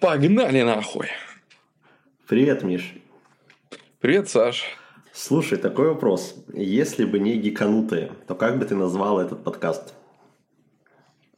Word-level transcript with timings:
Погнали 0.00 0.62
нахуй. 0.62 1.08
Привет, 2.26 2.62
Миш. 2.62 2.94
Привет, 4.00 4.30
Саш. 4.30 4.64
Слушай, 5.12 5.58
такой 5.58 5.88
вопрос. 5.88 6.36
Если 6.54 7.04
бы 7.04 7.18
не 7.18 7.36
гиканутые, 7.36 8.10
то 8.26 8.34
как 8.34 8.58
бы 8.58 8.64
ты 8.64 8.74
назвал 8.74 9.20
этот 9.20 9.44
подкаст? 9.44 9.92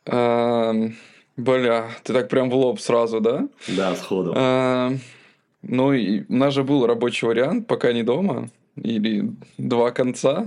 Эм, 0.07 0.95
бля, 1.37 1.89
ты 2.05 2.13
так 2.13 2.29
прям 2.29 2.51
в 2.51 2.55
лоб 2.55 2.79
сразу, 2.79 3.21
да? 3.21 3.49
Да, 3.67 3.97
сходу. 3.97 4.33
Эм, 4.33 5.01
ну, 5.63 5.93
и 5.93 6.25
у 6.29 6.37
нас 6.37 6.55
же 6.55 6.63
был 6.63 6.87
рабочий 6.87 7.27
вариант, 7.27 7.67
пока 7.67 7.93
не 7.93 8.05
дома. 8.05 8.49
Или 8.77 9.31
два 9.59 9.91
конца 9.91 10.47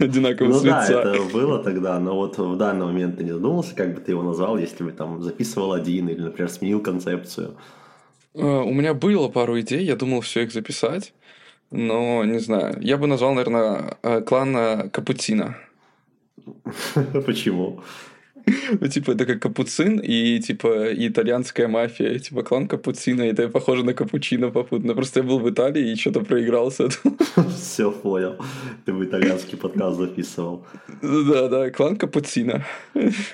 одинакового 0.00 0.52
Ну 0.54 0.60
да, 0.64 0.84
цвета. 0.86 1.14
это 1.14 1.22
было 1.32 1.62
тогда, 1.62 2.00
но 2.00 2.16
вот 2.16 2.36
в 2.36 2.56
данный 2.56 2.86
момент 2.86 3.16
ты 3.18 3.24
не 3.24 3.30
задумался, 3.32 3.76
как 3.76 3.94
бы 3.94 4.00
ты 4.00 4.10
его 4.10 4.22
назвал, 4.22 4.58
если 4.58 4.82
бы 4.82 4.90
там 4.90 5.22
записывал 5.22 5.72
один 5.72 6.08
или, 6.08 6.20
например, 6.20 6.50
сменил 6.50 6.80
концепцию? 6.80 7.54
Э, 8.34 8.40
У 8.44 8.72
меня 8.74 8.92
было 8.92 9.28
пару 9.28 9.60
идей, 9.60 9.84
я 9.84 9.94
думал 9.94 10.20
все 10.20 10.42
их 10.42 10.52
записать. 10.52 11.14
Но, 11.70 12.24
не 12.24 12.40
знаю, 12.40 12.76
я 12.80 12.98
бы 12.98 13.06
назвал, 13.06 13.34
наверное, 13.34 13.96
э, 14.02 14.20
клан 14.22 14.90
Капуцина. 14.90 15.56
Почему? 17.26 17.80
Ну, 18.80 18.88
типа, 18.88 19.12
это 19.12 19.26
как 19.26 19.40
капуцин 19.40 19.98
и, 19.98 20.38
типа, 20.40 20.90
и 20.90 21.08
итальянская 21.08 21.68
мафия. 21.68 22.18
Типа, 22.18 22.42
клан 22.42 22.68
Капуцина, 22.68 23.22
и 23.22 23.28
это 23.28 23.48
похоже 23.48 23.84
на 23.84 23.94
капучино 23.94 24.50
попутно. 24.50 24.94
Просто 24.94 25.20
я 25.20 25.26
был 25.26 25.38
в 25.38 25.50
Италии 25.50 25.92
и 25.92 25.96
что-то 25.96 26.20
проигрался. 26.20 26.88
Все 27.56 27.90
понял. 27.90 28.36
Ты 28.84 28.92
бы 28.92 29.04
итальянский 29.04 29.56
подкаст 29.56 29.98
записывал. 29.98 30.66
Да, 31.02 31.48
да, 31.48 31.70
клан 31.70 31.96
Капуцина. 31.96 32.64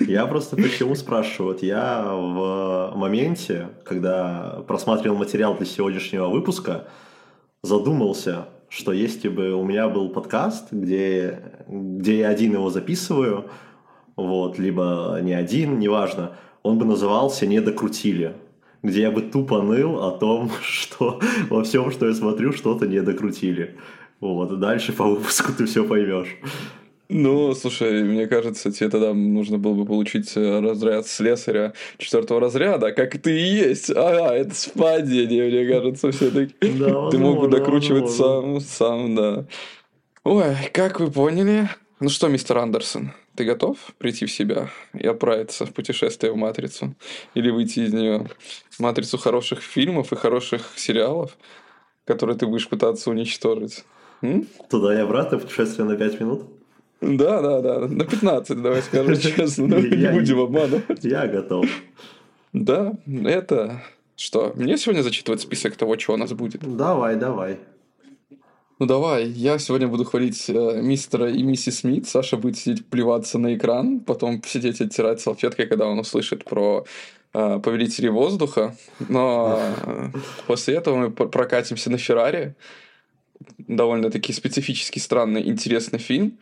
Я 0.01 0.27
просто 0.27 0.57
почему 0.57 0.95
спрашиваю? 0.95 1.53
Вот 1.53 1.63
я 1.63 2.05
в 2.13 2.93
моменте, 2.97 3.69
когда 3.85 4.63
просматривал 4.67 5.17
материал 5.17 5.57
для 5.57 5.67
сегодняшнего 5.67 6.29
выпуска, 6.29 6.87
задумался, 7.63 8.47
что 8.69 8.93
если 8.93 9.29
бы 9.29 9.52
у 9.52 9.65
меня 9.65 9.89
был 9.89 10.11
подкаст, 10.11 10.73
где, 10.73 11.41
где 11.69 12.21
я 12.21 12.29
один 12.29 12.52
его 12.52 12.71
записываю, 12.71 13.47
вот, 14.26 14.59
либо 14.59 15.18
не 15.23 15.32
один, 15.32 15.79
неважно, 15.79 16.37
он 16.63 16.79
бы 16.79 16.85
назывался 16.85 17.46
«Не 17.46 17.60
докрутили», 17.60 18.35
где 18.82 19.02
я 19.02 19.10
бы 19.10 19.23
тупо 19.23 19.62
ныл 19.62 20.02
о 20.02 20.10
том, 20.12 20.51
что 20.62 21.21
во 21.49 21.62
всем, 21.65 21.90
что 21.90 22.07
я 22.07 22.15
смотрю, 22.15 22.52
что-то 22.52 22.87
не 22.87 23.01
докрутили. 23.02 23.77
Вот, 24.21 24.52
и 24.52 24.57
дальше 24.57 24.93
по 24.93 25.04
выпуску 25.04 25.52
ты 25.52 25.65
все 25.66 25.85
поймешь. 25.85 26.37
Ну, 27.12 27.54
слушай, 27.54 28.04
мне 28.04 28.29
кажется, 28.29 28.71
тебе 28.71 28.88
тогда 28.88 29.12
нужно 29.12 29.59
было 29.59 29.74
бы 29.74 29.85
получить 29.85 30.30
э, 30.37 30.60
разряд 30.60 31.09
слесаря 31.09 31.73
четвертого 31.99 32.38
разряда, 32.38 32.93
как 32.93 33.18
ты 33.18 33.37
и 33.37 33.43
есть. 33.43 33.90
Ага, 33.90 34.37
это 34.37 34.55
совпадение, 34.55 35.49
мне 35.49 35.66
кажется, 35.74 36.12
все-таки. 36.12 36.55
Да, 36.79 37.10
Ты 37.10 37.18
мог 37.18 37.40
бы 37.40 37.49
докручивать 37.49 38.05
возможно. 38.05 38.60
сам, 38.60 38.60
сам, 38.60 39.15
да. 39.16 39.45
Ой, 40.23 40.55
как 40.73 41.01
вы 41.01 41.10
поняли? 41.10 41.68
Ну 41.99 42.10
что, 42.10 42.29
мистер 42.29 42.59
Андерсон, 42.59 43.10
ты 43.41 43.46
готов 43.46 43.79
прийти 43.96 44.27
в 44.27 44.30
себя 44.30 44.69
и 44.93 45.07
отправиться 45.07 45.65
в 45.65 45.73
путешествие 45.73 46.30
в 46.30 46.37
Матрицу? 46.37 46.95
Или 47.33 47.49
выйти 47.51 47.80
из 47.80 47.93
нее? 47.95 48.29
Матрицу 48.79 49.16
хороших 49.16 49.63
фильмов 49.63 50.13
и 50.13 50.16
хороших 50.16 50.73
сериалов, 50.77 51.38
которые 52.05 52.37
ты 52.37 52.46
будешь 52.46 52.68
пытаться 52.68 53.09
уничтожить? 53.09 53.85
М? 54.21 54.46
Туда 54.68 54.95
и 54.95 54.99
обратно 54.99 55.38
путешествие 55.38 55.87
на 55.88 55.96
5 55.96 56.21
минут? 56.21 56.43
Да, 57.01 57.41
да, 57.41 57.63
да. 57.63 57.88
На 57.88 58.05
15, 58.05 58.61
давай 58.61 58.83
скажем 58.83 59.16
честно. 59.18 59.68
да, 59.71 59.80
Не 59.80 60.13
будем 60.13 60.41
обманывать. 60.41 61.02
Я 61.02 61.27
готов. 61.27 61.65
Да, 62.52 62.93
это... 63.24 63.83
Что, 64.16 64.53
мне 64.55 64.77
сегодня 64.77 65.00
зачитывать 65.00 65.41
список 65.41 65.77
того, 65.77 65.99
что 65.99 66.12
у 66.12 66.19
нас 66.19 66.34
будет? 66.34 66.61
Давай, 66.77 67.16
давай. 67.16 67.59
Ну 68.81 68.87
давай, 68.87 69.28
я 69.28 69.59
сегодня 69.59 69.89
буду 69.89 70.06
хвалить 70.06 70.49
э, 70.49 70.81
мистера 70.81 71.31
и 71.31 71.43
миссис 71.43 71.81
Смит. 71.81 72.09
Саша 72.09 72.39
будет 72.39 72.57
сидеть 72.57 72.87
плеваться 72.87 73.39
на 73.39 73.55
экран, 73.55 74.01
потом 74.01 74.43
сидеть 74.43 74.81
оттирать 74.81 75.21
салфеткой, 75.21 75.67
когда 75.67 75.87
он 75.87 75.99
услышит 75.99 76.47
про 76.47 76.87
э, 77.35 77.61
повелителей 77.63 78.09
воздуха. 78.09 78.75
Но 79.11 79.61
э, 79.85 80.09
после 80.47 80.77
этого 80.77 80.97
мы 80.97 81.11
пр- 81.11 81.29
прокатимся 81.29 81.91
на 81.91 81.99
Феррари. 81.99 82.55
Довольно-таки 83.59 84.33
специфический, 84.33 84.99
странный, 84.99 85.47
интересный 85.47 85.99
фильм. 85.99 86.39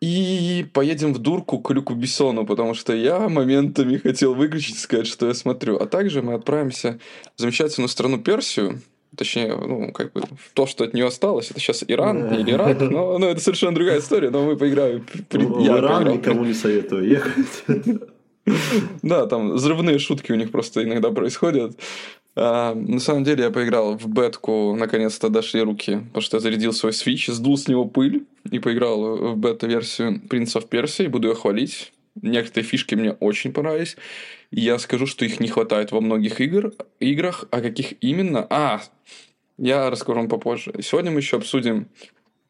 И 0.00 0.66
поедем 0.72 1.14
в 1.14 1.18
дурку 1.18 1.60
к 1.60 1.70
Люку 1.70 1.94
Бессону, 1.94 2.44
потому 2.44 2.74
что 2.74 2.92
я 2.92 3.28
моментами 3.28 3.98
хотел 3.98 4.34
выключить 4.34 4.74
и 4.74 4.78
сказать, 4.80 5.06
что 5.06 5.28
я 5.28 5.34
смотрю. 5.34 5.76
А 5.76 5.86
также 5.86 6.22
мы 6.22 6.34
отправимся 6.34 6.98
в 7.36 7.40
замечательную 7.40 7.88
страну 7.88 8.18
Персию, 8.18 8.82
точнее, 9.16 9.56
ну, 9.56 9.92
как 9.92 10.12
бы 10.12 10.20
в 10.22 10.52
то, 10.54 10.66
что 10.66 10.84
от 10.84 10.94
нее 10.94 11.06
осталось, 11.06 11.50
это 11.50 11.60
сейчас 11.60 11.84
Иран 11.86 12.32
или 12.34 12.50
Ирак, 12.52 12.80
но, 12.80 13.18
но 13.18 13.26
это 13.28 13.40
совершенно 13.40 13.74
другая 13.74 13.98
история, 14.00 14.30
но 14.30 14.44
мы 14.44 14.56
поиграем. 14.56 15.04
при- 15.28 15.44
В 15.44 15.60
я 15.60 15.78
Иран 15.78 15.96
поиграл. 15.98 16.14
никому 16.16 16.44
не 16.44 16.54
советую 16.54 17.08
ехать. 17.08 17.64
Да, 19.02 19.26
там 19.26 19.52
взрывные 19.52 19.98
шутки 20.00 20.32
у 20.32 20.34
них 20.34 20.50
просто 20.50 20.82
иногда 20.82 21.10
происходят. 21.10 21.78
А, 22.34 22.74
на 22.74 22.98
самом 22.98 23.22
деле 23.24 23.44
я 23.44 23.50
поиграл 23.50 23.96
в 23.96 24.06
бетку, 24.08 24.74
наконец-то 24.76 25.28
дошли 25.28 25.60
руки, 25.62 25.98
потому 26.08 26.22
что 26.22 26.38
я 26.38 26.40
зарядил 26.40 26.72
свой 26.72 26.90
Switch, 26.92 27.30
сдул 27.30 27.56
с 27.56 27.68
него 27.68 27.84
пыль 27.84 28.24
и 28.50 28.58
поиграл 28.58 29.16
в 29.34 29.36
бета-версию 29.36 30.20
Prince 30.28 30.56
of 30.60 30.68
Persia, 30.68 31.04
и 31.04 31.08
буду 31.08 31.28
ее 31.28 31.34
хвалить. 31.36 31.92
Некоторые 32.20 32.66
фишки 32.68 32.94
мне 32.94 33.12
очень 33.12 33.52
понравились. 33.52 33.96
Я 34.50 34.78
скажу, 34.78 35.06
что 35.06 35.24
их 35.24 35.40
не 35.40 35.48
хватает 35.48 35.92
во 35.92 36.00
многих 36.00 36.40
игр, 36.40 36.72
играх. 37.00 37.44
А 37.50 37.60
каких 37.60 37.94
именно? 38.02 38.46
А, 38.50 38.82
я 39.58 39.90
расскажу 39.90 40.18
вам 40.18 40.28
попозже. 40.28 40.72
Сегодня 40.82 41.10
мы 41.10 41.20
еще 41.20 41.36
обсудим 41.36 41.88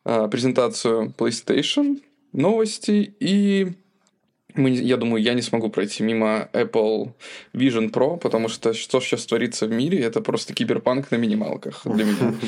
а, 0.05 0.29
презентацию 0.29 1.15
PlayStation, 1.17 2.01
новости 2.33 3.15
и 3.21 3.73
мы, 4.55 4.71
я 4.71 4.97
думаю, 4.97 5.23
я 5.23 5.35
не 5.35 5.43
смогу 5.43 5.71
пройти 5.71 6.03
мимо 6.03 6.49
Apple 6.53 7.13
Vision 7.55 7.91
Pro, 7.91 8.19
потому 8.19 8.49
что 8.49 8.75
что 8.75 9.01
сейчас 9.01 9.25
творится 9.27 9.67
в 9.67 9.71
мире, 9.71 10.01
это 10.01 10.21
просто 10.21 10.53
киберпанк 10.53 11.11
на 11.11 11.17
минималках 11.17 11.83
для 11.85 12.05
меня. 12.05 12.35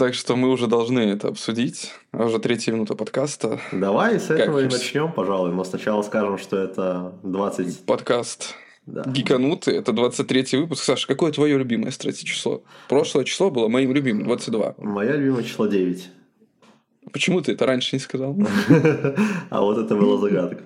Так 0.00 0.14
что 0.14 0.34
мы 0.34 0.50
уже 0.50 0.66
должны 0.66 0.98
это 0.98 1.28
обсудить. 1.28 1.92
Уже 2.12 2.40
третья 2.40 2.72
минута 2.72 2.96
подкаста. 2.96 3.60
Давай 3.70 4.18
с 4.18 4.30
этого 4.30 4.58
и 4.58 4.64
хочешь? 4.64 4.80
начнем, 4.80 5.12
пожалуй. 5.12 5.52
Но 5.52 5.62
сначала 5.62 6.02
скажем, 6.02 6.38
что 6.38 6.58
это 6.58 7.14
20... 7.22 7.86
Подкаст 7.86 8.56
Да. 8.86 9.02
Гикануты. 9.06 9.72
Это 9.72 9.92
23 9.92 10.58
выпуск. 10.58 10.84
Саша, 10.84 11.06
какое 11.06 11.32
твое 11.32 11.58
любимое, 11.58 11.90
кстати, 11.90 12.24
число? 12.24 12.62
Прошлое 12.88 13.24
число 13.24 13.50
было 13.50 13.68
моим 13.68 13.92
любимым, 13.92 14.24
22. 14.24 14.76
Моя 14.78 15.16
любимое 15.16 15.42
число 15.42 15.66
9. 15.66 16.08
Почему 17.12 17.40
ты 17.40 17.52
это 17.52 17.66
раньше 17.66 17.96
не 17.96 18.00
сказал? 18.00 18.36
А 19.50 19.60
вот 19.60 19.78
это 19.78 19.96
была 19.96 20.18
загадка. 20.18 20.62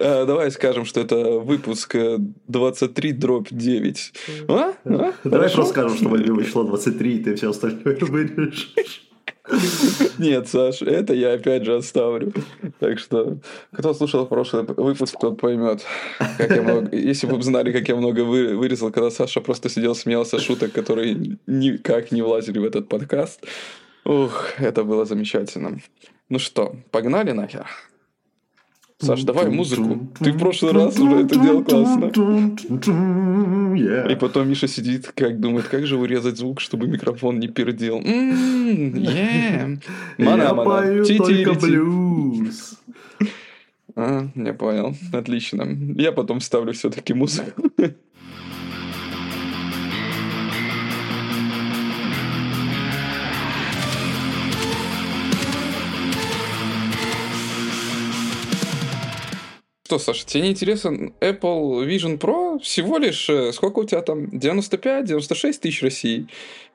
А, 0.00 0.24
Давай 0.26 0.50
скажем, 0.50 0.84
что 0.84 1.00
это 1.00 1.38
выпуск 1.38 1.94
э, 1.94 2.18
23 2.48 3.12
дробь 3.12 3.48
9. 3.50 4.12
А? 4.48 4.72
А? 4.84 5.12
Давай 5.24 5.50
просто 5.50 5.72
скажем, 5.72 5.96
что 5.96 6.08
мое 6.08 6.20
любимое 6.20 6.44
число 6.44 6.64
23, 6.64 7.16
и 7.16 7.24
ты 7.24 7.34
все 7.36 7.50
остальное 7.50 7.96
вырежешь. 8.00 8.74
Нет, 10.18 10.48
Саш, 10.48 10.82
это 10.82 11.14
я 11.14 11.34
опять 11.34 11.64
же 11.64 11.76
оставлю. 11.76 12.32
Так 12.78 12.98
что, 12.98 13.38
кто 13.72 13.94
слушал 13.94 14.26
прошлый 14.26 14.64
выпуск, 14.64 15.16
тот 15.20 15.40
поймет. 15.40 15.84
Как 16.38 16.50
я 16.50 16.62
много... 16.62 16.96
Если 16.96 17.26
бы 17.26 17.42
знали, 17.42 17.72
как 17.72 17.88
я 17.88 17.96
много 17.96 18.20
вы- 18.20 18.56
вырезал, 18.56 18.90
когда 18.90 19.10
Саша 19.10 19.40
просто 19.40 19.68
сидел, 19.68 19.94
смеялся 19.94 20.38
шуток, 20.38 20.72
которые 20.72 21.38
никак 21.46 22.12
не 22.12 22.22
влазили 22.22 22.58
в 22.58 22.64
этот 22.64 22.88
подкаст. 22.88 23.44
Ух, 24.04 24.58
это 24.58 24.84
было 24.84 25.04
замечательно. 25.04 25.80
Ну 26.28 26.38
что, 26.38 26.76
погнали 26.90 27.32
нахер? 27.32 27.66
Саш, 29.02 29.22
давай 29.24 29.48
музыку. 29.50 30.08
Ты 30.20 30.32
в 30.32 30.38
прошлый 30.38 30.72
раз 30.72 30.98
уже 30.98 31.16
это 31.24 31.38
делал 31.38 31.64
классно. 31.64 32.06
И 32.06 33.80
Yeah. 33.82 34.16
потом 34.16 34.48
Миша 34.48 34.68
сидит, 34.68 35.10
как 35.14 35.40
думает, 35.40 35.66
как 35.66 35.86
же 35.86 35.96
урезать 35.96 36.36
звук, 36.36 36.60
чтобы 36.60 36.86
микрофон 36.86 37.40
не 37.40 37.48
пердел. 37.48 37.96
М, 37.98 38.94
yeah. 38.94 39.78
Мана, 40.18 40.42
Я 40.42 40.54
мана. 40.54 40.64
пою 40.70 41.04
Ти-ти-ри-ти. 41.04 41.44
только 41.44 41.60
блюз. 41.66 42.74
А, 43.96 44.26
я 44.34 44.54
понял. 44.54 44.94
Отлично. 45.12 45.66
Я 45.98 46.12
потом 46.12 46.38
вставлю 46.38 46.72
все-таки 46.72 47.14
музыку. 47.14 47.62
Что, 59.92 59.98
Саша, 59.98 60.24
тебе 60.24 60.44
не 60.44 60.50
интересен 60.52 61.12
Apple 61.20 61.86
Vision 61.86 62.18
Pro? 62.18 62.58
Всего 62.60 62.96
лишь, 62.96 63.28
э, 63.28 63.52
сколько 63.52 63.80
у 63.80 63.84
тебя 63.84 64.00
там, 64.00 64.24
95-96 64.24 65.58
тысяч 65.60 65.82
России? 65.82 66.28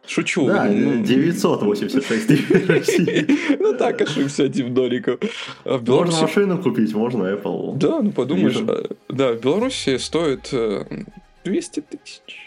Шучу. 0.06 0.46
Да, 0.46 0.66
ну, 0.66 1.04
986 1.04 2.28
тысяч 2.28 2.68
России. 2.68 3.26
Ну 3.60 3.74
так, 3.74 4.00
ошибся 4.02 4.44
один 4.44 4.76
доликов. 4.76 5.20
А 5.66 5.80
Можно 5.80 6.22
машину 6.22 6.62
купить, 6.62 6.94
можно 6.94 7.24
Apple. 7.24 7.76
Да, 7.78 8.02
ну 8.04 8.12
подумаешь. 8.12 8.58
А, 8.68 8.88
Да, 9.10 9.34
в 9.34 9.42
Беларуси 9.42 9.98
стоит 9.98 10.50
э, 10.52 10.86
200 11.44 11.80
тысяч. 11.90 12.47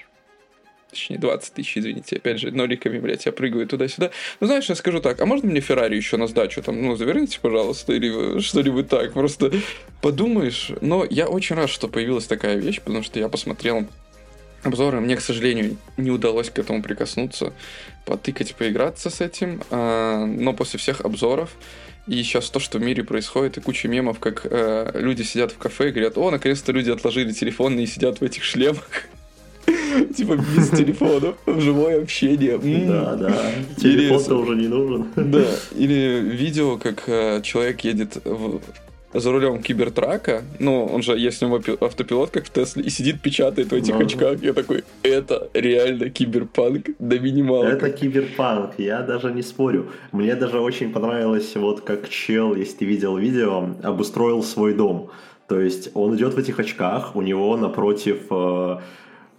Точнее 0.91 1.19
20 1.19 1.55
тысяч, 1.55 1.79
извините, 1.79 2.17
опять 2.17 2.41
же, 2.41 2.51
ноликами, 2.51 2.99
блядь, 2.99 3.27
я 3.27 3.33
прыгаю 3.33 3.67
туда-сюда. 3.67 4.11
Ну, 4.41 4.47
знаешь, 4.47 4.69
я 4.69 4.75
скажу 4.75 5.01
так, 5.01 5.21
а 5.21 5.27
можно 5.27 5.49
мне 5.49 5.61
Феррари 5.61 5.97
еще 5.97 6.17
на 6.17 6.27
сдачу 6.27 6.63
там, 6.63 6.81
ну, 6.83 6.97
заверните, 6.97 7.39
пожалуйста, 7.41 7.93
или 7.93 8.41
что-нибудь 8.41 8.89
так, 8.89 9.13
просто 9.13 9.53
подумаешь. 10.03 10.71
Но 10.81 11.07
я 11.09 11.29
очень 11.29 11.57
рад, 11.57 11.71
что 11.71 11.89
появилась 11.89 12.27
такая 12.27 12.57
вещь, 12.57 12.81
потому 12.81 13.03
что 13.03 13.19
я 13.19 13.29
посмотрел 13.29 13.87
обзоры. 14.63 15.01
Мне, 15.01 15.17
к 15.17 15.21
сожалению, 15.21 15.77
не 15.97 16.11
удалось 16.11 16.51
к 16.51 16.59
этому 16.59 16.83
прикоснуться, 16.83 17.53
потыкать, 18.05 18.55
поиграться 18.55 19.11
с 19.11 19.21
этим, 19.21 19.63
а, 19.71 20.25
но 20.27 20.53
после 20.53 20.79
всех 20.79 21.01
обзоров 21.01 21.51
и 22.07 22.23
сейчас 22.23 22.51
то, 22.51 22.59
что 22.59 22.79
в 22.79 22.83
мире 22.83 23.05
происходит, 23.05 23.59
и 23.59 23.61
куча 23.61 23.87
мемов, 23.87 24.19
как 24.19 24.47
э, 24.51 24.91
люди 24.95 25.23
сидят 25.23 25.53
в 25.53 25.59
кафе 25.59 25.91
и 25.91 25.93
говорят, 25.93 26.19
о, 26.19 26.31
наконец-то 26.31 26.73
люди 26.73 26.91
отложили 26.91 27.33
телефоны 27.33 27.83
и 27.83 27.87
сидят 27.87 28.21
в 28.21 28.25
этих 28.25 28.43
шлемах. 28.43 28.89
Типа 30.17 30.37
без 30.37 30.71
телефонов, 30.71 31.37
в 31.47 31.61
живое 31.61 32.03
общение. 32.03 32.59
Да, 32.59 33.17
да. 33.17 33.35
Телефон-то 33.77 34.37
уже 34.37 34.57
не 34.57 34.69
нужен. 34.69 35.07
Да. 35.17 35.45
Или 35.77 36.21
видео, 36.23 36.77
как 36.77 37.05
э, 37.09 37.41
человек 37.43 37.81
едет 37.81 38.19
за 39.13 39.33
рулем 39.33 39.61
кибертрака, 39.61 40.43
ну, 40.59 40.85
он 40.85 41.03
же, 41.03 41.19
есть 41.19 41.43
у 41.43 41.47
него 41.47 41.61
автопилот, 41.81 42.31
как 42.31 42.45
в 42.45 42.51
Тесле, 42.51 42.85
и 42.85 42.91
сидит, 42.91 43.21
печатает 43.21 43.73
в 43.73 43.75
этих 43.75 43.95
ну, 43.95 44.05
очках. 44.05 44.43
Я 44.43 44.53
такой, 44.53 44.85
это 45.03 45.49
реально 45.53 46.11
киберпанк 46.11 46.91
до 46.99 47.19
минималки. 47.19 47.73
Это 47.73 47.91
киберпанк, 47.91 48.75
я 48.79 49.03
даже 49.03 49.33
не 49.33 49.43
спорю. 49.43 49.91
Мне 50.13 50.37
даже 50.37 50.61
очень 50.61 50.93
понравилось, 50.93 51.57
вот 51.57 51.81
как 51.81 52.09
чел, 52.09 52.55
если 52.55 52.79
ты 52.79 52.85
видел 52.85 53.17
видео, 53.17 53.71
обустроил 53.83 54.43
свой 54.43 54.75
дом. 54.75 55.11
То 55.49 55.61
есть 55.61 55.91
он 55.95 56.15
идет 56.15 56.35
в 56.35 56.39
этих 56.39 56.61
очках, 56.61 57.17
у 57.17 57.23
него 57.23 57.57
напротив 57.57 58.23
э, 58.31 58.79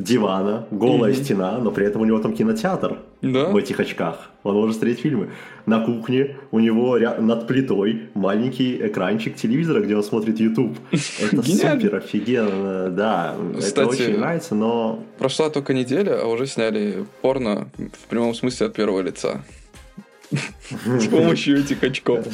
дивана, 0.03 0.68
голая 0.71 1.13
mm-hmm. 1.13 1.24
стена, 1.24 1.57
но 1.59 1.71
при 1.71 1.86
этом 1.86 2.01
у 2.01 2.06
него 2.06 2.19
там 2.19 2.33
кинотеатр 2.33 2.98
да? 3.21 3.45
в 3.45 3.57
этих 3.57 3.80
очках. 3.80 4.30
Он 4.44 4.56
может 4.56 4.77
смотреть 4.77 5.00
фильмы. 5.00 5.30
На 5.65 5.86
кухне 5.86 6.38
у 6.51 6.59
него 6.59 6.98
ря- 6.98 7.21
над 7.21 7.48
плитой 7.48 8.09
маленький 8.13 8.88
экранчик 8.88 9.36
телевизора, 9.36 9.81
где 9.81 9.95
он 9.95 10.03
смотрит 10.03 10.39
YouTube. 10.39 10.77
Это 10.92 11.44
супер 11.44 11.95
офигенно, 11.95 12.89
да. 12.89 13.36
Кстати, 13.57 13.74
это 13.74 13.88
очень 13.88 14.18
нравится, 14.18 14.56
но... 14.56 15.03
Прошла 15.19 15.50
только 15.50 15.74
неделя, 15.74 16.21
а 16.21 16.27
уже 16.27 16.48
сняли 16.48 17.06
порно 17.21 17.69
в 17.77 18.07
прямом 18.09 18.33
смысле 18.33 18.68
от 18.68 18.74
первого 18.74 19.01
лица. 19.01 19.42
С 20.31 21.07
помощью 21.07 21.59
этих 21.59 21.83
очков. 21.83 22.25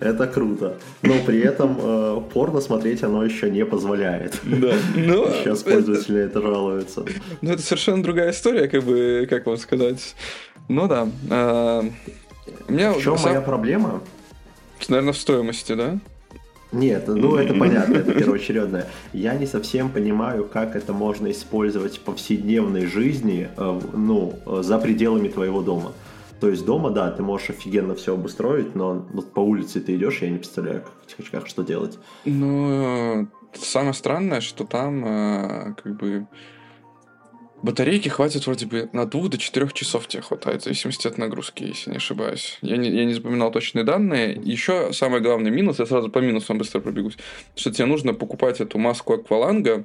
Это 0.00 0.26
круто. 0.26 0.78
Но 1.02 1.14
при 1.26 1.40
этом 1.40 1.76
э, 1.80 2.20
порно 2.32 2.60
смотреть 2.60 3.02
оно 3.02 3.24
еще 3.24 3.50
не 3.50 3.64
позволяет. 3.64 4.40
Да. 4.44 4.74
Ну, 4.96 5.26
Сейчас 5.30 5.62
пользователи 5.62 6.20
это 6.20 6.40
жалуются. 6.40 7.04
Ну, 7.42 7.52
это 7.52 7.62
совершенно 7.62 8.02
другая 8.02 8.30
история, 8.30 8.68
как 8.68 8.84
бы, 8.84 9.26
как 9.28 9.46
вам 9.46 9.58
сказать. 9.58 10.14
Ну 10.68 10.88
да. 10.88 11.08
Э, 11.30 11.82
меня 12.68 12.92
в 12.92 13.02
чем 13.02 13.16
моя 13.22 13.40
проблема? 13.40 14.02
Наверное, 14.88 15.12
в 15.12 15.18
стоимости, 15.18 15.74
да? 15.74 15.98
Нет, 16.70 17.04
ну 17.08 17.36
это 17.36 17.54
понятно, 17.54 17.96
это 17.96 18.12
первоочередное. 18.18 18.86
Я 19.12 19.34
не 19.34 19.46
совсем 19.46 19.90
понимаю, 19.90 20.44
как 20.44 20.76
это 20.76 20.92
можно 20.92 21.30
использовать 21.30 21.96
в 21.96 22.00
повседневной 22.00 22.86
жизни, 22.86 23.48
э, 23.56 23.80
ну, 23.94 24.38
за 24.62 24.78
пределами 24.78 25.28
твоего 25.28 25.62
дома. 25.62 25.92
То 26.40 26.48
есть 26.48 26.64
дома, 26.64 26.90
да, 26.90 27.10
ты 27.10 27.22
можешь 27.22 27.50
офигенно 27.50 27.94
все 27.94 28.14
обустроить, 28.14 28.74
но 28.74 29.06
вот 29.12 29.32
по 29.32 29.40
улице 29.40 29.80
ты 29.80 29.96
идешь, 29.96 30.22
я 30.22 30.30
не 30.30 30.38
представляю, 30.38 30.82
как 30.82 30.92
в 31.02 31.06
этих 31.06 31.20
очках 31.20 31.46
что 31.48 31.62
делать. 31.64 31.98
Ну, 32.24 33.28
самое 33.54 33.94
странное, 33.94 34.40
что 34.40 34.64
там 34.64 35.04
э, 35.04 35.74
как 35.82 35.96
бы 35.96 36.26
батарейки 37.62 38.08
хватит 38.08 38.46
вроде 38.46 38.66
бы 38.66 38.88
на 38.92 39.04
двух 39.06 39.30
до 39.30 39.38
четырех 39.38 39.72
часов 39.72 40.06
тебе 40.06 40.22
хватает, 40.22 40.60
в 40.60 40.64
зависимости 40.64 41.08
от 41.08 41.18
нагрузки, 41.18 41.64
если 41.64 41.90
не 41.90 41.96
ошибаюсь. 41.96 42.58
Я 42.62 42.76
не, 42.76 42.88
я 42.90 43.04
не 43.04 43.14
запоминал 43.14 43.50
точные 43.50 43.84
данные. 43.84 44.40
Еще 44.42 44.92
самый 44.92 45.20
главный 45.20 45.50
минус, 45.50 45.78
я 45.78 45.86
сразу 45.86 46.08
по 46.10 46.18
минусам 46.20 46.58
быстро 46.58 46.80
пробегусь, 46.80 47.16
что 47.56 47.72
тебе 47.72 47.86
нужно 47.86 48.14
покупать 48.14 48.60
эту 48.60 48.78
маску 48.78 49.14
акваланга 49.14 49.84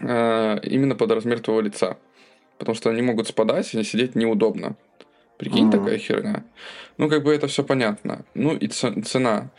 э, 0.00 0.58
именно 0.64 0.94
под 0.96 1.12
размер 1.12 1.40
твоего 1.40 1.60
лица. 1.60 1.98
Потому 2.58 2.76
что 2.76 2.90
они 2.90 3.02
могут 3.02 3.28
спадать, 3.28 3.74
и 3.74 3.82
сидеть 3.82 4.14
неудобно. 4.14 4.76
Прикинь, 5.42 5.66
mm-hmm. 5.66 5.72
такая 5.72 5.98
херня. 5.98 6.44
Ну, 6.98 7.08
как 7.08 7.24
бы 7.24 7.34
это 7.34 7.48
все 7.48 7.64
понятно. 7.64 8.24
Ну, 8.34 8.54
и 8.54 8.68
цена. 8.68 9.50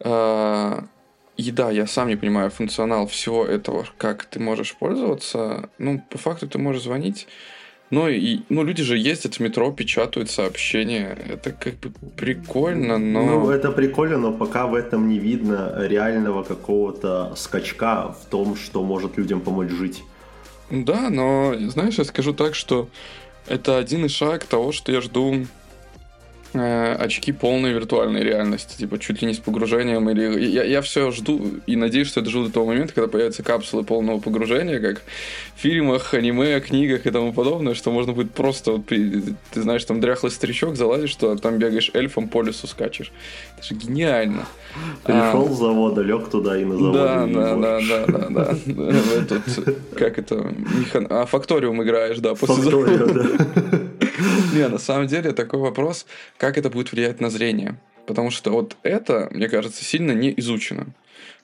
Э, 0.00 0.82
еда, 1.38 1.70
я 1.70 1.86
сам 1.86 2.08
не 2.08 2.16
понимаю 2.16 2.50
функционал 2.50 3.06
всего 3.06 3.46
этого, 3.46 3.86
как 3.96 4.26
ты 4.26 4.38
можешь 4.38 4.74
пользоваться. 4.74 5.70
Ну, 5.78 6.02
по 6.10 6.18
факту 6.18 6.46
ты 6.46 6.58
можешь 6.58 6.82
звонить. 6.82 7.26
Ну, 7.88 8.06
и, 8.08 8.40
ну, 8.50 8.64
люди 8.64 8.82
же 8.82 8.98
ездят 8.98 9.36
в 9.36 9.40
метро, 9.40 9.72
печатают 9.72 10.30
сообщения. 10.30 11.16
Это 11.26 11.52
как 11.52 11.76
бы 11.76 11.90
прикольно, 12.16 12.98
но... 12.98 13.24
Ну, 13.24 13.50
это 13.50 13.72
прикольно, 13.72 14.18
но 14.18 14.30
пока 14.30 14.66
в 14.66 14.74
этом 14.74 15.08
не 15.08 15.18
видно 15.18 15.74
реального 15.78 16.42
какого-то 16.42 17.32
скачка 17.34 18.12
в 18.12 18.26
том, 18.28 18.56
что 18.56 18.82
может 18.82 19.16
людям 19.16 19.40
помочь 19.40 19.70
жить. 19.70 20.04
Да, 20.70 21.08
но, 21.08 21.54
знаешь, 21.70 21.98
я 21.98 22.04
скажу 22.04 22.34
так, 22.34 22.54
что 22.54 22.88
это 23.46 23.78
один 23.78 24.04
из 24.06 24.12
шаг 24.12 24.44
того, 24.44 24.72
что 24.72 24.92
я 24.92 25.00
жду 25.00 25.46
очки 26.54 27.32
полной 27.32 27.72
виртуальной 27.72 28.22
реальности, 28.22 28.78
типа 28.78 28.98
чуть 28.98 29.22
ли 29.22 29.28
не 29.28 29.34
с 29.34 29.38
погружением 29.38 30.08
или 30.10 30.44
я, 30.44 30.64
я 30.64 30.82
все 30.82 31.10
жду 31.10 31.40
и 31.66 31.76
надеюсь, 31.76 32.08
что 32.08 32.20
я 32.20 32.24
дожду 32.24 32.46
до 32.46 32.52
того 32.52 32.66
момента, 32.66 32.94
когда 32.94 33.08
появятся 33.08 33.42
капсулы 33.42 33.84
полного 33.84 34.20
погружения, 34.20 34.78
как 34.78 35.02
в 35.56 35.60
фильмах, 35.60 36.14
аниме, 36.14 36.60
книгах 36.60 37.06
и 37.06 37.10
тому 37.10 37.32
подобное, 37.32 37.74
что 37.74 37.90
можно 37.90 38.12
будет 38.12 38.32
просто 38.32 38.72
вот, 38.72 38.86
ты 38.86 39.34
знаешь, 39.54 39.84
там 39.84 40.00
дряхлый 40.00 40.30
старичок 40.30 40.76
залазишь, 40.76 41.10
что 41.10 41.36
там 41.36 41.58
бегаешь 41.58 41.90
эльфом 41.94 42.28
по 42.28 42.42
лесу 42.42 42.66
скачешь. 42.66 43.12
Это 43.56 43.66
же 43.66 43.74
гениально. 43.74 44.46
Пришел 45.04 45.46
а, 45.46 45.52
с 45.52 45.58
завода, 45.58 46.02
лег 46.02 46.28
туда 46.28 46.60
и 46.60 46.64
на 46.64 46.76
завод. 46.76 46.94
Да, 46.94 47.26
да, 47.26 47.56
да, 47.56 47.80
да, 47.80 48.06
да, 48.06 48.28
да. 48.28 48.96
Этот, 49.16 49.42
как 49.96 50.18
это, 50.18 50.52
а 51.10 51.26
факториум 51.26 51.82
играешь, 51.82 52.18
да, 52.18 52.34
после 52.34 52.56
Факторио, 52.56 53.06
да. 53.06 53.78
Не, 54.52 54.68
на 54.68 54.78
самом 54.78 55.06
деле 55.06 55.32
такой 55.32 55.60
вопрос, 55.60 56.06
как 56.36 56.58
это 56.58 56.70
будет 56.70 56.92
влиять 56.92 57.20
на 57.20 57.30
зрение. 57.30 57.76
Потому 58.06 58.30
что 58.30 58.50
вот 58.50 58.76
это, 58.82 59.28
мне 59.30 59.48
кажется, 59.48 59.84
сильно 59.84 60.12
не 60.12 60.32
изучено. 60.38 60.86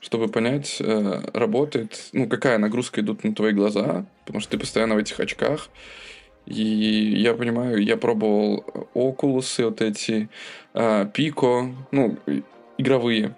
Чтобы 0.00 0.28
понять, 0.28 0.76
э, 0.80 1.22
работает, 1.32 2.08
ну, 2.12 2.28
какая 2.28 2.58
нагрузка 2.58 3.00
идут 3.00 3.24
на 3.24 3.34
твои 3.34 3.52
глаза, 3.52 4.06
потому 4.24 4.40
что 4.40 4.52
ты 4.52 4.58
постоянно 4.58 4.94
в 4.94 4.98
этих 4.98 5.20
очках. 5.20 5.68
И 6.46 6.62
я 7.16 7.34
понимаю, 7.34 7.82
я 7.82 7.96
пробовал 7.96 8.88
окулусы 8.94 9.64
вот 9.64 9.80
эти, 9.80 10.28
пико, 11.12 11.46
э, 11.46 11.72
ну, 11.92 12.18
игровые. 12.78 13.36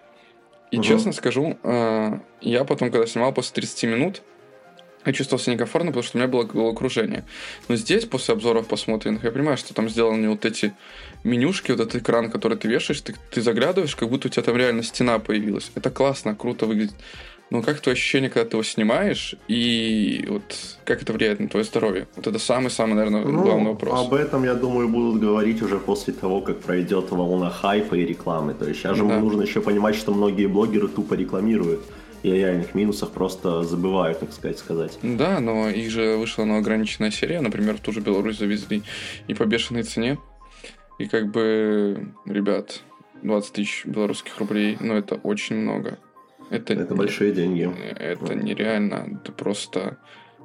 И 0.71 0.76
угу. 0.76 0.85
честно 0.85 1.12
скажу, 1.12 1.59
э, 1.62 2.19
я 2.40 2.64
потом, 2.64 2.90
когда 2.90 3.07
снимал 3.07 3.33
после 3.33 3.55
30 3.55 3.85
минут, 3.85 4.23
я 5.04 5.12
чувствовал 5.12 5.42
себя 5.42 5.54
некомфортно, 5.54 5.90
потому 5.90 6.02
что 6.02 6.16
у 6.16 6.21
меня 6.21 6.28
было 6.28 6.44
головокружение. 6.44 7.25
Но 7.68 7.76
здесь, 7.76 8.04
после 8.04 8.35
обзоров 8.35 8.66
посмотренных, 8.66 9.25
я 9.25 9.30
понимаю, 9.30 9.56
что 9.56 9.75
там 9.75 9.88
сделаны 9.88 10.28
вот 10.28 10.44
эти 10.44 10.75
менюшки, 11.25 11.71
вот 11.71 11.80
этот 11.80 12.02
экран, 12.02 12.30
который 12.30 12.56
ты 12.56 12.68
вешаешь, 12.68 13.00
ты, 13.00 13.14
ты 13.30 13.42
заглядываешь, 13.42 13.97
как 13.97 14.09
будто 14.09 14.28
у 14.28 14.30
тебя 14.30 14.42
там 14.42 14.56
реально 14.56 14.82
стена 14.82 15.18
появилась. 15.18 15.71
Это 15.75 15.90
классно, 15.90 16.35
круто 16.35 16.66
выглядит. 16.66 16.94
Но 17.52 17.61
как 17.61 17.80
твое 17.80 17.92
ощущение, 17.92 18.30
когда 18.30 18.49
ты 18.49 18.56
его 18.56 18.62
снимаешь, 18.62 19.35
и 19.47 20.25
вот 20.26 20.42
как 20.87 21.02
это 21.02 21.12
влияет 21.12 21.38
на 21.38 21.49
твое 21.49 21.66
здоровье? 21.66 22.06
Вот 22.16 22.26
это 22.26 22.38
самый-самый, 22.38 22.94
наверное, 22.94 23.26
ну, 23.26 23.42
главный 23.42 23.73
вопрос. 23.73 24.06
Об 24.06 24.14
этом, 24.14 24.44
я 24.44 24.54
думаю, 24.54 24.88
будут 24.88 25.21
говорить 25.21 25.61
уже 25.61 25.78
после 25.78 26.14
того, 26.14 26.40
как 26.40 26.61
пройдет 26.61 27.11
волна 27.11 27.50
хайпа 27.50 27.94
и 27.94 28.06
рекламы. 28.06 28.54
То 28.54 28.66
есть 28.66 28.80
сейчас 28.80 28.97
же 28.97 29.04
да. 29.04 29.21
нужно 29.21 29.42
еще 29.42 29.61
понимать, 29.61 29.97
что 29.97 30.14
многие 30.14 30.47
блогеры 30.47 30.88
тупо 30.88 31.12
рекламируют 31.12 31.82
и 32.23 32.31
о 32.31 32.37
реальных 32.37 32.75
минусах 32.75 33.11
просто 33.11 33.62
забываю, 33.62 34.14
так 34.14 34.33
сказать, 34.33 34.59
сказать. 34.59 34.99
Да, 35.02 35.41
но 35.41 35.69
их 35.69 35.91
же 35.91 36.17
вышла 36.17 36.45
на 36.45 36.59
ограниченная 36.59 37.11
серия, 37.11 37.41
например, 37.41 37.76
в 37.76 37.81
ту 37.81 37.93
же 37.93 38.00
Беларусь 38.00 38.38
завезли 38.38 38.83
и 39.29 39.35
по 39.35 39.45
бешеной 39.45 39.83
цене. 39.83 40.19
И 40.99 41.07
как 41.07 41.31
бы, 41.31 42.09
ребят, 42.26 42.83
20 43.23 43.52
тысяч 43.52 43.85
белорусских 43.87 44.38
рублей, 44.38 44.76
ну 44.81 44.95
это 44.95 45.17
очень 45.17 45.57
много. 45.57 45.99
Это, 46.50 46.75
это 46.75 46.95
большие 46.95 47.33
деньги. 47.33 47.71
Это 47.99 48.35
нереально. 48.35 49.19
Это 49.23 49.33
просто... 49.33 49.97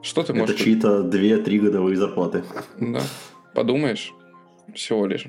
Что 0.01 0.23
ты 0.23 0.33
можешь... 0.33 0.55
Это 0.55 0.63
чьи-то 0.63 1.01
2-3 1.03 1.59
годовые 1.59 1.97
зарплаты. 1.97 2.43
Да. 2.79 3.01
Подумаешь, 3.53 4.13
всего 4.73 5.05
лишь. 5.05 5.27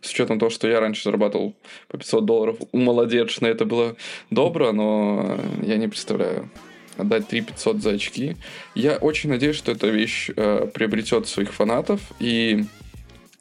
С 0.00 0.10
учетом 0.10 0.38
того, 0.38 0.50
что 0.50 0.68
я 0.68 0.80
раньше 0.80 1.04
зарабатывал 1.04 1.54
по 1.88 1.98
500 1.98 2.24
долларов, 2.24 2.56
молодечно, 2.72 3.46
это 3.46 3.64
было 3.64 3.96
добро, 4.30 4.72
но 4.72 5.38
я 5.62 5.76
не 5.76 5.88
представляю 5.88 6.50
отдать 6.96 7.28
3 7.28 7.42
500 7.42 7.82
за 7.82 7.90
очки. 7.90 8.36
Я 8.74 8.96
очень 8.96 9.30
надеюсь, 9.30 9.56
что 9.56 9.72
эта 9.72 9.88
вещь 9.88 10.30
э, 10.34 10.66
приобретет 10.72 11.28
своих 11.28 11.52
фанатов, 11.52 12.00
и 12.18 12.64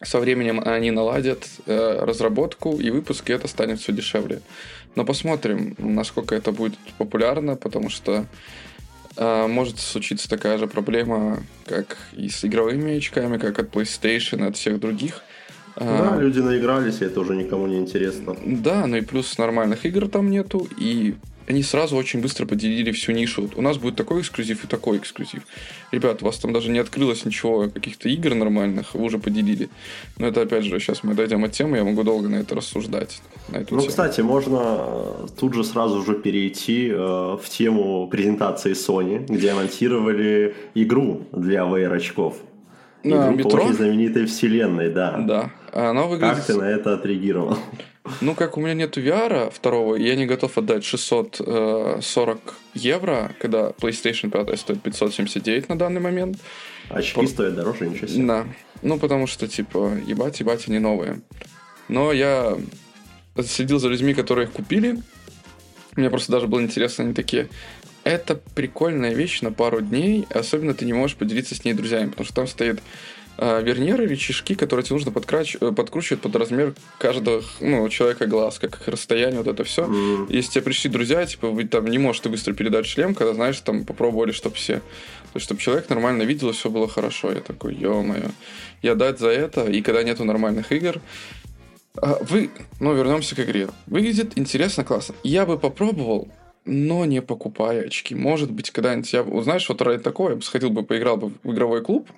со 0.01 0.19
временем 0.19 0.61
они 0.65 0.91
наладят 0.91 1.47
э, 1.65 1.99
разработку 2.01 2.77
и 2.77 2.89
выпуск, 2.89 3.29
и 3.29 3.33
это 3.33 3.47
станет 3.47 3.79
все 3.79 3.93
дешевле. 3.93 4.41
Но 4.95 5.05
посмотрим, 5.05 5.75
насколько 5.77 6.35
это 6.35 6.51
будет 6.51 6.77
популярно, 6.97 7.55
потому 7.55 7.89
что 7.89 8.25
а, 9.17 9.47
может 9.47 9.79
случиться 9.79 10.29
такая 10.29 10.57
же 10.57 10.67
проблема, 10.67 11.43
как 11.65 11.97
и 12.13 12.29
с 12.29 12.43
игровыми 12.43 12.97
очками, 12.97 13.37
как 13.37 13.59
от 13.59 13.73
PlayStation 13.73 14.45
от 14.47 14.57
всех 14.57 14.79
других. 14.79 15.23
Да, 15.77 16.13
а, 16.13 16.19
люди 16.19 16.39
наигрались, 16.39 17.01
и 17.01 17.05
это 17.05 17.19
уже 17.19 17.35
никому 17.35 17.67
не 17.67 17.77
интересно. 17.77 18.35
Да, 18.45 18.87
но 18.87 18.97
и 18.97 19.01
плюс 19.01 19.37
нормальных 19.37 19.85
игр 19.85 20.07
там 20.07 20.29
нету, 20.29 20.67
и 20.77 21.15
они 21.47 21.63
сразу 21.63 21.95
очень 21.95 22.21
быстро 22.21 22.45
поделили 22.45 22.91
всю 22.91 23.11
нишу. 23.11 23.49
У 23.55 23.61
нас 23.61 23.77
будет 23.77 23.95
такой 23.95 24.21
эксклюзив 24.21 24.63
и 24.63 24.67
такой 24.67 24.97
эксклюзив. 24.97 25.43
Ребят, 25.91 26.23
у 26.23 26.25
вас 26.25 26.39
там 26.39 26.53
даже 26.53 26.71
не 26.71 26.79
открылось 26.79 27.25
ничего, 27.25 27.69
каких-то 27.69 28.09
игр 28.09 28.33
нормальных, 28.33 28.95
вы 28.95 29.03
уже 29.03 29.19
поделили. 29.19 29.69
Но 30.17 30.27
это, 30.27 30.41
опять 30.41 30.63
же, 30.63 30.79
сейчас 30.79 31.03
мы 31.03 31.13
дойдем 31.13 31.43
от 31.43 31.51
темы, 31.51 31.77
я 31.77 31.83
могу 31.83 32.03
долго 32.03 32.29
на 32.29 32.37
это 32.37 32.55
рассуждать. 32.55 33.21
На 33.49 33.57
эту 33.57 33.75
ну, 33.75 33.81
тему. 33.81 33.89
кстати, 33.89 34.21
можно 34.21 34.59
э, 34.61 35.27
тут 35.39 35.53
же 35.53 35.63
сразу 35.63 36.01
же 36.03 36.15
перейти 36.15 36.89
э, 36.89 36.95
в 36.95 37.43
тему 37.49 38.07
презентации 38.07 38.71
Sony, 38.71 39.25
где 39.27 39.51
анонсировали 39.51 40.55
игру 40.73 41.27
для 41.31 41.61
VR-очков. 41.61 42.37
На 43.05 43.27
Игру 43.27 43.35
метро? 43.37 43.49
по 43.51 43.55
очень 43.65 43.73
знаменитой 43.75 44.25
вселенной, 44.25 44.89
да. 44.89 45.17
Да. 45.19 45.51
А 45.71 45.91
Она 45.91 46.03
выглядит... 46.03 46.37
Как 46.37 46.45
ты 46.45 46.55
на 46.55 46.63
это 46.63 46.93
отреагировал? 46.95 47.57
Ну, 48.21 48.35
как 48.35 48.57
у 48.57 48.61
меня 48.61 48.73
нету 48.73 49.01
VR 49.01 49.51
второго, 49.51 49.95
я 49.95 50.15
не 50.15 50.25
готов 50.25 50.57
отдать 50.57 50.83
640 50.83 52.39
евро, 52.73 53.31
когда 53.39 53.69
PlayStation 53.69 54.29
5 54.29 54.59
стоит 54.59 54.81
579 54.81 55.69
на 55.69 55.77
данный 55.77 56.01
момент. 56.01 56.37
Очки 56.89 57.15
Пор- 57.15 57.27
стоят 57.27 57.55
дороже, 57.55 57.87
ничего 57.87 58.07
себе. 58.07 58.25
Да. 58.25 58.45
Ну, 58.81 58.99
потому 58.99 59.27
что, 59.27 59.47
типа, 59.47 59.93
ебать, 60.05 60.39
ебать, 60.39 60.67
они 60.67 60.79
новые. 60.79 61.21
Но 61.87 62.11
я 62.11 62.57
следил 63.43 63.79
за 63.79 63.89
людьми, 63.89 64.13
которые 64.13 64.47
их 64.47 64.51
купили. 64.53 64.97
Мне 65.95 66.09
просто 66.09 66.31
даже 66.31 66.47
было 66.47 66.61
интересно, 66.61 67.03
они 67.05 67.13
такие... 67.13 67.49
Это 68.05 68.35
прикольная 68.53 69.15
вещь 69.15 69.41
на 69.41 69.51
пару 69.51 69.81
дней, 69.81 70.27
особенно 70.29 70.75
ты 70.75 70.85
не 70.85 70.93
можешь 70.93 71.17
поделиться 71.17 71.55
с 71.55 71.65
ней 71.65 71.73
друзьями, 71.73 72.11
потому 72.11 72.25
что 72.25 72.35
там 72.35 72.47
стоит 72.47 72.79
э, 73.39 73.63
верньеры, 73.63 74.07
рычажки, 74.07 74.53
которые 74.53 74.83
тебе 74.83 74.93
нужно 74.93 75.11
подкрач... 75.11 75.57
э, 75.59 75.71
подкручивать 75.71 76.21
под 76.21 76.35
размер 76.35 76.75
каждого 76.99 77.43
ну, 77.59 77.89
человека 77.89 78.27
глаз, 78.27 78.59
как 78.59 78.79
их 78.79 78.87
расстояние, 78.87 79.39
вот 79.39 79.47
это 79.47 79.63
все. 79.63 79.85
М, 79.85 80.27
Если 80.29 80.51
тебе 80.51 80.61
пришли 80.65 80.91
друзья, 80.91 81.25
типа, 81.25 81.49
вы 81.49 81.65
там 81.65 81.87
не 81.87 81.97
можешь 81.97 82.19
ты 82.19 82.29
быстро 82.29 82.53
передать 82.53 82.85
шлем, 82.85 83.15
когда, 83.15 83.33
знаешь, 83.33 83.59
там 83.61 83.85
попробовали, 83.85 84.33
чтобы 84.33 84.55
все. 84.55 84.75
То 84.75 85.37
есть, 85.37 85.45
чтобы 85.45 85.59
человек 85.59 85.89
нормально 85.89 86.23
видел, 86.23 86.49
и 86.49 86.53
все 86.53 86.69
было 86.69 86.87
хорошо. 86.87 87.31
Я 87.31 87.41
такой, 87.41 87.73
ё-моё. 87.73 88.29
Я 88.83 88.93
дать 88.93 89.17
за 89.17 89.29
это, 89.29 89.65
и 89.65 89.81
когда 89.81 90.03
нету 90.03 90.25
нормальных 90.25 90.71
игр, 90.71 91.01
а, 91.97 92.19
вы, 92.21 92.51
ну, 92.79 92.93
вернемся 92.93 93.35
к 93.35 93.39
игре. 93.39 93.69
Выглядит 93.87 94.33
интересно, 94.37 94.83
классно. 94.83 95.15
Я 95.23 95.47
бы 95.47 95.57
попробовал, 95.57 96.27
но 96.65 97.05
не 97.05 97.21
покупая 97.21 97.85
очки. 97.85 98.15
Может 98.15 98.51
быть, 98.51 98.71
когда-нибудь 98.71 99.13
я... 99.13 99.23
Знаешь, 99.41 99.69
вот 99.69 99.81
ради 99.81 100.01
такого 100.01 100.31
я 100.31 100.35
бы 100.35 100.41
сходил 100.41 100.69
бы, 100.69 100.83
поиграл 100.83 101.17
бы 101.17 101.31
в 101.43 101.53
игровой 101.53 101.81
клуб, 101.81 102.09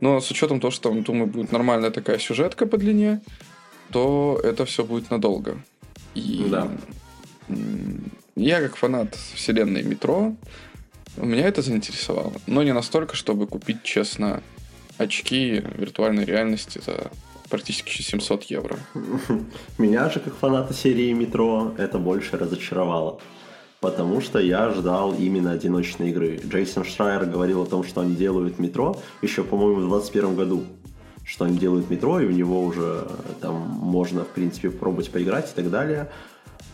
но 0.00 0.20
с 0.20 0.30
учетом 0.30 0.60
того, 0.60 0.70
что 0.70 0.88
там, 0.88 1.02
думаю, 1.02 1.26
будет 1.26 1.52
нормальная 1.52 1.90
такая 1.90 2.18
сюжетка 2.18 2.66
по 2.66 2.78
длине, 2.78 3.20
то 3.90 4.40
это 4.42 4.64
все 4.64 4.84
будет 4.84 5.10
надолго. 5.10 5.58
И 6.14 6.46
Да. 6.50 6.68
я 8.34 8.60
как 8.60 8.76
фанат 8.76 9.14
вселенной 9.34 9.82
метро, 9.82 10.34
меня 11.16 11.46
это 11.46 11.62
заинтересовало. 11.62 12.32
Но 12.46 12.62
не 12.62 12.72
настолько, 12.72 13.16
чтобы 13.16 13.46
купить, 13.46 13.82
честно, 13.82 14.42
очки 14.98 15.62
виртуальной 15.76 16.24
реальности 16.24 16.80
за 16.84 17.10
практически 17.50 18.00
700 18.00 18.44
евро. 18.44 18.78
Меня 19.78 20.08
же, 20.08 20.20
как 20.20 20.34
фаната 20.34 20.72
серии 20.72 21.12
«Метро», 21.12 21.74
это 21.76 21.98
больше 21.98 22.38
разочаровало. 22.38 23.20
Потому 23.82 24.20
что 24.20 24.38
я 24.38 24.70
ждал 24.70 25.12
именно 25.12 25.50
одиночной 25.50 26.10
игры. 26.10 26.40
Джейсон 26.46 26.84
Шрайер 26.84 27.26
говорил 27.26 27.62
о 27.62 27.66
том, 27.66 27.82
что 27.82 28.00
они 28.00 28.14
делают 28.14 28.60
«Метро» 28.60 28.96
еще, 29.22 29.42
по-моему, 29.42 29.80
в 29.80 29.88
2021 29.88 30.36
году. 30.36 30.62
Что 31.24 31.46
они 31.46 31.58
делают 31.58 31.90
«Метро», 31.90 32.20
и 32.20 32.26
у 32.26 32.30
него 32.30 32.62
уже 32.62 33.08
там 33.40 33.54
можно, 33.56 34.22
в 34.22 34.28
принципе, 34.28 34.70
попробовать 34.70 35.10
поиграть 35.10 35.50
и 35.50 35.54
так 35.56 35.68
далее. 35.68 36.08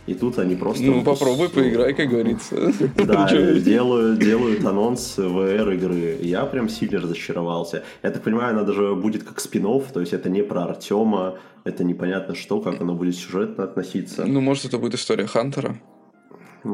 И 0.06 0.12
тут 0.12 0.38
они 0.38 0.54
просто... 0.54 0.82
Ну, 0.82 1.02
попробуй, 1.02 1.48
поиграй, 1.48 1.94
как 1.94 2.10
говорится. 2.10 2.56
Да, 2.96 3.26
делают, 3.30 4.18
делают 4.18 4.62
анонс 4.66 5.16
VR 5.16 5.74
игры. 5.76 6.18
Я 6.20 6.44
прям 6.44 6.68
сильно 6.68 7.00
разочаровался. 7.00 7.84
Я 8.02 8.10
так 8.10 8.22
понимаю, 8.22 8.50
она 8.50 8.64
даже 8.64 8.94
будет 8.94 9.22
как 9.22 9.40
спин 9.40 9.62
то 9.62 10.00
есть 10.00 10.12
это 10.12 10.28
не 10.28 10.42
про 10.42 10.64
Артема, 10.64 11.38
это 11.64 11.84
непонятно 11.84 12.34
что, 12.34 12.60
как 12.60 12.82
оно 12.82 12.94
будет 12.94 13.16
сюжетно 13.16 13.64
относиться. 13.64 14.26
Ну, 14.26 14.42
может, 14.42 14.66
это 14.66 14.76
будет 14.76 14.94
история 14.94 15.26
Хантера. 15.26 15.78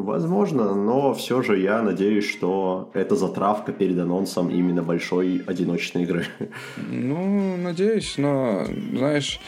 Возможно, 0.03 0.75
но 0.75 1.15
все 1.15 1.41
же 1.43 1.59
я 1.59 1.81
надеюсь, 1.81 2.29
что 2.29 2.91
это 2.95 3.15
затравка 3.15 3.73
перед 3.73 3.97
анонсом 3.99 4.51
именно 4.51 4.83
большой 4.83 5.43
одиночной 5.47 6.03
игры. 6.03 6.27
Ну, 6.77 7.57
надеюсь, 7.57 8.19
но, 8.19 8.67
знаешь, 8.93 9.41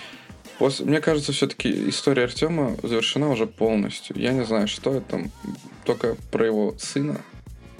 после... 0.59 0.87
мне 0.87 1.01
кажется, 1.01 1.33
все-таки 1.33 1.89
история 1.89 2.25
Артема 2.25 2.77
завершена 2.83 3.31
уже 3.31 3.47
полностью. 3.47 4.17
Я 4.17 4.33
не 4.33 4.45
знаю, 4.45 4.69
что 4.69 4.95
это 4.95 5.07
там, 5.09 5.31
только 5.85 6.17
про 6.31 6.47
его 6.47 6.75
сына, 6.79 7.21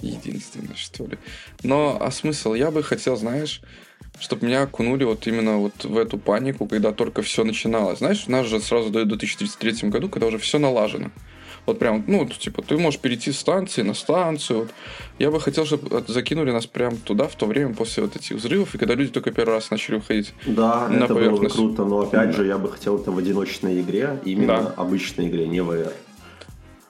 единственное, 0.01 0.75
что 0.75 1.05
ли. 1.05 1.17
Но, 1.63 1.97
а 2.01 2.11
смысл? 2.11 2.53
Я 2.53 2.69
бы 2.69 2.83
хотел, 2.83 3.15
знаешь, 3.15 3.61
чтобы 4.19 4.45
меня 4.45 4.63
окунули 4.63 5.05
вот 5.05 5.25
именно 5.25 5.57
вот 5.57 5.85
в 5.85 5.97
эту 5.97 6.17
панику, 6.17 6.67
когда 6.67 6.91
только 6.91 7.21
все 7.21 7.45
начиналось. 7.45 7.99
Знаешь, 7.99 8.27
нас 8.27 8.45
же 8.45 8.59
сразу 8.59 8.89
дают 8.89 9.07
в 9.07 9.11
2033 9.11 9.89
году, 9.89 10.09
когда 10.09 10.27
уже 10.27 10.37
все 10.37 10.59
налажено. 10.59 11.11
Вот 11.67 11.79
прям, 11.79 12.03
ну, 12.07 12.25
типа, 12.25 12.61
ты 12.61 12.77
можешь 12.77 12.97
перейти 12.99 13.31
с 13.33 13.39
станции 13.39 13.81
на 13.81 13.93
станцию. 13.93 14.59
Вот. 14.61 14.69
Я 15.19 15.31
бы 15.31 15.39
хотел, 15.41 15.65
чтобы 15.65 16.01
закинули 16.07 16.51
нас 16.51 16.65
прям 16.65 16.95
туда 16.95 17.27
в 17.27 17.35
то 17.35 17.45
время 17.45 17.73
после 17.73 18.03
вот 18.03 18.15
этих 18.15 18.37
взрывов, 18.37 18.73
и 18.73 18.77
когда 18.77 18.95
люди 18.95 19.11
только 19.11 19.31
первый 19.31 19.55
раз 19.55 19.69
начали 19.69 19.95
уходить. 19.97 20.33
Да, 20.45 20.87
На 20.87 21.03
это 21.03 21.13
было 21.13 21.19
бы 21.19 21.25
поверхность. 21.25 21.55
круто, 21.55 21.83
но 21.83 21.99
опять 21.99 22.33
же 22.35 22.45
я 22.47 22.57
бы 22.57 22.71
хотел 22.71 22.97
это 22.97 23.11
в 23.11 23.17
одиночной 23.17 23.81
игре, 23.81 24.17
именно 24.23 24.47
Да. 24.47 24.73
обычной 24.77 25.27
игре, 25.27 25.45
не 25.45 25.57
VR. 25.59 25.91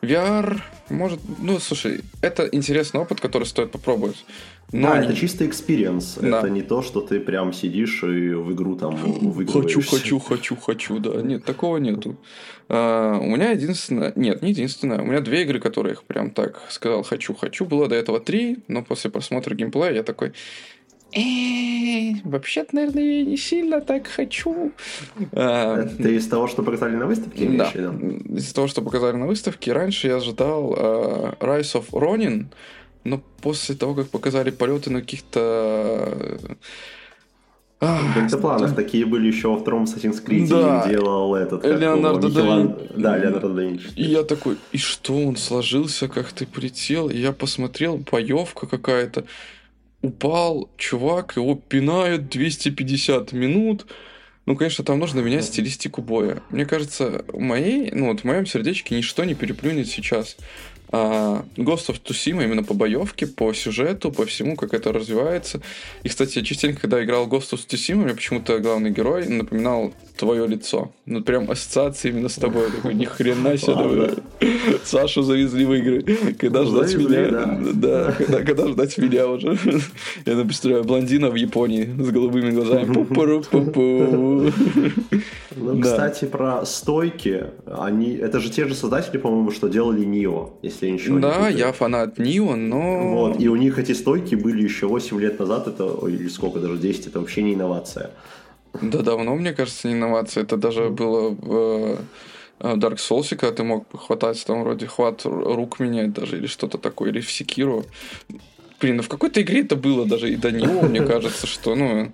VR, 0.01 0.59
может, 0.89 1.19
ну, 1.39 1.59
слушай, 1.59 2.01
это 2.21 2.47
интересный 2.51 3.01
опыт, 3.01 3.19
который 3.19 3.45
стоит 3.45 3.71
попробовать. 3.71 4.25
Но 4.71 4.89
да, 4.89 5.01
это 5.01 5.15
чисто 5.15 5.45
experience. 5.45 6.17
Да. 6.21 6.39
Это 6.39 6.49
не 6.49 6.61
то, 6.61 6.81
что 6.81 7.01
ты 7.01 7.19
прям 7.19 7.53
сидишь 7.53 8.03
и 8.03 8.33
в 8.33 8.53
игру 8.53 8.75
там 8.75 8.95
выигрываешь. 8.95 9.75
Хочу, 9.75 9.81
хочу, 9.81 10.19
хочу, 10.19 10.55
хочу, 10.57 10.99
да. 10.99 11.21
Нет, 11.21 11.45
такого 11.45 11.77
нету. 11.77 12.17
А, 12.67 13.17
у 13.17 13.27
меня 13.27 13.51
единственное... 13.51 14.11
Нет, 14.15 14.41
не 14.41 14.49
единственное. 14.49 15.01
У 15.01 15.05
меня 15.05 15.21
две 15.21 15.43
игры, 15.43 15.59
которые 15.59 15.93
их 15.93 16.03
прям 16.03 16.31
так 16.31 16.61
сказал 16.69 17.03
хочу, 17.03 17.33
хочу. 17.33 17.65
Было 17.65 17.87
до 17.87 17.95
этого 17.95 18.19
три, 18.19 18.59
но 18.67 18.83
после 18.83 19.09
просмотра 19.09 19.55
геймплея 19.55 19.93
я 19.93 20.03
такой... 20.03 20.33
«Э, 21.13 22.13
Вообще-то, 22.23 22.75
наверное, 22.75 23.03
я 23.19 23.25
не 23.25 23.37
сильно 23.37 23.81
так 23.81 24.07
хочу. 24.07 24.71
А, 25.31 25.81
Это 25.83 26.09
из 26.09 26.27
того, 26.27 26.47
что 26.47 26.63
показали 26.63 26.95
на 26.95 27.05
выставке? 27.05 27.47
Да. 27.49 27.71
Из 27.71 28.51
того, 28.53 28.67
что 28.67 28.81
показали 28.81 29.15
на 29.15 29.25
выставке, 29.27 29.71
раньше 29.73 30.07
я 30.07 30.17
ожидал 30.17 30.73
э, 30.77 31.33
Rise 31.39 31.75
of 31.81 31.89
Ronin, 31.91 32.45
но 33.03 33.21
после 33.41 33.75
того, 33.75 33.93
как 33.95 34.09
показали 34.09 34.49
полеты 34.51 34.89
на 34.91 34.99
каких-то... 35.01 35.39
э, 36.49 36.55
а, 37.79 37.99
В 37.99 38.15
дельтапланах 38.15 38.75
такие 38.75 39.05
были 39.05 39.27
еще 39.27 39.47
во 39.49 39.57
втором 39.59 39.83
Assassin's 39.83 40.21
Creed, 40.25 40.47
Да. 40.49 40.87
делал 40.89 41.35
этот... 41.35 41.63
Леонардо 41.63 42.29
да 42.29 42.41
Вин- 42.41 42.75
Да, 42.97 43.17
Леонардо 43.17 43.49
да 43.49 43.61
Винчи. 43.61 43.87
И 43.95 44.03
я 44.03 44.23
такой, 44.23 44.57
и 44.73 44.77
что 44.77 45.15
он 45.17 45.37
сложился, 45.37 46.07
как 46.09 46.31
ты 46.33 46.45
полетел? 46.45 47.09
И 47.09 47.17
я 47.17 47.31
посмотрел, 47.31 47.97
боевка 48.11 48.67
какая-то. 48.67 49.23
Упал 50.01 50.69
чувак, 50.77 51.35
его 51.37 51.55
пинают 51.55 52.29
250 52.29 53.31
минут. 53.33 53.87
Ну, 54.45 54.55
конечно, 54.55 54.85
там 54.85 54.99
нужно 54.99 55.19
менять 55.19 55.45
стилистику 55.45 56.01
боя. 56.01 56.41
Мне 56.49 56.65
кажется, 56.65 57.25
в 57.27 57.39
моей, 57.39 57.91
ну 57.91 58.07
вот 58.07 58.21
в 58.21 58.23
моем 58.23 58.45
сердечке 58.45 58.95
ничто 58.95 59.23
не 59.25 59.33
переплюнет 59.33 59.87
сейчас 59.87 60.37
а, 60.91 61.43
Ghost 61.55 61.89
of 61.89 62.01
Tsushima 62.03 62.43
именно 62.43 62.63
по 62.63 62.73
боевке, 62.73 63.27
по 63.27 63.53
сюжету, 63.53 64.11
по 64.11 64.25
всему, 64.25 64.55
как 64.55 64.73
это 64.73 64.93
развивается. 64.93 65.61
И, 66.03 66.09
кстати, 66.09 66.41
частенько, 66.41 66.81
когда 66.81 67.03
играл 67.03 67.27
Ghost 67.27 67.53
of 67.53 67.65
Tsushima, 67.67 68.03
мне 68.03 68.13
почему-то 68.13 68.59
главный 68.59 68.91
герой 68.91 69.27
напоминал 69.27 69.93
твое 70.17 70.47
лицо. 70.47 70.91
Ну, 71.05 71.21
прям 71.21 71.49
ассоциации 71.49 72.09
именно 72.09 72.29
с 72.29 72.35
тобой. 72.35 72.65
Я 72.65 72.69
Такой, 72.71 72.93
ни 72.93 73.05
хрена 73.05 73.57
себе. 73.57 74.15
Сашу 74.83 75.23
завезли 75.23 75.65
в 75.65 75.73
игры. 75.73 76.03
Когда 76.37 76.63
ждать 76.63 76.95
меня? 76.95 77.29
да. 77.29 77.61
Да, 77.73 78.11
когда, 78.11 78.43
когда 78.43 78.67
ждать 78.67 78.97
меня 78.97 79.27
уже? 79.27 79.57
Я 80.25 80.43
представляю 80.43 80.83
блондина 80.83 81.29
в 81.29 81.35
Японии 81.35 81.89
с 81.99 82.09
голубыми 82.09 82.51
глазами. 82.51 82.85
Ну, 85.55 85.81
кстати, 85.81 86.25
про 86.25 86.65
стойки, 86.65 87.45
они... 87.65 88.15
Это 88.15 88.39
же 88.39 88.49
те 88.49 88.67
же 88.67 88.75
создатели, 88.75 89.17
по-моему, 89.17 89.51
что 89.51 89.67
делали 89.67 90.05
Нио, 90.05 90.51
если 90.61 90.76
я 90.85 90.91
ничего 90.91 91.15
не 91.15 91.21
Да, 91.21 91.49
я 91.49 91.71
фанат 91.71 92.17
Нио, 92.19 92.55
но... 92.55 93.09
Вот, 93.09 93.41
и 93.41 93.47
у 93.47 93.55
них 93.55 93.79
эти 93.79 93.93
стойки 93.93 94.35
были 94.35 94.63
еще 94.63 94.87
8 94.87 95.19
лет 95.19 95.39
назад, 95.39 95.67
это, 95.67 95.97
или 96.07 96.27
сколько, 96.27 96.59
даже 96.59 96.77
10, 96.77 97.07
это 97.07 97.19
вообще 97.19 97.43
не 97.43 97.53
инновация. 97.53 98.11
Да 98.81 99.01
давно, 99.01 99.35
мне 99.35 99.53
кажется, 99.53 99.87
не 99.87 99.93
инновация. 99.95 100.43
Это 100.43 100.57
даже 100.57 100.89
было 100.89 101.29
в 101.29 101.99
э, 102.59 102.75
Dark 102.75 102.97
Souls, 102.97 103.29
когда 103.29 103.51
ты 103.51 103.63
мог 103.63 103.85
хватать 103.91 104.43
там 104.45 104.63
вроде 104.63 104.87
хват 104.87 105.21
рук 105.25 105.79
менять 105.79 106.13
даже 106.13 106.37
или 106.37 106.47
что-то 106.47 106.77
такое, 106.77 107.09
или 107.09 107.21
в 107.21 107.31
Секиру. 107.31 107.85
блин, 108.79 108.97
ну 108.97 109.03
в 109.03 109.09
какой-то 109.09 109.41
игре 109.41 109.61
это 109.61 109.75
было 109.75 110.05
даже 110.05 110.31
и 110.31 110.35
до 110.35 110.51
него, 110.51 110.81
мне 110.87 111.01
кажется, 111.01 111.47
что, 111.47 111.75
ну, 111.75 112.11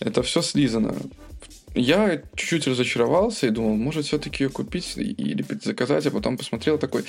это 0.00 0.22
все 0.22 0.42
слизано. 0.42 0.94
Я 1.74 2.22
чуть-чуть 2.34 2.66
разочаровался 2.68 3.46
и 3.46 3.50
думал, 3.50 3.74
может, 3.74 4.06
все-таки 4.06 4.44
ее 4.44 4.50
купить 4.50 4.94
или 4.96 5.44
заказать, 5.62 6.06
а 6.06 6.10
потом 6.10 6.38
посмотрел 6.38 6.78
такой, 6.78 7.04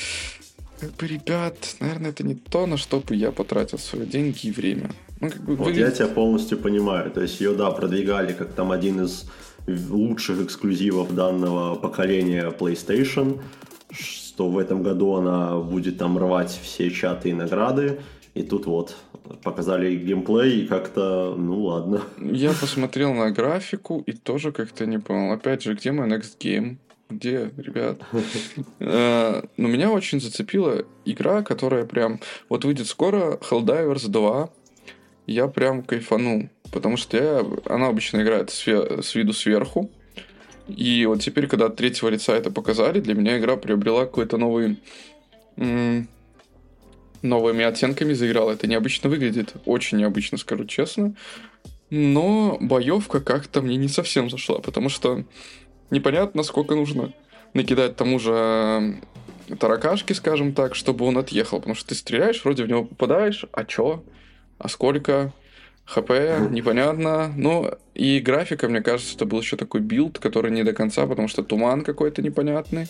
как 0.79 0.91
бы, 0.95 1.07
ребят, 1.07 1.75
наверное, 1.79 2.11
это 2.11 2.23
не 2.23 2.35
то, 2.35 2.65
на 2.65 2.77
что 2.77 2.99
бы 2.99 3.15
я 3.15 3.31
потратил 3.31 3.77
свои 3.77 4.05
деньги 4.05 4.47
и 4.47 4.51
время. 4.51 4.91
Ну, 5.19 5.29
как 5.29 5.41
бы, 5.43 5.55
вот 5.55 5.67
выглядит... 5.67 5.89
я 5.89 5.91
тебя 5.91 6.07
полностью 6.07 6.57
понимаю. 6.57 7.11
То 7.11 7.21
есть 7.21 7.41
ее, 7.41 7.53
да, 7.53 7.71
продвигали 7.71 8.33
как 8.33 8.53
там 8.53 8.71
один 8.71 9.01
из 9.01 9.29
лучших 9.67 10.41
эксклюзивов 10.41 11.13
данного 11.13 11.75
поколения 11.75 12.51
PlayStation, 12.51 13.41
что 13.91 14.49
в 14.49 14.57
этом 14.57 14.83
году 14.83 15.15
она 15.15 15.57
будет 15.57 15.97
там 15.97 16.17
рвать 16.17 16.59
все 16.61 16.89
чаты 16.89 17.29
и 17.29 17.33
награды. 17.33 17.99
И 18.33 18.43
тут 18.43 18.67
вот 18.67 18.95
показали 19.43 19.95
геймплей, 19.95 20.61
и 20.61 20.67
как-то, 20.67 21.35
ну 21.35 21.63
ладно. 21.63 22.01
Я 22.21 22.53
посмотрел 22.53 23.13
на 23.13 23.31
графику 23.31 24.03
и 24.05 24.11
тоже 24.11 24.51
как-то 24.51 24.85
не 24.85 24.99
понял. 24.99 25.33
Опять 25.33 25.63
же, 25.63 25.73
где 25.73 25.91
мой 25.91 26.07
next 26.07 26.37
game? 26.39 26.77
Где, 27.09 27.51
ребят? 27.57 28.01
Э, 28.79 29.41
но 29.57 29.67
меня 29.67 29.91
очень 29.91 30.19
зацепила 30.19 30.85
игра, 31.05 31.41
которая 31.41 31.85
прям... 31.85 32.19
Вот 32.49 32.65
выйдет 32.65 32.87
скоро 32.87 33.37
Helldivers 33.37 34.07
2. 34.07 34.49
Я 35.27 35.47
прям 35.47 35.83
кайфану. 35.83 36.49
Потому 36.71 36.97
что 36.97 37.17
я... 37.17 37.45
она 37.65 37.87
обычно 37.87 38.21
играет 38.21 38.49
с 38.49 39.15
виду 39.15 39.33
сверху. 39.33 39.89
И 40.67 41.05
вот 41.05 41.21
теперь, 41.21 41.47
когда 41.47 41.67
от 41.67 41.77
третьего 41.77 42.09
лица 42.09 42.35
это 42.35 42.51
показали, 42.51 42.99
для 42.99 43.13
меня 43.13 43.37
игра 43.37 43.55
приобрела 43.55 44.05
какой-то 44.05 44.37
новый... 44.37 44.77
новыми 45.55 46.07
оттенками 47.63 48.13
заиграла. 48.13 48.51
Это 48.51 48.67
необычно 48.67 49.09
выглядит. 49.09 49.53
Очень 49.65 49.99
необычно, 49.99 50.37
скажу 50.37 50.65
честно. 50.65 51.15
Но 51.89 52.57
боевка 52.59 53.21
как-то 53.21 53.61
мне 53.61 53.77
не 53.77 53.87
совсем 53.87 54.29
зашла, 54.29 54.59
потому 54.59 54.89
что 54.89 55.23
непонятно, 55.89 56.43
сколько 56.43 56.75
нужно 56.75 57.13
накидать 57.53 57.95
тому 57.95 58.19
же 58.19 59.01
таракашки, 59.59 60.13
скажем 60.13 60.53
так, 60.53 60.75
чтобы 60.75 61.05
он 61.05 61.17
отъехал. 61.17 61.59
Потому 61.59 61.75
что 61.75 61.89
ты 61.89 61.95
стреляешь, 61.95 62.43
вроде 62.43 62.63
в 62.63 62.67
него 62.67 62.85
попадаешь, 62.85 63.45
а 63.51 63.65
чё? 63.65 64.03
А 64.57 64.69
сколько? 64.69 65.33
ХП, 65.87 66.11
непонятно. 66.51 67.33
Ну, 67.37 67.71
и 67.95 68.19
графика, 68.19 68.67
мне 68.67 68.81
кажется, 68.81 69.15
это 69.15 69.25
был 69.25 69.39
еще 69.39 69.55
такой 69.55 69.79
билд, 69.79 70.19
который 70.19 70.51
не 70.51 70.63
до 70.63 70.73
конца, 70.73 71.07
потому 71.07 71.29
что 71.29 71.43
туман 71.43 71.85
какой-то 71.85 72.21
непонятный, 72.21 72.87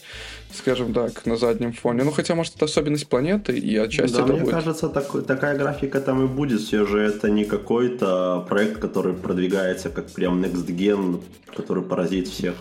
скажем 0.51 0.94
так, 0.94 1.24
на 1.27 1.38
заднем 1.38 1.74
фоне. 1.74 2.04
Ну, 2.04 2.12
хотя, 2.12 2.34
может, 2.34 2.56
это 2.56 2.66
особенность 2.66 3.08
планеты, 3.08 3.56
и 3.56 3.77
отчасти 3.77 4.16
да, 4.16 4.24
это 4.24 4.34
мне 4.34 4.42
будет. 4.42 4.51
кажется, 4.51 4.89
так, 4.89 5.25
такая 5.27 5.56
графика 5.56 6.01
там 6.01 6.25
и 6.25 6.27
будет. 6.27 6.62
Все 6.62 6.88
же 6.88 7.00
это 7.00 7.30
не 7.30 7.46
какой-то 7.46 8.44
проект, 8.50 8.80
который 8.80 9.13
продвигается 9.13 9.92
как 9.92 10.10
прям 10.10 10.44
next 10.44 10.66
gen, 10.66 11.24
который 11.56 11.84
поразит 11.84 12.27
всех. 12.27 12.56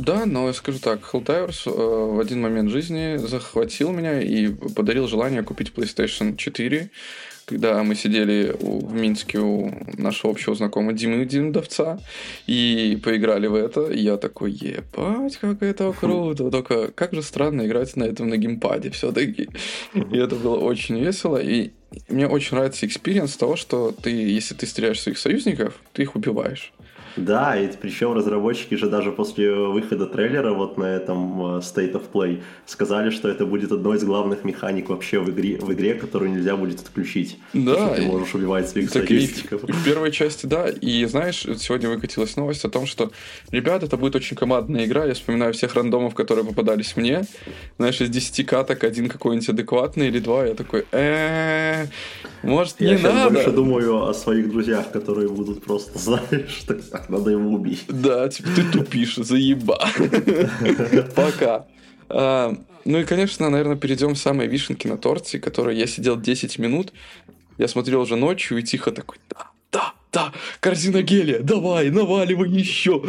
Да, 0.00 0.24
но 0.24 0.46
я 0.46 0.54
скажу 0.54 0.78
так, 0.78 1.00
Helldivers 1.12 1.66
э, 1.66 1.70
в 1.70 2.20
один 2.20 2.40
момент 2.40 2.70
жизни 2.70 3.18
захватил 3.18 3.92
меня 3.92 4.22
и 4.22 4.48
подарил 4.48 5.06
желание 5.06 5.42
купить 5.42 5.72
PlayStation 5.76 6.36
4 6.36 6.90
когда 7.50 7.82
мы 7.82 7.96
сидели 7.96 8.54
в 8.60 8.94
Минске 8.94 9.40
у 9.40 9.72
нашего 9.98 10.32
общего 10.32 10.54
знакомого 10.54 10.92
Димы 10.92 11.24
Димдовца 11.24 11.98
и 12.46 12.96
поиграли 13.02 13.48
в 13.48 13.56
это, 13.56 13.90
и 13.90 13.98
я 13.98 14.18
такой, 14.18 14.52
ебать, 14.52 15.36
как 15.38 15.60
это 15.60 15.92
круто. 16.00 16.48
Только 16.52 16.92
как 16.92 17.12
же 17.12 17.22
странно 17.22 17.66
играть 17.66 17.96
на 17.96 18.04
этом 18.04 18.28
на 18.28 18.36
геймпаде 18.36 18.90
все-таки. 18.90 19.48
И 19.94 20.16
это 20.16 20.36
было 20.36 20.60
очень 20.60 21.00
весело, 21.00 21.38
и 21.38 21.70
мне 22.08 22.28
очень 22.28 22.56
нравится 22.56 22.86
experience 22.86 23.36
того, 23.36 23.56
что 23.56 23.90
ты, 23.90 24.10
если 24.10 24.54
ты 24.54 24.66
стреляешь 24.66 24.98
в 24.98 25.02
своих 25.02 25.18
союзников, 25.18 25.74
ты 25.92 26.02
их 26.02 26.14
убиваешь. 26.14 26.72
Да, 27.16 27.58
и 27.58 27.68
причем 27.80 28.12
разработчики 28.12 28.74
же 28.74 28.88
даже 28.88 29.12
после 29.12 29.52
выхода 29.52 30.06
трейлера 30.06 30.52
вот 30.52 30.78
на 30.78 30.84
этом 30.84 31.56
э, 31.56 31.58
State 31.60 31.92
of 31.92 32.02
Play 32.12 32.42
сказали, 32.66 33.10
что 33.10 33.28
это 33.28 33.46
будет 33.46 33.72
одной 33.72 33.96
из 33.96 34.04
главных 34.04 34.44
механик 34.44 34.88
вообще 34.88 35.20
в 35.20 35.30
игре, 35.30 35.58
в 35.58 35.72
игре 35.72 35.94
которую 35.94 36.32
нельзя 36.32 36.56
будет 36.56 36.80
отключить. 36.80 37.38
Да. 37.52 37.74
Что 37.74 37.94
ты 37.96 38.02
можешь 38.02 38.34
убивать 38.34 38.68
своих 38.68 38.90
так 38.90 39.06
союзников. 39.06 39.64
И 39.64 39.72
в 39.72 39.84
первой 39.84 40.12
части, 40.12 40.46
да. 40.46 40.68
И 40.68 41.04
знаешь, 41.04 41.46
сегодня 41.58 41.88
выкатилась 41.88 42.36
новость 42.36 42.64
о 42.64 42.70
том, 42.70 42.86
что, 42.86 43.10
ребят, 43.50 43.82
это 43.82 43.96
будет 43.96 44.16
очень 44.16 44.36
командная 44.36 44.86
игра. 44.86 45.04
Я 45.04 45.14
вспоминаю 45.14 45.52
всех 45.52 45.74
рандомов, 45.74 46.14
которые 46.14 46.44
попадались 46.44 46.96
мне. 46.96 47.22
Знаешь, 47.78 48.00
из 48.00 48.08
10 48.08 48.46
каток 48.46 48.84
один 48.84 49.08
какой-нибудь 49.08 49.48
адекватный 49.48 50.08
или 50.08 50.18
два. 50.18 50.46
Я 50.46 50.54
такой, 50.54 50.84
э 50.92 51.86
может, 52.42 52.80
не 52.80 52.96
надо? 52.96 53.08
Я 53.08 53.30
больше 53.30 53.50
думаю 53.50 54.08
о 54.08 54.14
своих 54.14 54.48
друзьях, 54.50 54.90
которые 54.90 55.28
будут 55.28 55.62
просто, 55.62 55.98
знаешь, 55.98 56.62
так 56.66 56.82
надо 57.08 57.30
его 57.30 57.50
убить. 57.50 57.84
Да, 57.88 58.28
типа 58.28 58.48
ты 58.54 58.64
тупишь, 58.70 59.16
заеба. 59.16 59.78
Пока. 61.14 61.66
А, 62.08 62.54
ну 62.84 62.98
и, 62.98 63.04
конечно, 63.04 63.48
наверное, 63.50 63.76
перейдем 63.76 64.14
к 64.14 64.18
самой 64.18 64.46
вишенке 64.46 64.88
на 64.88 64.96
торте, 64.96 65.38
которой 65.38 65.76
я 65.76 65.86
сидел 65.86 66.16
10 66.16 66.58
минут. 66.58 66.92
Я 67.58 67.68
смотрел 67.68 68.00
уже 68.00 68.16
ночью 68.16 68.58
и 68.58 68.62
тихо 68.62 68.90
такой, 68.90 69.18
да, 69.28 69.50
да, 69.70 69.94
да, 70.12 70.32
корзина 70.60 71.02
гелия, 71.02 71.40
давай, 71.40 71.90
наваливай 71.90 72.48
еще. 72.50 73.02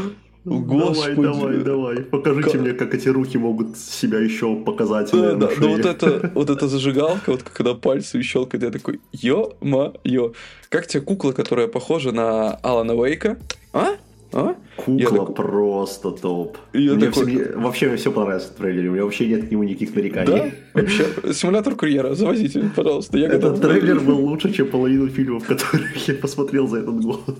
Господи. 0.43 1.15
Давай, 1.15 1.33
давай, 1.33 1.57
давай. 1.57 1.97
Покажите 1.97 2.51
как... 2.51 2.61
мне, 2.61 2.73
как 2.73 2.95
эти 2.95 3.07
руки 3.09 3.37
могут 3.37 3.77
себя 3.77 4.19
еще 4.19 4.55
показать. 4.55 5.11
Да, 5.11 5.35
да, 5.35 5.47
да 5.47 5.67
вот 5.67 5.85
это, 5.85 6.31
вот 6.33 6.49
эта 6.49 6.67
зажигалка, 6.67 7.31
вот 7.31 7.43
когда 7.43 7.75
пальцы 7.75 8.21
щелкают, 8.23 8.63
я 8.63 8.71
такой, 8.71 8.99
ё-мо-ё. 9.11 10.33
Как 10.69 10.87
тебе 10.87 11.01
кукла, 11.01 11.31
которая 11.31 11.67
похожа 11.67 12.11
на 12.11 12.55
Алана 12.55 12.93
Вейка? 12.93 13.37
А? 13.71 13.97
А? 14.33 14.55
Кукла 14.77 15.27
такой... 15.27 15.35
просто 15.35 16.11
топ. 16.11 16.57
Я 16.73 16.93
мне 16.93 17.07
такой... 17.07 17.25
все, 17.25 17.57
вообще 17.57 17.87
мне 17.87 17.97
все 17.97 18.11
понравилось 18.11 18.45
в 18.45 18.55
трейлере. 18.55 18.89
У 18.89 18.93
меня 18.93 19.03
вообще 19.03 19.27
нет 19.27 19.47
к 19.47 19.51
нему 19.51 19.63
никаких 19.63 19.93
нареканий. 19.93 20.33
Да? 20.73 20.81
Вообще, 20.81 21.05
симулятор 21.33 21.75
курьера, 21.75 22.15
завозите, 22.15 22.71
пожалуйста. 22.75 23.17
Я 23.17 23.27
Этот 23.27 23.59
готов... 23.59 23.59
трейлер 23.59 23.99
был 23.99 24.19
лучше, 24.25 24.51
чем 24.53 24.69
половину 24.69 25.09
фильмов, 25.09 25.43
которые 25.47 25.91
я 26.07 26.15
посмотрел 26.15 26.67
за 26.67 26.79
этот 26.79 27.01
год. 27.01 27.37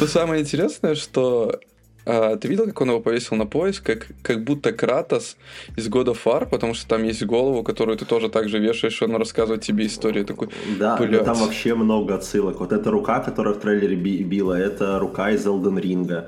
Но 0.00 0.06
самое 0.06 0.42
интересное, 0.42 0.94
что 0.94 1.58
а, 2.04 2.36
ты 2.36 2.48
видел, 2.48 2.66
как 2.66 2.80
он 2.80 2.88
его 2.88 3.00
повесил 3.00 3.36
на 3.36 3.46
пояс, 3.46 3.80
как, 3.80 4.08
как 4.22 4.42
будто 4.44 4.72
Кратос 4.72 5.36
из 5.76 5.88
года 5.88 6.14
Фар, 6.14 6.46
потому 6.48 6.74
что 6.74 6.88
там 6.88 7.04
есть 7.04 7.24
голову, 7.24 7.62
которую 7.62 7.96
ты 7.96 8.04
тоже 8.04 8.28
так 8.28 8.48
же 8.48 8.58
вешаешь, 8.58 9.00
и 9.00 9.04
он 9.04 9.16
рассказывает 9.16 9.62
тебе 9.62 9.86
историю 9.86 10.24
такой. 10.24 10.48
Да, 10.78 10.96
да, 10.96 11.24
там 11.24 11.36
вообще 11.36 11.74
много 11.74 12.14
отсылок. 12.14 12.60
Вот 12.60 12.72
эта 12.72 12.90
рука, 12.90 13.20
которая 13.20 13.54
в 13.54 13.60
трейлере 13.60 13.96
била, 13.96 14.58
это 14.58 14.98
рука 14.98 15.30
из 15.30 15.46
Elden 15.46 15.80
Ring. 15.80 16.24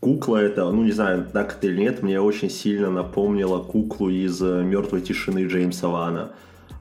Кукла 0.00 0.36
это, 0.36 0.70
ну 0.70 0.84
не 0.84 0.92
знаю, 0.92 1.26
так 1.32 1.56
это 1.56 1.66
или 1.66 1.80
нет, 1.80 2.02
мне 2.02 2.20
очень 2.20 2.50
сильно 2.50 2.90
напомнила 2.90 3.58
куклу 3.58 4.08
из 4.08 4.40
Мертвой 4.40 5.00
тишины 5.00 5.46
Джеймса 5.46 5.88
Вана. 5.88 6.30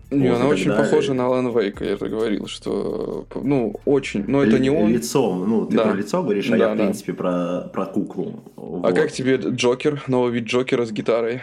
Не, 0.10 0.28
она 0.28 0.48
очень 0.48 0.72
похожа 0.72 1.14
на 1.14 1.26
Алан 1.26 1.58
Вейка, 1.58 1.84
я 1.84 1.98
же 1.98 2.08
говорил, 2.08 2.48
что, 2.48 3.26
ну, 3.36 3.76
очень, 3.86 4.24
но 4.28 4.44
это 4.44 4.58
не 4.58 4.70
он. 4.70 4.90
Лицом, 4.90 5.50
ну, 5.50 5.66
ты 5.66 5.76
да. 5.76 5.84
про 5.84 5.94
лицо 5.94 6.24
говоришь, 6.24 6.50
а 6.50 6.58
да, 6.58 6.70
я, 6.70 6.74
в 6.74 6.78
принципе, 6.78 7.14
про, 7.14 7.70
про 7.74 7.86
куклу. 7.86 8.44
А 8.56 8.62
вот. 8.62 8.96
как 8.96 9.12
тебе 9.12 9.36
Джокер, 9.36 10.04
новый 10.08 10.32
вид 10.32 10.46
Джокера 10.46 10.86
с 10.86 10.92
гитарой? 10.92 11.42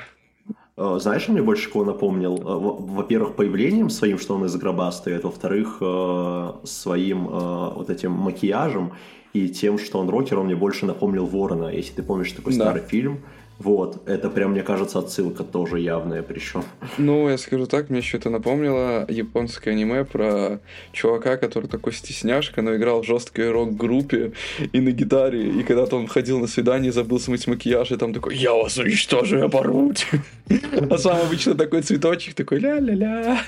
Э, 0.77 0.98
знаешь, 1.00 1.29
он 1.29 1.35
мне 1.35 1.42
больше 1.42 1.70
кого 1.70 1.85
напомнил? 1.85 2.37
Э, 2.37 2.42
во-первых, 2.42 3.37
появлением 3.37 3.90
своим, 3.90 4.18
что 4.18 4.35
он 4.35 4.44
из 4.44 4.57
гроба 4.57 4.90
стоит, 4.90 5.24
во-вторых, 5.24 5.79
э, 5.81 6.53
своим 6.64 7.27
вот 7.27 7.90
этим 7.90 8.12
макияжем 8.12 8.92
и 9.33 9.48
тем, 9.48 9.79
что 9.79 9.98
он 9.98 10.09
рокер, 10.09 10.38
он 10.38 10.46
мне 10.46 10.57
больше 10.57 10.87
напомнил 10.87 11.27
Ворона, 11.27 11.68
если 11.68 11.94
ты 11.94 12.03
помнишь 12.03 12.33
такой 12.33 12.55
да. 12.55 12.64
старый 12.64 12.83
фильм, 12.83 13.20
вот, 13.58 14.08
это 14.08 14.30
прям, 14.30 14.50
мне 14.50 14.62
кажется, 14.62 14.98
отсылка 14.98 15.44
тоже 15.44 15.78
явная 15.78 16.22
причем. 16.22 16.64
Ну, 16.98 17.28
я 17.28 17.38
скажу 17.38 17.66
так, 17.66 17.88
мне 17.88 18.02
это 18.12 18.28
напомнило 18.28 19.06
японское 19.08 19.70
аниме 19.70 20.04
про 20.04 20.60
чувака, 20.92 21.36
который 21.36 21.68
такой 21.68 21.92
стесняшка, 21.92 22.62
но 22.62 22.74
играл 22.74 23.02
в 23.02 23.06
жесткой 23.06 23.50
рок-группе 23.50 24.32
и 24.72 24.80
на 24.80 24.90
гитаре, 24.90 25.48
и 25.48 25.62
когда-то 25.62 25.96
он 25.96 26.08
ходил 26.08 26.40
на 26.40 26.46
свидание, 26.46 26.92
забыл 26.92 27.20
смыть 27.20 27.46
макияж, 27.46 27.92
и 27.92 27.96
там 27.96 28.12
такой 28.12 28.36
«Я 28.36 28.54
вас 28.54 28.76
уничтожу, 28.76 29.38
я 29.38 29.48
порвуть!» 29.48 30.06
А 30.90 30.98
сам 30.98 31.20
обычно 31.20 31.54
такой 31.54 31.82
цветочек, 31.82 32.34
такой 32.34 32.58
«ля-ля-ля!» 32.58 33.38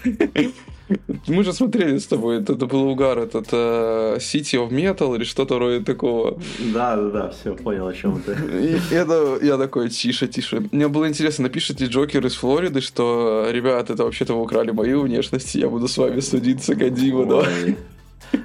Мы 1.26 1.42
же 1.42 1.52
смотрели 1.52 1.98
с 1.98 2.06
тобой, 2.06 2.40
это, 2.40 2.52
это 2.52 2.66
был 2.66 2.88
угар, 2.88 3.18
этот 3.18 3.52
э, 3.52 4.16
City 4.18 4.56
of 4.56 4.70
Metal 4.70 5.16
или 5.16 5.24
что-то 5.24 5.56
вроде 5.56 5.84
такого. 5.84 6.38
Да, 6.72 6.96
да, 6.96 7.10
да, 7.10 7.28
все, 7.30 7.54
понял, 7.54 7.88
о 7.88 7.92
чем 7.92 8.22
ты. 8.22 8.32
И 8.32 8.94
это, 8.94 9.38
я 9.42 9.56
такой, 9.56 9.88
тише, 9.90 10.28
тише. 10.28 10.62
Мне 10.70 10.86
было 10.86 11.08
интересно, 11.08 11.44
напишите 11.44 11.86
Джокер 11.86 12.24
из 12.24 12.34
Флориды, 12.36 12.80
что, 12.80 13.48
ребят, 13.50 13.90
это 13.90 14.04
вообще-то 14.04 14.34
вы 14.34 14.42
украли 14.42 14.70
мою 14.70 15.02
внешность, 15.02 15.56
я 15.56 15.68
буду 15.68 15.88
с 15.88 15.98
вами 15.98 16.20
судиться, 16.20 16.76
Кадима, 16.76 17.26
да? 17.26 17.48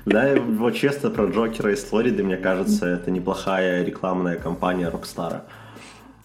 Да, 0.05 0.35
вот 0.35 0.75
честно, 0.75 1.11
про 1.11 1.25
Джокера 1.25 1.71
из 1.73 1.83
Флориды, 1.83 2.23
мне 2.23 2.37
кажется, 2.37 2.87
это 2.87 3.11
неплохая 3.11 3.83
рекламная 3.83 4.37
кампания 4.37 4.89
Рокстара. 4.89 5.43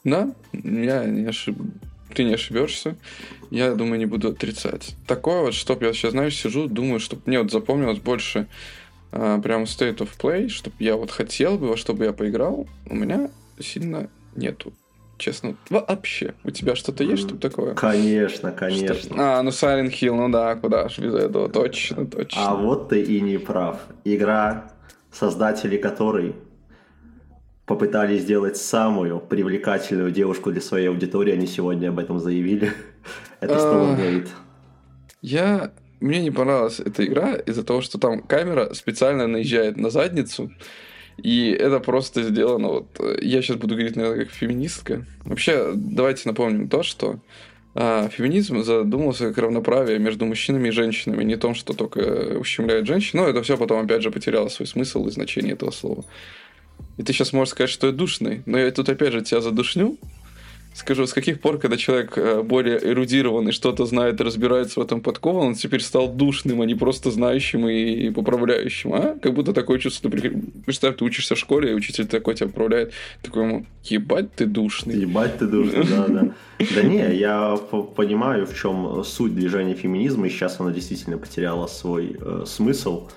Да, 0.05 0.31
я 0.53 1.05
не 1.05 1.27
ошибаюсь 1.27 1.73
ты 2.17 2.25
не 2.25 2.35
ошибешься. 2.35 2.97
Я 3.51 3.75
думаю, 3.75 3.99
не 3.99 4.07
буду 4.07 4.29
отрицать. 4.29 4.97
Такое 5.07 5.43
вот, 5.43 5.55
чтоб 5.55 5.83
я 5.83 5.93
сейчас, 5.93 6.13
знаешь, 6.13 6.37
сижу, 6.37 6.67
думаю, 6.67 6.99
чтобы 6.99 7.23
мне 7.27 7.41
вот 7.41 7.53
запомнилось 7.53 7.99
больше 7.99 8.49
а, 9.13 9.39
прям 9.41 9.65
State 9.65 9.99
of 9.99 10.09
Play, 10.19 10.49
чтобы 10.49 10.75
я 10.79 10.97
вот 10.97 11.11
хотел 11.11 11.59
бы, 11.59 11.69
во 11.69 11.77
что 11.77 11.93
бы 11.93 12.07
я 12.07 12.13
поиграл, 12.13 12.67
у 12.89 12.95
меня 12.95 13.31
сильно 13.61 14.09
нету. 14.35 14.73
Честно, 15.19 15.57
вообще. 15.71 16.35
У 16.45 16.51
тебя 16.51 16.75
что-то 16.75 17.05
есть, 17.05 17.27
что 17.27 17.37
такое? 17.37 17.75
Конечно, 17.75 18.53
конечно. 18.53 18.95
Что? 18.95 19.15
А, 19.17 19.43
ну 19.43 19.51
Silent 19.51 19.91
Hill, 19.91 20.15
ну 20.15 20.29
да, 20.29 20.57
куда 20.57 20.89
ж 20.89 20.99
без 20.99 21.15
этого, 21.15 21.49
точно, 21.49 22.07
точно. 22.07 22.43
А 22.49 22.55
вот 22.55 22.91
ты 22.91 23.03
и 23.03 23.21
не 23.21 23.39
прав. 23.39 23.79
Игра, 24.05 24.73
создатели 25.13 25.77
которой 25.79 26.35
попытались 27.67 28.23
сделать 28.23 28.57
самую 28.57 29.19
привлекательную 29.21 30.13
девушку 30.13 30.53
для 30.53 30.61
своей 30.61 30.89
аудитории, 30.89 31.33
они 31.33 31.47
сегодня 31.47 31.89
об 31.89 31.99
этом 31.99 32.21
заявили. 32.21 32.73
Это 33.41 33.55
Stormgate. 33.55 34.29
Я... 35.21 35.73
Мне 35.99 36.21
не 36.21 36.31
понравилась 36.31 36.79
эта 36.79 37.07
игра 37.07 37.37
из-за 37.37 37.65
того, 37.65 37.81
что 37.81 37.99
там 37.99 38.21
камера 38.21 38.75
специально 38.75 39.27
наезжает 39.27 39.79
на 39.79 39.89
задницу, 39.89 40.53
и 41.17 41.57
это 41.59 41.81
просто 41.81 42.23
сделано 42.23 42.69
вот... 42.69 42.87
Я 43.23 43.41
сейчас 43.41 43.57
буду 43.57 43.77
говорить, 43.77 43.97
наверное, 43.97 44.27
как 44.27 44.35
феминистка. 44.35 45.07
Вообще, 45.25 45.73
давайте 45.75 46.29
напомним 46.29 46.69
то, 46.69 46.83
что 46.83 47.19
а, 47.75 48.09
феминизм 48.09 48.63
задумался 48.63 49.29
как 49.29 49.39
равноправие 49.39 49.99
между 49.99 50.27
мужчинами 50.27 50.69
и 50.69 50.71
женщинами, 50.71 51.25
не 51.25 51.37
том, 51.37 51.55
что 51.55 51.73
только 51.73 52.39
ущемляет 52.39 52.87
женщин, 52.87 53.21
но 53.21 53.29
это 53.29 53.43
все 53.43 53.57
потом 53.57 53.85
опять 53.85 54.03
же 54.03 54.11
потеряло 54.11 54.49
свой 54.49 54.67
смысл 54.67 55.07
и 55.07 55.11
значение 55.11 55.55
этого 55.55 55.71
слова. 55.71 56.05
И 56.97 57.03
ты 57.03 57.13
сейчас 57.13 57.33
можешь 57.33 57.53
сказать, 57.53 57.71
что 57.71 57.89
я 57.89 57.93
душный, 57.93 58.43
но 58.47 58.59
я 58.59 58.71
тут 58.71 58.89
опять 58.89 59.13
же 59.13 59.21
тебя 59.21 59.41
задушню, 59.41 59.99
скажу, 60.77 61.07
с 61.07 61.13
каких 61.13 61.41
пор, 61.41 61.59
когда 61.59 61.77
человек 61.77 62.17
э, 62.19 62.43
более 62.43 62.79
эрудированный, 62.79 63.53
что-то 63.53 63.87
знает, 63.87 64.21
разбирается 64.21 64.79
в 64.79 64.83
этом 64.83 65.01
подкован, 65.01 65.49
он 65.49 65.55
теперь 65.55 65.81
стал 65.81 66.09
душным, 66.09 66.61
а 66.61 66.67
не 66.67 66.75
просто 66.75 67.11
знающим 67.11 67.67
и 67.67 68.11
поправляющим, 68.11 68.93
а? 68.93 69.19
Как 69.21 69.33
будто 69.33 69.55
такое 69.55 69.79
чувство, 69.79 70.11
представь, 70.11 70.97
ты 70.99 71.05
учишься 71.05 71.35
в 71.35 71.39
школе, 71.39 71.73
и 71.73 71.75
учитель 71.75 72.07
такой 72.07 72.35
тебя 72.35 72.49
поправляет, 72.49 72.93
такой 73.23 73.45
ему, 73.45 73.67
ебать 73.85 74.35
ты 74.35 74.45
душный. 74.45 74.97
Ебать 74.97 75.39
ты 75.39 75.47
душный, 75.47 75.85
да, 75.85 76.07
да. 76.09 76.35
Да 76.75 76.83
не, 76.83 77.17
я 77.17 77.57
понимаю, 77.97 78.47
в 78.47 78.55
чем 78.55 79.03
суть 79.05 79.35
движения 79.35 79.75
феминизма, 79.75 80.27
и 80.27 80.31
сейчас 80.31 80.61
она 80.61 80.73
действительно 80.73 81.17
потеряла 81.17 81.67
свой 81.69 82.17
э, 82.21 82.45
смысл, 82.47 83.09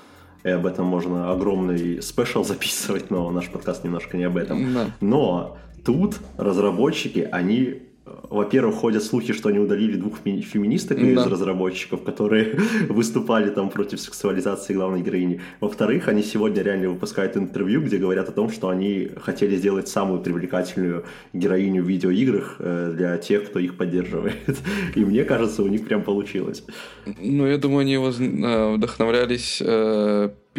и 0.43 0.49
об 0.49 0.65
этом 0.65 0.85
можно 0.85 1.31
огромный 1.31 2.01
спешл 2.01 2.43
записывать, 2.43 3.09
но 3.11 3.29
наш 3.31 3.49
подкаст 3.49 3.83
немножко 3.83 4.17
не 4.17 4.23
об 4.23 4.37
этом. 4.37 4.73
Да. 4.73 4.87
Но 5.01 5.57
Тут 5.83 6.19
разработчики, 6.37 7.27
они 7.31 7.83
во-первых, 8.29 8.75
ходят 8.75 9.03
слухи, 9.03 9.33
что 9.33 9.49
они 9.49 9.59
удалили 9.59 9.97
двух 9.97 10.19
феминисток 10.19 10.97
да. 10.99 11.07
из 11.07 11.25
разработчиков, 11.25 12.03
которые 12.03 12.59
выступали 12.89 13.49
там 13.49 13.69
против 13.69 13.99
сексуализации 13.99 14.73
главной 14.73 15.01
героини. 15.01 15.41
Во-вторых, 15.59 16.07
они 16.07 16.23
сегодня 16.23 16.61
реально 16.61 16.89
выпускают 16.89 17.37
интервью, 17.37 17.81
где 17.81 17.97
говорят 17.97 18.29
о 18.29 18.31
том, 18.31 18.51
что 18.51 18.69
они 18.69 19.09
хотели 19.21 19.55
сделать 19.55 19.87
самую 19.87 20.21
привлекательную 20.21 21.05
героиню 21.33 21.83
в 21.83 21.87
видеоиграх 21.87 22.55
э, 22.59 22.93
для 22.95 23.17
тех, 23.17 23.45
кто 23.45 23.59
их 23.59 23.77
поддерживает. 23.77 24.57
И 24.95 25.03
мне 25.05 25.23
кажется, 25.23 25.63
у 25.63 25.67
них 25.67 25.85
прям 25.85 26.03
получилось. 26.03 26.63
Ну, 27.05 27.47
я 27.47 27.57
думаю, 27.57 27.79
они 27.79 27.95
э, 27.95 28.75
вдохновлялись 28.75 29.61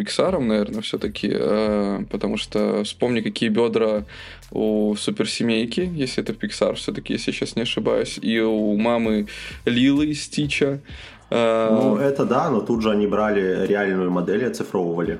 э, 0.01 0.03
Пиксаром, 0.03 0.47
наверное, 0.47 0.81
все-таки, 0.81 1.29
э, 1.31 2.03
потому 2.09 2.37
что 2.37 2.83
вспомни, 2.83 3.21
какие 3.21 3.49
бедра 3.49 4.03
у 4.51 4.95
суперсемейки, 4.95 5.89
если 5.93 6.23
это 6.23 6.33
Пиксар, 6.33 6.75
все-таки, 6.75 7.13
если 7.13 7.31
я 7.31 7.37
сейчас 7.37 7.55
не 7.55 7.61
ошибаюсь, 7.61 8.19
и 8.21 8.39
у 8.39 8.75
мамы 8.77 9.27
Лилы 9.65 10.07
из 10.07 10.23
Стича. 10.23 10.79
Э, 11.29 11.69
ну, 11.71 11.97
это 11.97 12.25
да, 12.25 12.49
но 12.49 12.61
тут 12.61 12.81
же 12.81 12.91
они 12.91 13.07
брали 13.07 13.65
реальную 13.67 14.11
модель 14.11 14.43
и 14.43 14.45
оцифровывали. 14.45 15.19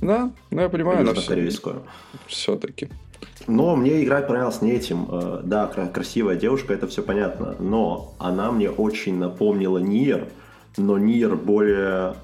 Да, 0.00 0.30
ну 0.50 0.60
я 0.60 0.68
понимаю, 0.68 1.04
но 1.04 1.14
корейскую. 1.14 1.82
Все-таки. 2.26 2.88
Но 3.46 3.76
мне 3.76 4.04
играть 4.04 4.26
понравилось 4.26 4.62
не 4.62 4.72
этим. 4.72 5.08
Э, 5.10 5.40
да, 5.42 5.66
красивая 5.66 6.36
девушка, 6.36 6.74
это 6.74 6.86
все 6.86 7.02
понятно. 7.02 7.56
Но 7.58 8.14
она 8.18 8.52
мне 8.52 8.70
очень 8.70 9.16
напомнила 9.16 9.78
Нир, 9.78 10.28
но 10.76 10.98
Нир 10.98 11.36
более 11.36 12.14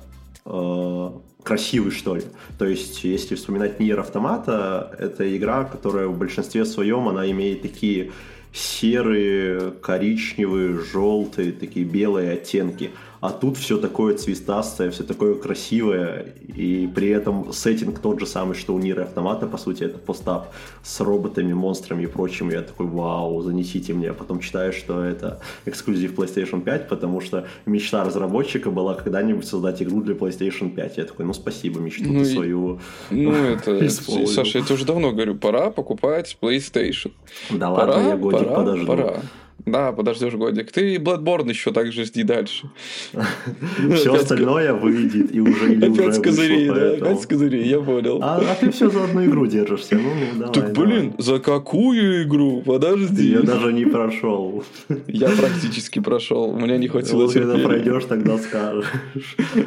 красивый, 1.44 1.92
что 1.92 2.16
ли. 2.16 2.22
То 2.58 2.64
есть, 2.64 3.04
если 3.04 3.36
вспоминать 3.36 3.78
Нир 3.78 4.00
Автомата, 4.00 4.96
это 4.98 5.36
игра, 5.36 5.64
которая 5.64 6.08
в 6.08 6.18
большинстве 6.18 6.64
своем, 6.64 7.08
она 7.08 7.30
имеет 7.30 7.62
такие 7.62 8.10
серые, 8.52 9.72
коричневые, 9.72 10.80
желтые, 10.80 11.52
такие 11.52 11.84
белые 11.84 12.32
оттенки 12.32 12.90
а 13.24 13.30
тут 13.30 13.56
все 13.56 13.78
такое 13.78 14.18
цветастое, 14.18 14.90
все 14.90 15.02
такое 15.02 15.34
красивое, 15.34 16.34
и 16.46 16.86
при 16.94 17.08
этом 17.08 17.54
сеттинг 17.54 17.98
тот 17.98 18.20
же 18.20 18.26
самый, 18.26 18.54
что 18.54 18.74
у 18.74 18.78
Ниры 18.78 19.02
Автомата, 19.02 19.46
по 19.46 19.56
сути, 19.56 19.82
это 19.82 19.96
постап 19.96 20.52
с 20.82 21.00
роботами, 21.00 21.54
монстрами 21.54 22.02
и 22.02 22.06
прочим, 22.06 22.50
я 22.50 22.60
такой, 22.60 22.84
вау, 22.84 23.40
занесите 23.40 23.94
мне, 23.94 24.10
а 24.10 24.12
потом 24.12 24.40
читаю, 24.40 24.74
что 24.74 25.02
это 25.02 25.40
эксклюзив 25.64 26.12
PlayStation 26.12 26.60
5, 26.60 26.86
потому 26.86 27.22
что 27.22 27.46
мечта 27.64 28.04
разработчика 28.04 28.70
была 28.70 28.94
когда-нибудь 28.94 29.46
создать 29.46 29.82
игру 29.82 30.02
для 30.02 30.14
PlayStation 30.14 30.74
5, 30.74 30.98
я 30.98 31.04
такой, 31.06 31.24
ну 31.24 31.32
спасибо, 31.32 31.80
мечту 31.80 32.12
ну, 32.12 32.26
свою 32.26 32.80
Ну 33.10 33.32
это, 33.32 33.88
Саша, 33.88 34.58
я 34.58 34.64
тебе 34.66 34.74
уже 34.74 34.84
давно 34.84 35.12
говорю, 35.12 35.34
пора 35.34 35.70
покупать 35.70 36.36
PlayStation. 36.42 37.12
Да 37.48 37.70
пора, 37.70 37.94
ладно, 37.94 38.08
я 38.08 38.16
годик 38.18 38.48
пора, 38.48 38.54
подожду. 38.54 38.86
Пора. 38.86 39.22
Да, 39.66 39.92
подождешь 39.92 40.34
годик. 40.34 40.70
Ты 40.72 40.96
Bloodborne 40.96 41.48
еще 41.48 41.72
так 41.72 41.90
же 41.90 42.04
жди 42.04 42.22
дальше. 42.22 42.68
Все 43.94 44.14
остальное 44.14 44.74
выйдет 44.74 45.34
и 45.34 45.40
уже 45.40 45.72
или 45.72 45.90
Опять 45.90 46.16
с 46.16 46.20
козырей, 46.20 46.68
да, 46.68 46.90
опять 46.92 47.22
с 47.22 47.26
козырей, 47.26 47.66
я 47.66 47.80
понял. 47.80 48.18
А, 48.22 48.36
а 48.36 48.54
ты 48.60 48.70
все 48.70 48.90
за 48.90 49.04
одну 49.04 49.24
игру 49.24 49.46
держишься. 49.46 49.96
Ну, 49.96 50.10
давай, 50.38 50.52
так, 50.52 50.72
блин, 50.72 51.14
за 51.18 51.38
какую 51.38 52.24
игру? 52.24 52.62
Подожди. 52.62 53.30
Я 53.30 53.40
даже 53.40 53.72
не 53.72 53.86
прошел. 53.86 54.62
Я 55.06 55.28
практически 55.28 56.00
прошел. 56.00 56.50
У 56.50 56.58
меня 56.58 56.76
не 56.76 56.88
хватило 56.88 57.26
терпения. 57.26 57.52
Когда 57.52 57.68
пройдешь, 57.68 58.04
тогда 58.04 58.38
скажешь. 58.38 58.86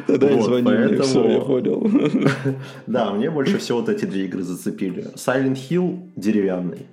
Тогда 0.06 0.28
вот, 0.28 0.44
звони 0.44 0.70
мне, 0.70 1.02
все, 1.02 1.28
я 1.28 1.40
понял. 1.40 1.90
Да, 2.86 3.12
мне 3.12 3.30
больше 3.30 3.58
всего 3.58 3.80
вот 3.80 3.88
эти 3.88 4.04
две 4.04 4.26
игры 4.26 4.42
зацепили. 4.42 5.06
Silent 5.16 5.58
Hill 5.68 5.98
деревянный. 6.16 6.86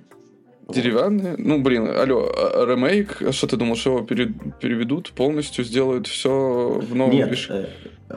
Деревянные? 0.68 1.36
Ну, 1.38 1.62
блин, 1.62 1.88
алло, 1.88 2.28
а, 2.34 2.66
ремейк, 2.66 3.22
что 3.30 3.46
ты 3.46 3.56
думал, 3.56 3.76
что 3.76 3.90
его 3.90 4.02
переведут 4.02 5.12
полностью, 5.12 5.64
сделают 5.64 6.08
все 6.08 6.80
в 6.82 6.94
новом 6.94 7.12
Нет, 7.12 7.30
виш... 7.30 7.48
Э, 7.50 7.68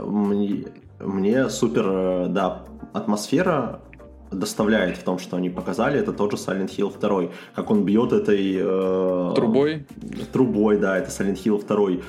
мне, 0.03 0.65
мне 0.99 1.49
супер, 1.49 1.85
э, 1.88 2.27
да, 2.29 2.63
атмосфера 2.91 3.81
доставляет 4.31 4.97
в 4.97 5.03
том, 5.03 5.19
что 5.19 5.38
они 5.38 5.51
показали, 5.51 5.99
это 5.99 6.12
тот 6.12 6.31
же 6.31 6.38
Silent 6.38 6.75
Hill 6.75 6.99
2. 6.99 7.31
Как 7.53 7.69
он 7.69 7.83
бьет 7.83 8.13
этой... 8.13 8.57
Э, 8.59 9.33
трубой? 9.35 9.85
Трубой, 10.33 10.77
да, 10.77 10.97
это 10.97 11.12
Silent 11.12 11.43
Hill 11.43 11.63
2. 11.67 12.03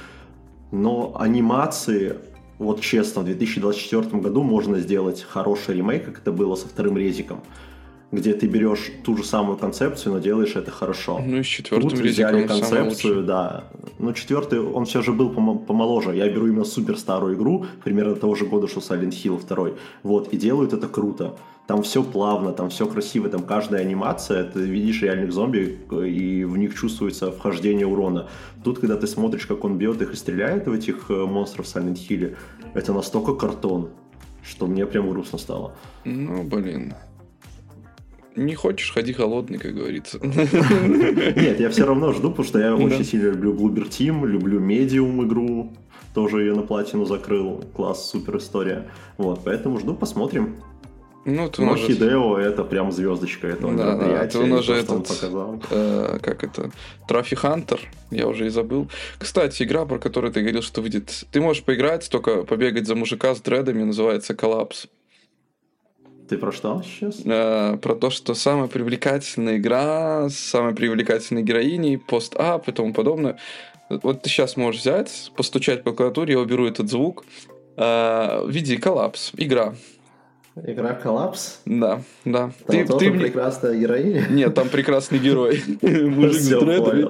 Но 0.72 1.16
анимации, 1.18 2.16
вот 2.58 2.80
честно, 2.80 3.20
в 3.20 3.24
2024 3.26 4.22
году 4.22 4.42
можно 4.42 4.78
сделать 4.80 5.22
хороший 5.22 5.76
ремейк, 5.76 6.06
как 6.06 6.18
это 6.20 6.32
было 6.32 6.54
со 6.54 6.66
вторым 6.66 6.96
резиком 6.96 7.42
где 8.12 8.32
ты 8.32 8.46
берешь 8.46 8.90
ту 9.04 9.16
же 9.16 9.24
самую 9.24 9.56
концепцию, 9.56 10.14
но 10.14 10.18
делаешь 10.18 10.56
это 10.56 10.70
хорошо. 10.70 11.20
Ну 11.24 11.38
и 11.38 11.42
с 11.42 11.46
четвертым 11.46 11.90
Тут 11.90 12.00
взяли 12.00 12.46
концепцию, 12.46 13.24
да. 13.24 13.64
Ну, 13.98 14.12
четвертый, 14.12 14.60
он 14.60 14.84
все 14.84 15.02
же 15.02 15.12
был 15.12 15.30
помоложе. 15.30 16.16
Я 16.16 16.28
беру 16.28 16.48
именно 16.48 16.64
супер 16.64 16.98
старую 16.98 17.36
игру, 17.36 17.66
примерно 17.84 18.16
того 18.16 18.34
же 18.34 18.46
года, 18.46 18.66
что 18.66 18.80
Silent 18.80 19.10
Hill 19.10 19.40
2. 19.46 19.70
Вот, 20.02 20.32
и 20.32 20.36
делают 20.36 20.72
это 20.72 20.88
круто. 20.88 21.36
Там 21.68 21.82
все 21.82 22.02
плавно, 22.02 22.52
там 22.52 22.68
все 22.68 22.86
красиво, 22.86 23.28
там 23.28 23.44
каждая 23.44 23.82
анимация, 23.82 24.42
ты 24.42 24.58
видишь 24.58 25.02
реальных 25.02 25.32
зомби, 25.32 25.78
и 26.04 26.42
в 26.42 26.56
них 26.56 26.74
чувствуется 26.74 27.30
вхождение 27.30 27.86
урона. 27.86 28.28
Тут, 28.64 28.80
когда 28.80 28.96
ты 28.96 29.06
смотришь, 29.06 29.46
как 29.46 29.62
он 29.62 29.78
бьет 29.78 30.02
их 30.02 30.12
и 30.12 30.16
стреляет 30.16 30.66
в 30.66 30.72
этих 30.72 31.10
э, 31.10 31.26
монстров 31.26 31.66
в 31.66 31.76
Silent 31.76 31.94
Hill, 32.08 32.34
это 32.74 32.92
настолько 32.92 33.34
картон, 33.34 33.90
что 34.42 34.66
мне 34.66 34.84
прям 34.84 35.08
грустно 35.10 35.38
стало. 35.38 35.76
Ну, 36.04 36.42
блин 36.42 36.92
не 38.36 38.54
хочешь, 38.54 38.92
ходи 38.92 39.12
холодный, 39.12 39.58
как 39.58 39.74
говорится. 39.74 40.18
Нет, 40.22 41.60
я 41.60 41.70
все 41.70 41.84
равно 41.84 42.12
жду, 42.12 42.30
потому 42.30 42.46
что 42.46 42.58
я 42.58 42.74
очень 42.74 43.04
сильно 43.04 43.30
люблю 43.30 43.54
Bloober 43.54 43.88
Team, 43.88 44.26
люблю 44.26 44.60
Medium 44.60 45.26
игру, 45.26 45.72
тоже 46.14 46.40
ее 46.40 46.54
на 46.54 46.62
платину 46.62 47.04
закрыл, 47.04 47.64
класс, 47.74 48.10
супер 48.10 48.38
история. 48.38 48.90
Вот, 49.16 49.40
поэтому 49.44 49.78
жду, 49.78 49.94
посмотрим. 49.94 50.56
Ну, 51.26 51.50
ты 51.50 51.62
Но 51.62 51.76
Хидео 51.76 52.38
это 52.38 52.64
прям 52.64 52.90
звездочка 52.92 53.46
этого 53.46 53.76
да. 53.76 53.94
Да, 53.94 54.24
это 54.24 54.38
у 54.40 54.46
нас 54.46 54.64
же 54.64 54.72
этот, 54.72 55.06
показал. 55.06 55.62
Э, 55.70 56.18
как 56.22 56.44
это, 56.44 56.70
Трафи 57.06 57.36
Хантер, 57.36 57.80
я 58.10 58.26
уже 58.26 58.46
и 58.46 58.48
забыл. 58.48 58.88
Кстати, 59.18 59.62
игра, 59.62 59.84
про 59.84 59.98
которую 59.98 60.32
ты 60.32 60.40
говорил, 60.40 60.62
что 60.62 60.80
выйдет, 60.80 61.26
ты 61.30 61.42
можешь 61.42 61.62
поиграть, 61.62 62.08
только 62.08 62.44
побегать 62.44 62.86
за 62.86 62.94
мужика 62.94 63.34
с 63.34 63.40
дредами, 63.42 63.82
называется 63.82 64.34
Коллапс. 64.34 64.86
Ты 66.30 66.38
про 66.38 66.52
что 66.52 66.80
сейчас? 66.84 67.22
Э, 67.24 67.76
про 67.82 67.96
то, 67.96 68.08
что 68.08 68.34
самая 68.34 68.68
привлекательная 68.68 69.56
игра, 69.56 70.28
самая 70.30 70.72
привлекательной 70.72 71.42
героиней, 71.42 71.98
пост-ап 71.98 72.68
и 72.68 72.72
тому 72.72 72.92
подобное. 72.92 73.36
Вот 73.88 74.22
ты 74.22 74.30
сейчас 74.30 74.56
можешь 74.56 74.82
взять, 74.82 75.32
постучать 75.36 75.82
по 75.82 75.90
клавиатуре, 75.90 76.34
я 76.34 76.38
уберу 76.38 76.68
этот 76.68 76.88
звук. 76.88 77.24
Э, 77.76 78.44
введи 78.46 78.76
коллапс. 78.76 79.32
Игра. 79.36 79.74
Игра 80.54 80.92
коллапс? 80.94 81.62
Да, 81.64 82.00
да. 82.24 82.52
Там 82.64 82.86
ты, 82.86 82.86
ты... 82.86 83.10
прекрасная 83.10 83.74
героиня? 83.74 84.28
Нет, 84.30 84.54
там 84.54 84.68
прекрасный 84.68 85.18
герой. 85.18 85.60
Мужик 85.82 86.40
с 86.40 86.48
дредами. 86.48 87.08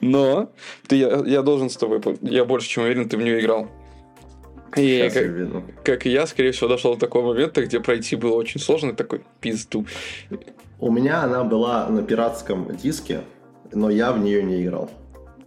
Но 0.00 0.50
ты, 0.86 0.96
я, 0.96 1.22
я 1.26 1.42
должен 1.42 1.68
с 1.68 1.76
тобой... 1.76 2.00
Я 2.22 2.46
больше 2.46 2.70
чем 2.70 2.84
уверен, 2.84 3.06
ты 3.06 3.18
в 3.18 3.22
нее 3.22 3.38
играл. 3.40 3.68
И 4.76 5.10
как, 5.12 5.84
как 5.84 6.06
и 6.06 6.10
я, 6.10 6.26
скорее 6.26 6.52
всего, 6.52 6.68
дошел 6.68 6.94
до 6.94 7.00
такого 7.00 7.32
момента, 7.32 7.64
где 7.64 7.80
пройти 7.80 8.16
было 8.16 8.34
очень 8.34 8.60
сложно, 8.60 8.94
такой 8.94 9.22
пизду. 9.40 9.86
У 10.80 10.90
меня 10.90 11.22
она 11.22 11.44
была 11.44 11.88
на 11.88 12.02
пиратском 12.02 12.76
диске, 12.76 13.20
но 13.72 13.90
я 13.90 14.12
в 14.12 14.18
нее 14.18 14.42
не 14.42 14.62
играл. 14.62 14.90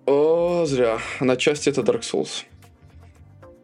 О, 0.06 0.66
зря. 0.66 1.00
На 1.20 1.36
части 1.36 1.70
это 1.70 1.82
Dark 1.82 2.02
Souls. 2.02 2.46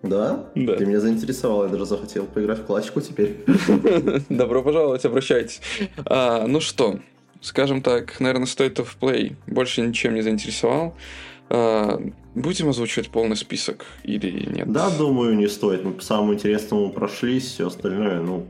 Да? 0.04 0.50
Да. 0.54 0.76
Ты 0.76 0.86
меня 0.86 1.00
заинтересовал, 1.00 1.64
я 1.64 1.70
даже 1.70 1.86
захотел 1.86 2.26
поиграть 2.26 2.60
в 2.60 2.66
классику 2.66 3.00
теперь. 3.00 3.38
Добро 4.30 4.62
пожаловать, 4.62 5.06
обращайтесь. 5.06 5.62
А, 6.06 6.46
ну 6.46 6.60
что, 6.60 7.00
скажем 7.40 7.82
так, 7.82 8.20
наверное, 8.20 8.46
State 8.46 8.76
of 8.76 8.90
Play 9.00 9.36
больше 9.48 9.82
ничем 9.82 10.14
не 10.14 10.22
заинтересовал. 10.22 10.96
А, 11.50 12.02
будем 12.36 12.70
озвучивать 12.70 13.10
полный 13.10 13.36
список 13.36 13.86
или 14.04 14.50
нет? 14.52 14.72
Да, 14.72 14.90
думаю, 14.90 15.36
не 15.36 15.48
стоит. 15.48 15.84
Мы 15.84 15.94
по 15.94 16.02
самому 16.02 16.34
интересному 16.34 16.90
прошлись, 16.90 17.46
все 17.46 17.68
остальное, 17.68 18.22
ну, 18.22 18.48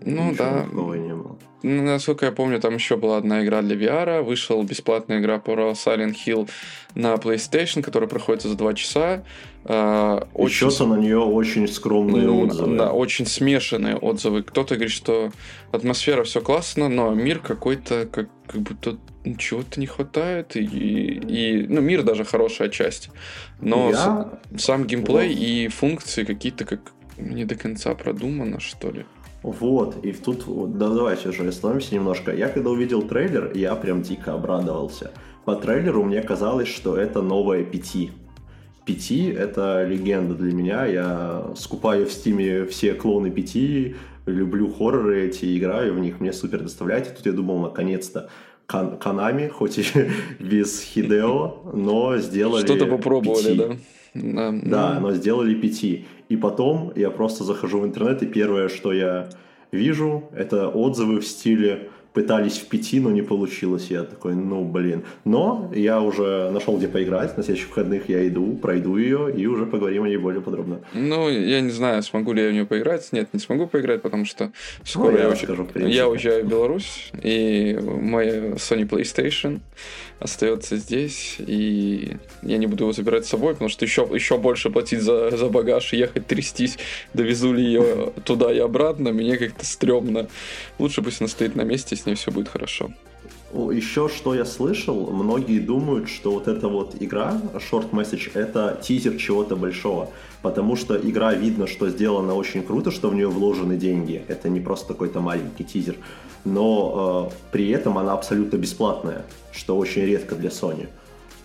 ну 0.00 0.34
да. 0.36 0.64
Не 0.72 1.14
было. 1.14 1.38
Ну, 1.62 1.82
насколько 1.82 2.26
я 2.26 2.32
помню, 2.32 2.60
там 2.60 2.74
еще 2.74 2.96
была 2.96 3.18
одна 3.18 3.44
игра 3.44 3.62
для 3.62 3.76
VR. 3.76 4.22
Вышла 4.22 4.62
бесплатная 4.62 5.20
игра 5.20 5.38
по 5.38 5.50
Silent 5.50 6.16
Hill 6.26 6.50
на 6.94 7.14
PlayStation, 7.14 7.82
которая 7.82 8.08
проходит 8.08 8.42
за 8.42 8.56
два 8.56 8.74
часа. 8.74 9.24
Uh, 9.64 10.26
очень... 10.34 10.68
Еще 10.68 10.86
на 10.86 10.96
нее 10.96 11.18
очень 11.18 11.68
скромные 11.68 12.28
отзывы. 12.28 12.76
Да, 12.76 12.92
очень 12.92 13.26
смешанные 13.26 13.96
отзывы. 13.96 14.42
Кто-то 14.42 14.74
говорит, 14.74 14.92
что 14.92 15.30
атмосфера 15.70 16.24
все 16.24 16.40
классно, 16.40 16.88
но 16.88 17.14
мир 17.14 17.38
какой-то 17.38 18.08
как, 18.10 18.28
как 18.46 18.60
будто 18.60 18.98
чего-то 19.38 19.78
не 19.78 19.86
хватает. 19.86 20.56
И, 20.56 20.64
и, 20.64 21.66
ну, 21.68 21.80
мир 21.80 22.02
даже 22.02 22.24
хорошая 22.24 22.70
часть. 22.70 23.10
Но 23.60 23.90
Я... 23.90 24.30
сам 24.58 24.84
геймплей 24.84 25.28
вот. 25.28 25.38
и 25.38 25.68
функции 25.68 26.24
какие-то 26.24 26.64
как 26.64 26.80
не 27.16 27.44
до 27.44 27.54
конца 27.54 27.94
продумано, 27.94 28.58
что 28.58 28.90
ли. 28.90 29.06
Вот, 29.42 30.04
и 30.04 30.12
тут, 30.12 30.44
да, 30.78 30.88
давайте 30.88 31.30
уже 31.30 31.46
остановимся 31.48 31.94
немножко. 31.94 32.32
Я 32.32 32.48
когда 32.48 32.70
увидел 32.70 33.02
трейлер, 33.02 33.50
я 33.54 33.74
прям 33.74 34.02
дико 34.02 34.34
обрадовался. 34.34 35.10
По 35.44 35.56
трейлеру 35.56 36.04
мне 36.04 36.22
казалось, 36.22 36.68
что 36.68 36.96
это 36.96 37.22
новое 37.22 37.64
P.T. 37.64 38.12
P.T. — 38.84 39.38
это 39.38 39.84
легенда 39.84 40.34
для 40.34 40.52
меня. 40.52 40.86
Я 40.86 41.52
скупаю 41.56 42.06
в 42.06 42.12
стиме 42.12 42.66
все 42.66 42.94
клоны 42.94 43.30
P.T., 43.30 43.96
люблю 44.26 44.72
хорроры 44.72 45.26
эти, 45.26 45.58
играю 45.58 45.94
в 45.94 45.98
них, 45.98 46.20
мне 46.20 46.32
супер 46.32 46.60
доставляет. 46.62 47.08
И 47.08 47.16
тут 47.16 47.26
я 47.26 47.32
думал, 47.32 47.58
наконец-то, 47.58 48.28
Konami, 48.66 49.48
хоть 49.48 49.78
и 49.78 49.84
без 50.38 50.80
Хидео, 50.82 51.72
но 51.74 52.16
сделали 52.18 52.64
Что-то 52.64 52.86
попробовали, 52.86 53.54
да? 53.54 53.76
Да, 54.14 54.52
да, 54.62 55.00
но 55.00 55.12
сделали 55.12 55.54
P.T.. 55.54 56.06
И 56.32 56.36
потом 56.38 56.94
я 56.96 57.10
просто 57.10 57.44
захожу 57.44 57.80
в 57.80 57.84
интернет, 57.84 58.22
и 58.22 58.26
первое, 58.26 58.70
что 58.70 58.90
я 58.94 59.28
вижу, 59.70 60.30
это 60.34 60.68
отзывы 60.68 61.20
в 61.20 61.26
стиле 61.26 61.90
пытались 62.12 62.58
в 62.58 62.66
P.T., 62.66 63.00
но 63.00 63.10
не 63.10 63.22
получилось. 63.22 63.86
Я 63.90 64.04
такой, 64.04 64.34
ну, 64.34 64.64
блин. 64.64 65.04
Но 65.24 65.70
я 65.74 66.00
уже 66.00 66.50
нашел, 66.50 66.76
где 66.76 66.88
поиграть. 66.88 67.36
На 67.36 67.42
следующих 67.42 67.68
выходных 67.68 68.08
я 68.08 68.26
иду, 68.28 68.56
пройду 68.56 68.96
ее, 68.96 69.32
и 69.34 69.46
уже 69.46 69.66
поговорим 69.66 70.04
о 70.04 70.08
ней 70.08 70.18
более 70.18 70.42
подробно. 70.42 70.80
Ну, 70.92 71.28
я 71.28 71.60
не 71.60 71.70
знаю, 71.70 72.02
смогу 72.02 72.32
ли 72.32 72.42
я 72.42 72.50
в 72.50 72.52
нее 72.52 72.66
поиграть. 72.66 73.08
Нет, 73.12 73.28
не 73.32 73.40
смогу 73.40 73.66
поиграть, 73.66 74.02
потому 74.02 74.24
что 74.24 74.52
скоро 74.84 75.12
ну, 75.12 75.18
я, 75.18 75.28
я, 75.28 75.36
скажу, 75.36 75.66
я 75.74 76.08
уезжаю 76.08 76.44
в 76.44 76.48
Беларусь, 76.48 77.10
и 77.22 77.78
моя 77.82 78.52
Sony 78.52 78.88
PlayStation 78.88 79.60
остается 80.22 80.76
здесь, 80.76 81.36
и 81.38 82.16
я 82.42 82.58
не 82.58 82.66
буду 82.66 82.84
его 82.84 82.92
забирать 82.92 83.26
с 83.26 83.28
собой, 83.28 83.54
потому 83.54 83.68
что 83.68 83.84
еще, 83.84 84.08
еще 84.12 84.38
больше 84.38 84.70
платить 84.70 85.00
за, 85.00 85.36
за 85.36 85.48
багаж 85.48 85.92
и 85.92 85.96
ехать 85.96 86.26
трястись, 86.26 86.78
довезу 87.12 87.52
ли 87.52 87.64
ее 87.64 88.12
туда 88.24 88.52
и 88.52 88.58
обратно, 88.58 89.12
мне 89.12 89.36
как-то 89.36 89.66
стрёмно. 89.66 90.28
Лучше 90.78 91.02
пусть 91.02 91.20
она 91.20 91.28
стоит 91.28 91.56
на 91.56 91.62
месте, 91.62 91.96
с 92.02 92.06
ней 92.06 92.14
все 92.14 92.30
будет 92.30 92.48
хорошо. 92.48 92.90
Еще 93.52 94.08
что 94.08 94.34
я 94.34 94.44
слышал, 94.44 95.10
многие 95.10 95.60
думают, 95.60 96.08
что 96.08 96.32
вот 96.32 96.48
эта 96.48 96.68
вот 96.68 96.96
игра, 97.00 97.40
Short 97.70 97.90
Message, 97.90 98.30
это 98.34 98.80
тизер 98.82 99.16
чего-то 99.16 99.56
большого. 99.56 100.08
Потому 100.40 100.74
что 100.74 100.96
игра 100.96 101.34
видно, 101.34 101.66
что 101.66 101.88
сделана 101.90 102.34
очень 102.34 102.62
круто, 102.62 102.90
что 102.90 103.10
в 103.10 103.14
нее 103.14 103.28
вложены 103.28 103.76
деньги. 103.76 104.22
Это 104.26 104.48
не 104.48 104.60
просто 104.60 104.94
какой-то 104.94 105.20
маленький 105.20 105.64
тизер. 105.64 105.96
Но 106.44 107.30
э, 107.30 107.34
при 107.52 107.68
этом 107.70 107.98
она 107.98 108.14
абсолютно 108.14 108.56
бесплатная, 108.56 109.24
что 109.52 109.76
очень 109.76 110.02
редко 110.02 110.34
для 110.34 110.48
Sony. 110.48 110.88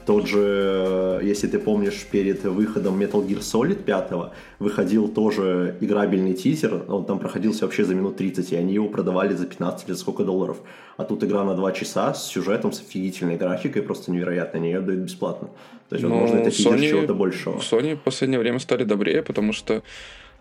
Тот 0.08 0.26
же, 0.26 0.39
э, 0.39 1.20
если 1.22 1.48
ты 1.48 1.60
помнишь, 1.60 2.08
перед 2.10 2.41
выходом 2.46 2.98
Metal 2.98 3.28
Gear 3.28 3.39
Solid 3.39 3.84
5 3.84 4.32
выходил 4.60 5.10
тоже 5.10 5.76
играбельный 5.82 6.34
тизер, 6.34 6.86
он 6.88 7.04
там 7.06 7.20
проходился 7.20 7.65
вообще 7.65 7.84
за 7.84 7.93
минут 7.93 8.15
30, 8.15 8.54
и 8.54 8.56
они 8.56 8.74
его 8.74 8.88
продавали 8.88 9.34
за 9.34 9.46
15 9.46 9.89
или 9.89 9.96
сколько 9.96 10.24
долларов. 10.24 10.58
А 10.96 11.04
тут 11.04 11.26
игра 11.26 11.43
на 11.43 11.56
2 11.56 11.72
часа 11.74 12.13
с 12.13 12.26
сюжетом, 12.26 12.72
с 12.72 12.80
офигительной 12.80 13.36
графикой, 13.36 13.82
просто 13.82 14.12
невероятно, 14.12 14.60
они 14.60 14.70
ее 14.70 14.80
дают 14.80 15.02
бесплатно. 15.02 15.50
То 15.89 15.96
есть, 15.96 16.06
возможно, 16.06 16.36
ну, 16.38 16.41
это 16.41 16.52
тизер 16.52 16.72
Sony, 16.72 16.89
чего-то 16.89 17.13
большего. 17.13 17.58
Sony 17.58 17.96
в 17.96 18.00
последнее 18.00 18.39
время 18.39 18.60
стали 18.60 18.86
добрее, 18.86 19.24
потому 19.24 19.52
что 19.52 19.84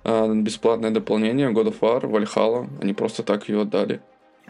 э, 0.05 0.35
бесплатное 0.35 0.93
дополнение 0.93 1.51
God 1.51 1.75
of 1.75 1.81
War, 1.81 2.03
Valhalla, 2.03 2.69
они 2.81 2.95
просто 2.95 3.25
так 3.25 3.49
ее 3.49 3.63
отдали. 3.63 4.01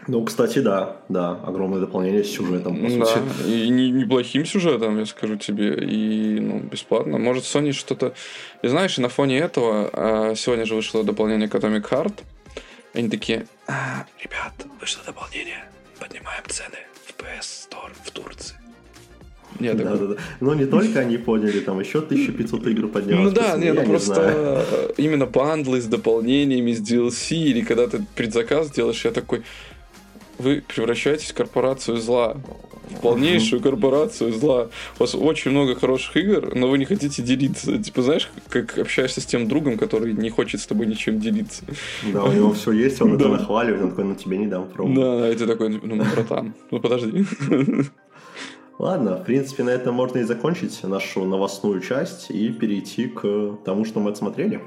Ну, 0.07 0.23
кстати, 0.23 0.59
да, 0.59 0.97
да, 1.09 1.31
огромное 1.45 1.79
дополнение 1.79 2.23
с 2.23 2.31
сюжетом, 2.31 2.77
по 2.77 2.89
сути. 2.89 3.19
Да, 3.19 3.49
и 3.49 3.69
не, 3.69 3.91
неплохим 3.91 4.45
сюжетом, 4.45 4.99
я 4.99 5.05
скажу 5.05 5.35
тебе, 5.35 5.73
и 5.75 6.39
ну, 6.39 6.59
бесплатно. 6.59 7.17
Может, 7.17 7.43
Sony 7.43 7.71
что-то... 7.73 8.13
И 8.61 8.67
знаешь, 8.67 8.97
и 8.97 9.01
на 9.01 9.09
фоне 9.09 9.39
этого 9.39 9.89
а, 9.91 10.35
сегодня 10.35 10.65
же 10.65 10.75
вышло 10.75 11.03
дополнение 11.03 11.49
к 11.49 11.55
Atomic 11.55 11.89
Heart, 11.89 12.13
они 12.93 13.09
такие, 13.09 13.47
а, 13.67 14.05
ребят, 14.23 14.53
вышло 14.79 15.03
дополнение, 15.05 15.65
поднимаем 15.99 16.43
цены 16.47 16.77
в 17.05 17.21
PS 17.21 17.69
Store 17.69 17.91
в 18.03 18.11
Турции. 18.11 18.55
Я 19.59 19.73
да, 19.73 19.83
такой... 19.83 19.99
да, 19.99 20.13
да. 20.13 20.21
Но 20.39 20.53
не 20.53 20.65
только 20.65 20.99
они 20.99 21.17
поняли, 21.17 21.59
там 21.59 21.79
еще 21.79 21.99
1500 21.99 22.67
игр 22.67 22.87
поднялось. 22.87 23.25
Ну 23.25 23.31
да, 23.31 23.57
не, 23.57 23.73
ну 23.73 23.83
просто 23.83 24.13
знаю. 24.13 24.93
именно 24.97 25.25
бандлы 25.25 25.81
с 25.81 25.85
дополнениями, 25.85 26.73
с 26.73 26.81
DLC, 26.81 27.35
или 27.35 27.61
когда 27.61 27.87
ты 27.87 28.05
предзаказ 28.15 28.71
делаешь, 28.71 29.03
я 29.05 29.11
такой, 29.11 29.43
вы 30.37 30.63
превращаетесь 30.67 31.31
в 31.31 31.33
корпорацию 31.33 31.97
зла. 31.97 32.37
В 32.89 33.01
полнейшую 33.01 33.61
корпорацию 33.61 34.31
зла. 34.31 34.69
У 34.97 35.03
вас 35.03 35.13
очень 35.13 35.51
много 35.51 35.75
хороших 35.75 36.15
игр, 36.15 36.55
но 36.55 36.69
вы 36.69 36.77
не 36.77 36.85
хотите 36.85 37.21
делиться. 37.21 37.77
Типа, 37.77 38.01
знаешь, 38.01 38.29
как 38.47 38.77
общаешься 38.77 39.19
с 39.19 39.25
тем 39.25 39.47
другом, 39.47 39.77
который 39.77 40.13
не 40.13 40.29
хочет 40.29 40.61
с 40.61 40.67
тобой 40.67 40.85
ничем 40.87 41.19
делиться. 41.19 41.63
Да, 42.13 42.23
у 42.23 42.31
него 42.31 42.53
все 42.53 42.71
есть, 42.71 43.01
он 43.01 43.15
это 43.19 43.27
нахваливает, 43.27 43.83
он 43.83 43.89
такой, 43.89 44.05
ну 44.05 44.15
тебе 44.15 44.37
не 44.37 44.47
дам 44.47 44.67
пробовать. 44.67 44.99
Да, 44.99 45.29
и 45.29 45.35
ты 45.35 45.45
такой, 45.45 45.79
ну, 45.81 46.03
братан, 46.15 46.53
ну 46.71 46.79
подожди. 46.79 47.25
Ладно, 48.79 49.17
в 49.17 49.25
принципе, 49.25 49.63
на 49.63 49.71
этом 49.71 49.95
можно 49.95 50.19
и 50.19 50.23
закончить 50.23 50.83
нашу 50.83 51.25
новостную 51.25 51.81
часть 51.81 52.29
и 52.29 52.49
перейти 52.49 53.07
к 53.07 53.57
тому, 53.65 53.85
что 53.85 53.99
мы 53.99 54.11
отсмотрели. 54.11 54.61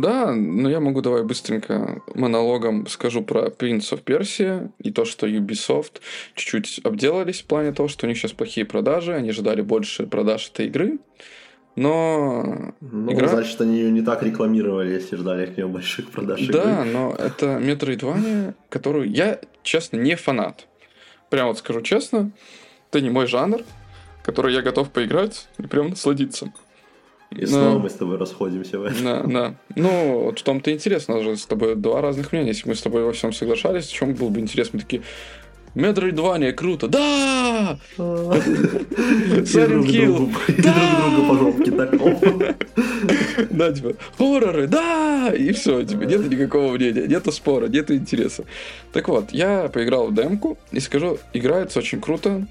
Да, 0.00 0.32
но 0.32 0.68
я 0.68 0.80
могу 0.80 1.00
давай 1.00 1.22
быстренько 1.22 2.02
монологом 2.14 2.86
скажу 2.86 3.22
про 3.22 3.48
Prince 3.48 3.92
of 3.92 4.04
Persia 4.04 4.70
и 4.78 4.90
то, 4.90 5.04
что 5.04 5.26
Ubisoft 5.26 6.00
чуть-чуть 6.34 6.80
обделались 6.84 7.40
в 7.40 7.46
плане 7.46 7.72
того, 7.72 7.88
что 7.88 8.06
у 8.06 8.08
них 8.08 8.18
сейчас 8.18 8.32
плохие 8.32 8.66
продажи, 8.66 9.14
они 9.14 9.32
ждали 9.32 9.62
больше 9.62 10.06
продаж 10.06 10.50
этой 10.52 10.66
игры. 10.66 10.98
Но 11.76 12.72
ну, 12.80 13.12
игра... 13.12 13.28
значит, 13.28 13.60
они 13.60 13.78
ее 13.78 13.90
не 13.90 14.02
так 14.02 14.22
рекламировали, 14.22 14.92
если 14.92 15.16
ждали 15.16 15.44
от 15.44 15.56
нее 15.56 15.68
больших 15.68 16.10
продаж. 16.10 16.40
Да, 16.48 16.82
игры. 16.82 16.92
но 16.92 17.14
это 17.16 17.46
Metroidvania, 17.58 18.54
которую 18.68 19.10
я, 19.10 19.40
честно, 19.62 19.96
не 19.96 20.16
фанат. 20.16 20.66
Прям 21.30 21.46
вот 21.46 21.58
скажу 21.58 21.80
честно, 21.80 22.32
это 22.90 23.00
не 23.00 23.10
мой 23.10 23.26
жанр, 23.26 23.62
который 24.24 24.52
я 24.52 24.62
готов 24.62 24.90
поиграть 24.90 25.48
и 25.58 25.62
прям 25.62 25.90
насладиться. 25.90 26.52
И 27.30 27.46
снова 27.46 27.78
мы 27.78 27.88
с 27.88 27.94
тобой 27.94 28.18
расходимся 28.18 28.78
в 28.78 28.84
этом. 28.84 29.04
Да, 29.04 29.22
да. 29.22 29.54
Ну, 29.76 30.24
вот 30.24 30.40
в 30.40 30.42
том-то 30.42 30.72
интересно, 30.72 31.22
же 31.22 31.36
с 31.36 31.46
тобой 31.46 31.76
два 31.76 32.00
разных 32.00 32.32
мнения. 32.32 32.48
Если 32.48 32.68
мы 32.68 32.74
с 32.74 32.82
тобой 32.82 33.04
во 33.04 33.12
всем 33.12 33.32
соглашались, 33.32 33.86
в 33.86 33.92
чем 33.92 34.14
было 34.14 34.30
бы 34.30 34.40
интересно? 34.40 34.78
Мы 34.78 34.80
такие, 34.80 35.02
Метроидвания, 35.74 36.52
круто. 36.52 36.88
Да! 36.88 37.78
Silent 37.96 39.86
Hill. 39.86 40.34
друг 40.48 40.74
друга 40.98 41.28
по 41.28 41.34
жопке 41.38 41.70
так. 41.70 41.94
Да, 43.50 43.72
типа, 43.72 43.94
хорроры, 44.18 44.66
да! 44.66 45.32
И 45.32 45.52
все, 45.52 45.84
типа, 45.84 46.02
нет 46.02 46.28
никакого 46.28 46.72
мнения, 46.72 47.06
нету 47.06 47.30
спора, 47.32 47.68
нету 47.68 47.94
интереса. 47.94 48.44
Так 48.92 49.08
вот, 49.08 49.30
я 49.30 49.68
поиграл 49.68 50.08
в 50.08 50.14
демку 50.14 50.58
и 50.72 50.80
скажу, 50.80 51.18
играется 51.32 51.78
очень 51.78 52.00
круто. 52.00 52.46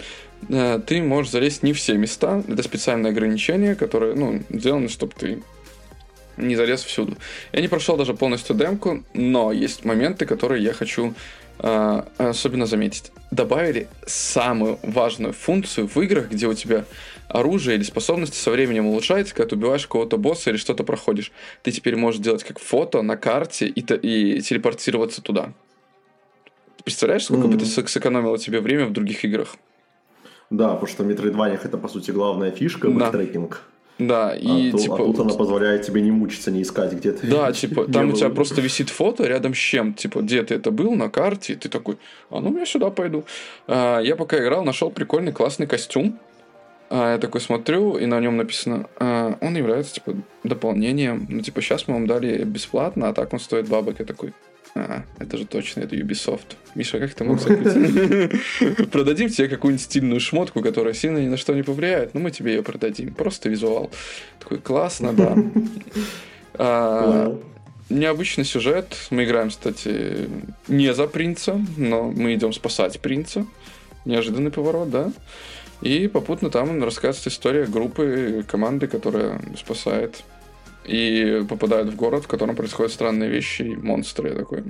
Э, 0.48 0.80
ты 0.86 1.02
можешь 1.02 1.32
залезть 1.32 1.64
не 1.64 1.74
все 1.74 1.96
места. 1.98 2.44
Это 2.48 2.64
специальное 2.64 3.12
ограничение, 3.12 3.76
которое, 3.76 4.16
ну, 4.16 4.42
сделано, 4.50 4.90
чтобы 4.90 5.14
ты 5.18 5.42
не 6.38 6.56
залез 6.56 6.84
всюду. 6.84 7.18
Я 7.52 7.62
не 7.62 7.68
прошел 7.68 7.98
даже 7.98 8.14
полностью 8.14 8.56
демку, 8.56 9.04
но 9.14 9.52
есть 9.52 9.84
моменты, 9.84 10.26
которые 10.26 10.64
я 10.64 10.74
хочу 10.74 11.14
э, 11.60 12.04
особенно 12.18 12.66
заметить. 12.66 13.12
Добавили 13.32 13.88
самую 14.06 14.80
важную 14.84 15.34
функцию 15.34 15.88
в 15.88 16.02
играх, 16.02 16.30
где 16.30 16.48
у 16.48 16.54
тебя 16.54 16.86
оружие 17.28 17.76
или 17.76 17.84
способности 17.84 18.38
со 18.38 18.52
временем 18.52 18.88
улучшается, 18.88 19.36
когда 19.36 19.50
ты 19.50 19.56
убиваешь 19.56 19.86
кого-то 19.86 20.18
босса 20.18 20.50
или 20.50 20.58
что-то 20.58 20.84
проходишь. 20.84 21.32
Ты 21.62 21.72
теперь 21.72 21.96
можешь 21.96 22.22
делать 22.22 22.44
как 22.44 22.60
фото 22.60 23.02
на 23.02 23.18
карте 23.18 23.68
и, 23.68 23.82
и 23.82 24.42
телепортироваться 24.42 25.22
туда. 25.22 25.54
Представляешь, 26.84 27.26
сколько 27.26 27.48
mm-hmm. 27.48 27.52
бы 27.52 27.58
ты 27.58 27.66
сэкономило 27.66 28.38
тебе 28.38 28.62
время 28.62 28.86
в 28.86 28.94
других 28.94 29.24
играх? 29.26 29.58
Да, 30.50 30.70
потому 30.70 30.88
что 30.88 31.04
в 31.04 31.10
Metroidvania 31.10 31.60
это, 31.64 31.78
по 31.78 31.88
сути, 31.88 32.12
главная 32.12 32.52
фишка, 32.52 32.90
да. 32.90 33.12
трекинг. 33.12 33.62
Да, 34.00 34.34
и 34.34 34.72
а, 34.74 34.78
типа... 34.78 34.96
а 34.96 34.98
тут 34.98 35.20
она 35.20 35.34
позволяет 35.34 35.82
тебе 35.82 36.02
не 36.02 36.10
мучиться, 36.10 36.52
не 36.52 36.62
искать, 36.62 36.94
где 36.94 37.12
ты. 37.12 37.28
Да, 37.28 37.52
типа, 37.52 37.86
там 37.92 38.10
у 38.10 38.14
тебя 38.14 38.30
просто 38.30 38.62
висит 38.62 38.90
фото 38.90 39.26
рядом 39.28 39.54
с 39.54 39.58
чем, 39.58 39.94
типа, 39.94 40.22
где 40.22 40.42
ты 40.42 40.56
это 40.56 40.72
был 40.72 40.96
на 40.96 41.10
карте, 41.10 41.54
и 41.54 41.56
ты 41.58 41.68
такой, 41.68 41.98
а 42.30 42.40
ну 42.40 42.58
я 42.58 42.66
сюда 42.66 42.92
пойду. 42.92 43.26
А, 43.68 44.00
я 44.00 44.16
пока 44.16 44.40
играл, 44.40 44.64
нашел 44.64 44.90
прикольный 44.90 45.34
классный 45.34 45.68
костюм. 45.68 46.18
А, 46.90 47.14
я 47.14 47.18
такой 47.18 47.42
смотрю, 47.42 47.98
и 47.98 48.06
на 48.06 48.22
нем 48.22 48.38
написано, 48.38 48.88
а, 48.96 49.38
он 49.42 49.58
является, 49.58 49.96
типа, 49.96 50.16
дополнением. 50.46 51.28
Ну, 51.30 51.42
типа, 51.42 51.62
сейчас 51.62 51.90
мы 51.90 51.96
вам 51.96 52.08
дали 52.08 52.46
бесплатно, 52.46 53.10
а 53.10 53.14
так 53.14 53.34
он 53.34 53.40
стоит 53.40 53.68
бабок. 53.68 54.00
Я 54.00 54.06
такой, 54.06 54.34
а, 54.76 55.04
это 55.18 55.38
же 55.38 55.46
точно, 55.46 55.82
это 55.82 55.96
Ubisoft. 55.96 56.56
Миша, 56.76 57.00
как 57.00 57.14
ты 57.14 57.24
мог 57.24 57.40
забыть? 57.40 58.90
Продадим 58.92 59.30
тебе 59.30 59.48
какую-нибудь 59.48 59.84
стильную 59.84 60.20
шмотку, 60.20 60.62
которая 60.62 60.94
сильно 60.94 61.18
ни 61.18 61.28
на 61.28 61.38
что 61.38 61.54
не 61.54 61.64
повлияет, 61.64 62.14
но 62.14 62.20
мы 62.20 62.32
тебе 62.32 62.56
ее 62.56 62.64
продадим. 62.64 63.14
Просто 63.14 63.50
визуал. 63.50 63.92
Такой, 64.40 64.60
классно, 64.60 65.14
да. 65.14 65.36
А, 66.62 67.40
необычный 67.90 68.44
сюжет. 68.44 68.98
Мы 69.12 69.24
играем, 69.24 69.50
кстати, 69.50 70.30
не 70.68 70.94
за 70.94 71.08
принца, 71.08 71.58
но 71.78 72.12
мы 72.12 72.34
идем 72.34 72.52
спасать 72.52 73.00
принца. 73.00 73.46
Неожиданный 74.04 74.52
поворот, 74.52 74.90
да? 74.90 75.14
И 75.82 76.10
попутно 76.10 76.50
там 76.50 76.84
рассказывается 76.84 77.30
история 77.30 77.66
группы, 77.66 78.44
команды, 78.46 78.88
которая 78.88 79.42
спасает 79.58 80.24
и 80.90 81.46
попадают 81.48 81.90
в 81.90 81.96
город, 81.96 82.24
в 82.24 82.28
котором 82.28 82.56
происходят 82.56 82.92
странные 82.92 83.30
вещи 83.30 83.62
и 83.62 83.76
монстры. 83.76 84.30
Я 84.30 84.36
такой, 84.36 84.64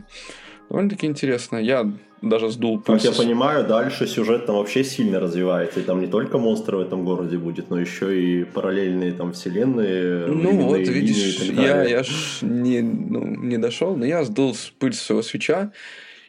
довольно-таки 0.70 1.08
интересно. 1.08 1.58
Я 1.58 1.92
даже 2.22 2.50
сдул 2.50 2.80
пульс. 2.80 3.04
Как 3.04 3.14
я 3.14 3.18
понимаю, 3.18 3.66
дальше 3.66 4.08
сюжет 4.08 4.46
там 4.46 4.58
вообще 4.58 4.84
сильно 4.84 5.20
развивается. 5.20 5.80
И 5.80 5.84
там 5.84 6.02
не 6.02 6.08
только 6.08 6.38
монстры 6.38 6.78
в 6.78 6.82
этом 6.82 7.06
городе 7.06 7.38
будет, 7.38 7.70
но 7.70 7.80
еще 7.80 8.22
и 8.22 8.44
параллельные 8.44 9.14
там 9.14 9.32
вселенные. 9.32 10.28
Ну 10.28 10.52
вот, 10.64 10.80
видишь, 10.80 11.40
я, 11.42 11.84
я 11.84 12.04
ж 12.04 12.40
не, 12.42 12.82
ну, 12.82 13.26
не 13.26 13.58
дошел, 13.58 13.96
но 13.96 14.06
я 14.06 14.24
сдул 14.24 14.56
пыль 14.80 14.94
своего 14.94 15.24
свеча. 15.24 15.72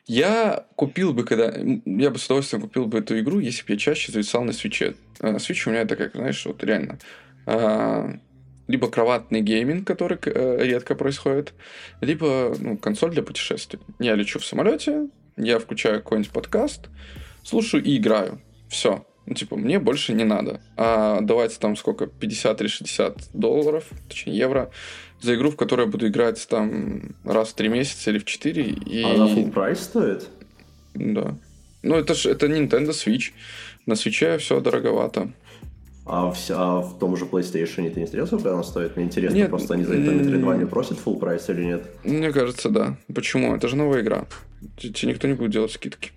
Я 0.07 0.67
купил 0.77 1.13
бы, 1.13 1.25
когда... 1.25 1.53
Я 1.85 2.11
бы 2.11 2.19
с 2.19 2.27
удовольствием 2.27 2.63
купил 2.63 2.87
бы 2.87 2.99
эту 2.99 3.19
игру, 3.21 3.39
если 3.39 3.65
бы 3.65 3.73
я 3.73 3.79
чаще 3.79 4.11
зависал 4.11 4.43
на 4.45 4.53
свече. 4.53 4.95
На 5.21 5.39
свече 5.39 5.71
у 5.71 5.73
меня 5.73 5.83
это 5.83 5.97
как, 5.97 6.13
знаешь, 6.15 6.45
вот 6.47 6.65
реально 6.65 6.99
а, 7.47 8.15
либо 8.71 8.89
кроватный 8.89 9.41
гейминг, 9.41 9.87
который 9.87 10.19
э, 10.25 10.59
редко 10.63 10.95
происходит, 10.95 11.53
либо 12.01 12.55
ну, 12.59 12.77
консоль 12.77 13.11
для 13.11 13.23
путешествий. 13.23 13.81
Я 13.99 14.15
лечу 14.15 14.39
в 14.39 14.45
самолете, 14.45 15.09
я 15.37 15.59
включаю 15.59 16.01
какой-нибудь 16.03 16.33
подкаст, 16.33 16.89
слушаю 17.43 17.83
и 17.83 17.97
играю. 17.97 18.41
Все. 18.69 19.05
Ну, 19.27 19.35
типа, 19.35 19.57
мне 19.57 19.79
больше 19.79 20.13
не 20.13 20.25
надо. 20.25 20.61
А 20.77 21.21
давайте 21.21 21.59
там 21.59 21.77
сколько, 21.77 22.07
50 22.07 22.61
или 22.61 22.69
60 22.69 23.31
долларов, 23.35 23.85
точнее 24.09 24.37
евро, 24.37 24.71
за 25.21 25.35
игру, 25.35 25.51
в 25.51 25.57
которую 25.57 25.87
я 25.87 25.93
буду 25.93 26.07
играть 26.07 26.47
там 26.49 27.17
раз 27.25 27.49
в 27.49 27.55
3 27.55 27.69
месяца 27.69 28.11
или 28.11 28.19
в 28.19 28.25
4. 28.25 28.63
И... 28.63 29.03
А 29.03 29.17
на 29.17 29.25
full 29.25 29.51
прайс 29.51 29.81
стоит? 29.81 30.29
Да. 30.95 31.37
Ну, 31.83 31.97
это 31.97 32.15
же 32.15 32.31
это 32.31 32.47
Nintendo 32.47 32.91
Switch. 32.91 33.33
На 33.87 33.97
свече 33.97 34.39
все 34.39 34.61
дороговато. 34.61 35.33
А 36.07 36.31
в, 36.31 36.37
а 36.51 36.81
в 36.81 36.99
том 36.99 37.17
же 37.17 37.25
PlayStation 37.25 37.87
это 37.87 38.01
не 38.01 38.07
смотрел, 38.07 38.27
сколько 38.27 38.53
она 38.53 38.63
стоит? 38.63 38.97
Мне 38.97 39.07
интересно, 39.07 39.37
нет, 39.37 39.51
просто 39.51 39.75
они 39.75 39.85
за 39.85 39.95
это 39.95 40.11
Metroidvania 40.11 40.59
не 40.59 40.67
просят 40.67 40.99
full 40.99 41.19
прайс 41.19 41.49
или 41.51 41.65
нет? 41.65 41.91
Мне 42.05 42.33
кажется, 42.33 42.69
да. 42.69 42.97
Почему? 43.15 43.55
Это 43.55 43.69
же 43.69 43.77
новая 43.77 44.01
игра. 44.01 44.27
Тебе 44.77 45.13
никто 45.13 45.29
не 45.29 45.35
будет 45.35 45.53
делать 45.53 45.73
скидки. 45.73 46.13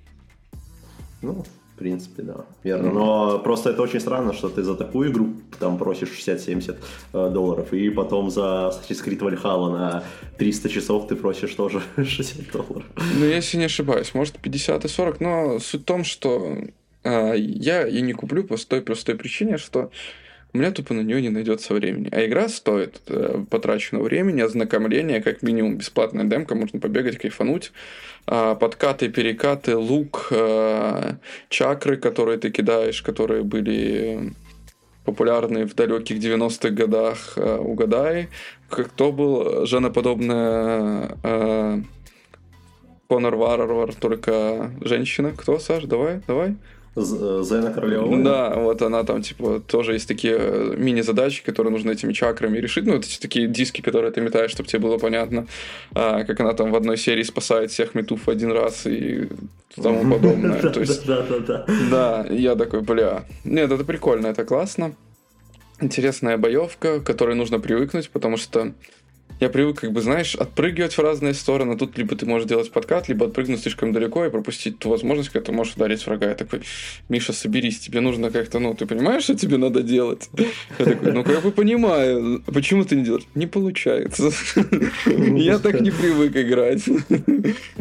Ну, 1.22 1.46
в 1.76 1.80
принципе, 1.80 2.24
да. 2.24 2.46
Верно. 2.64 2.92
Но 2.92 3.40
просто 3.40 3.72
это 3.72 3.82
очень 3.82 4.00
странно, 4.00 4.34
что 4.34 4.50
ты 4.50 4.64
за 4.64 4.76
такую 4.76 5.12
игру 5.12 5.34
там 5.60 5.78
просишь 5.78 6.10
60-70 6.10 6.76
э, 7.14 7.30
долларов, 7.30 7.74
и 7.74 7.90
потом 7.90 8.30
за 8.30 8.72
Assassin's 8.72 9.04
Creed 9.04 9.20
Valhalla 9.20 9.72
на 9.72 10.04
300 10.38 10.70
часов 10.70 11.08
ты 11.08 11.16
просишь 11.16 11.54
тоже 11.56 11.82
60 11.98 12.52
долларов. 12.52 12.86
Ну, 13.18 13.26
если 13.26 13.58
не 13.58 13.66
ошибаюсь, 13.66 14.14
может 14.14 14.40
50 14.40 14.86
и 14.86 14.88
40, 14.88 15.20
но 15.20 15.60
суть 15.60 15.82
в 15.82 15.86
том, 15.86 16.04
что 16.04 16.58
а, 17.04 17.34
я 17.34 17.86
ее 17.86 18.02
не 18.02 18.14
куплю 18.14 18.44
по 18.44 18.58
той 18.58 18.82
простой 18.82 19.16
причине, 19.16 19.58
что 19.58 19.92
у 20.54 20.60
меня 20.60 20.72
тупо 20.72 20.94
на 20.94 21.02
нее 21.02 21.22
не 21.22 21.30
найдется 21.30 21.74
времени. 21.74 22.10
А 22.12 22.24
игра 22.24 22.48
стоит 22.48 23.02
э, 23.08 23.44
потраченного 23.50 24.04
времени, 24.04 24.42
ознакомления, 24.42 25.20
как 25.20 25.42
минимум 25.42 25.78
бесплатная 25.78 26.26
демка, 26.26 26.54
можно 26.54 26.80
побегать, 26.80 27.18
кайфануть. 27.18 27.72
Э, 28.28 28.56
подкаты, 28.60 29.10
перекаты, 29.10 29.76
лук, 29.76 30.28
э, 30.30 31.16
чакры, 31.50 31.98
которые 31.98 32.38
ты 32.38 32.52
кидаешь, 32.52 33.02
которые 33.02 33.42
были 33.42 34.34
популярны 35.06 35.66
в 35.66 35.74
далеких 35.74 36.20
90-х 36.20 36.70
годах, 36.70 37.34
э, 37.36 37.58
угадай. 37.58 38.30
Кто 38.70 39.12
был 39.12 39.66
женоподобная 39.66 41.18
э, 41.24 41.82
Конор 43.08 43.36
Варвар, 43.36 43.96
только 43.96 44.72
женщина. 44.82 45.34
Кто, 45.36 45.58
Саш? 45.58 45.86
Давай, 45.86 46.22
давай. 46.28 46.56
Зена 46.96 47.72
Королева. 47.72 48.24
Да, 48.24 48.54
вот 48.56 48.82
она 48.82 49.04
там, 49.04 49.22
типа, 49.22 49.60
тоже 49.60 49.94
есть 49.94 50.08
такие 50.08 50.36
э, 50.38 50.76
мини-задачи, 50.78 51.44
которые 51.44 51.72
нужно 51.72 51.92
этими 51.92 52.14
чакрами 52.14 52.60
решить. 52.60 52.86
Ну, 52.86 52.96
это 52.96 53.08
такие 53.20 53.48
диски, 53.48 53.82
которые 53.82 54.12
ты 54.12 54.22
метаешь, 54.22 54.52
чтобы 54.52 54.70
тебе 54.70 54.80
было 54.80 54.98
понятно, 55.00 55.48
а, 55.96 56.24
как 56.24 56.40
она 56.40 56.54
там 56.54 56.72
в 56.72 56.76
одной 56.76 56.98
серии 56.98 57.24
спасает 57.24 57.72
всех 57.72 57.96
метув 57.96 58.30
один 58.30 58.52
раз 58.52 58.86
и 58.86 59.28
тому 59.76 60.10
подобное. 60.14 60.62
Да, 61.06 61.22
да, 61.24 61.40
да. 61.40 61.66
Да, 61.90 62.28
я 62.30 62.56
такой, 62.56 62.82
бля. 62.82 63.26
Нет, 63.44 63.72
это 63.72 63.84
прикольно, 63.84 64.28
это 64.28 64.46
классно. 64.46 64.96
Интересная 65.82 66.38
боевка, 66.38 67.00
к 67.00 67.04
которой 67.04 67.36
нужно 67.36 67.60
привыкнуть, 67.60 68.10
потому 68.10 68.38
что 68.38 68.74
я 69.40 69.50
привык, 69.50 69.82
как 69.82 69.92
бы, 69.92 70.02
знаешь, 70.02 70.36
отпрыгивать 70.36 70.94
в 70.98 71.02
разные 71.02 71.34
стороны. 71.34 71.78
Тут 71.78 71.98
либо 71.98 72.16
ты 72.16 72.26
можешь 72.26 72.48
делать 72.48 72.72
подкат, 72.72 73.10
либо 73.10 73.26
отпрыгнуть 73.26 73.62
слишком 73.62 73.92
далеко 73.92 74.26
и 74.26 74.30
пропустить 74.30 74.80
ту 74.80 74.90
возможность, 74.90 75.30
когда 75.30 75.46
ты 75.48 75.52
можешь 75.52 75.76
ударить 75.76 76.06
врага. 76.06 76.30
Я 76.30 76.36
такой, 76.36 76.62
Миша, 77.10 77.34
соберись, 77.34 77.80
тебе 77.80 78.00
нужно 78.02 78.32
как-то, 78.32 78.60
ну, 78.60 78.74
ты 78.74 78.86
понимаешь, 78.86 79.24
что 79.24 79.36
тебе 79.36 79.58
надо 79.58 79.84
делать? 79.84 80.30
Я 80.80 80.86
такой, 80.86 81.12
ну, 81.12 81.24
как 81.24 81.42
бы 81.44 81.52
понимаю. 81.52 82.42
Почему 82.46 82.86
ты 82.86 82.96
не 82.96 83.04
делаешь? 83.04 83.26
Не 83.36 83.48
получается. 83.48 84.32
Я 85.06 85.60
так 85.60 85.82
не 85.82 85.92
привык 85.92 86.36
играть. 86.36 86.84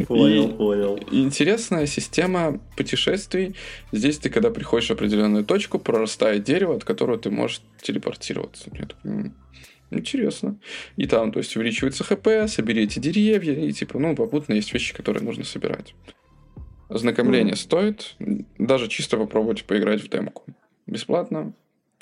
Понял, 0.07 0.49
понял. 0.49 0.99
Интересная 1.11 1.87
система 1.87 2.61
путешествий. 2.77 3.55
Здесь 3.93 4.19
ты, 4.19 4.31
когда 4.31 4.51
приходишь 4.51 4.89
в 4.89 4.93
определенную 4.93 5.45
точку, 5.45 5.79
прорастает 5.79 6.45
дерево, 6.45 6.75
от 6.75 6.85
которого 6.85 7.19
ты 7.19 7.31
можешь 7.31 7.63
телепортироваться. 7.83 8.71
Я 8.73 8.87
такой, 8.87 9.33
Интересно. 9.93 10.59
И 10.97 11.07
там, 11.07 11.33
то 11.33 11.39
есть, 11.39 11.57
увеличивается 11.57 12.05
ХП, 12.05 12.49
соберите 12.49 13.01
деревья, 13.01 13.55
и 13.55 13.73
типа, 13.73 13.99
ну, 13.99 14.17
попутно 14.17 14.55
есть 14.55 14.73
вещи, 14.73 14.95
которые 14.95 15.23
нужно 15.23 15.45
собирать. 15.45 15.95
Ознакомление 16.89 17.55
mm. 17.55 17.59
стоит, 17.59 18.17
даже 18.59 18.89
чисто 18.89 19.17
попробовать 19.17 19.65
поиграть 19.65 20.03
в 20.03 20.09
демку. 20.09 20.45
Бесплатно. 20.87 21.55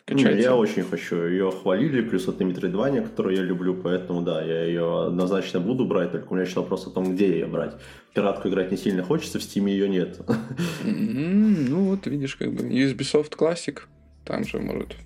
Качайте. 0.04 0.42
Я 0.42 0.56
очень 0.56 0.82
хочу. 0.82 1.24
Ее 1.26 1.50
хвалили, 1.52 2.00
плюс 2.00 2.26
это 2.26 2.42
Metroidvania, 2.42 3.02
которую 3.02 3.36
я 3.36 3.42
люблю, 3.42 3.74
поэтому 3.74 4.22
да, 4.22 4.42
я 4.42 4.64
ее 4.64 5.06
однозначно 5.06 5.60
буду 5.60 5.84
брать, 5.84 6.12
только 6.12 6.32
у 6.32 6.34
меня 6.34 6.44
еще 6.44 6.60
вопрос 6.60 6.86
о 6.86 6.90
том, 6.90 7.14
где 7.14 7.28
ее 7.28 7.46
брать. 7.46 7.74
Пиратку 8.14 8.48
играть 8.48 8.72
не 8.72 8.76
сильно 8.76 9.04
хочется, 9.04 9.38
в 9.38 9.42
Steam 9.42 9.68
ее 9.68 9.88
нет. 9.88 10.18
Mm-hmm. 10.84 11.66
Ну 11.68 11.84
вот, 11.90 12.06
видишь, 12.06 12.34
как 12.34 12.52
бы 12.52 12.64
Ubisoft 12.64 13.36
Classic, 13.38 13.78
там 14.24 14.44
же 14.44 14.58
может 14.58 14.96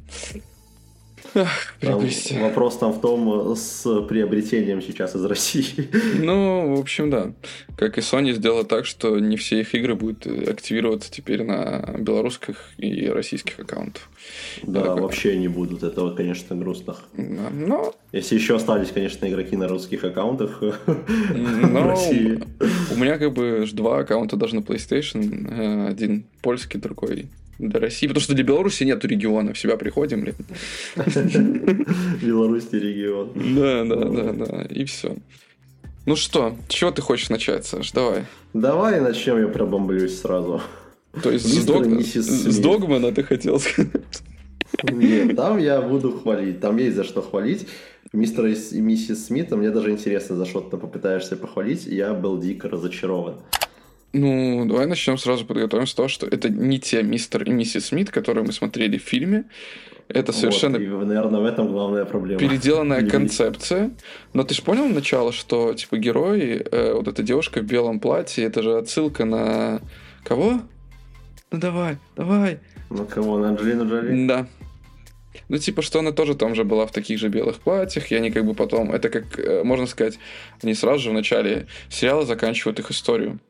Там 1.81 2.01
вопрос 2.41 2.79
там 2.79 2.93
в 2.93 3.01
том, 3.01 3.57
с 3.57 3.83
приобретением 4.09 4.81
сейчас 4.81 5.15
из 5.15 5.25
России. 5.25 5.89
Ну, 6.25 6.77
в 6.77 6.81
общем, 6.81 7.11
да. 7.11 7.33
Как 7.77 7.99
и 7.99 8.01
Sony 8.01 8.33
сделала 8.33 8.65
так, 8.65 8.87
что 8.87 9.19
не 9.19 9.37
все 9.37 9.61
их 9.61 9.75
игры 9.75 9.95
будут 9.95 10.27
активироваться 10.27 11.11
теперь 11.11 11.43
на 11.43 11.97
белорусских 11.99 12.71
и 12.79 13.09
российских 13.09 13.59
аккаунтах. 13.59 14.03
Да, 14.63 14.81
Это 14.81 14.95
вообще 14.97 15.31
как... 15.31 15.39
не 15.39 15.49
будут. 15.49 15.83
Это, 15.83 16.11
конечно, 16.11 16.57
грустно. 16.57 16.97
Да, 17.17 17.51
но... 17.53 17.95
Если 18.13 18.37
еще 18.37 18.57
остались, 18.57 18.91
конечно, 18.91 19.29
игроки 19.29 19.57
на 19.57 19.69
русских 19.69 20.05
аккаунтах 20.05 20.61
но... 20.61 20.73
в 21.83 21.87
России. 21.87 22.41
У 22.95 22.99
меня 22.99 23.19
как 23.19 23.33
бы 23.33 23.67
два 23.73 23.99
аккаунта 23.99 24.37
даже 24.37 24.55
на 24.55 24.61
PlayStation. 24.61 25.51
Э, 25.51 25.89
один 25.89 26.25
польский, 26.43 26.79
другой 26.81 27.29
для 27.59 27.81
России, 27.81 28.07
потому 28.07 28.23
что 28.23 28.35
для 28.35 28.45
Беларуси 28.45 28.85
нету 28.85 29.09
региона, 29.09 29.53
в 29.53 29.59
себя 29.59 29.77
приходим, 29.77 30.23
блин. 30.23 30.35
Беларусь 32.23 32.73
регион. 32.73 33.33
Да, 33.35 33.85
да, 33.85 34.05
да, 34.09 34.33
да, 34.33 34.63
и 34.65 34.85
все. 34.85 35.17
Ну 36.07 36.17
что, 36.17 36.57
чего 36.69 36.91
ты 36.91 37.01
хочешь 37.01 37.31
начать, 37.31 37.65
Саш? 37.65 37.93
Давай. 37.93 38.25
Давай 38.53 39.01
начнем, 39.01 39.41
я 39.41 39.49
пробомблюсь 39.49 40.21
сразу. 40.21 40.61
То 41.23 41.31
есть 41.31 41.47
с, 41.47 41.65
дог... 41.65 41.87
с 41.87 42.59
Догмана 42.59 43.13
ты 43.13 43.23
хотел 43.23 43.59
сказать? 43.61 44.23
Нет, 44.83 45.37
там 45.37 45.59
я 45.59 45.81
буду 45.81 46.13
хвалить. 46.13 46.61
Там 46.61 46.77
есть 46.77 46.97
за 46.97 47.05
что 47.05 47.23
хвалить. 47.23 47.67
Мистера 48.13 48.51
и 48.51 48.81
миссис 48.81 49.27
Смита, 49.27 49.57
мне 49.57 49.71
даже 49.71 49.91
интересно, 49.91 50.37
за 50.37 50.47
что 50.47 50.61
ты 50.61 50.77
попытаешься 50.77 51.37
похвалить. 51.37 51.87
Я 51.87 52.13
был 52.15 52.39
дико 52.39 52.69
разочарован. 52.69 53.37
Ну, 54.15 54.65
давай 54.65 54.87
начнем 54.87 55.19
сразу 55.19 55.45
подготовим 55.45 55.89
с 55.89 55.95
того, 55.95 56.07
что 56.07 56.25
это 56.25 56.49
не 56.49 56.79
те 56.79 57.03
мистер 57.03 57.43
и 57.43 57.51
миссис 57.51 57.87
Смит, 57.87 58.11
которые 58.11 58.45
мы 58.45 58.53
смотрели 58.53 58.97
в 58.97 59.03
фильме. 59.03 59.47
Это 60.07 60.33
совершенно... 60.33 60.79
Вот, 60.79 61.03
и, 61.03 61.07
наверное, 61.07 61.41
в 61.41 61.45
этом 61.45 61.73
главная 61.73 62.05
проблема. 62.05 62.39
Переделанная 62.39 63.09
концепция. 63.11 63.91
Но 64.33 64.45
ты 64.45 64.55
же 64.55 64.63
понял 64.63 64.87
начало, 64.87 65.33
что, 65.33 65.75
типа, 65.75 65.99
герой, 65.99 66.65
э, 66.65 66.93
вот 66.95 67.09
эта 67.09 67.25
девушка 67.25 67.59
в 67.61 67.65
белом 67.65 67.99
платье, 67.99 68.45
это 68.45 68.63
же 68.63 68.79
отсылка 68.79 69.25
на... 69.25 69.81
Кого? 70.23 70.61
Ну 71.51 71.59
давай, 71.59 71.97
давай. 72.15 72.61
На 72.91 73.05
кого? 73.07 73.39
На 73.39 73.49
Анджелину 73.49 73.89
Джоли? 73.89 74.27
Да. 74.29 74.47
Ну, 75.49 75.59
типа, 75.59 75.83
что 75.83 75.99
она 75.99 76.13
тоже 76.13 76.37
там 76.37 76.55
же 76.55 76.63
была 76.63 76.87
в 76.87 76.93
таких 76.93 77.19
же 77.19 77.29
белых 77.29 77.59
платьях, 77.59 78.13
и 78.13 78.15
они 78.15 78.31
как 78.31 78.47
бы 78.47 78.55
потом... 78.55 78.93
Это 78.93 79.09
как, 79.09 79.41
э, 79.41 79.65
можно 79.65 79.87
сказать, 79.87 80.21
они 80.63 80.75
сразу 80.75 81.03
же 81.03 81.11
в 81.11 81.15
начале 81.15 81.67
сериала 81.89 82.25
заканчивают 82.25 82.79
их 82.79 82.93
историю. 82.93 83.41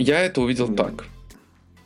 Я 0.00 0.20
это 0.20 0.40
увидел 0.40 0.68
так. 0.68 1.04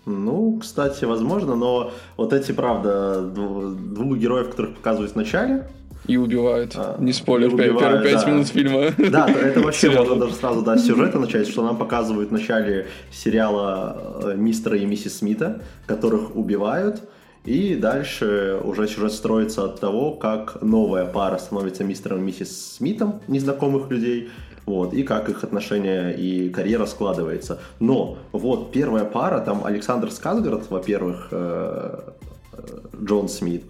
Ну, 0.06 0.58
кстати, 0.60 1.04
возможно, 1.04 1.56
но 1.56 1.92
вот 2.16 2.32
эти, 2.32 2.52
правда, 2.52 3.22
двух 3.22 4.18
героев, 4.18 4.50
которых 4.50 4.76
показывают 4.76 5.12
в 5.12 5.16
начале, 5.16 5.66
и 6.06 6.18
убивают. 6.18 6.74
А, 6.76 6.98
не 7.00 7.14
спойлер, 7.14 7.48
убивают, 7.48 7.78
первые 7.78 8.02
пять 8.02 8.24
да. 8.24 8.30
минут 8.30 8.48
фильма. 8.48 8.90
Да, 8.98 9.26
это 9.26 9.60
вообще 9.60 9.88
можно 9.88 10.16
даже 10.16 10.34
сразу 10.34 10.60
да, 10.60 10.76
с 10.76 10.84
сюжета 10.84 11.18
начать, 11.18 11.48
что 11.48 11.62
нам 11.62 11.78
показывают 11.78 12.28
в 12.28 12.32
начале 12.32 12.88
сериала 13.10 14.20
э, 14.22 14.34
мистера 14.36 14.76
и 14.76 14.84
миссис 14.84 15.16
Смита, 15.18 15.62
которых 15.86 16.36
убивают, 16.36 17.00
и 17.46 17.74
дальше 17.74 18.60
уже 18.62 18.86
сюжет 18.86 19.12
строится 19.12 19.64
от 19.64 19.80
того, 19.80 20.12
как 20.12 20.60
новая 20.60 21.06
пара 21.06 21.38
становится 21.38 21.84
мистером 21.84 22.18
и 22.18 22.22
миссис 22.22 22.74
Смитом, 22.74 23.20
незнакомых 23.26 23.90
людей, 23.90 24.28
вот, 24.66 24.94
и 24.94 25.02
как 25.02 25.28
их 25.28 25.44
отношения 25.44 26.10
и 26.10 26.48
карьера 26.48 26.86
складывается. 26.86 27.60
Но 27.80 28.18
вот 28.32 28.72
первая 28.72 29.04
пара, 29.04 29.40
там 29.40 29.64
Александр 29.64 30.10
Сказгард, 30.10 30.70
во-первых, 30.70 31.28
э, 31.30 32.12
э, 32.52 32.78
Джон 33.02 33.28
Смит, 33.28 33.64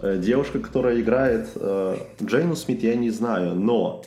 э, 0.00 0.18
девушка, 0.18 0.58
которая 0.60 1.00
играет 1.00 1.48
Джейну 2.22 2.56
Смит, 2.56 2.82
я 2.82 2.94
не 2.94 3.10
знаю, 3.10 3.54
но 3.54 4.02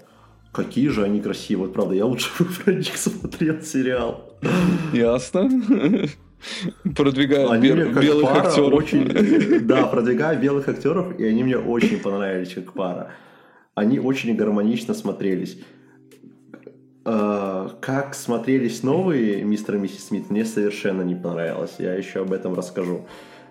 какие 0.51 0.87
же 0.89 1.03
они 1.03 1.21
красивые, 1.21 1.71
правда, 1.71 1.95
я 1.95 2.05
лучше 2.05 2.29
бы 2.39 2.45
про 2.45 2.73
них 2.73 2.97
смотрел 2.97 3.61
сериал. 3.61 4.33
Ясно. 4.93 5.49
Продвигают 6.95 7.51
они 7.51 7.67
бел- 7.67 7.99
белых 7.99 8.31
актеров. 8.31 8.73
Очень, 8.73 9.59
да, 9.67 9.85
продвигают 9.87 10.39
белых 10.39 10.69
актеров, 10.69 11.19
и 11.19 11.25
они 11.25 11.43
мне 11.43 11.57
очень 11.57 11.99
понравились 11.99 12.53
как 12.53 12.73
пара. 12.73 13.11
Они 13.75 13.99
очень 13.99 14.35
гармонично 14.35 14.93
смотрелись. 14.93 15.59
Э, 17.05 17.69
как 17.81 18.13
смотрелись 18.13 18.83
новые 18.83 19.43
мистер 19.43 19.75
и 19.75 19.77
миссис 19.79 20.07
Смит, 20.07 20.29
мне 20.29 20.45
совершенно 20.45 21.01
не 21.01 21.15
понравилось. 21.15 21.75
Я 21.79 21.93
еще 21.93 22.21
об 22.21 22.33
этом 22.33 22.53
расскажу. 22.53 23.05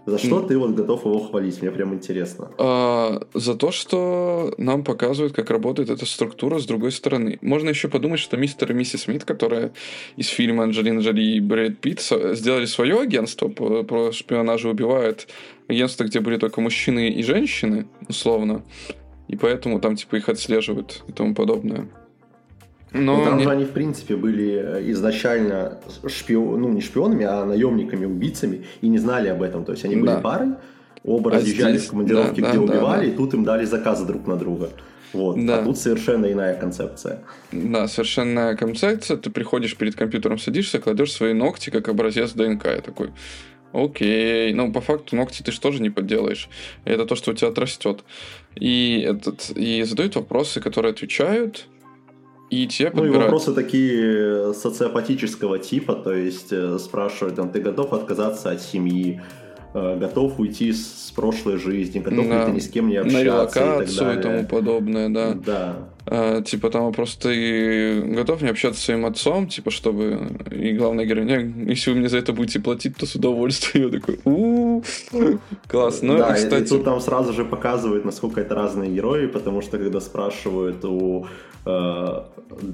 За 0.09 0.16
что 0.16 0.40
ты 0.40 0.57
вот 0.57 0.70
готов 0.70 1.05
его 1.05 1.18
хвалить? 1.20 1.61
Мне 1.61 1.70
прям 1.70 1.92
интересно. 1.92 2.51
А, 2.57 3.20
за 3.34 3.55
то, 3.55 3.70
что 3.70 4.55
нам 4.57 4.82
показывают, 4.82 5.34
как 5.34 5.51
работает 5.51 5.90
эта 5.90 6.07
структура 6.07 6.59
с 6.59 6.64
другой 6.64 6.92
стороны. 6.92 7.38
Можно 7.42 7.68
еще 7.68 7.88
подумать, 7.88 8.18
что 8.18 8.38
мистер 8.38 8.70
и 8.70 8.74
миссис 8.74 9.03
Смит, 9.03 9.24
которые 9.24 9.72
из 10.16 10.28
фильма 10.28 10.64
Анджелина 10.64 11.01
Джоли 11.01 11.20
и 11.20 11.40
Брэд 11.40 11.78
Питт 11.80 12.01
сделали 12.01 12.64
свое 12.64 13.01
агентство 13.01 13.49
по, 13.49 13.82
по 13.82 14.11
шпионажу, 14.12 14.70
убивают 14.70 15.28
агентство, 15.68 16.05
где 16.05 16.20
были 16.20 16.38
только 16.38 16.62
мужчины 16.62 17.11
и 17.11 17.22
женщины, 17.22 17.86
условно. 18.09 18.62
И 19.28 19.36
поэтому 19.36 19.78
там 19.78 19.96
типа 19.96 20.16
их 20.16 20.30
отслеживают 20.30 21.05
и 21.07 21.12
тому 21.12 21.34
подобное. 21.34 21.86
Но 22.93 23.18
ну, 23.18 23.24
там 23.24 23.34
мне... 23.34 23.45
же 23.45 23.51
они, 23.51 23.64
в 23.64 23.70
принципе, 23.70 24.16
были 24.16 24.62
э, 24.64 24.91
изначально 24.93 25.78
шпион, 26.07 26.62
ну, 26.62 26.68
не 26.68 26.80
шпионами, 26.80 27.24
а 27.24 27.45
наемниками, 27.45 28.07
убийцами, 28.07 28.64
и 28.80 28.89
не 28.89 28.99
знали 28.99 29.28
об 29.28 29.43
этом. 29.43 29.64
То 29.64 29.72
есть 29.72 29.84
они 29.84 29.97
были 29.97 30.11
да. 30.11 30.20
парой, 30.20 30.55
оба 31.05 31.30
а 31.30 31.34
разъезжали 31.34 31.76
здесь... 31.76 31.89
в 31.89 31.91
командировки, 31.91 32.41
да, 32.41 32.49
где 32.49 32.59
да, 32.59 32.64
убивали, 32.64 33.01
да, 33.01 33.07
да. 33.07 33.12
и 33.12 33.16
тут 33.16 33.34
им 33.34 33.45
дали 33.45 33.64
заказы 33.64 34.07
друг 34.07 34.26
на 34.26 34.36
друга. 34.36 34.70
Вот. 35.12 35.45
Да. 35.45 35.61
А 35.61 35.64
тут 35.64 35.78
совершенно 35.78 36.30
иная 36.30 36.55
концепция. 36.55 37.22
Да, 37.53 37.89
совершенно 37.89 38.30
иная 38.30 38.57
концепция. 38.57 39.16
Ты 39.16 39.30
приходишь 39.30 39.76
перед 39.76 39.95
компьютером, 39.95 40.39
садишься, 40.39 40.78
кладешь 40.78 41.12
свои 41.12 41.32
ногти 41.32 41.70
как 41.70 41.89
образец 41.89 42.32
ДНК. 42.32 42.66
Я 42.66 42.80
такой, 42.80 43.11
окей. 43.72 44.53
Ну, 44.53 44.72
по 44.72 44.80
факту 44.80 45.16
ногти 45.16 45.43
ты 45.43 45.53
же 45.53 45.61
тоже 45.61 45.82
не 45.82 45.91
подделаешь. 45.91 46.49
Это 46.84 47.07
то, 47.07 47.16
что 47.16 47.30
у 47.30 47.34
тебя 47.34 47.49
отрастет. 47.49 48.05
И, 48.55 49.05
этот, 49.07 49.51
и 49.57 49.82
задают 49.82 50.16
вопросы, 50.16 50.61
которые 50.61 50.93
отвечают 50.93 51.66
и 52.51 52.66
подбирают. 52.66 52.94
Ну 52.96 53.05
и 53.05 53.24
вопросы 53.24 53.53
такие 53.53 54.55
социопатического 54.55 55.59
типа, 55.59 55.94
то 55.94 56.12
есть 56.12 56.53
э, 56.53 56.78
спрашивают, 56.78 57.36
там, 57.36 57.51
ты 57.51 57.61
готов 57.61 57.92
отказаться 57.92 58.51
от 58.51 58.62
семьи, 58.62 59.20
э, 59.74 59.99
готов 59.99 60.38
уйти 60.40 60.72
с 60.72 61.12
прошлой 61.14 61.59
жизни, 61.59 61.99
готов 61.99 62.28
да. 62.28 62.40
ли 62.40 62.46
ты 62.46 62.53
ни 62.53 62.59
с 62.61 62.68
кем 62.68 62.88
не 62.88 62.96
общаться 62.96 63.61
На 63.61 63.82
и, 63.82 63.86
так 63.86 63.94
далее. 63.94 64.18
и 64.18 64.22
тому 64.22 64.46
подобное, 64.46 65.09
да. 65.09 65.34
Да. 65.34 65.76
А, 66.11 66.42
типа 66.42 66.70
там 66.70 66.84
вопрос, 66.84 67.16
ты 67.16 68.00
готов 68.00 68.40
не 68.42 68.48
общаться 68.48 68.80
с 68.80 68.84
своим 68.84 69.04
отцом, 69.04 69.46
типа, 69.46 69.70
чтобы... 69.70 70.18
И 70.50 70.72
главная 70.72 71.04
героиня, 71.04 71.70
если 71.70 71.90
вы 71.90 71.98
мне 71.98 72.09
за 72.09 72.18
это 72.18 72.32
будете 72.32 72.61
платить, 72.61 72.96
то 72.96 73.06
с 73.06 73.14
удовольствием. 73.14 73.86
Я 73.92 74.00
такой, 74.00 74.18
у 74.24 74.82
класс. 75.66 76.00
Ну, 76.02 76.16
да, 76.16 76.32
кстати... 76.32 76.64
и 76.64 76.66
тут 76.66 76.84
там 76.84 77.00
сразу 77.00 77.32
же 77.32 77.44
показывают, 77.44 78.04
насколько 78.04 78.40
это 78.40 78.54
разные 78.54 78.90
герои, 78.90 79.26
потому 79.26 79.61
что 79.61 79.78
когда 79.78 80.00
спрашивают 80.00 80.84
у 80.84 81.26
Э, 81.68 82.22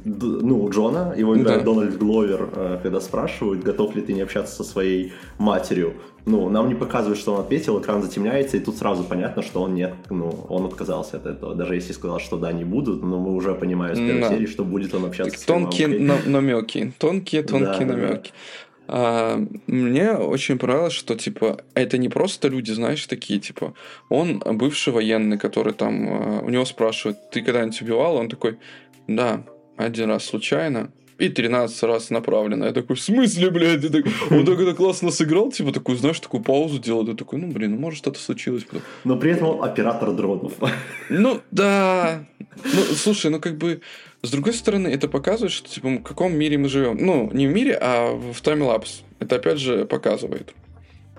ну, 0.05 0.71
Джона, 0.71 1.15
его 1.17 1.37
играет 1.37 1.65
да. 1.65 1.73
Дональд 1.73 1.99
Гловер, 1.99 2.49
э, 2.55 2.79
когда 2.83 3.01
спрашивают, 3.01 3.65
готов 3.65 3.97
ли 3.97 4.03
ты 4.03 4.13
не 4.13 4.21
общаться 4.21 4.55
со 4.55 4.65
своей 4.65 5.13
матерью. 5.39 5.95
Ну, 6.27 6.49
нам 6.49 6.69
не 6.69 6.75
показывают, 6.75 7.19
что 7.19 7.35
он 7.35 7.41
ответил, 7.41 7.81
экран 7.81 8.03
затемняется, 8.03 8.57
и 8.57 8.61
тут 8.61 8.77
сразу 8.77 9.03
понятно, 9.05 9.43
что 9.43 9.63
он 9.63 9.75
нет, 9.75 9.95
ну, 10.11 10.47
он 10.49 10.65
отказался 10.65 11.17
от 11.17 11.27
этого. 11.27 11.55
Даже 11.55 11.75
если 11.75 11.93
сказал, 11.93 12.21
что 12.21 12.39
да, 12.39 12.53
не 12.53 12.65
буду, 12.65 12.97
но 12.97 13.19
мы 13.25 13.35
уже 13.35 13.55
понимаем 13.55 13.97
с 13.97 13.99
первой 13.99 14.21
да. 14.21 14.29
серии, 14.29 14.47
что 14.47 14.65
будет 14.65 14.95
он 14.95 15.07
общаться 15.07 15.33
так, 15.33 15.41
с 15.41 15.45
Тонкие 15.45 15.89
намеки, 15.89 16.93
тонкие, 16.99 17.43
тонкие 17.43 17.87
да, 17.87 17.97
намеки. 17.97 18.31
Да. 18.31 18.37
А, 18.87 19.47
мне 19.67 20.13
очень 20.13 20.59
понравилось, 20.59 20.93
что, 20.93 21.15
типа, 21.15 21.63
это 21.75 21.97
не 21.97 22.09
просто 22.09 22.49
люди, 22.49 22.73
знаешь, 22.73 23.07
такие, 23.07 23.41
типа, 23.41 23.73
он 24.11 24.43
бывший 24.45 24.93
военный, 24.93 25.39
который 25.39 25.73
там, 25.73 26.09
а, 26.09 26.41
у 26.43 26.51
него 26.51 26.65
спрашивают, 26.67 27.31
ты 27.31 27.41
когда-нибудь 27.41 27.81
убивал? 27.81 28.17
Он 28.17 28.29
такой, 28.29 28.59
да, 29.09 29.43
один 29.77 30.11
раз 30.11 30.25
случайно, 30.25 30.91
и 31.19 31.29
13 31.29 31.83
раз 31.85 32.11
направленно. 32.11 32.65
Я 32.65 32.73
такой, 32.73 32.97
в 32.97 33.01
смысле, 33.01 33.51
блядь? 33.51 33.81
Ты 33.81 33.89
так, 33.91 34.05
он 34.31 34.45
так 34.45 34.59
это 34.59 34.75
классно 34.75 35.11
сыграл, 35.11 35.51
типа, 35.51 35.73
такую, 35.73 35.97
знаешь, 35.99 36.21
такую 36.21 36.43
паузу 36.43 36.79
делает. 36.79 37.09
Я 37.09 37.15
такой, 37.15 37.39
ну, 37.39 37.53
блин, 37.53 37.73
ну, 37.73 37.79
может, 37.79 37.99
что-то 37.99 38.19
случилось. 38.19 38.67
Но 39.05 39.17
при 39.17 39.33
этом 39.33 39.49
он 39.49 39.65
оператор 39.65 40.13
дронов. 40.13 40.53
Ну, 41.09 41.41
да. 41.51 42.27
Ну, 42.65 42.81
слушай, 42.95 43.31
ну, 43.31 43.41
как 43.41 43.59
бы, 43.59 43.81
с 44.23 44.31
другой 44.31 44.55
стороны, 44.55 44.89
это 44.89 45.09
показывает, 45.09 45.53
что, 45.53 45.69
типа, 45.69 45.89
в 45.89 46.03
каком 46.03 46.35
мире 46.37 46.59
мы 46.59 46.69
живем. 46.69 46.97
Ну, 46.99 47.31
не 47.33 47.47
в 47.47 47.53
мире, 47.53 47.79
а 47.81 48.15
в 48.15 48.41
таймлапс. 48.41 49.03
Это, 49.21 49.37
опять 49.37 49.59
же, 49.59 49.85
показывает. 49.85 50.53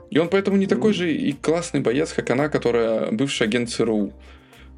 И 0.10 0.18
он 0.18 0.30
поэтому 0.30 0.58
не 0.58 0.68
такой 0.68 0.94
же 0.94 1.14
и 1.14 1.34
классный 1.34 1.82
боец, 1.82 2.14
как 2.14 2.30
она, 2.30 2.50
которая 2.50 3.12
бывший 3.12 3.48
агент 3.48 3.70
ЦРУ. 3.70 4.14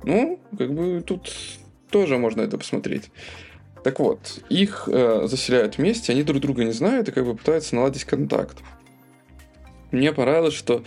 Ну, 0.03 0.39
как 0.57 0.74
бы 0.74 1.03
тут 1.05 1.32
тоже 1.89 2.18
можно 2.18 2.41
это 2.41 2.57
посмотреть. 2.57 3.09
Так 3.88 3.99
вот, 3.99 4.41
их 4.49 4.89
э, 4.91 5.27
заселяют 5.27 5.77
вместе, 5.77 6.11
они 6.11 6.23
друг 6.23 6.41
друга 6.41 6.65
не 6.65 6.73
знают 6.73 7.07
и 7.07 7.13
как 7.13 7.23
бы 7.23 7.35
пытаются 7.35 7.73
наладить 7.73 8.03
контакт. 8.03 8.57
Мне 9.91 10.11
понравилось, 10.11 10.55
что 10.55 10.83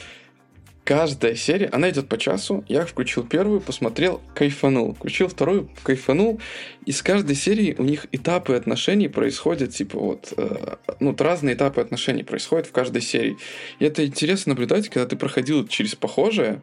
каждая 0.85 1.35
серия, 1.35 1.71
она 1.73 1.89
идет 1.89 2.11
по 2.11 2.19
часу. 2.19 2.63
Я 2.69 2.85
включил 2.85 3.25
первую, 3.25 3.63
посмотрел, 3.63 4.21
кайфанул. 4.35 4.93
Включил 4.93 5.29
вторую, 5.29 5.71
кайфанул. 5.83 6.43
И 6.85 6.93
с 6.93 7.01
каждой 7.01 7.37
серии 7.37 7.75
у 7.79 7.85
них 7.85 8.07
этапы 8.13 8.53
отношений 8.53 9.09
происходят, 9.09 9.73
типа 9.73 9.99
вот, 9.99 10.35
э, 10.37 10.77
ну, 11.01 11.17
разные 11.19 11.55
этапы 11.55 11.81
отношений 11.81 12.23
происходят 12.23 12.67
в 12.67 12.73
каждой 12.73 13.01
серии. 13.01 13.39
И 13.79 13.85
это 13.87 14.05
интересно 14.05 14.51
наблюдать, 14.51 14.91
когда 14.91 15.07
ты 15.07 15.17
проходил 15.17 15.67
через 15.67 15.95
похожее, 15.95 16.61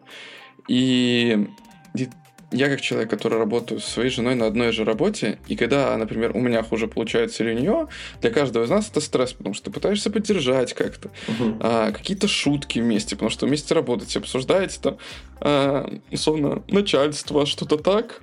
и, 0.68 1.48
и 1.96 2.10
я 2.52 2.70
как 2.70 2.80
человек, 2.80 3.10
который 3.10 3.38
работаю 3.38 3.82
со 3.82 3.90
своей 3.90 4.10
женой 4.10 4.36
на 4.36 4.46
одной 4.46 4.72
же 4.72 4.86
работе, 4.86 5.38
и 5.48 5.56
когда, 5.56 5.96
например, 5.98 6.32
у 6.36 6.40
меня 6.40 6.64
хуже 6.64 6.88
получается 6.88 7.44
или 7.44 7.54
у 7.54 7.60
нее, 7.60 7.88
для 8.22 8.32
каждого 8.32 8.64
из 8.64 8.70
нас 8.70 8.90
это 8.90 9.02
стресс, 9.02 9.34
потому 9.34 9.54
что 9.54 9.66
ты 9.66 9.72
пытаешься 9.72 10.10
поддержать 10.10 10.74
как-то, 10.74 11.10
uh-huh. 11.28 11.58
а, 11.60 11.92
какие-то 11.92 12.28
шутки 12.28 12.80
вместе, 12.80 13.16
потому 13.16 13.30
что 13.30 13.48
вместе 13.48 13.74
работаете, 13.74 14.20
обсуждаете 14.20 14.80
там, 14.82 14.98
а, 15.42 15.92
условно, 16.10 16.64
начальство, 16.70 17.46
что-то 17.46 17.78
так, 17.78 18.22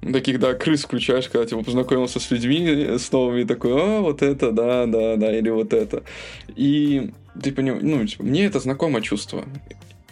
таких, 0.00 0.40
да, 0.40 0.54
крыс 0.54 0.84
включаешь, 0.84 1.28
когда, 1.28 1.46
типа, 1.46 1.62
познакомился 1.62 2.20
с 2.20 2.30
людьми, 2.30 2.96
с 2.98 3.12
новыми, 3.12 3.42
и 3.42 3.44
такой, 3.44 3.72
а, 3.74 4.00
вот 4.00 4.22
это, 4.22 4.50
да, 4.50 4.86
да, 4.86 5.16
да, 5.16 5.36
или 5.36 5.50
вот 5.50 5.74
это. 5.74 6.02
И 6.56 7.10
ты 7.40 7.52
понимаешь, 7.52 7.82
ну, 7.84 8.06
типа, 8.06 8.24
мне 8.24 8.46
это 8.46 8.60
знакомое 8.60 9.02
чувство. 9.02 9.44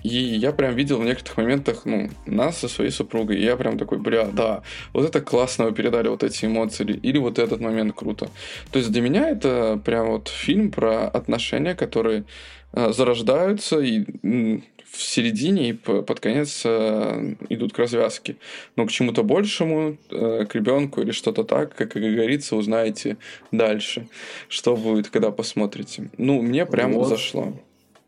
И 0.03 0.09
я 0.09 0.53
прям 0.53 0.75
видел 0.75 0.99
в 0.99 1.05
некоторых 1.05 1.39
моментах, 1.39 1.83
ну, 1.85 2.09
нас 2.27 2.59
со 2.59 2.69
своей 2.69 2.91
супругой. 2.91 3.39
И 3.39 3.45
я 3.45 3.57
прям 3.57 3.79
такой, 3.79 3.99
бля, 3.99 4.27
да, 4.27 4.63
вот 4.93 5.05
это 5.05 5.21
классно 5.21 5.67
вы 5.67 5.73
передали 5.73 6.09
вот 6.09 6.23
эти 6.23 6.47
эмоции. 6.47 6.85
Или, 6.85 7.19
вот 7.19 7.39
этот 7.39 7.61
момент 7.61 7.95
круто. 7.95 8.31
То 8.73 8.79
есть 8.79 8.91
для 8.91 9.03
меня 9.03 9.29
это 9.29 9.81
прям 9.85 10.09
вот 10.09 10.29
фильм 10.29 10.71
про 10.71 11.09
отношения, 11.09 11.75
которые 11.75 12.25
э, 12.73 12.93
зарождаются 12.93 13.81
и 13.81 14.05
м, 14.23 14.65
в 14.91 15.03
середине 15.03 15.71
и 15.71 15.73
под 15.73 16.21
конец 16.21 16.63
э, 16.65 17.35
идут 17.49 17.73
к 17.73 17.79
развязке. 17.79 18.37
Но 18.77 18.87
к 18.87 18.91
чему-то 18.91 19.23
большему, 19.23 19.99
э, 20.11 20.47
к 20.49 20.55
ребенку 20.55 21.01
или 21.01 21.13
что-то 21.13 21.45
так, 21.45 21.75
как, 21.75 21.93
как 21.93 22.03
говорится, 22.03 22.57
узнаете 22.57 23.17
дальше, 23.53 24.09
что 24.49 24.77
будет, 24.77 25.09
когда 25.09 25.31
посмотрите. 25.31 26.11
Ну, 26.17 26.43
мне 26.43 26.67
прям 26.67 26.93
вот. 26.93 27.09
зашло. 27.09 27.55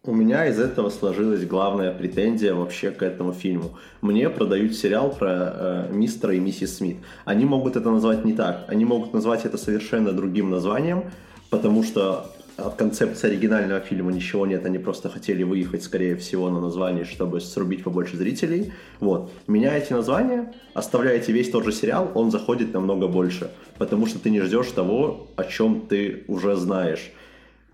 У 0.05 0.13
меня 0.13 0.49
из 0.49 0.59
этого 0.59 0.91
сложилась 0.91 1.47
главная 1.47 1.93
претензия 1.93 2.55
вообще 2.55 2.91
к 2.91 3.05
этому 3.05 3.33
фильму. 3.33 3.79
Мне 4.01 4.29
продают 4.31 4.75
сериал 4.75 5.13
про 5.13 5.29
э, 5.31 5.93
мистера 5.93 6.35
и 6.35 6.41
миссис 6.41 6.79
Смит. 6.79 6.97
Они 7.25 7.45
могут 7.45 7.77
это 7.77 7.89
назвать 7.89 8.25
не 8.25 8.33
так. 8.33 8.65
Они 8.67 8.85
могут 8.85 9.13
назвать 9.13 9.45
это 9.45 9.57
совершенно 9.57 10.11
другим 10.11 10.51
названием, 10.51 11.05
потому 11.51 11.85
что 11.85 12.27
от 12.57 12.75
концепции 12.75 13.29
оригинального 13.29 13.79
фильма 13.79 14.11
ничего 14.11 14.45
нет. 14.45 14.67
Они 14.67 14.79
просто 14.79 15.09
хотели 15.09 15.45
выехать, 15.45 15.85
скорее 15.85 16.17
всего, 16.17 16.51
на 16.51 16.61
название, 16.61 17.05
чтобы 17.05 17.41
срубить 17.41 17.85
побольше 17.85 18.17
зрителей. 18.17 18.73
Вот. 18.99 19.31
Меняете 19.47 19.95
название, 19.95 20.53
оставляете 20.75 21.31
весь 21.31 21.49
тот 21.49 21.65
же 21.65 21.71
сериал, 21.71 22.11
он 22.17 22.33
заходит 22.33 22.75
намного 22.75 23.07
больше. 23.07 23.53
Потому 23.79 24.07
что 24.07 24.19
ты 24.19 24.31
не 24.31 24.41
ждешь 24.41 24.73
того, 24.73 25.29
о 25.37 25.45
чем 25.45 25.83
ты 25.83 26.25
уже 26.27 26.57
знаешь. 26.57 27.13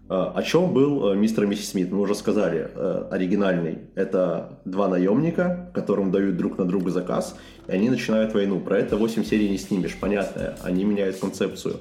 А, 0.08 0.32
о 0.34 0.42
чем 0.42 0.72
был 0.72 1.12
э, 1.12 1.16
мистер 1.16 1.44
и 1.44 1.46
миссис 1.46 1.70
Смит? 1.70 1.92
Мы 1.92 2.00
уже 2.00 2.14
сказали, 2.14 2.70
э, 2.74 3.08
оригинальный. 3.10 3.78
Это 3.94 4.58
два 4.64 4.88
наемника, 4.88 5.70
которым 5.74 6.10
дают 6.10 6.36
друг 6.36 6.56
на 6.56 6.64
друга 6.64 6.90
заказ, 6.90 7.36
и 7.66 7.72
они 7.72 7.90
начинают 7.90 8.32
войну. 8.32 8.58
Про 8.58 8.78
это 8.78 8.96
8 8.96 9.24
серий 9.24 9.50
не 9.50 9.58
снимешь, 9.58 9.96
понятно. 10.00 10.54
Они 10.62 10.84
меняют 10.84 11.16
концепцию. 11.16 11.76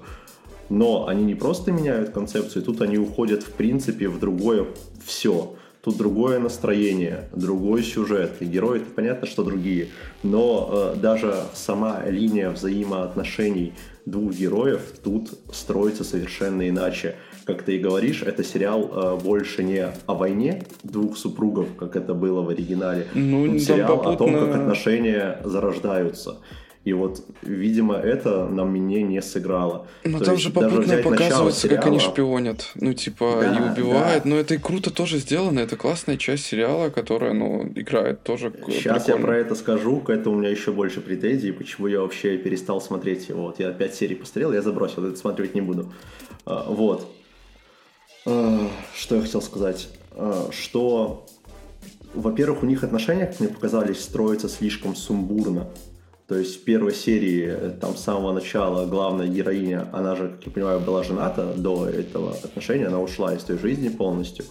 Но 0.69 1.07
они 1.07 1.23
не 1.23 1.35
просто 1.35 1.71
меняют 1.71 2.09
концепцию, 2.09 2.63
тут 2.63 2.81
они 2.81 2.97
уходят 2.97 3.43
в 3.43 3.51
принципе 3.53 4.09
в 4.09 4.19
другое 4.19 4.65
все. 5.05 5.55
Тут 5.81 5.95
другое 5.95 6.39
настроение, 6.39 7.29
другой 7.33 7.81
сюжет. 7.81 8.41
И 8.41 8.45
герои, 8.45 8.81
это 8.81 8.91
понятно, 8.91 9.25
что 9.25 9.43
другие. 9.45 9.87
Но 10.21 10.93
э, 10.97 10.99
даже 10.99 11.33
сама 11.53 12.03
линия 12.05 12.49
взаимоотношений 12.49 13.73
двух 14.05 14.33
героев 14.33 14.81
тут 15.01 15.29
строится 15.53 16.03
совершенно 16.03 16.67
иначе 16.67 17.15
как 17.47 17.63
ты 17.63 17.77
и 17.77 17.79
говоришь, 17.79 18.23
это 18.23 18.43
сериал 18.43 18.91
э, 18.91 19.23
больше 19.23 19.63
не 19.63 19.87
о 20.05 20.13
войне 20.13 20.63
двух 20.83 21.17
супругов, 21.17 21.67
как 21.79 21.95
это 21.95 22.13
было 22.13 22.41
в 22.41 22.49
оригинале. 22.49 23.07
Ну, 23.13 23.47
Тут 23.47 23.61
сериал 23.61 23.97
попутно... 23.97 24.11
о 24.11 24.17
том, 24.17 24.33
как 24.33 24.55
отношения 24.55 25.39
зарождаются. 25.45 26.37
И 26.83 26.93
вот, 26.93 27.21
видимо, 27.41 27.95
это 27.95 28.45
на 28.47 28.63
мне 28.63 29.01
не 29.01 29.21
сыграло. 29.21 29.87
Но 30.05 30.19
То 30.19 30.25
там 30.25 30.37
же 30.37 30.51
попутно 30.51 30.97
показывается, 30.97 31.61
сериала... 31.61 31.81
как 31.81 31.87
они 31.87 31.99
шпионят. 31.99 32.71
Ну, 32.75 32.93
типа, 32.93 33.39
да, 33.41 33.57
и 33.57 33.71
убивают. 33.71 34.23
Да. 34.23 34.29
Но 34.29 34.35
это 34.37 34.53
и 34.53 34.57
круто 34.57 34.89
тоже 34.89 35.17
сделано. 35.17 35.59
Это 35.59 35.75
классная 35.75 36.15
часть 36.15 36.45
сериала, 36.45 36.89
которая, 36.89 37.33
ну, 37.33 37.69
играет 37.75 38.23
тоже 38.23 38.53
Сейчас 38.67 39.03
прикольно. 39.03 39.19
я 39.19 39.25
про 39.27 39.37
это 39.37 39.55
скажу. 39.55 39.99
К 39.99 40.09
этому 40.11 40.37
у 40.37 40.39
меня 40.39 40.49
еще 40.49 40.71
больше 40.71 41.01
претензий, 41.01 41.51
почему 41.51 41.87
я 41.87 41.99
вообще 41.99 42.37
перестал 42.37 42.79
смотреть 42.79 43.27
его. 43.27 43.43
Вот 43.43 43.59
я 43.59 43.71
пять 43.71 43.95
серий 43.95 44.15
посмотрел, 44.15 44.53
я 44.53 44.61
забросил, 44.61 45.05
это 45.05 45.17
смотреть 45.17 45.55
не 45.55 45.61
буду. 45.61 45.91
А, 46.45 46.65
вот. 46.69 47.05
Э, 48.27 48.67
что 48.93 49.15
я 49.15 49.21
хотел 49.21 49.41
сказать? 49.41 49.87
Э, 50.11 50.49
что, 50.51 51.25
во-первых, 52.13 52.63
у 52.63 52.65
них 52.65 52.83
отношения, 52.83 53.25
как 53.25 53.39
мне 53.39 53.47
показались, 53.47 54.01
строятся 54.01 54.49
слишком 54.49 54.97
сумбурно. 54.97 55.67
То 56.27 56.35
есть 56.35 56.59
в 56.59 56.65
первой 56.65 56.93
серии, 56.93 57.47
э, 57.47 57.69
там 57.79 57.95
с 57.95 58.03
самого 58.03 58.33
начала, 58.33 58.85
главная 58.85 59.29
героиня, 59.29 59.87
она 59.93 60.17
же, 60.17 60.27
как 60.27 60.45
я 60.45 60.51
понимаю, 60.51 60.79
была 60.81 61.03
жената 61.03 61.53
до 61.55 61.87
этого 61.87 62.33
отношения, 62.33 62.87
она 62.87 62.99
ушла 62.99 63.33
из 63.33 63.43
той 63.43 63.57
жизни 63.57 63.87
полностью. 63.87 64.43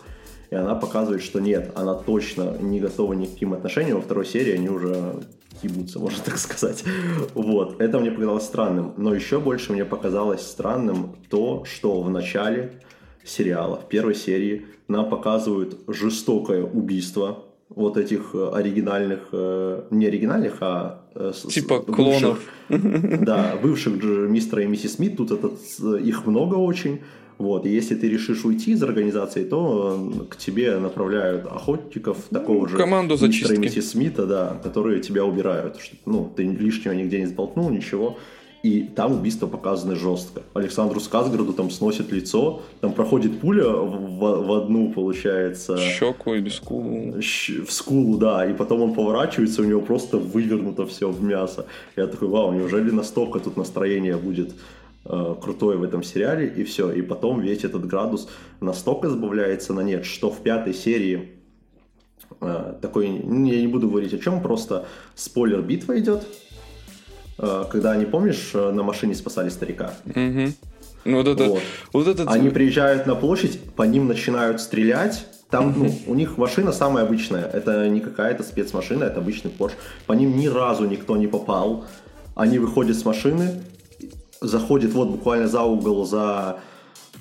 И 0.48 0.54
она 0.54 0.74
показывает, 0.74 1.22
что 1.22 1.38
нет, 1.40 1.72
она 1.74 1.92
точно 1.92 2.56
не 2.58 2.80
готова 2.80 3.12
ни 3.12 3.26
к 3.26 3.32
каким 3.32 3.52
отношениям. 3.52 3.98
Во 3.98 4.02
второй 4.02 4.24
серии 4.24 4.54
они 4.54 4.70
уже 4.70 5.16
ебутся, 5.62 5.98
можно 6.00 6.24
так 6.24 6.38
сказать. 6.38 6.82
Вот, 7.34 7.78
это 7.78 7.98
мне 7.98 8.10
показалось 8.10 8.44
странным. 8.44 8.94
Но 8.96 9.12
еще 9.12 9.38
больше 9.38 9.74
мне 9.74 9.84
показалось 9.84 10.40
странным 10.40 11.16
то, 11.28 11.66
что 11.66 12.00
в 12.00 12.08
начале 12.08 12.80
сериала, 13.26 13.80
в 13.80 13.88
первой 13.88 14.14
серии 14.14 14.66
нам 14.88 15.10
показывают 15.10 15.78
жестокое 15.88 16.62
убийство 16.62 17.44
вот 17.68 17.96
этих 17.96 18.30
э, 18.34 18.50
оригинальных, 18.54 19.28
э, 19.32 19.82
не 19.90 20.06
оригинальных, 20.06 20.58
а 20.60 21.02
э, 21.14 21.32
типа 21.48 21.80
бывших, 21.80 21.96
клонов. 21.96 22.38
Да, 23.24 23.58
бывших 23.60 24.02
мистера 24.02 24.62
и 24.62 24.66
миссис 24.66 24.94
Смит, 24.94 25.16
тут 25.16 25.32
этот, 25.32 25.58
их 26.00 26.26
много 26.26 26.54
очень. 26.54 27.00
Вот, 27.38 27.66
и 27.66 27.68
если 27.68 27.94
ты 27.94 28.08
решишь 28.08 28.46
уйти 28.46 28.72
из 28.72 28.82
организации, 28.82 29.44
то 29.44 30.26
к 30.30 30.36
тебе 30.36 30.78
направляют 30.78 31.44
охотников 31.46 32.16
такого 32.30 32.62
ну, 32.62 32.68
же 32.68 32.76
команду 32.78 33.16
зачистки. 33.16 33.52
мистера 33.52 33.56
и 33.56 33.58
миссис 33.58 33.90
Смита, 33.90 34.26
да, 34.26 34.60
которые 34.62 35.00
тебя 35.00 35.24
убирают. 35.24 35.76
Ну, 36.06 36.32
ты 36.34 36.44
лишнего 36.44 36.94
нигде 36.94 37.20
не 37.20 37.26
сболтнул, 37.26 37.68
ничего 37.68 38.16
и 38.66 38.82
там 38.82 39.12
убийство 39.12 39.46
показано 39.46 39.94
жестко. 39.94 40.42
Александру 40.54 40.98
Сказгороду 40.98 41.52
там 41.52 41.70
сносит 41.70 42.10
лицо, 42.10 42.62
там 42.80 42.92
проходит 42.92 43.40
пуля 43.40 43.68
в, 43.68 44.46
в 44.46 44.52
одну, 44.52 44.92
получается... 44.92 45.76
Щеку 45.78 46.34
или 46.34 46.48
скулу. 46.48 47.14
В 47.20 47.70
скулу, 47.70 48.18
да, 48.18 48.44
и 48.44 48.54
потом 48.54 48.82
он 48.82 48.94
поворачивается, 48.94 49.62
у 49.62 49.64
него 49.64 49.80
просто 49.80 50.18
вывернуто 50.18 50.84
все 50.84 51.08
в 51.08 51.22
мясо. 51.22 51.66
Я 51.96 52.08
такой, 52.08 52.26
вау, 52.26 52.52
неужели 52.52 52.90
настолько 52.90 53.38
тут 53.38 53.56
настроение 53.56 54.16
будет 54.16 54.52
э, 55.04 55.34
крутое 55.40 55.78
в 55.78 55.84
этом 55.84 56.02
сериале, 56.02 56.48
и 56.48 56.64
все. 56.64 56.90
И 56.90 57.02
потом 57.02 57.40
весь 57.40 57.62
этот 57.62 57.86
градус 57.86 58.28
настолько 58.60 59.08
сбавляется 59.08 59.74
на 59.74 59.82
нет, 59.82 60.04
что 60.04 60.28
в 60.28 60.42
пятой 60.42 60.74
серии 60.74 61.28
э, 62.40 62.74
такой, 62.82 63.06
я 63.06 63.60
не 63.60 63.68
буду 63.68 63.88
говорить 63.88 64.14
о 64.14 64.18
чем, 64.18 64.42
просто 64.42 64.86
спойлер 65.14 65.62
битва 65.62 65.96
идет, 66.00 66.26
когда 67.70 67.92
они, 67.92 68.06
помнишь, 68.06 68.50
э, 68.54 68.70
на 68.72 68.82
машине 68.82 69.14
спасали 69.14 69.50
старика. 69.50 69.92
Угу. 70.06 70.52
Ну, 71.04 71.16
вот 71.18 71.28
это, 71.28 71.44
вот. 71.44 71.62
Вот 71.92 72.08
этот... 72.08 72.28
Они 72.28 72.48
приезжают 72.50 73.06
на 73.06 73.14
площадь, 73.14 73.60
по 73.74 73.82
ним 73.82 74.08
начинают 74.08 74.60
стрелять. 74.60 75.26
Там, 75.50 75.74
ну, 75.76 75.94
у 76.08 76.14
них 76.14 76.38
машина 76.38 76.72
самая 76.72 77.04
обычная. 77.04 77.44
Это 77.44 77.88
не 77.88 78.00
какая-то 78.00 78.42
спецмашина, 78.42 79.04
это 79.04 79.20
обычный 79.20 79.52
Porsche. 79.56 79.74
По 80.06 80.14
ним 80.14 80.36
ни 80.36 80.48
разу 80.48 80.86
никто 80.86 81.16
не 81.16 81.28
попал. 81.28 81.84
Они 82.34 82.58
выходят 82.58 82.96
с 82.96 83.04
машины, 83.04 83.62
заходят 84.40 84.92
вот 84.92 85.08
буквально 85.10 85.46
за 85.46 85.62
угол, 85.62 86.04
за 86.04 86.58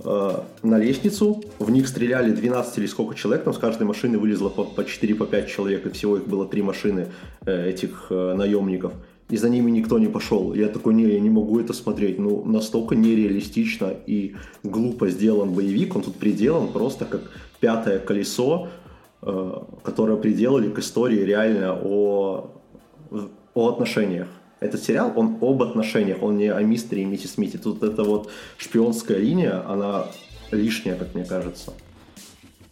э, 0.04 0.32
на 0.64 0.78
лестницу. 0.80 1.44
В 1.60 1.70
них 1.70 1.88
стреляли 1.88 2.32
12 2.32 2.78
или 2.80 2.88
сколько 2.88 3.14
человек. 3.14 3.44
Там 3.44 3.54
с 3.54 3.60
каждой 3.60 3.84
машины 3.84 4.18
вылезло 4.18 4.50
по, 4.50 4.64
по 4.64 4.82
4-5 4.82 5.26
по 5.26 5.48
человек. 5.48 5.86
И 5.86 5.90
всего 5.92 6.18
их 6.18 6.28
было 6.28 6.48
три 6.48 6.64
машины 6.64 7.10
э, 7.46 7.70
этих 7.70 8.08
э, 8.10 8.34
наемников 8.34 8.94
и 9.30 9.38
за 9.38 9.50
ними 9.50 9.72
никто 9.72 9.98
не 9.98 10.08
пошел. 10.08 10.54
Я 10.54 10.68
такой, 10.68 10.94
не, 10.94 11.04
я 11.04 11.20
не 11.20 11.30
могу 11.30 11.60
это 11.60 11.74
смотреть. 11.74 12.20
Ну, 12.20 12.46
настолько 12.46 12.96
нереалистично 12.96 13.92
и 14.06 14.36
глупо 14.64 15.10
сделан 15.10 15.52
боевик. 15.52 15.96
Он 15.96 16.04
тут 16.04 16.16
приделан 16.16 16.68
просто 16.72 17.06
как 17.06 17.22
пятое 17.60 18.00
колесо, 18.00 18.70
э, 19.24 19.54
которое 19.84 20.18
приделали 20.18 20.70
к 20.70 20.78
истории 20.78 21.22
реально 21.22 21.80
о, 21.84 22.52
о 23.56 23.70
отношениях. 23.70 24.28
Этот 24.60 24.84
сериал, 24.84 25.12
он 25.16 25.38
об 25.42 25.64
отношениях, 25.64 26.22
он 26.22 26.38
не 26.38 26.52
о 26.52 26.62
мистере 26.62 27.02
и 27.02 27.06
миссис 27.06 27.34
Смите. 27.34 27.58
Тут 27.58 27.84
эта 27.84 28.04
вот 28.04 28.30
шпионская 28.58 29.18
линия, 29.18 29.68
она 29.68 30.06
лишняя, 30.52 30.96
как 30.96 31.16
мне 31.16 31.26
кажется. 31.26 31.74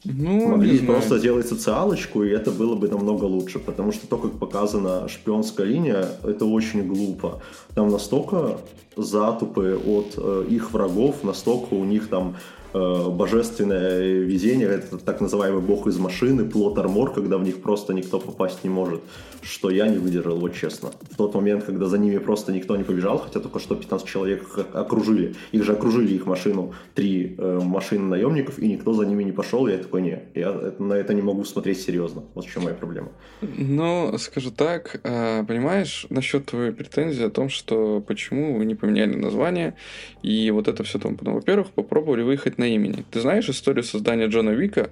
Ну, 0.05 0.47
Могли 0.49 0.79
просто 0.79 1.17
сделать 1.17 1.47
социалочку, 1.47 2.23
и 2.23 2.29
это 2.29 2.51
было 2.51 2.75
бы 2.75 2.89
намного 2.89 3.23
лучше, 3.23 3.59
потому 3.59 3.91
что 3.93 4.05
то, 4.07 4.17
как 4.17 4.33
показана 4.33 5.07
шпионская 5.07 5.65
линия, 5.65 6.07
это 6.23 6.45
очень 6.45 6.85
глупо. 6.87 7.41
Там 7.73 7.89
настолько 7.89 8.57
затупы 8.97 9.79
от 9.85 10.15
э, 10.17 10.45
их 10.49 10.71
врагов, 10.73 11.23
настолько 11.23 11.73
у 11.73 11.85
них 11.85 12.09
там 12.09 12.35
божественное 12.73 14.19
везение, 14.19 14.67
это 14.67 14.97
так 14.97 15.21
называемый 15.21 15.61
бог 15.61 15.87
из 15.87 15.97
машины, 15.97 16.45
плот 16.45 16.77
армор, 16.77 17.13
когда 17.13 17.37
в 17.37 17.43
них 17.43 17.61
просто 17.61 17.93
никто 17.93 18.19
попасть 18.19 18.63
не 18.63 18.69
может, 18.69 19.01
что 19.41 19.69
я 19.69 19.87
не 19.87 19.97
выдержал, 19.97 20.37
вот 20.37 20.55
честно. 20.55 20.91
В 21.11 21.15
тот 21.15 21.35
момент, 21.35 21.63
когда 21.65 21.85
за 21.85 21.97
ними 21.97 22.17
просто 22.17 22.51
никто 22.51 22.75
не 22.75 22.83
побежал, 22.83 23.19
хотя 23.19 23.39
только 23.39 23.59
что 23.59 23.75
15 23.75 24.07
человек 24.07 24.47
окружили, 24.73 25.35
их 25.51 25.63
же 25.63 25.73
окружили 25.73 26.13
их 26.13 26.25
машину, 26.25 26.73
три 26.95 27.35
э, 27.37 27.59
машины 27.63 28.05
наемников, 28.05 28.59
и 28.59 28.67
никто 28.67 28.93
за 28.93 29.05
ними 29.05 29.23
не 29.23 29.31
пошел, 29.31 29.67
я 29.67 29.77
такой, 29.77 30.01
не, 30.01 30.23
я 30.33 30.73
на 30.79 30.93
это 30.93 31.13
не 31.13 31.21
могу 31.21 31.43
смотреть 31.45 31.81
серьезно, 31.81 32.23
вот 32.33 32.45
в 32.45 32.51
чем 32.51 32.63
моя 32.63 32.75
проблема. 32.75 33.09
Ну, 33.41 34.17
скажу 34.17 34.51
так, 34.51 34.99
э, 35.03 35.43
понимаешь, 35.45 36.07
насчет 36.09 36.45
твоей 36.45 36.71
претензии 36.71 37.25
о 37.25 37.29
том, 37.29 37.49
что 37.49 38.03
почему 38.07 38.57
вы 38.57 38.65
не 38.65 38.75
поменяли 38.75 39.15
название, 39.15 39.75
и 40.21 40.51
вот 40.51 40.67
это 40.67 40.83
все 40.83 40.99
тому 40.99 41.15
подобное. 41.15 41.41
Во-первых, 41.41 41.71
попробовали 41.71 42.23
выехать 42.23 42.57
на 42.57 42.62
имени. 42.63 43.05
Ты 43.11 43.21
знаешь 43.21 43.49
историю 43.49 43.83
создания 43.83 44.27
Джона 44.27 44.51
Вика, 44.51 44.89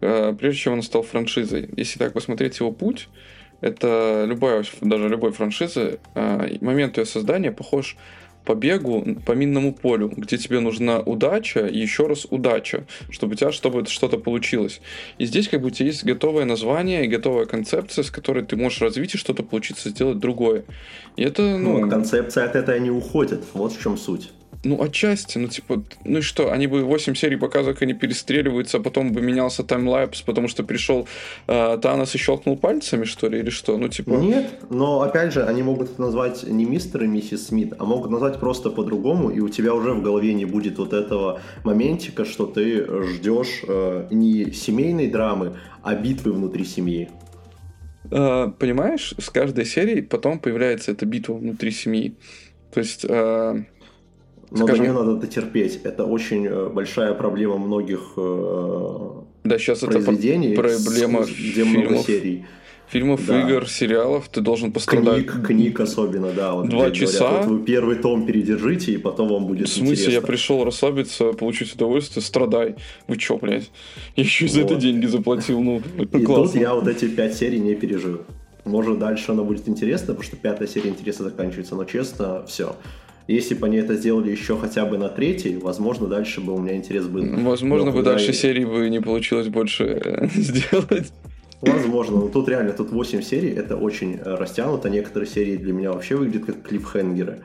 э, 0.00 0.34
прежде 0.38 0.60
чем 0.60 0.74
он 0.74 0.82
стал 0.82 1.02
франшизой? 1.02 1.68
Если 1.76 1.98
так 1.98 2.12
посмотреть 2.12 2.58
его 2.58 2.72
путь, 2.72 3.08
это 3.60 4.24
любая, 4.26 4.64
даже 4.80 5.08
любой 5.08 5.32
франшизы, 5.32 6.00
э, 6.14 6.56
момент 6.60 6.98
ее 6.98 7.06
создания 7.06 7.52
похож 7.52 7.96
по 8.44 8.54
бегу 8.54 9.04
по 9.26 9.32
минному 9.32 9.72
полю, 9.72 10.08
где 10.16 10.38
тебе 10.38 10.60
нужна 10.60 11.00
удача 11.00 11.66
и 11.66 11.78
еще 11.78 12.06
раз 12.06 12.26
удача, 12.30 12.84
чтобы 13.10 13.34
у 13.34 13.36
тебя 13.36 13.52
чтобы 13.52 13.86
что-то 13.86 14.18
получилось. 14.18 14.80
И 15.18 15.26
здесь 15.26 15.48
как 15.48 15.60
бы 15.60 15.68
у 15.68 15.70
тебя 15.70 15.86
есть 15.86 16.04
готовое 16.04 16.44
название 16.44 17.04
и 17.04 17.08
готовая 17.08 17.46
концепция, 17.46 18.02
с 18.02 18.10
которой 18.10 18.44
ты 18.44 18.56
можешь 18.56 18.80
развить 18.80 19.14
и 19.14 19.18
что-то 19.18 19.42
получиться 19.42 19.90
сделать 19.90 20.18
другое. 20.18 20.64
И 21.16 21.22
это, 21.22 21.42
ну... 21.42 21.80
ну 21.80 21.90
концепция 21.90 22.44
от 22.44 22.56
этого 22.56 22.78
не 22.78 22.90
уходит. 22.90 23.44
Вот 23.52 23.72
в 23.72 23.82
чем 23.82 23.96
суть. 23.98 24.30
Ну, 24.62 24.82
отчасти, 24.82 25.38
ну, 25.38 25.48
типа, 25.48 25.82
ну 26.04 26.18
и 26.18 26.20
что, 26.20 26.52
они 26.52 26.66
бы 26.66 26.84
8 26.84 27.14
серий 27.14 27.38
как 27.38 27.80
они 27.80 27.94
перестреливаются, 27.94 28.76
а 28.76 28.80
потом 28.80 29.12
бы 29.12 29.22
менялся 29.22 29.64
таймлапс, 29.64 30.20
потому 30.20 30.48
что 30.48 30.64
пришел 30.64 31.08
э, 31.46 31.78
Танос 31.80 32.14
и 32.14 32.18
щелкнул 32.18 32.58
пальцами, 32.58 33.04
что 33.04 33.28
ли, 33.28 33.38
или 33.38 33.48
что? 33.48 33.78
Ну, 33.78 33.88
типа... 33.88 34.10
Нет, 34.10 34.50
но, 34.68 35.00
опять 35.00 35.32
же, 35.32 35.44
они 35.44 35.62
могут 35.62 35.92
это 35.92 36.02
назвать 36.02 36.42
не 36.42 36.66
мистер 36.66 37.04
и 37.04 37.06
миссис 37.06 37.46
Смит, 37.46 37.72
а 37.78 37.86
могут 37.86 38.10
назвать 38.10 38.38
просто 38.38 38.68
по-другому, 38.68 39.30
и 39.30 39.40
у 39.40 39.48
тебя 39.48 39.72
уже 39.72 39.92
в 39.92 40.02
голове 40.02 40.34
не 40.34 40.44
будет 40.44 40.76
вот 40.76 40.92
этого 40.92 41.40
моментика, 41.64 42.26
что 42.26 42.44
ты 42.44 42.84
ждешь 43.06 43.62
э, 43.66 44.08
не 44.10 44.52
семейной 44.52 45.06
драмы, 45.06 45.56
а 45.82 45.94
битвы 45.94 46.32
внутри 46.32 46.66
семьи. 46.66 47.08
Э, 48.10 48.52
понимаешь, 48.58 49.14
с 49.18 49.30
каждой 49.30 49.64
серией 49.64 50.02
потом 50.02 50.38
появляется 50.38 50.92
эта 50.92 51.06
битва 51.06 51.34
внутри 51.34 51.70
семьи. 51.70 52.14
То 52.74 52.80
есть... 52.80 53.06
Э, 53.08 53.64
но 54.50 54.66
Скажем... 54.66 54.84
до 54.84 54.90
нее 54.90 54.92
надо 54.92 55.16
дотерпеть. 55.16 55.80
Это 55.84 56.04
очень 56.04 56.46
э, 56.46 56.68
большая 56.68 57.14
проблема 57.14 57.58
многих 57.58 58.12
э, 58.16 59.10
да, 59.44 59.58
сейчас 59.58 59.80
произведений, 59.80 60.52
это 60.52 60.62
проблема 60.62 61.22
где 61.22 61.64
фильмов, 61.64 61.90
много 61.90 62.02
серий. 62.02 62.44
Фильмов, 62.88 63.24
да. 63.24 63.40
игр, 63.40 63.68
сериалов, 63.68 64.28
ты 64.28 64.40
должен 64.40 64.72
пострадать. 64.72 65.26
Книг, 65.26 65.46
книг 65.46 65.80
особенно, 65.80 66.32
да. 66.32 66.54
Вот 66.54 66.68
Два 66.68 66.90
часа. 66.90 67.28
Говорят, 67.28 67.46
вот 67.46 67.58
вы 67.58 67.64
первый 67.64 67.96
том 67.96 68.26
передержите, 68.26 68.92
и 68.92 68.96
потом 68.96 69.28
вам 69.28 69.46
будет 69.46 69.68
В 69.68 69.72
смысле, 69.72 69.92
интересно. 69.92 70.10
я 70.10 70.20
пришел 70.20 70.64
расслабиться, 70.64 71.32
получить 71.32 71.72
удовольствие, 71.74 72.22
страдай. 72.22 72.74
Вы 73.06 73.16
чё, 73.16 73.38
блядь? 73.38 73.70
Я 74.16 74.24
еще 74.24 74.46
вот. 74.46 74.54
за 74.54 74.60
это 74.62 74.74
деньги 74.74 75.06
заплатил, 75.06 75.60
ну, 75.60 75.80
И 75.98 76.24
классно. 76.24 76.46
тут 76.46 76.54
я 76.56 76.74
вот 76.74 76.88
эти 76.88 77.06
пять 77.06 77.34
серий 77.34 77.60
не 77.60 77.76
пережил. 77.76 78.22
Может, 78.64 78.98
дальше 78.98 79.32
оно 79.32 79.44
будет 79.44 79.68
интересно, 79.68 80.08
потому 80.08 80.22
что 80.24 80.36
пятая 80.36 80.68
серия 80.68 80.90
интереса 80.90 81.22
заканчивается, 81.22 81.76
но 81.76 81.84
честно, 81.84 82.44
все. 82.46 82.76
Если 83.30 83.54
бы 83.54 83.66
они 83.66 83.76
это 83.76 83.94
сделали 83.94 84.28
еще 84.28 84.56
хотя 84.56 84.84
бы 84.84 84.98
на 84.98 85.08
третий, 85.08 85.56
возможно, 85.56 86.08
дальше 86.08 86.40
бы 86.40 86.52
у 86.52 86.58
меня 86.58 86.74
интерес 86.74 87.06
был. 87.06 87.24
Возможно, 87.44 87.92
бы 87.92 88.02
дальше 88.02 88.32
и... 88.32 88.34
серии 88.34 88.64
бы 88.64 88.90
не 88.90 89.00
получилось 89.00 89.46
больше 89.46 89.84
э, 89.84 90.26
сделать. 90.34 91.12
Возможно, 91.60 92.16
но 92.16 92.28
тут 92.28 92.48
реально, 92.48 92.72
тут 92.72 92.90
8 92.90 93.22
серий, 93.22 93.50
это 93.50 93.76
очень 93.76 94.16
э, 94.16 94.34
растянуто. 94.34 94.90
Некоторые 94.90 95.30
серии 95.30 95.56
для 95.56 95.72
меня 95.72 95.92
вообще 95.92 96.16
выглядят 96.16 96.46
как 96.46 96.62
клиффхенгеры 96.62 97.44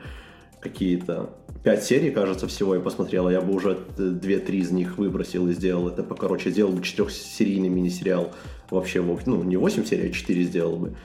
какие-то. 0.58 1.30
5 1.62 1.84
серий, 1.84 2.10
кажется, 2.10 2.48
всего 2.48 2.74
я 2.74 2.80
посмотрел, 2.80 3.28
а 3.28 3.32
я 3.32 3.40
бы 3.40 3.54
уже 3.54 3.78
2-3 3.96 4.50
из 4.56 4.72
них 4.72 4.98
выбросил 4.98 5.46
и 5.48 5.52
сделал 5.52 5.88
это 5.88 6.02
покороче. 6.02 6.50
Сделал 6.50 6.72
бы 6.72 6.80
4-серийный 6.80 7.68
мини-сериал 7.68 8.32
вообще, 8.70 9.04
ну, 9.26 9.44
не 9.44 9.56
8 9.56 9.84
серий, 9.84 10.08
а 10.08 10.12
4 10.12 10.42
сделал 10.42 10.78
бы. 10.78 10.96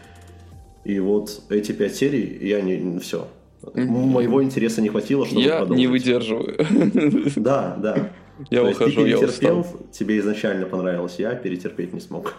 И 0.86 0.99
вот 0.99 1.43
эти 1.49 1.71
5 1.71 1.95
серий, 1.95 2.47
я 2.47 2.61
не... 2.61 2.97
Все, 2.97 3.27
Моего 3.76 4.43
интереса 4.43 4.82
не 4.82 4.89
хватило, 4.89 5.26
чтобы 5.26 5.41
Я 5.41 5.59
продолжить. 5.59 5.78
не 5.78 5.88
выдерживаю. 5.88 6.57
Да, 7.36 7.76
да. 7.78 8.12
Я 8.49 8.62
То 8.62 8.70
ухожу, 8.72 9.03
ты 9.03 9.09
я 9.09 9.20
устал. 9.20 9.68
тебе 9.91 10.18
изначально 10.20 10.66
понравилось, 10.66 11.16
я 11.20 11.36
перетерпеть 11.36 11.93
не 11.93 11.99
смог. 11.99 12.34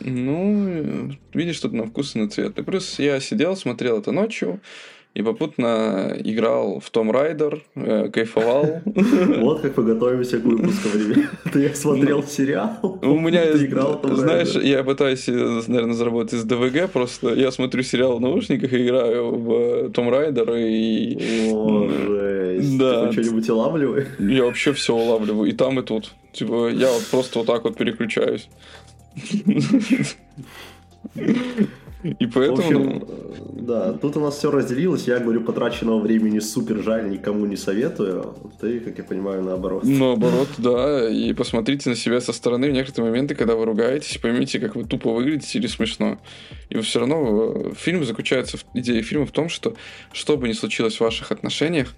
Ну, 0.00 1.12
видишь, 1.32 1.60
тут 1.60 1.72
на 1.72 1.84
вкус 1.84 2.16
и 2.16 2.18
на 2.18 2.28
цвет. 2.28 2.58
И 2.58 2.62
плюс 2.62 2.98
я 2.98 3.20
сидел, 3.20 3.56
смотрел 3.56 3.98
это 4.00 4.10
ночью, 4.10 4.60
и 5.14 5.22
попутно 5.22 6.12
играл 6.18 6.80
в 6.80 6.90
Том 6.90 7.12
Райдер, 7.12 7.62
э, 7.76 8.10
кайфовал. 8.10 8.82
Вот 8.84 9.60
как 9.60 9.76
вы 9.76 9.84
готовимся 9.84 10.40
к 10.40 10.44
выпуску 10.44 10.88
времени. 10.88 11.28
Ты 11.52 11.62
я 11.62 11.74
смотрел 11.74 12.18
ну, 12.18 12.26
сериал. 12.26 12.98
У 13.00 13.20
меня, 13.20 13.52
играл 13.52 14.00
знаешь, 14.02 14.56
я 14.56 14.82
пытаюсь, 14.82 15.28
наверное, 15.28 15.94
заработать 15.94 16.34
из 16.34 16.44
ДВГ, 16.44 16.90
просто 16.90 17.32
я 17.34 17.52
смотрю 17.52 17.84
сериал 17.84 18.18
в 18.18 18.20
наушниках 18.20 18.72
и 18.72 18.86
играю 18.86 19.36
в 19.36 19.92
Том 19.92 20.10
Райдер 20.10 20.52
и... 20.54 21.50
О, 21.52 21.88
жесть. 21.88 22.78
Да. 22.78 23.06
Ты 23.06 23.12
что-нибудь 23.12 23.48
улавливаешь? 23.48 24.08
Я 24.18 24.44
вообще 24.44 24.72
все 24.72 24.94
улавливаю, 24.94 25.48
и 25.48 25.52
там, 25.52 25.78
и 25.78 25.82
тут. 25.82 26.12
Типа, 26.32 26.70
я 26.70 26.90
вот 26.90 27.06
просто 27.10 27.38
вот 27.38 27.46
так 27.46 27.62
вот 27.62 27.76
переключаюсь. 27.76 28.48
И 32.04 32.26
поэтому... 32.26 32.56
В 32.56 32.60
общем, 32.60 33.04
э, 33.08 33.60
да, 33.62 33.92
тут 33.94 34.16
у 34.16 34.20
нас 34.20 34.36
все 34.36 34.50
разделилось. 34.50 35.08
Я 35.08 35.18
говорю, 35.20 35.40
потраченного 35.40 36.00
времени 36.00 36.38
супер 36.38 36.82
жаль, 36.82 37.08
никому 37.08 37.46
не 37.46 37.56
советую. 37.56 38.36
Ты, 38.60 38.80
как 38.80 38.98
я 38.98 39.04
понимаю, 39.04 39.42
наоборот. 39.42 39.84
Наоборот, 39.84 40.48
да. 40.58 41.08
И 41.08 41.32
посмотрите 41.32 41.88
на 41.88 41.96
себя 41.96 42.20
со 42.20 42.32
стороны 42.32 42.68
в 42.68 42.72
некоторые 42.72 43.10
моменты, 43.10 43.34
когда 43.34 43.54
вы 43.54 43.64
ругаетесь, 43.64 44.18
поймите, 44.18 44.60
как 44.60 44.76
вы 44.76 44.84
тупо 44.84 45.12
выглядите 45.12 45.58
или 45.58 45.66
смешно. 45.66 46.18
И 46.68 46.78
все 46.80 47.00
равно 47.00 47.52
э, 47.54 47.72
фильм 47.74 48.04
заключается, 48.04 48.58
в 48.58 48.64
идея 48.74 49.02
фильма 49.02 49.24
в 49.24 49.32
том, 49.32 49.48
что 49.48 49.74
что 50.12 50.36
бы 50.36 50.46
ни 50.46 50.52
случилось 50.52 50.96
в 50.96 51.00
ваших 51.00 51.32
отношениях, 51.32 51.94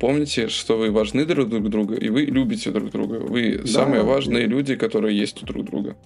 помните, 0.00 0.48
что 0.48 0.78
вы 0.78 0.90
важны 0.90 1.26
друг 1.26 1.48
друга, 1.48 1.94
и 1.96 2.08
вы 2.08 2.22
любите 2.22 2.70
друг 2.70 2.90
друга. 2.90 3.16
Вы 3.16 3.58
да, 3.58 3.66
самые 3.66 4.04
важные 4.04 4.46
люди, 4.46 4.74
которые 4.74 5.18
есть 5.18 5.42
у 5.42 5.46
друг 5.46 5.66
друга. 5.66 5.96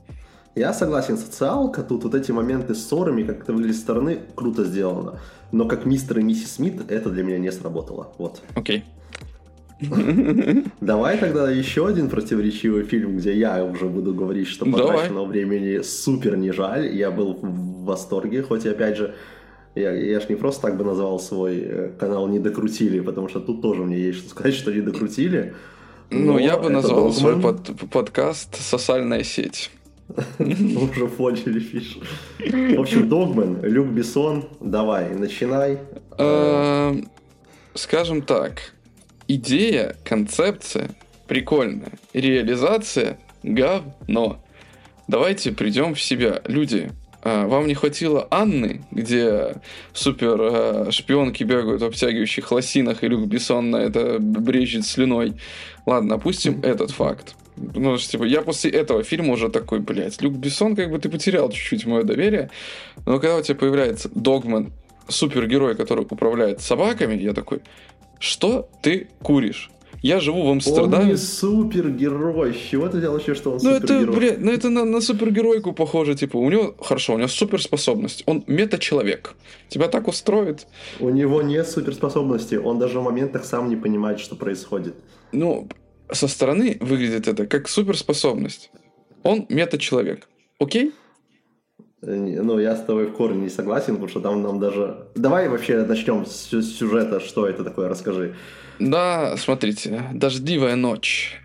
Я 0.54 0.72
согласен, 0.72 1.16
социалка, 1.16 1.82
тут 1.82 2.04
вот 2.04 2.14
эти 2.14 2.32
моменты 2.32 2.74
с 2.74 2.86
ссорами, 2.86 3.22
как 3.22 3.42
это 3.42 3.52
выглядит 3.52 3.76
со 3.76 3.82
стороны, 3.82 4.18
круто 4.34 4.64
сделано. 4.64 5.20
Но 5.52 5.66
как 5.66 5.86
мистер 5.86 6.18
и 6.18 6.22
миссис 6.22 6.52
Смит, 6.52 6.90
это 6.90 7.10
для 7.10 7.22
меня 7.22 7.38
не 7.38 7.52
сработало. 7.52 8.12
Вот. 8.18 8.42
Окей. 8.54 8.84
Давай 10.80 11.18
тогда 11.18 11.50
еще 11.50 11.86
один 11.86 12.08
противоречивый 12.08 12.82
фильм, 12.82 13.18
где 13.18 13.36
я 13.36 13.64
уже 13.64 13.86
буду 13.86 14.12
говорить, 14.12 14.48
что 14.48 14.66
потраченного 14.66 15.26
времени 15.26 15.82
супер 15.82 16.36
не 16.36 16.50
жаль. 16.50 16.94
Я 16.94 17.10
был 17.10 17.38
в 17.40 17.84
восторге, 17.84 18.42
хоть 18.42 18.64
и 18.64 18.68
опять 18.68 18.96
же, 18.96 19.14
я, 19.76 19.92
я 19.92 20.20
ж 20.20 20.28
не 20.28 20.34
просто 20.34 20.62
так 20.62 20.76
бы 20.76 20.84
назвал 20.84 21.20
свой 21.20 21.58
э, 21.58 21.90
канал 21.98 22.26
«Не 22.26 22.40
докрутили», 22.40 22.98
потому 23.00 23.28
что 23.28 23.38
тут 23.38 23.62
тоже 23.62 23.84
мне 23.84 23.98
есть 23.98 24.18
что 24.18 24.30
сказать, 24.30 24.54
что 24.54 24.72
не 24.72 24.80
докрутили. 24.80 25.54
Ну, 26.10 26.38
я 26.38 26.56
бы 26.56 26.70
назвал 26.70 27.12
свой 27.12 27.40
под, 27.40 27.60
подкаст 27.90 28.56
«Сосальная 28.56 29.22
сеть». 29.22 29.70
Уже 30.38 31.06
фольчили 31.06 31.60
фиш. 31.60 31.98
В 32.38 32.80
общем, 32.80 33.08
Догман, 33.08 33.62
Люк 33.62 33.88
Бессон, 33.88 34.48
давай, 34.60 35.14
начинай. 35.14 35.78
Эм, 36.16 37.08
скажем 37.74 38.22
так, 38.22 38.74
идея, 39.26 39.96
концепция 40.04 40.90
прикольная. 41.26 41.92
Реализация 42.14 43.18
говно. 43.42 44.42
Давайте 45.06 45.52
придем 45.52 45.94
в 45.94 46.00
себя. 46.00 46.40
Люди, 46.46 46.90
э, 47.22 47.46
вам 47.46 47.66
не 47.66 47.74
хватило 47.74 48.26
Анны, 48.30 48.84
где 48.90 49.56
супер 49.92 50.38
э, 50.40 50.90
шпионки 50.90 51.44
бегают 51.44 51.82
в 51.82 51.84
обтягивающих 51.84 52.50
лосинах, 52.50 53.04
и 53.04 53.08
Люк 53.08 53.26
Бессон 53.26 53.70
на 53.70 53.76
это 53.76 54.18
брежет 54.18 54.84
слюной. 54.86 55.34
Ладно, 55.86 56.16
опустим 56.16 56.60
этот 56.62 56.90
факт. 56.90 57.36
Ну, 57.74 57.96
типа, 57.96 58.24
я 58.24 58.42
после 58.42 58.70
этого 58.70 59.02
фильма 59.02 59.32
уже 59.32 59.48
такой, 59.48 59.80
блядь, 59.80 60.20
Люк 60.22 60.34
Бессон, 60.34 60.76
как 60.76 60.90
бы 60.90 60.98
ты 60.98 61.08
потерял 61.08 61.50
чуть-чуть 61.50 61.86
мое 61.86 62.02
доверие. 62.04 62.50
Но 63.06 63.18
когда 63.18 63.36
у 63.36 63.42
тебя 63.42 63.56
появляется 63.56 64.10
Догман, 64.14 64.72
супергерой, 65.08 65.74
который 65.74 66.04
управляет 66.04 66.60
собаками, 66.60 67.14
я 67.20 67.32
такой, 67.32 67.60
что 68.18 68.68
ты 68.82 69.08
куришь? 69.22 69.70
Я 70.00 70.20
живу 70.20 70.42
в 70.42 70.46
Он 70.46 70.52
Амстердаме. 70.52 71.10
не 71.12 71.16
супергерой. 71.16 72.54
Чего 72.70 72.88
ты 72.88 72.98
взял 72.98 73.12
вообще, 73.12 73.34
что 73.34 73.50
он 73.52 73.58
Ну 73.62 73.70
это, 73.70 73.86
супергерой? 73.88 74.16
блядь, 74.16 74.38
ну 74.40 74.52
это 74.52 74.68
на, 74.70 74.84
на 74.84 75.00
супергеройку 75.00 75.72
похоже, 75.72 76.14
типа, 76.14 76.36
у 76.36 76.48
него, 76.48 76.74
хорошо, 76.80 77.14
у 77.14 77.18
него 77.18 77.26
суперспособность, 77.28 78.22
он 78.26 78.44
мета-человек. 78.46 79.34
Тебя 79.68 79.88
так 79.88 80.06
устроит? 80.06 80.66
У 81.00 81.08
него 81.08 81.42
нет 81.42 81.68
суперспособности. 81.68 82.54
Он 82.54 82.78
даже 82.78 83.00
в 83.00 83.02
моментах 83.02 83.44
сам 83.44 83.68
не 83.68 83.76
понимает, 83.76 84.20
что 84.20 84.36
происходит. 84.36 84.94
Ну, 85.32 85.68
со 86.12 86.28
стороны 86.28 86.76
выглядит 86.80 87.28
это 87.28 87.46
как 87.46 87.68
суперспособность. 87.68 88.70
Он 89.22 89.46
мета-человек. 89.48 90.28
Окей? 90.58 90.92
Э, 92.02 92.14
Ну, 92.42 92.58
я 92.58 92.76
с 92.76 92.84
тобой 92.84 93.06
в 93.06 93.12
корне 93.14 93.42
не 93.42 93.48
согласен, 93.50 93.94
потому 93.94 94.08
что 94.08 94.20
там 94.20 94.42
нам 94.42 94.60
даже... 94.60 95.08
Давай 95.14 95.48
вообще 95.48 95.82
начнем 95.84 96.24
с 96.26 96.48
сю- 96.48 96.62
с 96.62 96.76
сюжета, 96.78 97.20
что 97.20 97.46
это 97.46 97.64
такое, 97.64 97.88
расскажи. 97.88 98.34
Да, 98.78 99.36
смотрите, 99.36 100.04
дождливая 100.12 100.76
ночь. 100.76 101.40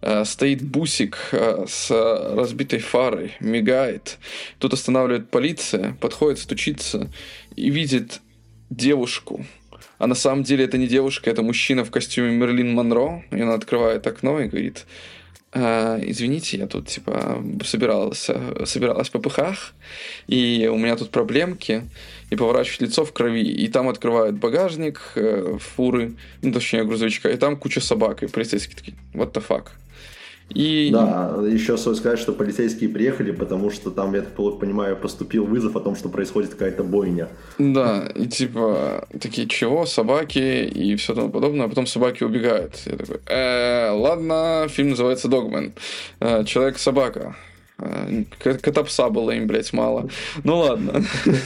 Э, 0.00 0.24
Стоит 0.24 0.62
бусик 0.62 1.16
э, 1.32 1.64
с 1.68 1.90
разбитой 2.34 2.80
фарой, 2.80 3.32
мигает. 3.40 4.18
Тут 4.58 4.72
останавливает 4.72 5.30
полиция, 5.30 5.96
подходит, 6.00 6.40
стучится 6.40 7.08
и 7.54 7.70
видит 7.70 8.20
девушку. 8.70 9.44
А 10.02 10.08
на 10.08 10.16
самом 10.16 10.42
деле 10.42 10.64
это 10.64 10.78
не 10.78 10.88
девушка, 10.88 11.30
это 11.30 11.42
мужчина 11.42 11.84
в 11.84 11.92
костюме 11.92 12.34
Мерлин 12.34 12.74
Монро. 12.74 13.22
И 13.30 13.40
она 13.40 13.54
открывает 13.54 14.04
окно 14.04 14.40
и 14.40 14.48
говорит, 14.48 14.84
«Э, 15.52 16.00
извините, 16.02 16.56
я 16.58 16.66
тут 16.66 16.88
типа 16.88 17.40
собиралась, 17.64 18.28
э, 18.28 18.64
собиралась 18.66 19.10
по 19.10 19.20
пыхах, 19.20 19.74
и 20.26 20.68
у 20.72 20.76
меня 20.76 20.96
тут 20.96 21.10
проблемки, 21.10 21.84
и 22.30 22.34
поворачивает 22.34 22.80
лицо 22.80 23.04
в 23.04 23.12
крови, 23.12 23.44
и 23.44 23.68
там 23.68 23.88
открывают 23.88 24.34
багажник 24.34 25.12
э, 25.14 25.58
фуры, 25.60 26.16
ну, 26.42 26.52
точнее, 26.52 26.82
грузовичка, 26.82 27.30
и 27.30 27.36
там 27.36 27.56
куча 27.56 27.80
собак, 27.80 28.24
и 28.24 28.26
полицейские 28.26 28.76
такие, 28.76 28.96
what 29.14 29.32
the 29.32 29.44
fuck. 29.48 29.68
И 30.54 30.90
Да, 30.92 31.36
еще 31.46 31.76
стоит 31.76 31.96
сказать, 31.96 32.18
что 32.18 32.32
полицейские 32.32 32.88
приехали, 32.90 33.32
потому 33.32 33.70
что 33.70 33.90
там, 33.90 34.14
я 34.14 34.22
так 34.22 34.34
понимаю, 34.58 34.96
поступил 34.96 35.44
вызов 35.44 35.76
о 35.76 35.80
том, 35.80 35.96
что 35.96 36.08
происходит 36.08 36.50
какая-то 36.50 36.84
бойня. 36.84 37.28
Да, 37.58 38.08
и 38.14 38.26
типа 38.26 39.06
такие, 39.20 39.48
чего, 39.48 39.86
собаки 39.86 40.64
и 40.64 40.96
все 40.96 41.14
тому 41.14 41.30
подобное, 41.30 41.66
а 41.66 41.68
потом 41.68 41.86
собаки 41.86 42.24
убегают. 42.24 42.74
Я 42.86 42.96
такой, 42.96 43.20
«Э, 43.26 43.90
ладно, 43.90 44.66
фильм 44.68 44.90
называется 44.90 45.28
«Догмен». 45.28 45.72
Э, 46.20 46.44
Человек-собака. 46.44 47.36
Э, 47.78 48.24
к- 48.38 48.58
Кота-пса 48.58 49.08
было 49.08 49.30
им, 49.32 49.46
блядь, 49.46 49.72
мало. 49.72 50.08
Ну 50.44 50.58
ладно. 50.58 51.02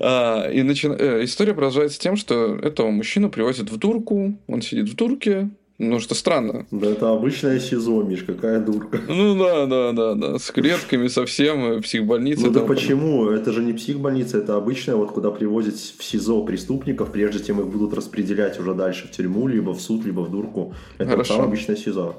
А, 0.00 0.48
И 0.50 0.60
э, 0.60 1.24
история 1.24 1.54
продолжается 1.54 1.98
тем, 1.98 2.16
что 2.16 2.56
этого 2.56 2.90
мужчину 2.90 3.30
привозят 3.30 3.70
в 3.70 3.76
дурку, 3.76 4.38
он 4.46 4.62
сидит 4.62 4.88
в 4.88 4.94
дурке, 4.94 5.50
ну 5.78 6.00
что 6.00 6.14
странно. 6.14 6.66
Да 6.70 6.88
это 6.88 7.10
обычная 7.10 7.58
СИЗО, 7.58 8.02
Миш, 8.02 8.22
какая 8.22 8.60
дурка. 8.60 9.00
Ну 9.08 9.36
да, 9.38 9.66
да, 9.66 9.92
да, 9.92 10.14
да, 10.14 10.38
с 10.38 10.50
клетками 10.50 11.08
совсем, 11.08 11.64
э, 11.64 11.80
психбольница. 11.80 12.46
Ну 12.46 12.52
да 12.52 12.60
почему? 12.60 13.28
Это 13.28 13.52
же 13.52 13.62
не 13.62 13.72
психбольница, 13.72 14.38
это 14.38 14.56
обычная, 14.56 14.96
вот 14.96 15.12
куда 15.12 15.30
привозят 15.30 15.74
в 15.74 16.04
СИЗО 16.04 16.44
преступников, 16.44 17.10
прежде 17.10 17.44
чем 17.44 17.60
их 17.60 17.66
будут 17.66 17.94
распределять 17.94 18.58
уже 18.60 18.74
дальше 18.74 19.08
в 19.08 19.10
тюрьму, 19.10 19.48
либо 19.48 19.72
в 19.72 19.80
суд, 19.80 20.04
либо 20.04 20.20
в 20.20 20.30
дурку. 20.30 20.74
Это 20.98 21.10
Хорошо. 21.10 21.36
там 21.36 21.46
обычная 21.46 21.76
СИЗО. 21.76 22.14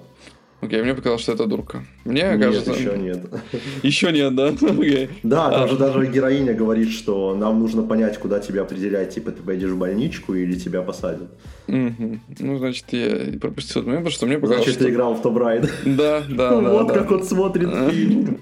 Окей, 0.64 0.82
мне 0.82 0.94
показалось, 0.94 1.22
что 1.22 1.34
это 1.34 1.46
дурка. 1.46 1.84
Мне 2.06 2.22
Нет, 2.22 2.42
кажется... 2.42 2.72
еще 2.72 2.98
нет. 2.98 3.20
Еще 3.84 4.12
нет, 4.12 4.36
да? 4.36 4.48
Окей. 4.62 5.10
Да, 5.24 5.50
там 5.50 5.64
А. 5.64 5.68
же 5.68 5.78
даже 5.78 6.06
героиня 6.08 6.54
говорит, 6.54 6.92
что 6.92 7.36
нам 7.36 7.60
нужно 7.60 7.84
понять, 7.84 8.18
куда 8.18 8.40
тебя 8.40 8.62
определять, 8.62 9.14
типа 9.14 9.32
ты 9.32 9.42
пойдешь 9.42 9.72
в 9.72 9.78
больничку 9.78 10.34
или 10.34 10.56
тебя 10.56 10.82
посадят. 10.82 11.30
Мгм. 11.68 12.22
Ну, 12.40 12.58
значит, 12.58 12.86
я 12.92 13.40
пропустил 13.40 13.82
этот 13.82 13.88
момент, 13.88 14.06
потому 14.06 14.10
что 14.12 14.26
мне 14.26 14.38
показалось, 14.38 14.64
Значит, 14.64 14.76
что... 14.76 14.84
ты 14.86 14.92
играл 14.92 15.14
в 15.16 15.22
Том 15.22 15.38
Райдер. 15.38 15.72
Да, 15.86 16.24
да, 16.30 16.50
да. 16.62 16.70
Вот 16.70 16.88
да. 16.88 16.94
как 16.94 17.12
он 17.12 17.24
смотрит 17.24 17.70
фильм. 17.92 18.40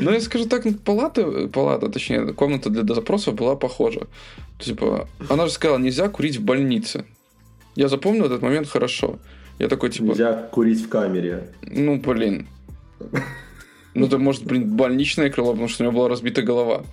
Ну, 0.00 0.10
я 0.10 0.20
скажу 0.20 0.46
так, 0.46 0.64
палата, 0.84 1.48
палата, 1.48 1.88
точнее, 1.88 2.32
комната 2.32 2.70
для 2.70 2.82
допросов 2.82 3.34
была 3.34 3.56
похожа. 3.56 4.06
Типа, 4.58 5.08
она 5.28 5.46
же 5.46 5.52
сказала, 5.52 5.78
нельзя 5.78 6.08
курить 6.08 6.36
в 6.36 6.44
больнице. 6.44 7.04
Я 7.74 7.88
запомнил 7.88 8.24
этот 8.24 8.42
момент 8.42 8.68
хорошо. 8.68 9.18
Я 9.58 9.68
такой, 9.68 9.90
типа, 9.90 10.04
Нельзя 10.04 10.32
курить 10.52 10.82
в 10.82 10.88
камере. 10.88 11.48
ну, 11.62 11.96
блин. 11.98 12.46
Ну, 13.94 14.06
это 14.06 14.18
может, 14.18 14.44
блин, 14.44 14.76
больничное 14.76 15.30
крыло, 15.30 15.52
потому 15.52 15.68
что 15.68 15.82
у 15.82 15.86
него 15.86 15.96
была 15.96 16.08
разбита 16.08 16.42
голова. 16.42 16.84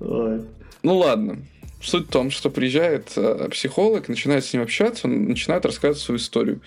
Ой. 0.00 0.40
Ну 0.82 0.96
ладно. 0.96 1.38
Суть 1.82 2.06
в 2.06 2.10
том, 2.10 2.30
что 2.30 2.48
приезжает 2.48 3.12
э, 3.16 3.48
психолог, 3.50 4.08
начинает 4.08 4.44
с 4.44 4.52
ним 4.52 4.62
общаться, 4.62 5.08
он 5.08 5.24
начинает 5.24 5.66
рассказывать 5.66 6.00
свою 6.00 6.18
историю. 6.18 6.60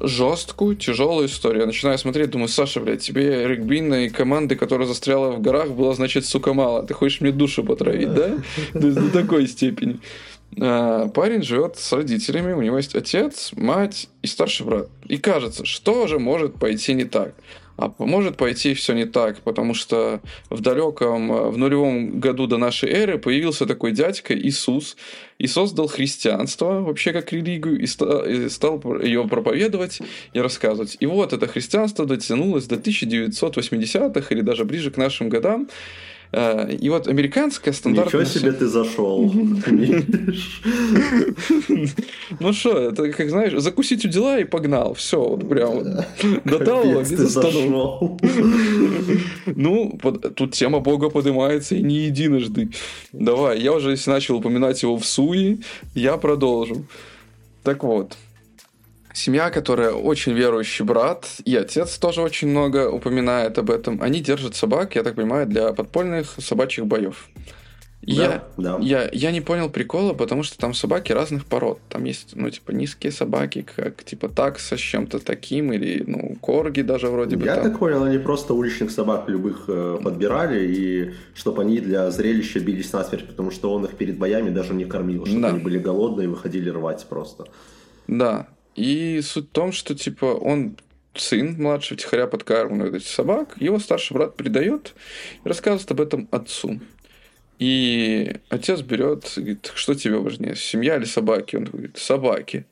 Жесткую, 0.00 0.76
тяжелую 0.76 1.28
историю. 1.28 1.60
Я 1.62 1.66
начинаю 1.66 1.98
смотреть, 1.98 2.30
думаю, 2.30 2.48
Саша, 2.48 2.80
блядь, 2.80 3.00
тебе 3.00 3.46
регбийной 3.48 4.10
команды, 4.10 4.54
которая 4.56 4.86
застряла 4.86 5.32
в 5.32 5.40
горах, 5.40 5.70
было, 5.70 5.94
значит, 5.94 6.26
сука, 6.26 6.52
мало. 6.54 6.82
Ты 6.86 6.94
хочешь 6.94 7.20
мне 7.20 7.32
душу 7.32 7.64
потравить, 7.64 8.12
да? 8.12 8.38
До 8.74 9.10
такой 9.10 9.46
степени. 9.46 10.00
А, 10.60 11.08
Парень 11.08 11.42
живет 11.42 11.76
с 11.76 11.92
родителями, 11.92 12.52
у 12.52 12.62
него 12.62 12.76
есть 12.76 12.94
отец, 12.94 13.52
мать 13.54 14.08
и 14.22 14.26
старший 14.26 14.66
брат. 14.66 14.88
И 15.08 15.18
кажется, 15.18 15.64
что 15.64 16.06
же 16.06 16.18
может 16.18 16.54
пойти 16.54 16.94
не 16.94 17.04
так? 17.04 17.34
А 17.78 17.92
может 17.98 18.36
пойти 18.36 18.74
все 18.74 18.92
не 18.92 19.06
так, 19.06 19.38
потому 19.38 19.72
что 19.72 20.20
в 20.50 20.60
далеком, 20.60 21.32
э, 21.32 21.48
в 21.48 21.56
нулевом 21.56 22.20
году 22.20 22.46
до 22.46 22.58
нашей 22.58 22.90
эры 22.90 23.18
появился 23.18 23.64
такой 23.64 23.92
дядька 23.92 24.38
Иисус 24.38 24.96
и 25.38 25.46
создал 25.46 25.86
христианство 25.88 26.80
вообще 26.80 27.12
как 27.12 27.32
религию 27.32 27.80
и 27.80 27.86
стал 27.86 29.00
ее 29.00 29.26
проповедовать 29.26 30.00
и 30.34 30.40
рассказывать. 30.40 30.98
И 31.00 31.06
вот 31.06 31.32
это 31.32 31.46
христианство 31.46 32.04
дотянулось 32.04 32.66
до 32.66 32.76
1980-х 32.76 34.34
или 34.34 34.42
даже 34.42 34.64
ближе 34.64 34.90
к 34.90 34.98
нашим 34.98 35.30
годам. 35.30 35.68
Э, 36.32 36.74
И 36.74 36.88
вот 36.88 37.08
американская 37.08 37.74
стандартная... 37.74 38.24
Ничего 38.24 38.40
себе 38.40 38.52
ты 38.52 38.66
зашел. 38.66 39.32
Ну 42.40 42.52
что, 42.52 42.78
это 42.78 43.12
как 43.12 43.30
знаешь, 43.30 43.52
закусить 43.60 44.04
у 44.04 44.08
дела 44.08 44.38
и 44.38 44.44
погнал. 44.44 44.94
Все, 44.94 45.22
вот 45.22 45.48
прям 45.48 45.70
вот. 45.70 45.86
До 46.44 46.58
талого 46.58 46.94
Капец, 47.02 47.10
не 47.10 47.16
ты 47.16 47.26
застанул. 47.26 48.18
зашел. 48.20 48.20
Ну, 49.46 49.98
тут 50.34 50.52
тема 50.52 50.80
Бога 50.80 51.10
поднимается 51.10 51.74
и 51.74 51.82
не 51.82 52.06
единожды. 52.06 52.70
Давай, 53.12 53.60
я 53.60 53.72
уже 53.72 53.96
начал 54.06 54.36
упоминать 54.36 54.82
его 54.82 54.96
в 54.96 55.04
Суи, 55.04 55.60
я 55.94 56.16
продолжу. 56.16 56.86
Так 57.62 57.84
вот, 57.84 58.16
семья, 59.14 59.50
которая 59.50 59.92
очень 59.92 60.32
верующий 60.32 60.84
брат, 60.84 61.26
и 61.44 61.54
отец 61.56 61.98
тоже 61.98 62.22
очень 62.22 62.48
много 62.48 62.90
упоминает 62.90 63.58
об 63.58 63.70
этом, 63.70 64.00
они 64.02 64.20
держат 64.20 64.54
собак, 64.54 64.94
я 64.96 65.02
так 65.02 65.14
понимаю, 65.14 65.46
для 65.46 65.72
подпольных 65.72 66.34
собачьих 66.38 66.86
боев. 66.86 67.28
И 68.04 68.14
Я, 68.14 68.42
Да, 68.56 68.78
да. 68.78 68.84
я, 68.84 69.08
я 69.12 69.30
не 69.30 69.40
понял 69.40 69.70
прикола, 69.70 70.12
потому 70.12 70.42
что 70.42 70.58
там 70.58 70.74
собаки 70.74 71.12
разных 71.12 71.46
пород. 71.46 71.78
Там 71.88 72.02
есть, 72.02 72.30
ну, 72.34 72.50
типа, 72.50 72.72
низкие 72.72 73.12
собаки, 73.12 73.64
как, 73.76 74.02
типа, 74.02 74.28
такса 74.28 74.76
с 74.76 74.80
чем-то 74.80 75.20
таким, 75.20 75.72
или, 75.72 76.02
ну, 76.04 76.36
корги 76.40 76.80
даже 76.82 77.06
вроде 77.06 77.36
бы 77.36 77.44
Я 77.46 77.54
там. 77.54 77.62
так 77.70 77.78
понял, 77.78 78.02
они 78.02 78.18
просто 78.18 78.54
уличных 78.54 78.90
собак 78.90 79.28
любых 79.28 79.66
э, 79.68 79.98
подбирали, 80.02 80.66
и 80.66 81.12
чтобы 81.34 81.62
они 81.62 81.78
для 81.78 82.10
зрелища 82.10 82.58
бились 82.58 82.92
насмерть, 82.92 83.28
потому 83.28 83.52
что 83.52 83.72
он 83.72 83.84
их 83.84 83.92
перед 83.92 84.18
боями 84.18 84.50
даже 84.50 84.74
не 84.74 84.84
кормил, 84.84 85.24
чтобы 85.24 85.40
Да. 85.42 85.48
они 85.50 85.60
были 85.60 85.78
голодные 85.78 86.24
и 86.24 86.28
выходили 86.28 86.70
рвать 86.70 87.06
просто. 87.08 87.44
Да. 88.08 88.48
И 88.74 89.20
суть 89.22 89.48
в 89.48 89.52
том, 89.52 89.72
что, 89.72 89.94
типа, 89.94 90.26
он 90.26 90.76
сын 91.14 91.56
младший 91.58 91.96
втихаря 91.96 92.26
подкармливает 92.26 92.94
этих 92.94 93.08
собак, 93.08 93.56
его 93.60 93.78
старший 93.78 94.14
брат 94.14 94.36
передает 94.36 94.94
и 95.44 95.48
рассказывает 95.48 95.90
об 95.90 96.00
этом 96.00 96.28
отцу. 96.30 96.80
И 97.58 98.36
отец 98.48 98.80
берет, 98.80 99.30
говорит, 99.36 99.70
что 99.74 99.94
тебе 99.94 100.16
важнее, 100.16 100.56
семья 100.56 100.96
или 100.96 101.04
собаки? 101.04 101.56
Он 101.56 101.64
говорит, 101.64 101.96
собаки. 101.98 102.66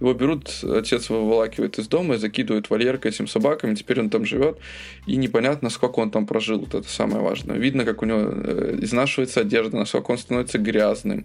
Его 0.00 0.12
берут, 0.12 0.50
отец 0.62 1.08
выволакивает 1.08 1.78
из 1.78 1.86
дома 1.86 2.16
и 2.16 2.18
закидывает 2.18 2.68
вольер 2.68 2.98
к 2.98 3.06
этим 3.06 3.28
собакам, 3.28 3.76
теперь 3.76 4.00
он 4.00 4.10
там 4.10 4.24
живет, 4.24 4.58
и 5.06 5.16
непонятно, 5.16 5.70
сколько 5.70 6.00
он 6.00 6.10
там 6.10 6.26
прожил, 6.26 6.58
вот 6.58 6.74
это 6.74 6.88
самое 6.88 7.22
важное. 7.22 7.56
Видно, 7.56 7.84
как 7.84 8.02
у 8.02 8.06
него 8.06 8.20
э, 8.20 8.78
изнашивается 8.82 9.40
одежда, 9.40 9.76
насколько 9.76 10.10
он 10.10 10.18
становится 10.18 10.58
грязным 10.58 11.24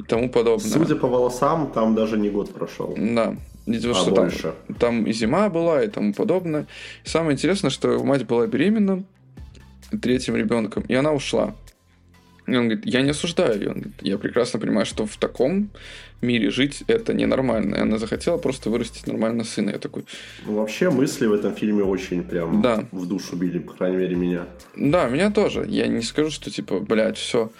и 0.00 0.02
тому 0.06 0.30
подобное. 0.30 0.70
Судя 0.70 0.96
по 0.96 1.08
волосам, 1.08 1.70
там 1.72 1.94
даже 1.94 2.18
не 2.18 2.30
год 2.30 2.52
прошел. 2.52 2.94
Да. 2.98 3.36
И 3.66 3.78
то, 3.78 3.90
А 3.90 3.94
что 3.94 4.10
там, 4.12 4.24
больше. 4.24 4.54
там 4.78 5.04
и 5.04 5.12
зима 5.12 5.48
была, 5.48 5.84
и 5.84 5.88
тому 5.88 6.12
подобное. 6.14 6.66
И 7.04 7.08
самое 7.08 7.34
интересное, 7.34 7.70
что 7.70 8.02
мать 8.02 8.26
была 8.26 8.46
беременна 8.46 9.04
третьим 10.02 10.36
ребенком, 10.36 10.82
и 10.88 10.94
она 10.94 11.12
ушла. 11.12 11.54
И 12.46 12.56
он 12.56 12.64
говорит, 12.68 12.86
я 12.86 13.02
не 13.02 13.10
осуждаю 13.10 13.54
ее. 13.60 13.68
Он 13.68 13.74
говорит, 13.74 13.94
я 14.02 14.18
прекрасно 14.18 14.58
понимаю, 14.58 14.86
что 14.86 15.06
в 15.06 15.16
таком 15.18 15.68
мире 16.20 16.50
жить 16.50 16.82
это 16.88 17.12
ненормально. 17.14 17.76
И 17.76 17.80
она 17.80 17.98
захотела 17.98 18.38
просто 18.38 18.70
вырастить 18.70 19.06
нормально 19.06 19.44
сына. 19.44 19.70
Я 19.70 19.78
такой, 19.78 20.04
Ну, 20.46 20.54
вообще 20.54 20.90
мысли 20.90 21.26
в 21.26 21.32
этом 21.32 21.54
фильме 21.54 21.84
очень 21.84 22.22
прям 22.24 22.60
Да. 22.62 22.84
в 22.90 23.06
душу 23.06 23.36
били, 23.36 23.58
по 23.58 23.74
крайней 23.74 23.98
мере, 23.98 24.16
меня. 24.16 24.46
да, 24.74 25.08
меня 25.08 25.30
тоже. 25.30 25.64
Я 25.68 25.86
не 25.86 26.02
скажу, 26.02 26.30
что 26.30 26.50
типа, 26.50 26.80
блядь, 26.80 27.18
все 27.18 27.50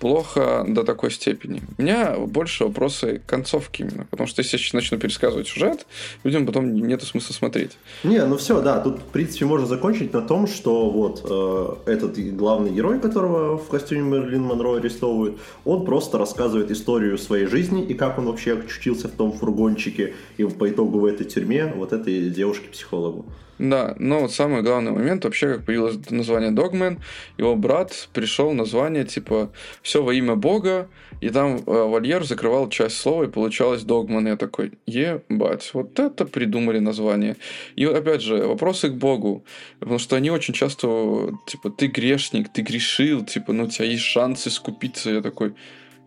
плохо 0.00 0.64
до 0.66 0.82
такой 0.82 1.10
степени. 1.10 1.62
У 1.78 1.82
меня 1.82 2.16
больше 2.16 2.64
вопросы 2.64 3.20
концовки 3.26 3.82
именно, 3.82 4.06
потому 4.10 4.26
что 4.26 4.40
если 4.40 4.56
я 4.56 4.62
сейчас 4.62 4.72
начну 4.72 4.98
пересказывать 4.98 5.46
сюжет, 5.46 5.86
людям 6.24 6.46
потом 6.46 6.74
нет 6.74 7.02
смысла 7.02 7.34
смотреть. 7.34 7.76
Не, 8.02 8.24
ну 8.24 8.36
все, 8.36 8.60
да, 8.62 8.80
тут, 8.80 8.98
в 8.98 9.04
принципе, 9.12 9.44
можно 9.44 9.66
закончить 9.66 10.12
на 10.12 10.22
том, 10.22 10.46
что 10.46 10.90
вот 10.90 11.24
э, 11.28 11.92
этот 11.92 12.18
главный 12.34 12.70
герой, 12.70 12.98
которого 12.98 13.58
в 13.58 13.68
костюме 13.68 14.00
Мерлин 14.00 14.42
Монро 14.42 14.78
арестовывают, 14.78 15.38
он 15.64 15.84
просто 15.84 16.18
рассказывает 16.18 16.70
историю 16.70 17.18
своей 17.18 17.46
жизни 17.46 17.84
и 17.84 17.94
как 17.94 18.18
он 18.18 18.24
вообще 18.24 18.58
очутился 18.58 19.08
в 19.08 19.12
том 19.12 19.32
фургончике 19.32 20.14
и 20.38 20.44
по 20.44 20.68
итогу 20.68 21.00
в 21.00 21.04
этой 21.04 21.26
тюрьме 21.26 21.66
вот 21.66 21.92
этой 21.92 22.30
девушке-психологу. 22.30 23.26
Да, 23.60 23.94
но 23.98 24.20
вот 24.20 24.32
самый 24.32 24.62
главный 24.62 24.90
момент 24.90 25.24
вообще, 25.24 25.52
как 25.52 25.66
появилось 25.66 25.98
название 26.08 26.50
Dogman, 26.50 26.98
его 27.36 27.56
брат 27.56 28.08
пришел 28.14 28.54
название 28.54 29.04
типа 29.04 29.52
«Все 29.82 30.02
во 30.02 30.14
имя 30.14 30.34
Бога», 30.34 30.88
и 31.20 31.28
там 31.28 31.56
э, 31.56 31.60
Вольер 31.66 32.24
закрывал 32.24 32.70
часть 32.70 32.96
слова, 32.96 33.24
и 33.24 33.28
получалось 33.28 33.82
Dogman. 33.82 34.26
Я 34.26 34.36
такой, 34.38 34.72
ебать, 34.86 35.70
вот 35.74 36.00
это 36.00 36.24
придумали 36.24 36.78
название. 36.78 37.36
И 37.76 37.84
опять 37.84 38.22
же, 38.22 38.46
вопросы 38.46 38.88
к 38.88 38.94
Богу, 38.94 39.44
потому 39.78 39.98
что 39.98 40.16
они 40.16 40.30
очень 40.30 40.54
часто, 40.54 41.34
типа, 41.46 41.68
ты 41.68 41.88
грешник, 41.88 42.48
ты 42.48 42.62
грешил, 42.62 43.26
типа, 43.26 43.52
ну, 43.52 43.64
у 43.64 43.68
тебя 43.68 43.84
есть 43.84 44.04
шанс 44.04 44.46
искупиться. 44.46 45.10
Я 45.10 45.20
такой, 45.20 45.52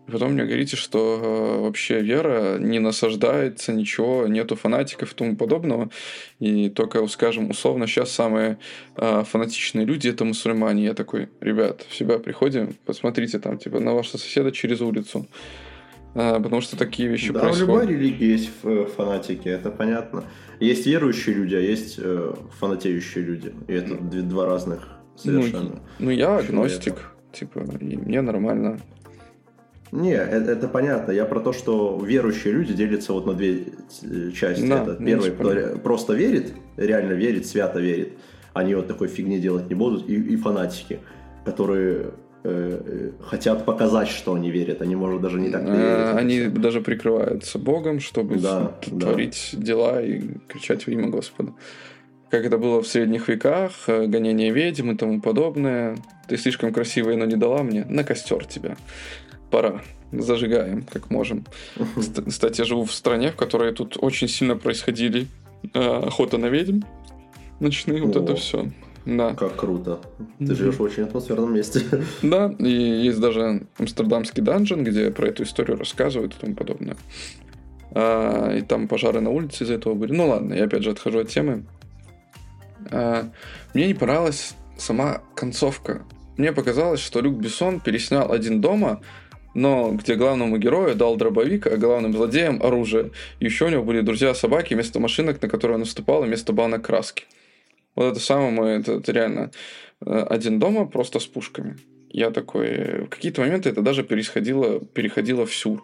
и 0.06 0.10
потом 0.10 0.32
мне 0.32 0.44
говорите, 0.44 0.76
что 0.76 1.20
э, 1.22 1.60
вообще 1.62 2.00
вера 2.00 2.58
не 2.58 2.78
насаждается, 2.78 3.72
ничего, 3.72 4.26
нету 4.26 4.54
фанатиков 4.54 5.12
и 5.12 5.14
тому 5.14 5.36
подобного. 5.36 5.88
И 6.40 6.68
только, 6.68 7.06
скажем, 7.06 7.50
условно, 7.50 7.86
сейчас 7.86 8.10
самые 8.10 8.58
э, 8.96 9.24
фанатичные 9.24 9.86
люди 9.86 10.08
это 10.08 10.24
мусульмане. 10.24 10.84
Я 10.84 10.94
такой, 10.94 11.30
ребят, 11.40 11.86
в 11.88 11.96
себя 11.96 12.18
приходим, 12.18 12.74
посмотрите 12.84 13.38
там, 13.38 13.56
типа, 13.56 13.80
на 13.80 13.94
вашего 13.94 14.18
соседа 14.18 14.52
через 14.52 14.82
улицу. 14.82 15.26
А, 16.14 16.38
потому 16.38 16.60
что 16.60 16.76
такие 16.76 17.08
вещи 17.08 17.32
да, 17.32 17.40
происходят. 17.40 17.66
в 17.66 17.68
любой 17.68 17.86
религии 17.86 18.26
есть 18.26 18.50
э, 18.62 18.86
фанатики, 18.96 19.48
это 19.48 19.70
понятно. 19.70 20.24
Есть 20.60 20.86
верующие 20.86 21.34
люди, 21.34 21.54
а 21.54 21.60
есть 21.60 21.96
э, 21.98 22.34
фанатеющие 22.60 23.24
люди. 23.24 23.52
И 23.68 23.72
это 23.72 23.96
два 23.96 24.46
разных 24.46 24.86
совершенно. 25.16 25.62
Ну, 25.62 25.80
ну 25.98 26.10
я 26.10 26.36
агностик. 26.36 27.10
Типа, 27.32 27.64
мне 27.80 28.20
нормально. 28.20 28.78
Не, 29.92 30.14
это, 30.14 30.52
это 30.52 30.68
понятно. 30.68 31.12
Я 31.12 31.24
про 31.24 31.40
то, 31.40 31.52
что 31.52 32.00
верующие 32.04 32.52
люди 32.52 32.74
делятся 32.74 33.12
вот 33.12 33.26
на 33.26 33.34
две 33.34 33.64
э, 34.02 34.30
части. 34.32 34.66
Да, 34.66 34.82
это 34.82 34.96
первый, 34.96 35.30
кто 35.30 35.78
просто 35.78 36.14
верит, 36.14 36.52
реально 36.76 37.12
верит, 37.12 37.46
свято 37.46 37.78
верит. 37.80 38.12
Они 38.54 38.74
вот 38.74 38.88
такой 38.88 39.08
фигни 39.08 39.38
делать 39.38 39.68
не 39.68 39.74
будут. 39.74 40.08
И, 40.08 40.14
и 40.14 40.36
фанатики, 40.36 41.00
которые 41.44 42.10
э, 42.42 42.80
э 42.86 43.10
хотят 43.24 43.64
показать, 43.64 44.08
что 44.08 44.34
они 44.34 44.50
верят. 44.50 44.82
Они, 44.82 44.96
может, 44.96 45.20
даже 45.20 45.40
не 45.40 45.50
так 45.50 45.62
не 45.62 45.76
верят. 45.76 46.16
Они 46.16 46.46
даже 46.48 46.80
прикрываются 46.80 47.58
Богом, 47.58 48.00
чтобы 48.00 48.36
да, 48.36 48.72
творить 48.82 49.50
да. 49.52 49.62
дела 49.62 50.02
и 50.02 50.22
кричать 50.48 50.86
во 50.86 50.92
имя 50.92 51.08
Господа. 51.08 51.52
Как 52.30 52.44
это 52.44 52.58
было 52.58 52.82
в 52.82 52.86
средних 52.88 53.28
веках, 53.28 53.72
гонение 53.86 54.50
ведьм 54.50 54.90
и 54.90 54.96
тому 54.96 55.20
подобное. 55.20 55.96
Ты 56.26 56.36
слишком 56.36 56.72
красивая, 56.72 57.16
но 57.16 57.26
не 57.26 57.36
дала 57.36 57.62
мне. 57.62 57.84
На 57.84 58.02
костер 58.02 58.44
тебя 58.44 58.76
пора. 59.50 59.82
Зажигаем, 60.12 60.82
как 60.82 61.10
можем. 61.10 61.44
Кстати, 62.28 62.60
я 62.60 62.64
живу 62.64 62.84
в 62.84 62.92
стране, 62.92 63.32
в 63.32 63.36
которой 63.36 63.72
тут 63.72 63.96
очень 64.00 64.28
сильно 64.28 64.56
происходили 64.56 65.26
э, 65.72 65.80
охота 65.80 66.38
на 66.38 66.46
ведьм. 66.46 66.82
Ночные, 67.60 68.02
вот 68.02 68.16
это 68.16 68.36
все. 68.36 68.70
Да. 69.06 69.34
Как 69.34 69.56
круто. 69.56 70.00
Ты 70.38 70.54
живешь 70.54 70.76
в 70.76 70.82
очень 70.82 71.02
атмосферном 71.02 71.52
месте. 71.54 71.82
Да, 72.22 72.54
и 72.58 72.70
есть 72.70 73.20
даже 73.20 73.66
амстердамский 73.78 74.42
данжен, 74.42 74.82
где 74.82 75.10
про 75.10 75.28
эту 75.28 75.42
историю 75.42 75.78
рассказывают 75.78 76.34
и 76.34 76.40
тому 76.40 76.54
подобное. 76.54 76.96
А, 77.92 78.56
и 78.56 78.62
там 78.62 78.88
пожары 78.88 79.20
на 79.20 79.30
улице 79.30 79.64
из-за 79.64 79.74
этого 79.74 79.94
были. 79.94 80.12
Ну 80.12 80.28
ладно, 80.28 80.54
я 80.54 80.64
опять 80.64 80.82
же 80.82 80.90
отхожу 80.90 81.18
от 81.20 81.28
темы. 81.28 81.64
А, 82.90 83.28
мне 83.74 83.86
не 83.86 83.94
понравилась 83.94 84.54
сама 84.78 85.22
концовка. 85.34 86.02
Мне 86.36 86.52
показалось, 86.52 87.00
что 87.00 87.20
Люк 87.20 87.36
Бессон 87.36 87.80
переснял 87.80 88.32
«Один 88.32 88.60
дома», 88.60 89.00
но 89.54 89.92
где 89.92 90.16
главному 90.16 90.58
герою 90.58 90.94
дал 90.94 91.16
дробовик, 91.16 91.66
а 91.66 91.76
главным 91.76 92.12
злодеям 92.12 92.60
оружие. 92.62 93.10
И 93.40 93.46
еще 93.46 93.66
у 93.66 93.68
него 93.68 93.82
были 93.82 94.00
друзья-собаки 94.00 94.74
вместо 94.74 95.00
машинок, 95.00 95.40
на 95.40 95.48
которые 95.48 95.76
он 95.76 95.80
наступал, 95.80 96.22
вместо 96.22 96.52
банок 96.52 96.82
краски. 96.82 97.24
Вот 97.94 98.12
это 98.12 98.20
самое, 98.20 98.80
это, 98.80 98.94
это 98.94 99.12
реально 99.12 99.50
э, 100.04 100.26
один 100.28 100.58
дома 100.58 100.86
просто 100.86 101.20
с 101.20 101.26
пушками. 101.26 101.76
Я 102.10 102.30
такой... 102.30 103.02
В 103.02 103.08
какие-то 103.08 103.40
моменты 103.40 103.68
это 103.70 103.82
даже 103.82 104.04
переходило, 104.04 104.80
переходило 104.80 105.46
в 105.46 105.54
сюр. 105.54 105.82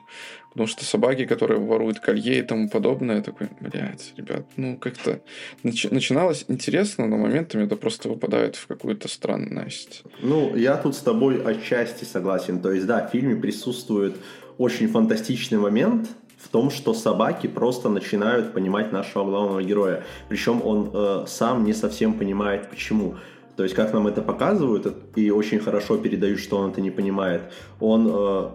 Потому 0.50 0.66
что 0.66 0.84
собаки, 0.84 1.26
которые 1.26 1.60
воруют 1.60 2.00
колье 2.00 2.40
и 2.40 2.42
тому 2.42 2.68
подобное, 2.68 3.22
такой, 3.22 3.48
блядь, 3.60 4.12
ребят, 4.16 4.46
ну 4.56 4.76
как-то 4.76 5.20
нач- 5.62 5.92
начиналось 5.94 6.44
интересно, 6.48 7.06
но 7.06 7.16
моментами 7.16 7.64
это 7.64 7.76
просто 7.76 8.08
выпадает 8.08 8.56
в 8.56 8.66
какую-то 8.66 9.08
странность. 9.08 10.02
Ну, 10.22 10.56
я 10.56 10.76
тут 10.76 10.96
с 10.96 10.98
тобой 11.00 11.40
отчасти 11.42 12.04
согласен. 12.04 12.60
То 12.60 12.72
есть, 12.72 12.86
да, 12.86 13.06
в 13.06 13.10
фильме 13.10 13.36
присутствует 13.36 14.16
очень 14.58 14.88
фантастичный 14.88 15.58
момент, 15.58 16.08
в 16.40 16.48
том, 16.48 16.70
что 16.70 16.94
собаки 16.94 17.46
просто 17.46 17.88
начинают 17.88 18.52
понимать 18.52 18.92
нашего 18.92 19.24
главного 19.24 19.62
героя. 19.62 20.04
Причем 20.28 20.62
он 20.64 20.90
э, 20.92 21.24
сам 21.28 21.64
не 21.64 21.74
совсем 21.74 22.14
понимает, 22.14 22.70
почему. 22.70 23.16
То 23.56 23.62
есть, 23.62 23.76
как 23.76 23.92
нам 23.92 24.06
это 24.06 24.22
показывают, 24.22 24.86
и 25.16 25.30
очень 25.30 25.60
хорошо 25.60 25.98
передают, 25.98 26.40
что 26.40 26.56
он 26.56 26.70
это 26.70 26.80
не 26.80 26.90
понимает. 26.90 27.42
Он 27.78 28.08
э, 28.10 28.50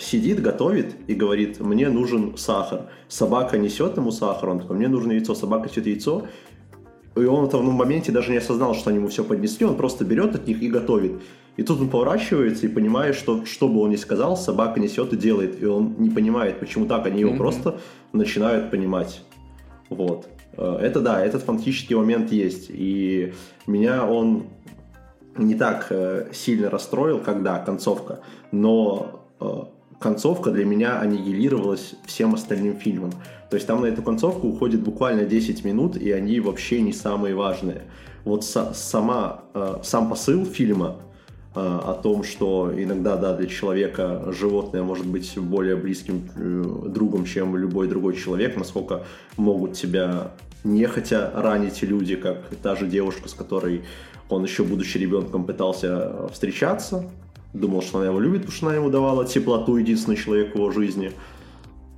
сидит, 0.00 0.42
готовит 0.42 0.96
и 1.06 1.14
говорит, 1.14 1.60
мне 1.60 1.88
нужен 1.88 2.36
сахар. 2.36 2.82
Собака 3.08 3.58
несет 3.58 3.96
ему 3.96 4.10
сахар, 4.10 4.50
он 4.50 4.60
такой, 4.60 4.76
мне 4.76 4.88
нужно 4.88 5.12
яйцо, 5.12 5.34
собака 5.34 5.68
несет 5.68 5.86
яйцо. 5.86 6.26
И 7.16 7.24
он 7.24 7.46
в 7.46 7.50
том 7.50 7.64
моменте 7.66 8.12
даже 8.12 8.30
не 8.30 8.38
осознал, 8.38 8.74
что 8.74 8.90
они 8.90 8.98
ему 8.98 9.08
все 9.08 9.24
поднесли, 9.24 9.66
он 9.66 9.76
просто 9.76 10.04
берет 10.04 10.34
от 10.34 10.46
них 10.46 10.62
и 10.62 10.68
готовит. 10.68 11.20
И 11.56 11.62
тут 11.62 11.80
он 11.80 11.88
поворачивается 11.88 12.66
и 12.66 12.68
понимает, 12.68 13.16
что 13.16 13.44
что 13.44 13.68
бы 13.68 13.80
он 13.80 13.90
ни 13.90 13.96
сказал, 13.96 14.36
собака 14.36 14.78
несет 14.78 15.12
и 15.12 15.16
делает. 15.16 15.60
И 15.60 15.66
он 15.66 15.96
не 15.98 16.10
понимает, 16.10 16.60
почему 16.60 16.86
так, 16.86 17.06
они 17.06 17.20
его 17.20 17.32
mm-hmm. 17.32 17.36
просто 17.36 17.80
начинают 18.12 18.70
понимать. 18.70 19.22
Вот. 19.90 20.28
Э, 20.56 20.78
это 20.80 21.00
да, 21.00 21.24
этот 21.24 21.42
фантастический 21.42 21.96
момент 21.96 22.30
есть. 22.30 22.66
И 22.68 23.32
меня 23.66 24.06
он 24.06 24.44
не 25.36 25.56
так 25.56 25.88
э, 25.90 26.28
сильно 26.32 26.70
расстроил, 26.70 27.18
когда 27.18 27.58
концовка, 27.58 28.20
но 28.52 29.17
Э, 29.17 29.17
концовка 29.98 30.50
для 30.50 30.64
меня 30.64 31.00
аннигилировалась 31.00 31.94
всем 32.06 32.34
остальным 32.34 32.76
фильмом. 32.76 33.12
То 33.50 33.56
есть 33.56 33.66
там 33.66 33.80
на 33.80 33.86
эту 33.86 34.02
концовку 34.02 34.48
уходит 34.48 34.82
буквально 34.82 35.24
10 35.24 35.64
минут, 35.64 35.96
и 35.96 36.10
они 36.12 36.40
вообще 36.40 36.80
не 36.80 36.92
самые 36.92 37.34
важные. 37.34 37.82
Вот 38.24 38.42
са- 38.42 38.74
сама, 38.74 39.44
э, 39.54 39.76
сам 39.82 40.10
посыл 40.10 40.44
фильма 40.44 40.96
э, 41.54 41.60
о 41.60 41.94
том, 41.94 42.24
что 42.24 42.70
иногда 42.76 43.16
да, 43.16 43.34
для 43.34 43.46
человека 43.46 44.32
животное 44.32 44.82
может 44.82 45.06
быть 45.06 45.38
более 45.38 45.76
близким 45.76 46.28
э, 46.36 46.88
другом, 46.88 47.24
чем 47.24 47.56
любой 47.56 47.88
другой 47.88 48.16
человек, 48.16 48.56
насколько 48.56 49.04
могут 49.36 49.72
тебя 49.72 50.32
нехотя 50.62 51.32
ранить 51.34 51.82
люди, 51.82 52.16
как 52.16 52.54
та 52.62 52.76
же 52.76 52.86
девушка, 52.86 53.28
с 53.28 53.34
которой 53.34 53.84
он 54.28 54.44
еще 54.44 54.62
будучи 54.62 54.98
ребенком 54.98 55.44
пытался 55.44 56.28
встречаться, 56.32 57.10
Думал, 57.52 57.82
что 57.82 57.98
она 57.98 58.08
его 58.08 58.20
любит, 58.20 58.42
потому 58.42 58.56
что 58.56 58.66
она 58.66 58.76
ему 58.76 58.90
давала 58.90 59.26
теплоту, 59.26 59.76
единственный 59.76 60.16
человек 60.16 60.52
в 60.52 60.56
его 60.56 60.70
жизни. 60.70 61.12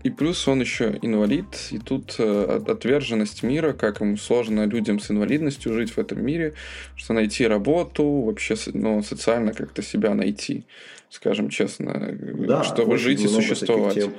И 0.03 0.09
плюс 0.09 0.49
он 0.49 0.61
еще 0.61 0.99
инвалид, 1.03 1.69
и 1.71 1.79
тут 1.79 2.15
э, 2.19 2.63
отверженность 2.67 3.43
мира, 3.43 3.75
как 3.75 4.01
ему 4.01 4.17
сложно 4.17 4.65
людям 4.65 4.99
с 4.99 5.11
инвалидностью 5.11 5.75
жить 5.75 5.91
в 5.91 5.99
этом 5.99 6.25
мире, 6.25 6.55
что 6.97 7.13
найти 7.13 7.47
работу, 7.47 8.05
вообще 8.23 8.55
ну, 8.73 9.03
социально 9.03 9.53
как-то 9.53 9.83
себя 9.83 10.15
найти, 10.15 10.65
скажем 11.11 11.51
честно, 11.51 12.17
да, 12.47 12.65
чтобы 12.65 12.97
жить 12.97 13.21
и 13.21 13.29
существовать. 13.29 13.95
Тем 13.95 14.13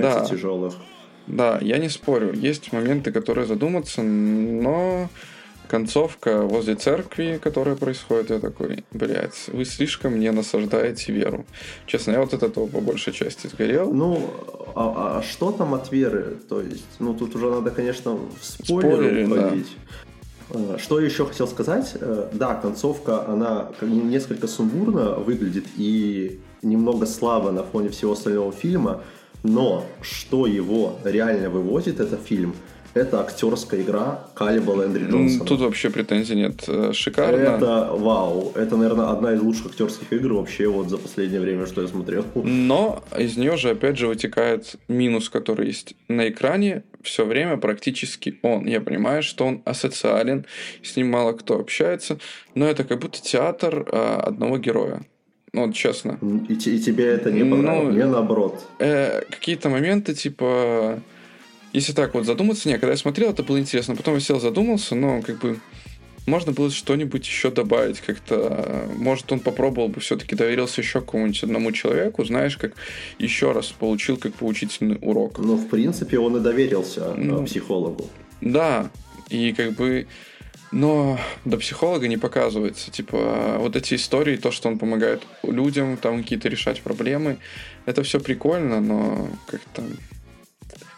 да, 0.00 0.24
тяжелых. 0.24 0.74
Да, 1.26 1.58
я 1.60 1.78
не 1.78 1.90
спорю, 1.90 2.32
есть 2.32 2.72
моменты, 2.72 3.12
которые 3.12 3.46
задуматься, 3.46 4.02
но 4.02 5.10
концовка 5.68 6.42
возле 6.42 6.74
церкви, 6.74 7.38
которая 7.42 7.76
происходит, 7.76 8.30
я 8.30 8.38
такой, 8.38 8.84
блядь, 8.92 9.48
вы 9.48 9.64
слишком 9.64 10.18
не 10.18 10.30
насаждаете 10.32 11.12
веру. 11.12 11.44
Честно, 11.86 12.12
я 12.12 12.20
вот 12.20 12.34
от 12.34 12.42
этого 12.42 12.66
по 12.66 12.80
большей 12.80 13.12
части 13.12 13.46
сгорел. 13.46 13.92
Ну, 13.92 14.30
а, 14.74 15.18
а 15.18 15.22
что 15.22 15.52
там 15.52 15.74
от 15.74 15.92
веры? 15.92 16.36
То 16.48 16.60
есть, 16.60 16.86
ну, 16.98 17.14
тут 17.14 17.34
уже 17.34 17.50
надо, 17.50 17.70
конечно, 17.70 18.12
в 18.12 18.28
спойлеры 18.40 19.26
уходить. 19.26 19.76
Да. 20.48 20.78
Что 20.78 21.00
еще 21.00 21.26
хотел 21.26 21.48
сказать? 21.48 21.92
Э, 22.00 22.28
да, 22.32 22.54
концовка, 22.54 23.26
она 23.26 23.72
несколько 23.80 24.46
сумбурно 24.46 25.14
выглядит 25.14 25.64
и 25.76 26.38
немного 26.62 27.06
слабо 27.06 27.50
на 27.50 27.64
фоне 27.64 27.88
всего 27.88 28.12
остального 28.12 28.52
фильма, 28.52 29.02
но 29.42 29.84
что 30.02 30.46
его 30.46 30.98
реально 31.04 31.50
выводит, 31.50 31.98
это 32.00 32.16
фильм– 32.16 32.54
это 32.96 33.20
актерская 33.20 33.82
игра 33.82 34.26
Калиба 34.34 34.70
Лэндри 34.70 35.04
Джонсона. 35.04 35.44
Тут 35.44 35.60
вообще 35.60 35.90
претензий 35.90 36.34
нет. 36.34 36.64
Э, 36.68 36.92
шикарно. 36.92 37.36
Это 37.36 37.90
вау. 37.92 38.52
Это, 38.54 38.76
наверное, 38.76 39.10
одна 39.10 39.34
из 39.34 39.42
лучших 39.42 39.66
актерских 39.66 40.12
игр 40.12 40.32
вообще 40.32 40.66
вот 40.66 40.88
за 40.88 40.98
последнее 40.98 41.40
время, 41.40 41.66
что 41.66 41.82
я 41.82 41.88
смотрел. 41.88 42.24
Но 42.34 43.02
из 43.18 43.36
нее 43.36 43.56
же 43.56 43.70
опять 43.70 43.98
же 43.98 44.08
вытекает 44.08 44.76
минус, 44.88 45.28
который 45.28 45.66
есть 45.66 45.94
на 46.08 46.28
экране 46.28 46.82
все 47.02 47.24
время 47.24 47.56
практически 47.56 48.38
он. 48.42 48.66
Я 48.66 48.80
понимаю, 48.80 49.22
что 49.22 49.46
он 49.46 49.62
асоциален, 49.64 50.44
с 50.82 50.96
ним 50.96 51.10
мало 51.10 51.32
кто 51.32 51.58
общается, 51.58 52.18
но 52.54 52.66
это 52.66 52.84
как 52.84 53.00
будто 53.00 53.22
театр 53.22 53.86
а, 53.92 54.22
одного 54.26 54.58
героя. 54.58 55.02
Ну, 55.52 55.66
вот 55.66 55.74
честно. 55.74 56.18
И, 56.48 56.54
и 56.54 56.78
тебе 56.80 57.06
это 57.06 57.30
не 57.30 57.48
понравилось? 57.48 57.88
Ну, 57.88 57.92
Мне 57.92 58.06
наоборот. 58.06 58.66
Э, 58.78 59.22
какие-то 59.30 59.70
моменты, 59.70 60.12
типа 60.12 61.00
если 61.76 61.92
так 61.92 62.14
вот 62.14 62.24
задуматься, 62.24 62.70
не, 62.70 62.78
когда 62.78 62.92
я 62.92 62.96
смотрел, 62.96 63.32
это 63.32 63.42
было 63.42 63.60
интересно. 63.60 63.94
Потом 63.96 64.14
я 64.14 64.20
сел, 64.20 64.40
задумался, 64.40 64.94
но 64.94 65.20
как 65.20 65.38
бы 65.40 65.58
можно 66.24 66.52
было 66.52 66.70
что-нибудь 66.70 67.26
еще 67.26 67.50
добавить 67.50 68.00
как-то. 68.00 68.88
Может, 68.96 69.30
он 69.30 69.40
попробовал 69.40 69.88
бы 69.88 70.00
все-таки 70.00 70.34
доверился 70.34 70.80
еще 70.80 71.00
какому-нибудь 71.00 71.42
одному 71.42 71.72
человеку, 71.72 72.24
знаешь, 72.24 72.56
как 72.56 72.72
еще 73.18 73.52
раз 73.52 73.66
получил 73.66 74.16
как 74.16 74.32
поучительный 74.32 74.96
урок. 75.02 75.38
Ну, 75.38 75.56
в 75.56 75.68
принципе, 75.68 76.18
он 76.18 76.38
и 76.38 76.40
доверился 76.40 77.12
э, 77.14 77.14
ну, 77.18 77.44
психологу. 77.44 78.08
Да, 78.40 78.90
и 79.28 79.52
как 79.52 79.74
бы... 79.74 80.06
Но 80.72 81.18
до 81.44 81.58
психолога 81.58 82.08
не 82.08 82.16
показывается. 82.16 82.90
Типа, 82.90 83.56
вот 83.58 83.76
эти 83.76 83.94
истории, 83.94 84.36
то, 84.36 84.50
что 84.50 84.68
он 84.68 84.78
помогает 84.78 85.22
людям, 85.42 85.98
там 85.98 86.22
какие-то 86.22 86.48
решать 86.48 86.80
проблемы, 86.80 87.36
это 87.84 88.02
все 88.02 88.18
прикольно, 88.18 88.80
но 88.80 89.28
как-то 89.46 89.82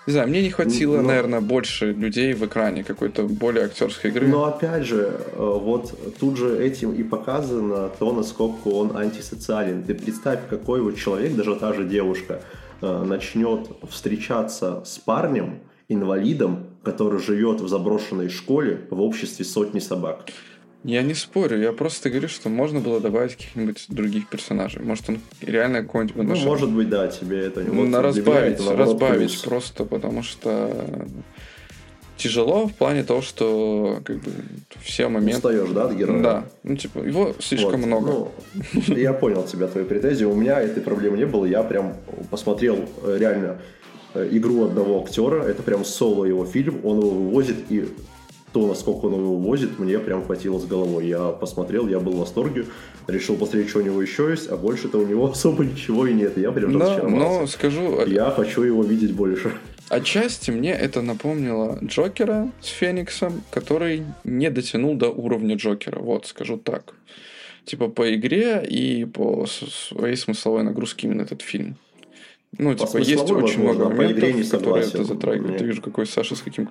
не 0.09 0.13
знаю, 0.13 0.29
мне 0.29 0.43
не 0.43 0.49
хватило, 0.49 0.97
но... 0.97 1.03
наверное, 1.03 1.43
больше 1.43 1.93
людей 1.93 2.33
в 2.33 2.43
экране 2.47 2.83
какой-то 2.83 3.25
более 3.25 3.67
актерской 3.67 4.11
игры. 4.11 4.27
Но 4.27 4.47
опять 4.47 4.85
же, 4.85 5.21
э, 5.33 5.37
вот 5.37 5.95
тут 6.19 6.39
же 6.39 6.65
этим 6.65 6.95
и 6.95 7.03
показано 7.03 7.91
то, 7.91 8.13
насколько 8.15 8.69
он 8.69 8.97
антисоциален. 8.97 9.83
Ты 9.83 9.95
представь, 9.95 10.41
какой 10.49 10.81
вот 10.81 10.97
человек, 10.97 11.37
даже 11.37 11.57
та 11.57 11.75
же 11.75 11.85
девушка, 11.85 12.41
э, 12.81 13.05
начнет 13.05 13.69
встречаться 13.91 14.83
с 14.87 14.99
парнем, 14.99 15.61
инвалидом, 15.91 16.69
который 16.83 17.21
живет 17.21 17.61
в 17.61 17.69
заброшенной 17.69 18.31
школе 18.31 18.81
в 18.91 19.03
обществе 19.03 19.45
сотни 19.45 19.79
собак. 19.79 20.25
Я 20.85 21.03
не 21.03 21.15
спорю, 21.15 21.61
я 21.61 21.73
просто 21.73 22.09
говорю, 22.09 22.29
что 22.29 22.49
можно 22.49 22.81
было 22.81 23.01
добавить 23.01 23.37
каких-нибудь 23.37 23.87
других 23.89 24.29
персонажей. 24.29 24.81
Может, 24.83 25.09
он 25.09 25.19
реально 25.41 25.83
какой-нибудь... 25.83 26.17
Ну, 26.17 26.37
может 26.37 26.71
быть, 26.71 26.89
да, 26.89 27.09
тебе 27.09 27.41
это... 27.47 27.63
Вот 27.63 27.89
На 27.89 28.01
разбавить, 28.01 28.61
разбавить 28.61 29.31
плюс. 29.33 29.43
просто, 29.43 29.85
потому 29.85 30.23
что 30.23 30.71
тяжело 32.17 32.67
в 32.69 32.75
плане 32.75 33.03
того, 33.03 33.23
что 33.23 34.01
как 34.05 34.19
бы 34.19 34.31
все 34.81 35.09
моменты... 35.09 35.39
Устаешь, 35.39 35.71
да, 35.71 35.85
от 35.85 35.95
героя? 35.95 36.23
Да. 36.23 36.45
Ну, 36.63 36.77
типа, 36.77 36.99
его 36.99 37.35
слишком 37.41 37.81
вот. 37.81 37.87
много. 37.87 38.29
Ну, 38.87 38.97
я 38.97 39.13
понял 39.13 39.45
тебя, 39.45 39.67
твои 39.67 39.85
претензии. 39.85 40.25
У 40.25 40.35
меня 40.35 40.61
этой 40.61 40.83
проблемы 40.83 41.17
не 41.17 41.27
было. 41.27 41.45
Я 41.45 41.63
прям 41.63 41.97
посмотрел 42.31 42.89
э, 43.03 43.17
реально 43.19 43.59
э, 44.15 44.29
игру 44.33 44.67
одного 44.67 45.03
актера. 45.03 45.43
Это 45.43 45.63
прям 45.63 45.85
соло 45.85 46.25
его 46.25 46.45
фильм. 46.45 46.81
Он 46.85 46.99
его 46.99 47.11
вывозит 47.11 47.57
и 47.71 47.89
то, 48.53 48.67
насколько 48.67 49.07
он 49.07 49.15
его 49.15 49.37
возит, 49.37 49.79
мне 49.79 49.99
прям 49.99 50.25
хватило 50.25 50.59
с 50.59 50.65
головой. 50.65 51.07
Я 51.07 51.29
посмотрел, 51.29 51.89
я 51.89 52.01
был 52.01 52.13
в 52.13 52.19
восторге, 52.19 52.67
решил 53.07 53.37
посмотреть, 53.37 53.69
что 53.69 53.81
у 53.81 53.83
него 53.83 54.01
еще 54.01 54.31
есть, 54.31 54.49
а 54.49 54.57
больше-то 54.57 54.99
у 54.99 55.07
него 55.07 55.31
особо 55.31 55.65
ничего 55.65 56.07
и 56.07 56.15
нет. 56.15 56.37
Я 56.39 56.53
прям 56.53 56.73
но, 56.73 57.09
но 57.09 57.47
скажу... 57.47 58.05
Я 58.07 58.31
хочу 58.31 58.63
его 58.63 58.83
видеть 58.83 59.13
больше. 59.13 59.53
Отчасти 59.89 60.51
мне 60.51 60.73
это 60.73 61.01
напомнило 61.01 61.79
Джокера 61.83 62.51
с 62.61 62.67
Фениксом, 62.67 63.43
который 63.51 64.05
не 64.25 64.51
дотянул 64.51 64.95
до 64.97 65.09
уровня 65.09 65.57
Джокера. 65.57 66.01
Вот, 66.01 66.27
скажу 66.27 66.59
так. 66.59 66.95
Типа 67.65 67.89
по 67.89 68.15
игре 68.15 68.65
и 68.67 69.05
по 69.05 69.47
своей 69.47 70.17
смысловой 70.17 70.63
нагрузке 70.63 71.07
именно 71.07 71.23
этот 71.23 71.43
фильм. 71.43 71.77
Ну, 72.57 72.75
по 72.75 72.87
типа, 72.87 72.99
есть 72.99 73.31
очень 73.31 73.63
много 73.63 73.91
моментов, 73.91 74.51
которые 74.51 74.87
это 74.87 75.05
затрагивают. 75.05 75.59
Ты 75.59 75.65
вижу, 75.65 75.83
какой 75.83 76.07
Саша 76.07 76.35
с 76.35 76.41
каким 76.41 76.71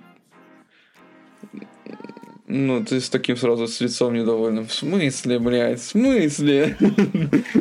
ну, 2.49 2.83
ты 2.85 3.01
с 3.01 3.09
таким 3.09 3.35
сразу 3.35 3.67
с 3.67 3.81
лицом 3.81 4.13
недовольным. 4.13 4.65
В 4.65 4.73
смысле, 4.73 5.37
блядь, 5.37 5.81
в 5.81 5.83
смысле? 5.83 6.77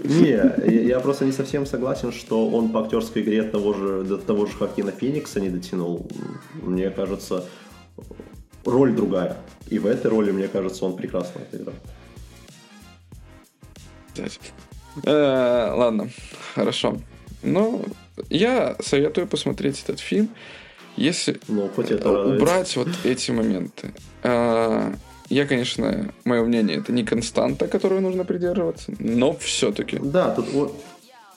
Не, 0.04 0.86
я 0.86 1.00
просто 1.00 1.24
не 1.24 1.32
совсем 1.32 1.66
согласен, 1.66 2.12
что 2.12 2.48
он 2.48 2.68
по 2.68 2.84
актерской 2.84 3.22
игре 3.22 3.42
того 3.42 3.74
же, 3.74 4.04
до 4.04 4.16
того 4.16 4.46
же 4.46 4.52
Хакина 4.52 4.92
Феникса 4.92 5.40
не 5.40 5.50
дотянул. 5.50 6.06
Мне 6.62 6.90
кажется, 6.90 7.44
роль 8.64 8.94
другая. 8.94 9.36
И 9.68 9.80
в 9.80 9.86
этой 9.86 10.08
роли, 10.08 10.30
мне 10.30 10.46
кажется, 10.46 10.84
он 10.84 10.96
прекрасно 10.96 11.40
отыграл. 11.40 11.74
Э, 15.04 15.72
ладно, 15.74 16.10
хорошо. 16.54 16.96
Ну, 17.42 17.84
я 18.30 18.76
советую 18.80 19.26
посмотреть 19.26 19.82
этот 19.82 19.98
фильм. 19.98 20.28
Если 20.96 21.38
ну, 21.48 21.70
убрать 21.74 22.74
вот 22.76 22.88
эти 23.04 23.30
моменты. 23.30 23.92
А, 24.22 24.92
я, 25.28 25.46
конечно, 25.46 26.12
мое 26.24 26.44
мнение, 26.44 26.78
это 26.78 26.92
не 26.92 27.04
константа, 27.04 27.66
которую 27.66 28.00
нужно 28.00 28.24
придерживаться, 28.24 28.92
но 28.98 29.34
все-таки. 29.36 29.98
Да, 29.98 30.30
тут 30.30 30.52
вот 30.52 30.80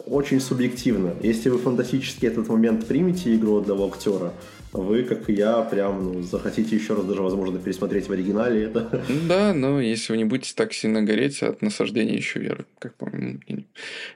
очень 0.06 0.40
субъективно. 0.40 1.14
Если 1.22 1.50
вы 1.50 1.58
фантастически 1.58 2.26
этот 2.26 2.48
момент 2.48 2.88
примете 2.88 3.36
игру 3.36 3.60
одного 3.60 3.88
актера, 3.88 4.34
вы, 4.72 5.04
как 5.04 5.30
и 5.30 5.34
я, 5.34 5.62
прям 5.62 6.04
ну, 6.04 6.22
захотите 6.22 6.76
еще 6.76 6.94
раз 6.94 7.06
даже, 7.06 7.22
возможно, 7.22 7.58
пересмотреть 7.58 8.08
в 8.08 8.12
оригинале 8.12 8.64
это. 8.64 9.04
Да, 9.28 9.54
но 9.54 9.82
если 9.82 10.14
вы 10.14 10.18
не 10.18 10.26
будете 10.26 10.54
так 10.56 10.74
сильно 10.74 11.02
гореть 11.02 11.42
от 11.42 11.62
наслаждения 11.62 12.16
еще 12.16 12.40
веры, 12.40 12.66
как 12.78 12.94
по 12.96 13.10
моему 13.10 13.40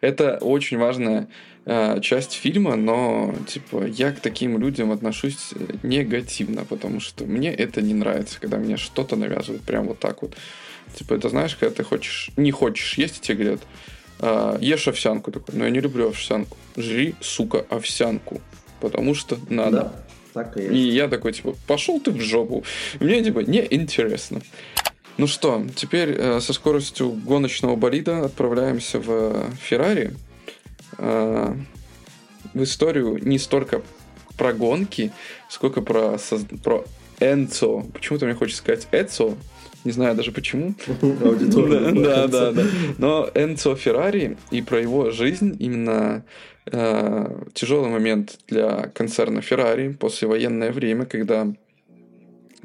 Это 0.01 0.37
очень 0.41 0.77
важная 0.77 1.27
э, 1.65 1.99
часть 2.01 2.33
фильма, 2.33 2.75
но, 2.75 3.33
типа, 3.47 3.85
я 3.85 4.11
к 4.11 4.19
таким 4.19 4.59
людям 4.59 4.91
отношусь 4.91 5.53
негативно, 5.81 6.65
потому 6.65 6.99
что 6.99 7.25
мне 7.25 7.53
это 7.53 7.81
не 7.81 7.93
нравится, 7.93 8.39
когда 8.39 8.57
мне 8.57 8.77
что-то 8.77 9.15
навязывают 9.15 9.63
прям 9.63 9.87
вот 9.87 9.99
так 9.99 10.21
вот. 10.21 10.35
Типа, 10.95 11.15
это 11.15 11.29
знаешь, 11.29 11.55
когда 11.55 11.73
ты 11.73 11.83
хочешь, 11.83 12.29
не 12.37 12.51
хочешь 12.51 12.97
есть, 12.97 13.17
и 13.17 13.21
тебе 13.21 13.37
говорят, 13.37 13.61
э, 14.19 14.57
ешь 14.61 14.87
овсянку. 14.87 15.31
Такой, 15.31 15.55
но 15.55 15.65
я 15.65 15.71
не 15.71 15.79
люблю 15.79 16.09
овсянку. 16.09 16.57
Жри, 16.77 17.15
сука, 17.21 17.65
овсянку. 17.69 18.41
Потому 18.79 19.15
что 19.15 19.37
надо. 19.49 19.71
Да. 19.71 20.02
Так 20.33 20.57
и, 20.57 20.61
и 20.61 20.77
я 20.91 21.07
такой, 21.07 21.33
типа, 21.33 21.55
пошел 21.67 21.99
ты 21.99 22.11
в 22.11 22.19
жопу. 22.19 22.63
Мне, 22.99 23.23
типа, 23.23 23.39
не 23.39 23.65
интересно. 23.69 24.41
Ну 25.17 25.27
что, 25.27 25.63
теперь 25.75 26.15
э, 26.17 26.39
со 26.39 26.53
скоростью 26.53 27.09
гоночного 27.11 27.75
болида 27.75 28.25
отправляемся 28.25 28.99
в 28.99 29.51
Феррари. 29.61 30.13
Э, 30.97 31.55
в 32.53 32.63
историю 32.63 33.19
не 33.21 33.37
столько 33.37 33.81
про 34.37 34.53
гонки, 34.53 35.11
сколько 35.49 35.81
про, 35.81 36.17
про 36.63 36.83
Энцо. 37.19 37.85
Почему-то 37.93 38.25
мне 38.25 38.33
хочется 38.33 38.61
сказать 38.61 38.87
Эцо, 38.91 39.37
не 39.83 39.91
знаю 39.91 40.15
даже 40.15 40.31
почему. 40.31 40.73
Да, 40.87 42.27
да, 42.27 42.51
да. 42.51 42.63
Но 42.97 43.29
Энцо 43.35 43.75
Феррари 43.75 44.37
и 44.51 44.61
про 44.61 44.81
его 44.81 45.11
жизнь 45.11 45.55
именно 45.59 46.23
э, 46.25 46.52
тяжелый 46.65 47.89
момент 47.89 48.39
для 48.47 48.89
концерна 48.93 49.39
Ferrari 49.39 49.93
послевоенное 49.97 50.71
время, 50.71 51.05
когда 51.05 51.47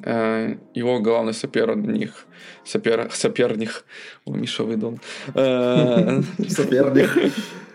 э, 0.03 0.57
его 0.75 1.01
главный 1.01 1.35
соперник, 1.35 2.13
сопер, 2.65 3.11
соперник, 3.13 3.85
о, 4.25 4.33
Миша 4.35 4.65
выдал, 4.65 4.99
э, 5.35 6.23
соперник, 6.49 7.11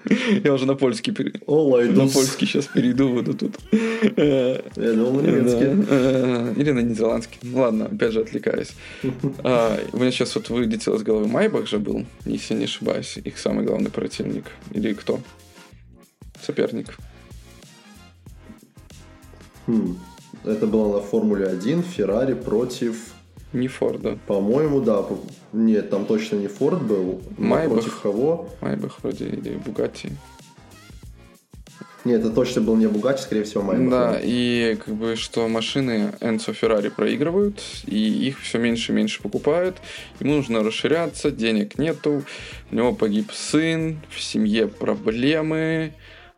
я 0.43 0.53
уже 0.53 0.65
на 0.65 0.76
польский 0.76 1.13
О, 1.45 1.78
на 1.80 2.07
польский 2.07 2.47
сейчас 2.47 2.65
перейду, 2.65 3.09
буду 3.09 3.34
тут. 3.34 3.55
Я 3.71 4.61
думал 4.76 5.21
немецкий. 5.21 5.86
Э, 5.89 6.53
или 6.57 6.71
на 6.71 6.80
нидерландский. 6.80 7.39
Ну 7.43 7.59
ладно, 7.59 7.86
опять 7.86 8.11
же 8.11 8.21
отвлекаюсь. 8.21 8.71
А, 9.45 9.78
у 9.91 9.97
меня 9.97 10.11
сейчас 10.11 10.36
вот 10.36 10.49
вылетел 10.49 10.95
из 10.95 11.03
головы 11.03 11.28
Майбах 11.28 11.67
же 11.67 11.80
был, 11.80 12.05
если 12.26 12.53
не 12.53 12.65
ошибаюсь, 12.65 13.17
их 13.17 13.38
самый 13.38 13.65
главный 13.65 13.89
противник. 13.89 14.45
Или 14.74 14.93
кто? 14.93 15.19
Соперник. 16.43 16.97
Хм. 19.67 19.97
Это 20.43 20.67
было 20.67 20.97
на 20.97 21.01
Формуле 21.01 21.47
1, 21.47 21.83
Феррари 21.83 22.33
против... 22.33 23.13
Не 23.53 23.67
Форда. 23.67 24.17
По-моему, 24.25 24.81
да. 24.81 25.05
Нет, 25.53 25.91
там 25.91 26.05
точно 26.05 26.37
не 26.37 26.47
Форд 26.47 26.81
был. 26.81 27.21
Майбах. 27.37 27.79
Против 27.79 28.01
кого? 28.01 28.49
Майбах 28.61 28.97
вроде 29.03 29.25
или 29.25 29.57
Бугатти. 29.57 30.09
Нет, 32.03 32.19
это 32.19 32.31
точно 32.31 32.61
был 32.61 32.75
не 32.75 32.87
Бугатти, 32.87 33.21
скорее 33.21 33.43
всего, 33.43 33.61
Майбах. 33.61 33.89
Да, 33.89 34.19
и 34.21 34.75
как 34.83 34.93
бы 34.95 35.15
что 35.15 35.47
машины 35.47 36.13
Энцо 36.19 36.51
Феррари 36.51 36.89
проигрывают, 36.89 37.61
и 37.85 38.27
их 38.27 38.41
все 38.41 38.57
меньше 38.57 38.91
и 38.91 38.95
меньше 38.95 39.21
покупают. 39.21 39.77
Ему 40.19 40.35
нужно 40.35 40.63
расширяться, 40.63 41.31
денег 41.31 41.77
нету, 41.77 42.23
у 42.71 42.75
него 42.75 42.93
погиб 42.93 43.31
сын, 43.31 44.01
в 44.09 44.21
семье 44.21 44.67
проблемы, 44.67 45.93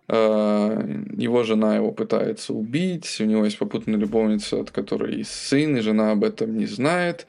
его 0.07 1.43
жена 1.43 1.75
его 1.75 1.91
пытается 1.91 2.53
убить, 2.53 3.17
у 3.19 3.25
него 3.25 3.45
есть 3.45 3.57
попутная 3.57 3.97
любовница, 3.97 4.59
от 4.59 4.69
которой 4.69 5.17
есть 5.17 5.31
сын, 5.31 5.75
и 5.77 5.81
жена 5.81 6.11
об 6.11 6.23
этом 6.23 6.57
не 6.57 6.67
знает. 6.67 7.25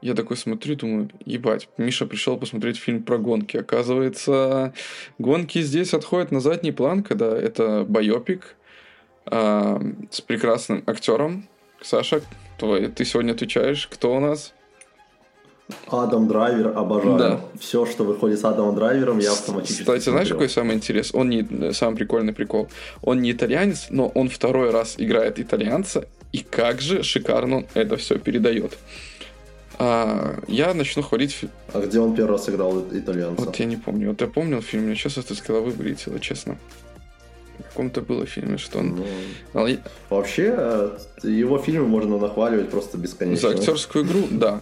Я 0.00 0.14
такой 0.14 0.36
смотрю, 0.36 0.76
думаю, 0.76 1.10
ебать, 1.24 1.68
Миша 1.76 2.06
пришел 2.06 2.36
посмотреть 2.36 2.76
фильм 2.76 3.02
про 3.02 3.18
гонки. 3.18 3.56
Оказывается, 3.56 4.72
гонки 5.18 5.60
здесь 5.60 5.92
отходят 5.92 6.30
на 6.30 6.40
задний 6.40 6.70
план, 6.70 7.02
когда 7.02 7.36
это 7.36 7.84
байопик 7.88 8.56
э, 9.26 9.80
с 10.10 10.20
прекрасным 10.20 10.84
актером. 10.86 11.48
Саша, 11.80 12.22
твой, 12.58 12.88
ты 12.88 13.04
сегодня 13.04 13.32
отвечаешь, 13.32 13.88
кто 13.88 14.14
у 14.14 14.20
нас? 14.20 14.54
Адам 15.88 16.28
Драйвер 16.28 16.76
обожаю. 16.76 17.18
Да. 17.18 17.40
Все, 17.60 17.84
что 17.86 18.04
выходит 18.04 18.40
с 18.40 18.44
Адамом 18.44 18.74
Драйвером, 18.74 19.18
я 19.18 19.32
автоматически 19.32 19.80
Кстати, 19.80 20.02
смотрел. 20.02 20.12
знаешь, 20.12 20.28
какой 20.28 20.48
самый 20.48 20.76
интерес? 20.76 21.14
Он 21.14 21.28
не 21.28 21.72
самый 21.72 21.96
прикольный 21.96 22.32
прикол. 22.32 22.68
Он 23.02 23.20
не 23.20 23.32
итальянец, 23.32 23.88
но 23.90 24.08
он 24.08 24.28
второй 24.28 24.70
раз 24.70 24.94
играет 24.98 25.38
итальянца, 25.38 26.06
и 26.32 26.38
как 26.38 26.80
же 26.80 27.02
шикарно 27.02 27.58
он 27.58 27.66
это 27.74 27.96
все 27.96 28.18
передает. 28.18 28.78
А, 29.78 30.40
я 30.48 30.74
начну 30.74 31.02
хвалить... 31.02 31.38
А 31.72 31.80
где 31.80 32.00
он 32.00 32.14
первый 32.14 32.32
раз 32.32 32.48
играл 32.48 32.84
итальянца? 32.92 33.44
Вот 33.44 33.56
я 33.56 33.66
не 33.66 33.76
помню. 33.76 34.08
Вот 34.08 34.20
я 34.20 34.26
помнил 34.26 34.60
фильм, 34.60 34.84
мне 34.84 34.96
сейчас 34.96 35.18
это 35.18 35.34
с 35.34 35.42
головы 35.42 35.70
вылетело, 35.70 36.18
честно. 36.18 36.58
В 37.58 37.62
каком-то 37.62 38.00
было 38.00 38.26
фильме, 38.26 38.56
что 38.58 38.78
он... 38.78 39.04
Ну, 39.52 39.78
вообще, 40.10 40.54
э, 40.56 40.98
его 41.22 41.58
фильмы 41.58 41.86
можно 41.86 42.18
нахваливать 42.18 42.70
просто 42.70 42.98
бесконечно. 42.98 43.50
За 43.50 43.56
актерскую 43.56 44.04
игру, 44.04 44.28
да. 44.30 44.60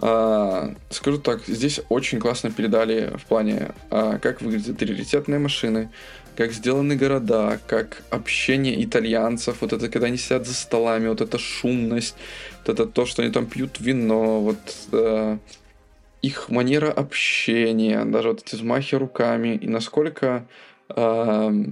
А, 0.00 0.74
скажу 0.90 1.18
так, 1.18 1.44
здесь 1.46 1.80
очень 1.88 2.20
классно 2.20 2.50
передали 2.50 3.12
в 3.16 3.24
плане, 3.26 3.72
а, 3.90 4.18
как 4.18 4.40
выглядят 4.40 4.80
раритетные 4.80 5.40
машины, 5.40 5.90
как 6.36 6.52
сделаны 6.52 6.94
города, 6.94 7.58
как 7.66 8.02
общение 8.10 8.84
итальянцев, 8.84 9.56
вот 9.60 9.72
это 9.72 9.88
когда 9.88 10.06
они 10.06 10.16
сидят 10.16 10.46
за 10.46 10.54
столами, 10.54 11.08
вот 11.08 11.20
эта 11.20 11.36
шумность, 11.38 12.14
вот 12.64 12.74
это 12.74 12.86
то, 12.86 13.06
что 13.06 13.22
они 13.22 13.32
там 13.32 13.46
пьют 13.46 13.80
вино, 13.80 14.40
вот 14.40 14.58
э, 14.92 15.38
их 16.22 16.48
манера 16.48 16.92
общения, 16.92 18.04
даже 18.04 18.28
вот 18.28 18.42
эти 18.46 18.54
взмахи 18.54 18.94
руками, 18.94 19.56
и 19.56 19.68
насколько 19.68 20.46
э, 20.90 21.64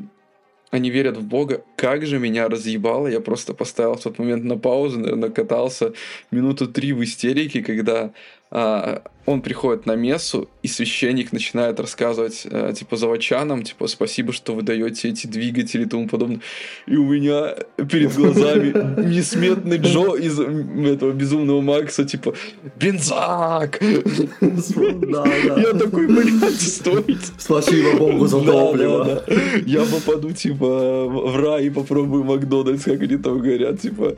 они 0.70 0.90
верят 0.90 1.16
в 1.16 1.22
Бога. 1.22 1.62
Как 1.76 2.06
же 2.06 2.18
меня 2.18 2.48
разъебало. 2.48 3.06
Я 3.06 3.20
просто 3.20 3.54
поставил 3.54 3.94
в 3.94 4.02
тот 4.02 4.18
момент 4.18 4.44
на 4.44 4.58
паузу, 4.58 4.98
наверное, 4.98 5.30
катался 5.30 5.92
минуту 6.30 6.66
три 6.66 6.92
в 6.92 7.02
истерике, 7.02 7.62
когда 7.62 8.12
а, 8.50 9.02
он 9.26 9.42
приходит 9.42 9.86
на 9.86 9.96
мессу, 9.96 10.48
и 10.62 10.68
священник 10.68 11.32
начинает 11.32 11.80
рассказывать, 11.80 12.46
а, 12.50 12.72
типа, 12.72 12.96
заводчанам, 12.96 13.64
типа, 13.64 13.88
спасибо, 13.88 14.32
что 14.32 14.54
вы 14.54 14.62
даете 14.62 15.08
эти 15.08 15.26
двигатели 15.26 15.82
и 15.82 15.86
тому 15.86 16.08
подобное. 16.08 16.40
И 16.86 16.96
у 16.96 17.04
меня 17.04 17.54
перед 17.90 18.14
глазами 18.14 18.72
несметный 19.06 19.78
Джо 19.78 20.14
из 20.14 20.38
этого 20.38 21.12
безумного 21.12 21.60
Макса, 21.60 22.04
типа, 22.04 22.34
бензак! 22.76 23.80
Я 23.82 25.72
такой, 25.72 26.06
блядь, 26.06 26.60
стоит. 26.60 27.20
Спасибо 27.38 27.96
Богу 27.98 28.26
за 28.26 28.40
топливо. 28.40 29.24
Я 29.66 29.84
попаду, 29.84 30.32
типа, 30.32 31.06
в 31.06 31.36
рай 31.36 31.66
и 31.66 31.70
попробую 31.70 32.24
Макдональдс, 32.24 32.84
как 32.84 33.02
они 33.02 33.16
там 33.16 33.38
говорят, 33.38 33.80
типа, 33.80 34.14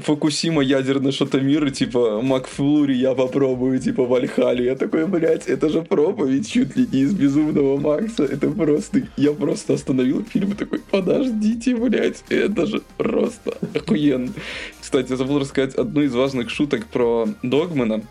Фокусима 0.00 0.62
ядерный 0.62 1.12
шатомир, 1.12 1.70
типа, 1.70 2.20
Макфлури 2.22 2.94
я 2.94 3.14
попробую, 3.14 3.63
типа, 3.78 4.04
Вальхали. 4.04 4.64
Я 4.64 4.76
такой, 4.76 5.06
блядь, 5.06 5.46
это 5.46 5.68
же 5.68 5.82
проповедь 5.82 6.50
чуть 6.50 6.76
ли 6.76 6.86
не 6.92 7.00
из 7.00 7.14
Безумного 7.14 7.78
Макса. 7.78 8.24
Это 8.24 8.50
просто... 8.50 9.02
Я 9.16 9.32
просто 9.32 9.74
остановил 9.74 10.24
фильм 10.24 10.52
и 10.52 10.54
такой, 10.54 10.80
подождите, 10.80 11.74
блядь, 11.76 12.22
это 12.28 12.66
же 12.66 12.82
просто 12.96 13.56
охуенно. 13.74 14.32
Кстати, 14.80 15.10
я 15.10 15.16
забыл 15.16 15.38
рассказать 15.38 15.74
одну 15.74 16.02
из 16.02 16.14
важных 16.14 16.50
шуток 16.50 16.86
про 16.86 17.28
Догмана. 17.42 18.02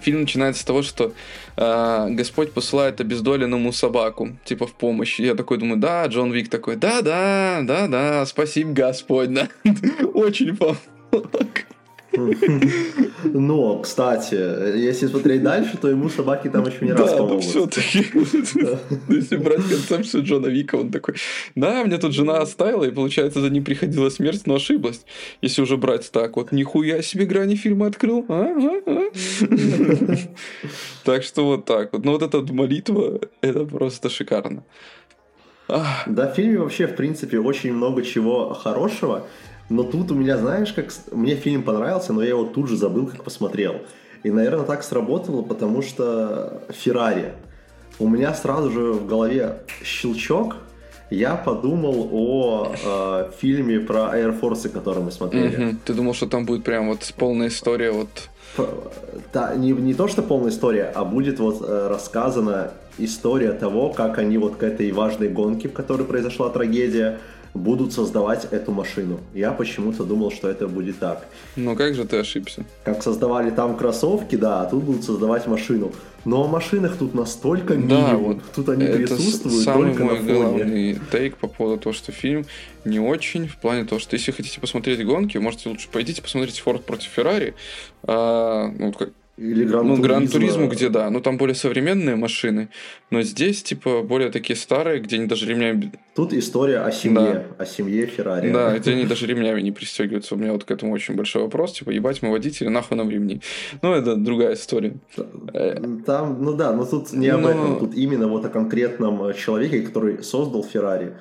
Фильм 0.00 0.22
начинается 0.22 0.62
с 0.62 0.64
того, 0.64 0.82
что 0.82 1.12
э, 1.56 2.06
Господь 2.10 2.52
посылает 2.52 3.00
обездоленному 3.00 3.72
собаку, 3.72 4.36
типа 4.44 4.66
в 4.66 4.72
помощь. 4.72 5.20
Я 5.20 5.34
такой 5.34 5.58
думаю, 5.58 5.78
да, 5.78 6.04
Джон 6.06 6.32
Вик 6.32 6.48
такой, 6.50 6.76
да, 6.76 7.02
да, 7.02 7.60
да, 7.62 7.86
да, 7.86 8.26
спасибо, 8.26 8.72
Господь, 8.72 9.32
да. 9.32 9.48
Очень 10.14 10.56
помог. 10.56 11.66
Но, 13.24 13.78
кстати, 13.78 14.34
если 14.34 15.06
смотреть 15.06 15.42
дальше, 15.42 15.78
то 15.80 15.88
ему 15.88 16.08
собаки 16.08 16.48
там 16.48 16.66
еще 16.66 16.84
не 16.84 16.92
раз. 16.92 17.10
Да, 17.10 17.18
ну 17.18 17.40
все-таки. 17.40 18.06
Если 19.08 19.36
брать 19.36 19.62
концепцию 19.68 20.24
Джона 20.24 20.46
Вика, 20.48 20.76
он 20.76 20.90
такой, 20.90 21.14
да, 21.54 21.84
мне 21.84 21.98
тут 21.98 22.12
жена 22.12 22.38
оставила, 22.38 22.84
и 22.84 22.90
получается 22.90 23.40
за 23.40 23.50
ним 23.50 23.64
приходила 23.64 24.08
смерть, 24.10 24.42
но 24.46 24.56
ошиблась. 24.56 25.04
Если 25.40 25.62
уже 25.62 25.76
брать 25.76 26.10
так, 26.12 26.36
вот 26.36 26.52
нихуя 26.52 27.02
себе 27.02 27.24
грани 27.24 27.56
фильма 27.56 27.86
открыл. 27.86 28.24
А? 28.28 28.54
А? 28.56 28.82
А? 28.86 29.02
Так 31.04 31.24
что 31.24 31.44
вот 31.44 31.64
так 31.64 31.92
вот. 31.92 32.04
Но 32.04 32.12
вот 32.12 32.22
эта 32.22 32.40
молитва, 32.52 33.20
это 33.40 33.64
просто 33.64 34.08
шикарно. 34.08 34.64
Да, 35.68 36.30
в 36.30 36.34
фильме 36.34 36.58
вообще, 36.58 36.86
в 36.86 36.94
принципе, 36.96 37.38
очень 37.38 37.72
много 37.72 38.02
чего 38.02 38.52
хорошего. 38.54 39.26
Но 39.72 39.84
тут 39.84 40.10
у 40.10 40.14
меня, 40.14 40.36
знаешь, 40.36 40.72
как... 40.72 40.92
Мне 41.12 41.34
фильм 41.34 41.62
понравился, 41.62 42.12
но 42.12 42.22
я 42.22 42.30
его 42.30 42.44
тут 42.44 42.68
же 42.68 42.76
забыл, 42.76 43.06
как 43.06 43.24
посмотрел. 43.24 43.76
И, 44.22 44.30
наверное, 44.30 44.66
так 44.66 44.82
сработало, 44.82 45.42
потому 45.42 45.82
что 45.82 46.62
Феррари. 46.68 47.32
У 47.98 48.08
меня 48.08 48.34
сразу 48.34 48.70
же 48.70 48.92
в 48.92 49.06
голове 49.06 49.62
щелчок, 49.82 50.56
я 51.10 51.36
подумал 51.36 52.08
о 52.12 52.72
э, 52.84 53.30
фильме 53.38 53.80
про 53.80 54.18
Air 54.18 54.38
Force, 54.40 54.68
который 54.68 55.02
мы 55.02 55.10
смотрели. 55.10 55.58
Mm-hmm. 55.58 55.76
Ты 55.84 55.94
думал, 55.94 56.14
что 56.14 56.26
там 56.26 56.46
будет 56.46 56.64
прям 56.64 56.88
вот 56.88 57.12
полная 57.16 57.48
история 57.48 57.92
вот... 57.92 58.08
Да, 59.32 59.54
не, 59.54 59.72
не 59.72 59.94
то, 59.94 60.08
что 60.08 60.22
полная 60.22 60.50
история, 60.50 60.92
а 60.94 61.04
будет 61.04 61.38
вот 61.38 61.62
э, 61.62 61.88
рассказана 61.88 62.72
история 62.98 63.52
того, 63.52 63.90
как 63.90 64.18
они 64.18 64.38
вот 64.38 64.56
к 64.56 64.62
этой 64.62 64.90
важной 64.92 65.28
гонке, 65.28 65.68
в 65.68 65.72
которой 65.72 66.04
произошла 66.04 66.50
трагедия, 66.50 67.18
будут 67.54 67.92
создавать 67.92 68.46
эту 68.50 68.72
машину. 68.72 69.20
Я 69.34 69.52
почему-то 69.52 70.04
думал, 70.04 70.30
что 70.30 70.48
это 70.48 70.68
будет 70.68 70.98
так. 70.98 71.26
Но 71.56 71.76
как 71.76 71.94
же 71.94 72.04
ты 72.04 72.18
ошибся? 72.18 72.64
Как 72.84 73.02
создавали 73.02 73.50
там 73.50 73.76
кроссовки, 73.76 74.36
да, 74.36 74.62
а 74.62 74.66
тут 74.66 74.82
будут 74.84 75.04
создавать 75.04 75.46
машину. 75.46 75.92
Но 76.24 76.44
о 76.44 76.48
машинах 76.48 76.96
тут 76.96 77.14
настолько 77.14 77.74
минимум, 77.74 78.06
да, 78.06 78.16
вот 78.16 78.38
тут 78.54 78.68
они 78.68 78.84
это 78.84 78.98
присутствуют 78.98 79.64
самый 79.64 79.88
только 79.88 80.04
мой 80.04 80.20
на 80.20 80.20
фоне. 80.20 80.34
главный 80.34 81.00
тейк 81.10 81.36
по 81.36 81.48
поводу 81.48 81.82
того, 81.82 81.92
что 81.92 82.12
фильм 82.12 82.46
не 82.84 83.00
очень, 83.00 83.48
в 83.48 83.56
плане 83.56 83.84
того, 83.84 83.98
что 83.98 84.14
если 84.14 84.30
хотите 84.30 84.60
посмотреть 84.60 85.04
гонки, 85.04 85.36
можете 85.38 85.68
лучше 85.68 85.88
пойдите 85.90 86.22
посмотрите 86.22 86.62
Форд 86.62 86.84
против 86.84 87.08
Феррари. 87.08 87.54
А, 88.04 88.68
ну, 88.68 88.92
как, 88.92 89.10
или 89.42 89.64
Гран 89.64 89.86
Ну, 89.86 89.96
Гран 89.96 90.28
Туризму, 90.28 90.68
где 90.68 90.88
да, 90.88 91.10
ну 91.10 91.20
там 91.20 91.36
более 91.36 91.54
современные 91.54 92.16
машины, 92.16 92.68
но 93.10 93.22
здесь, 93.22 93.62
типа, 93.62 94.02
более 94.02 94.30
такие 94.30 94.56
старые, 94.56 95.00
где 95.00 95.16
они 95.16 95.26
даже 95.26 95.46
ремнями... 95.46 95.92
Тут 96.14 96.32
история 96.32 96.78
о 96.80 96.92
семье, 96.92 97.46
да. 97.58 97.64
о 97.64 97.66
семье 97.66 98.06
Феррари. 98.06 98.52
Да, 98.52 98.78
где 98.78 98.92
они 98.92 99.04
даже 99.04 99.26
ремнями 99.26 99.60
не 99.60 99.72
пристегиваются. 99.72 100.34
У 100.34 100.38
меня 100.38 100.52
вот 100.52 100.64
к 100.64 100.70
этому 100.70 100.92
очень 100.92 101.14
большой 101.14 101.42
вопрос, 101.42 101.72
типа, 101.72 101.90
ебать, 101.90 102.22
мы 102.22 102.30
водители, 102.30 102.68
нахуй 102.68 102.96
нам 102.96 103.10
ремни. 103.10 103.40
Ну, 103.82 103.92
это 103.92 104.16
другая 104.16 104.54
история. 104.54 104.94
Там, 106.06 106.42
ну 106.42 106.54
да, 106.54 106.72
но 106.72 106.84
тут 106.84 107.12
не 107.12 107.28
об 107.28 107.42
но... 107.42 107.50
этом, 107.50 107.78
тут 107.78 107.94
именно 107.94 108.28
вот 108.28 108.44
о 108.44 108.48
конкретном 108.48 109.24
э, 109.24 109.34
человеке, 109.34 109.82
который 109.82 110.22
создал 110.22 110.62
Феррари 110.62 111.14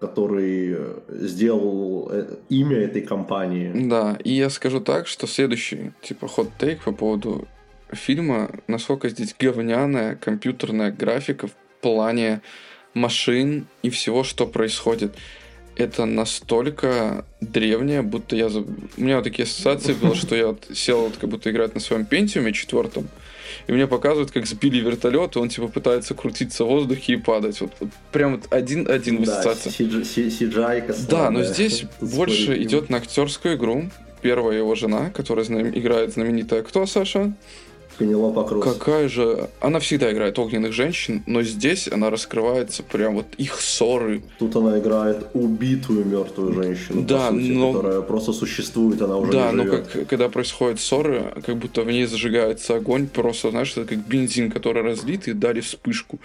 который 0.00 0.74
э, 0.76 1.00
сделал 1.08 2.10
э, 2.10 2.36
имя 2.50 2.76
этой 2.76 3.00
компании. 3.00 3.72
Да, 3.88 4.18
и 4.22 4.32
я 4.32 4.50
скажу 4.50 4.80
так, 4.80 5.06
что 5.06 5.26
следующий, 5.26 5.92
типа, 6.02 6.28
ход-тейк 6.28 6.82
по 6.84 6.92
поводу 6.92 7.46
фильма, 7.94 8.50
насколько 8.66 9.08
здесь 9.08 9.34
говняная 9.38 10.16
компьютерная 10.16 10.90
графика 10.90 11.48
в 11.48 11.52
плане 11.80 12.40
машин 12.94 13.66
и 13.82 13.90
всего, 13.90 14.24
что 14.24 14.46
происходит. 14.46 15.14
Это 15.76 16.04
настолько 16.04 17.24
древнее, 17.40 18.02
будто 18.02 18.36
я... 18.36 18.46
У 18.46 18.64
меня 18.96 19.16
вот 19.16 19.24
такие 19.24 19.44
ассоциации 19.44 19.92
было, 19.92 20.14
что 20.14 20.36
я 20.36 20.48
вот 20.48 20.68
сел 20.72 21.02
вот 21.02 21.16
как 21.16 21.28
будто 21.28 21.50
играть 21.50 21.74
на 21.74 21.80
своем 21.80 22.04
пентиуме 22.04 22.52
четвертом, 22.52 23.08
и 23.66 23.72
мне 23.72 23.86
показывают, 23.86 24.30
как 24.30 24.46
сбили 24.46 24.78
вертолет, 24.78 25.36
и 25.36 25.38
он 25.38 25.48
типа 25.48 25.68
пытается 25.68 26.14
крутиться 26.14 26.64
в 26.64 26.68
воздухе 26.68 27.14
и 27.14 27.16
падать. 27.16 27.60
Вот, 27.60 27.72
вот 27.80 27.90
прям 28.12 28.36
вот 28.36 28.52
один-один 28.52 29.22
да, 29.24 29.42
CGI 29.42 31.06
Да, 31.08 31.30
но 31.30 31.42
здесь 31.42 31.84
больше 32.00 32.62
идет 32.62 32.90
на 32.90 32.98
актерскую 32.98 33.56
игру. 33.56 33.90
Первая 34.22 34.58
его 34.58 34.74
жена, 34.74 35.10
которая 35.10 35.44
играет 35.44 36.14
знаменитая 36.14 36.62
кто, 36.62 36.86
Саша? 36.86 37.34
Пенелопа 37.94 38.44
Круз. 38.44 38.64
Какая 38.64 39.08
же... 39.08 39.48
Она 39.60 39.78
всегда 39.78 40.12
играет 40.12 40.38
огненных 40.38 40.72
женщин, 40.72 41.22
но 41.26 41.42
здесь 41.42 41.88
она 41.88 42.10
раскрывается 42.10 42.82
прям 42.82 43.14
вот 43.14 43.26
их 43.38 43.60
ссоры. 43.60 44.22
Тут 44.38 44.56
она 44.56 44.78
играет 44.78 45.26
убитую 45.34 46.04
мертвую 46.04 46.52
женщину, 46.52 47.02
да, 47.02 47.30
сути, 47.30 47.52
но... 47.52 47.72
которая 47.72 48.00
просто 48.02 48.32
существует, 48.32 49.00
она 49.02 49.16
уже 49.16 49.32
Да, 49.32 49.52
но 49.52 49.64
как, 49.64 50.06
когда 50.08 50.28
происходят 50.28 50.80
ссоры, 50.80 51.32
как 51.44 51.56
будто 51.56 51.82
в 51.82 51.90
ней 51.90 52.06
зажигается 52.06 52.76
огонь, 52.76 53.06
просто, 53.06 53.50
знаешь, 53.50 53.72
это 53.72 53.84
как 53.84 53.98
бензин, 53.98 54.50
который 54.50 54.82
разлит, 54.82 55.28
и 55.28 55.32
дали 55.32 55.60
вспышку. 55.60 56.18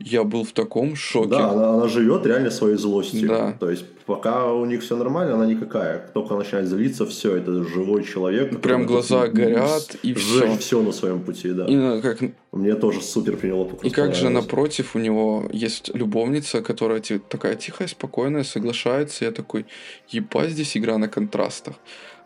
Я 0.00 0.24
был 0.24 0.44
в 0.44 0.52
таком 0.52 0.96
шоке. 0.96 1.28
Да, 1.28 1.50
она, 1.50 1.74
она 1.74 1.88
живет 1.88 2.26
реально 2.26 2.50
своей 2.50 2.76
злостью. 2.76 3.28
Да. 3.28 3.52
То 3.60 3.70
есть, 3.70 3.84
пока 4.06 4.52
у 4.52 4.64
них 4.64 4.82
все 4.82 4.96
нормально, 4.96 5.34
она 5.34 5.46
никакая. 5.46 6.10
Только 6.14 6.34
начинает 6.34 6.68
злиться, 6.68 7.04
все, 7.04 7.36
это 7.36 7.62
живой 7.64 8.04
человек. 8.04 8.60
Прям 8.60 8.86
глаза 8.86 9.28
горят, 9.28 9.96
и 10.02 10.14
все. 10.14 10.56
все 10.56 10.82
на 10.82 10.92
своем 10.92 11.20
пути, 11.20 11.52
да. 11.52 11.66
И 11.66 11.76
ну, 11.76 12.00
как... 12.00 12.18
Мне 12.52 12.74
тоже 12.74 13.00
супер 13.00 13.36
Пенелопа 13.36 13.76
И 13.86 13.90
как 13.90 14.14
же 14.14 14.28
напротив 14.28 14.96
у 14.96 14.98
него 14.98 15.44
есть 15.52 15.90
любовница, 15.94 16.62
которая 16.62 17.00
такая 17.28 17.54
тихая, 17.54 17.86
спокойная, 17.86 18.42
соглашается. 18.42 19.24
Я 19.24 19.30
такой, 19.30 19.66
ебать, 20.08 20.50
здесь 20.50 20.76
игра 20.76 20.98
на 20.98 21.08
контрастах. 21.08 21.74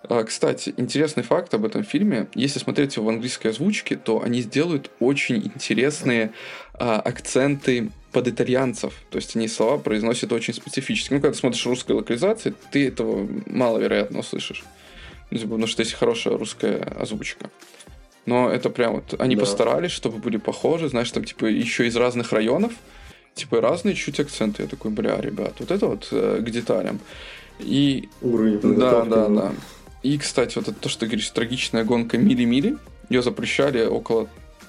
А, 0.08 0.22
кстати, 0.24 0.74
интересный 0.76 1.22
факт 1.22 1.54
об 1.54 1.64
этом 1.64 1.82
фильме. 1.82 2.28
Если 2.34 2.58
смотреть 2.58 2.96
его 2.96 3.06
в 3.06 3.08
английской 3.08 3.48
озвучке, 3.48 3.96
то 3.96 4.22
они 4.22 4.42
сделают 4.42 4.90
очень 5.00 5.36
интересные 5.36 6.32
а, 6.74 7.00
акценты 7.00 7.90
под 8.12 8.28
итальянцев. 8.28 8.94
То 9.10 9.16
есть 9.16 9.34
они 9.34 9.48
слова 9.48 9.78
произносят 9.78 10.32
очень 10.32 10.54
специфически. 10.54 11.14
Ну, 11.14 11.20
когда 11.20 11.32
ты 11.32 11.38
смотришь 11.38 11.64
русской 11.66 11.92
локализации, 11.92 12.54
ты 12.70 12.88
этого 12.88 13.28
маловероятно 13.46 14.20
услышишь. 14.20 14.64
Ну, 15.30 15.38
типа, 15.38 15.50
потому 15.50 15.66
что 15.66 15.82
есть 15.82 15.94
хорошая 15.94 16.36
русская 16.36 16.78
озвучка. 16.98 17.50
Но 18.26 18.50
это 18.50 18.70
прям 18.70 18.96
вот... 18.96 19.14
Они 19.18 19.36
да. 19.36 19.40
постарались, 19.40 19.90
чтобы 19.90 20.18
были 20.18 20.36
похожи. 20.36 20.88
Знаешь, 20.88 21.10
там, 21.10 21.24
типа, 21.24 21.46
еще 21.46 21.86
из 21.86 21.96
разных 21.96 22.32
районов. 22.32 22.72
Типа, 23.34 23.60
разные 23.60 23.94
чуть 23.94 24.20
акценты. 24.20 24.62
Я 24.62 24.68
такой, 24.68 24.90
бля, 24.90 25.20
ребят, 25.20 25.54
вот 25.58 25.70
это 25.70 25.86
вот 25.86 26.08
э, 26.12 26.40
к 26.40 26.50
деталям. 26.50 27.00
И... 27.58 28.08
Уровень 28.22 28.60
Да, 28.78 29.04
да, 29.04 29.28
да. 29.28 29.52
И, 30.04 30.18
кстати, 30.18 30.56
вот 30.58 30.68
это 30.68 30.78
то, 30.78 30.88
что 30.88 31.00
ты 31.00 31.06
говоришь, 31.06 31.30
трагичная 31.30 31.82
гонка 31.82 32.18
мили-мили, 32.18 32.76
ее 33.08 33.22
запрещали 33.22 33.84
около 33.86 34.28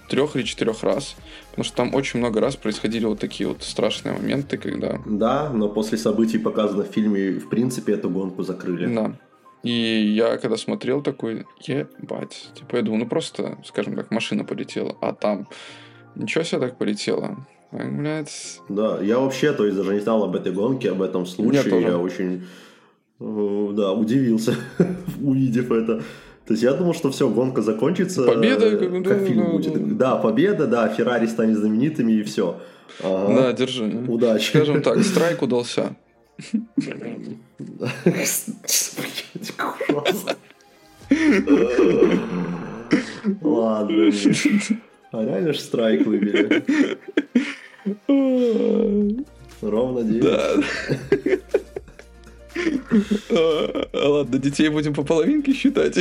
трех 0.10 0.36
или 0.36 0.44
четырех 0.44 0.82
раз, 0.82 1.16
потому 1.50 1.66
что 1.66 1.76
там 1.76 1.94
очень 1.94 2.20
много 2.20 2.40
раз 2.40 2.56
происходили 2.56 3.06
вот 3.06 3.20
такие 3.20 3.50
вот 3.50 3.62
страшные 3.62 4.16
моменты, 4.16 4.58
когда... 4.58 5.02
Да, 5.06 5.50
но 5.50 5.68
после 5.68 5.98
событий, 5.98 6.38
показанных 6.38 6.90
в 6.90 6.92
фильме, 6.94 7.32
в 7.32 7.50
принципе, 7.50 7.94
эту 7.94 8.10
гонку 8.10 8.44
закрыли. 8.44 8.94
Да. 8.94 9.12
И 9.64 9.72
я 9.72 10.38
когда 10.38 10.58
смотрел 10.58 11.02
такой, 11.02 11.46
ебать, 11.60 12.50
типа 12.56 12.78
я 12.78 12.82
думаю, 12.82 13.04
ну 13.04 13.10
просто, 13.10 13.58
скажем 13.66 13.96
так, 13.96 14.12
машина 14.12 14.46
полетела, 14.46 14.96
а 15.02 15.12
там 15.12 15.50
ничего 16.16 16.44
себе 16.46 16.62
так 16.62 16.78
полетело. 16.78 17.46
Блядь. 17.72 18.62
Да, 18.70 19.02
я 19.02 19.20
вообще, 19.20 19.52
то 19.52 19.66
есть, 19.66 19.76
даже 19.76 19.96
не 19.96 20.00
знал 20.00 20.24
об 20.24 20.36
этой 20.36 20.54
гонке, 20.54 20.92
об 20.92 21.02
этом 21.02 21.26
случае. 21.26 21.82
Я, 21.82 21.90
я 21.90 21.98
очень 21.98 22.46
да, 23.20 23.94
удивился, 23.94 24.56
увидев 25.22 25.72
это. 25.72 26.04
То 26.46 26.54
есть 26.54 26.64
я 26.64 26.74
думал, 26.74 26.94
что 26.94 27.10
все, 27.10 27.28
гонка 27.30 27.62
закончится. 27.62 28.24
Победа, 28.24 28.78
как, 28.78 29.04
да, 29.04 29.20
фильм 29.20 29.46
да, 29.46 29.52
будет. 29.52 29.98
Да, 29.98 30.16
победа, 30.16 30.68
да, 30.68 30.88
Феррари 30.90 31.26
станет 31.26 31.58
знаменитыми 31.58 32.14
и 32.14 32.24
все. 32.24 32.60
Ага. 33.02 33.36
Да, 33.36 33.54
держи. 33.54 33.86
Удачи. 34.08 34.50
Скажем 34.50 34.82
так, 34.82 35.04
страйк 35.04 35.42
удался. 35.42 35.96
Ладно. 43.42 44.12
А 45.12 45.24
реально 45.24 45.54
ж 45.54 45.60
страйк 45.60 46.06
выбили. 46.06 46.64
Ровно 49.62 50.04
9. 50.04 51.65
А, 53.30 53.88
ладно, 53.94 54.38
детей 54.38 54.70
будем 54.70 54.94
по 54.94 55.04
половинке 55.04 55.54
считать. 55.54 55.98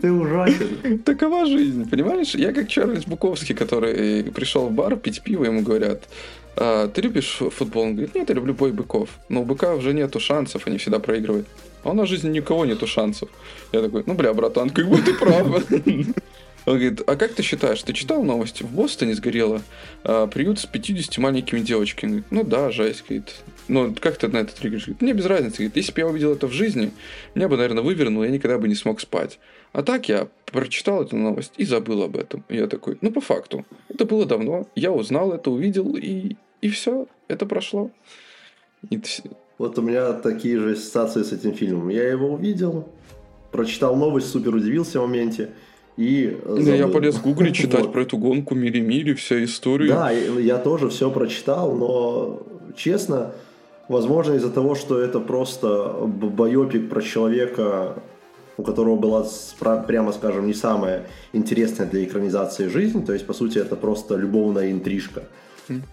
Ты 0.00 0.12
ужасен. 0.12 0.98
Такова 1.04 1.46
жизнь, 1.46 1.88
понимаешь? 1.88 2.34
Я 2.34 2.52
как 2.52 2.68
Чарльз 2.68 3.04
Буковский, 3.04 3.54
который 3.54 4.24
пришел 4.24 4.68
в 4.68 4.72
бар 4.72 4.96
пить 4.96 5.22
пиво, 5.22 5.44
ему 5.44 5.62
говорят, 5.62 6.08
а, 6.56 6.88
ты 6.88 7.00
любишь 7.02 7.40
футбол? 7.50 7.84
Он 7.84 7.92
говорит, 7.94 8.14
нет, 8.14 8.28
я 8.28 8.34
люблю 8.34 8.54
бой 8.54 8.72
быков. 8.72 9.08
Но 9.28 9.42
у 9.42 9.44
быка 9.44 9.74
уже 9.74 9.92
нету 9.92 10.20
шансов, 10.20 10.66
они 10.66 10.78
всегда 10.78 10.98
проигрывают. 10.98 11.46
А 11.82 11.90
у 11.90 11.94
нас 11.94 12.06
в 12.06 12.10
жизни 12.10 12.30
никого 12.30 12.64
нету 12.64 12.86
шансов. 12.86 13.28
Я 13.72 13.82
такой, 13.82 14.04
ну 14.06 14.14
бля, 14.14 14.32
братан, 14.32 14.70
как 14.70 14.88
бы 14.88 14.98
ты 14.98 15.14
прав. 15.14 15.64
Он 16.64 16.78
говорит, 16.78 17.02
а 17.06 17.16
как 17.16 17.32
ты 17.32 17.42
считаешь, 17.42 17.82
ты 17.82 17.92
читал 17.92 18.22
новости? 18.22 18.62
В 18.62 18.70
Бостоне 18.70 19.14
сгорело 19.14 19.62
а, 20.04 20.28
приют 20.28 20.60
с 20.60 20.66
50 20.66 21.18
маленькими 21.18 21.60
девочками. 21.60 22.10
Говорит, 22.10 22.26
ну 22.30 22.44
да, 22.44 22.70
жесть, 22.70 23.04
говорит. 23.06 23.34
Ну, 23.68 23.94
как 23.98 24.16
ты 24.16 24.28
на 24.28 24.38
это 24.38 24.54
триггеришь? 24.54 24.84
Говорит, 24.84 25.02
мне 25.02 25.12
без 25.12 25.26
разницы. 25.26 25.56
Говорит, 25.56 25.76
если 25.76 25.92
бы 25.92 26.00
я 26.00 26.06
увидел 26.06 26.32
это 26.32 26.46
в 26.46 26.52
жизни, 26.52 26.92
меня 27.34 27.48
бы, 27.48 27.56
наверное, 27.56 27.82
вывернуло, 27.82 28.24
я 28.24 28.30
никогда 28.30 28.58
бы 28.58 28.68
не 28.68 28.76
смог 28.76 29.00
спать. 29.00 29.40
А 29.72 29.82
так 29.82 30.08
я 30.08 30.28
прочитал 30.46 31.02
эту 31.02 31.16
новость 31.16 31.52
и 31.56 31.64
забыл 31.64 32.04
об 32.04 32.16
этом. 32.16 32.44
И 32.48 32.56
я 32.56 32.68
такой, 32.68 32.96
ну, 33.00 33.10
по 33.10 33.20
факту. 33.20 33.64
Это 33.88 34.04
было 34.04 34.24
давно. 34.24 34.68
Я 34.76 34.92
узнал 34.92 35.32
это, 35.32 35.50
увидел, 35.50 35.96
и, 35.96 36.36
и 36.60 36.68
все. 36.68 37.08
Это 37.26 37.44
прошло. 37.44 37.90
И... 38.90 39.00
Вот 39.58 39.78
у 39.78 39.82
меня 39.82 40.12
такие 40.12 40.58
же 40.58 40.72
ассоциации 40.72 41.22
с 41.22 41.32
этим 41.32 41.54
фильмом. 41.54 41.88
Я 41.88 42.08
его 42.08 42.34
увидел, 42.34 42.88
прочитал 43.50 43.96
новость, 43.96 44.30
супер 44.30 44.54
удивился 44.54 45.00
в 45.00 45.08
моменте– 45.08 45.50
и 45.96 46.38
да, 46.46 46.74
я 46.74 46.88
полез 46.88 47.16
в 47.16 47.22
гугле 47.22 47.52
читать 47.52 47.80
вот. 47.82 47.92
про 47.92 48.02
эту 48.02 48.16
гонку 48.16 48.54
мили-мили, 48.54 49.14
вся 49.14 49.42
история. 49.44 49.88
Да, 49.88 50.10
я 50.10 50.58
тоже 50.58 50.88
все 50.88 51.10
прочитал, 51.10 51.74
но 51.74 52.42
честно, 52.76 53.32
возможно 53.88 54.34
из-за 54.34 54.50
того, 54.50 54.74
что 54.74 54.98
это 54.98 55.20
просто 55.20 55.92
байопик 56.06 56.88
про 56.88 57.02
человека, 57.02 57.96
у 58.56 58.62
которого 58.62 58.96
была, 58.96 59.26
прямо 59.86 60.12
скажем, 60.12 60.46
не 60.46 60.54
самая 60.54 61.06
интересная 61.32 61.86
для 61.86 62.04
экранизации 62.04 62.68
жизнь, 62.68 63.04
то 63.04 63.12
есть, 63.12 63.26
по 63.26 63.34
сути, 63.34 63.58
это 63.58 63.76
просто 63.76 64.16
любовная 64.16 64.70
интрижка. 64.70 65.24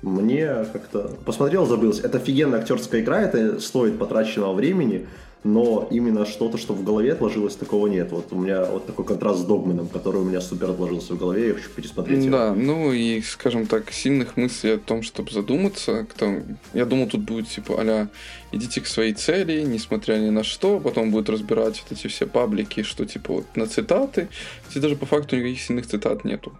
Мне 0.02 0.66
как-то... 0.74 1.12
Посмотрел, 1.26 1.66
забылся. 1.66 2.06
Это 2.06 2.18
офигенная 2.18 2.60
актерская 2.60 3.02
игра, 3.02 3.22
это 3.22 3.60
стоит 3.62 3.98
потраченного 3.98 4.54
времени, 4.54 5.08
но 5.44 5.88
именно 5.90 6.26
что-то, 6.26 6.57
что 6.57 6.74
в 6.74 6.84
голове 6.84 7.14
отложилось, 7.14 7.56
такого 7.56 7.88
нет. 7.88 8.11
Вот 8.11 8.28
у 8.32 8.36
меня 8.36 8.66
вот 8.66 8.86
такой 8.86 9.06
контраст 9.06 9.40
с 9.40 9.44
Догманом, 9.44 9.88
который 9.88 10.22
у 10.22 10.26
меня 10.26 10.41
супер 10.41 10.72
отложился 10.72 11.14
в 11.14 11.18
голове, 11.18 11.49
я 11.49 11.53
хочу 11.53 11.70
пересмотреть. 11.70 12.30
Да, 12.30 12.53
ну 12.53 12.91
и, 12.91 13.22
скажем 13.22 13.66
так, 13.66 13.91
сильных 13.91 14.36
мыслей 14.36 14.72
о 14.72 14.78
том, 14.78 15.02
чтобы 15.02 15.32
задуматься. 15.32 16.06
Кто... 16.10 16.41
Я 16.74 16.86
думал, 16.86 17.07
тут 17.07 17.22
будет 17.22 17.48
типа 17.48 17.76
а 17.80 18.07
идите 18.52 18.82
к 18.82 18.88
своей 18.88 19.14
цели, 19.14 19.61
несмотря 19.61 20.16
ни 20.16 20.30
на 20.30 20.44
что, 20.44 20.80
потом 20.80 21.11
будет 21.11 21.30
разбирать 21.30 21.82
вот 21.84 21.98
эти 21.98 22.07
все 22.07 22.28
паблики, 22.28 22.84
что 22.84 23.06
типа 23.06 23.34
вот 23.34 23.45
на 23.56 23.66
цитаты. 23.68 24.28
Здесь 24.70 24.84
даже 24.84 24.95
по 24.98 25.06
факту 25.06 25.38
никаких 25.38 25.61
сильных 25.61 25.88
цитат 25.88 26.26
нету. 26.26 26.52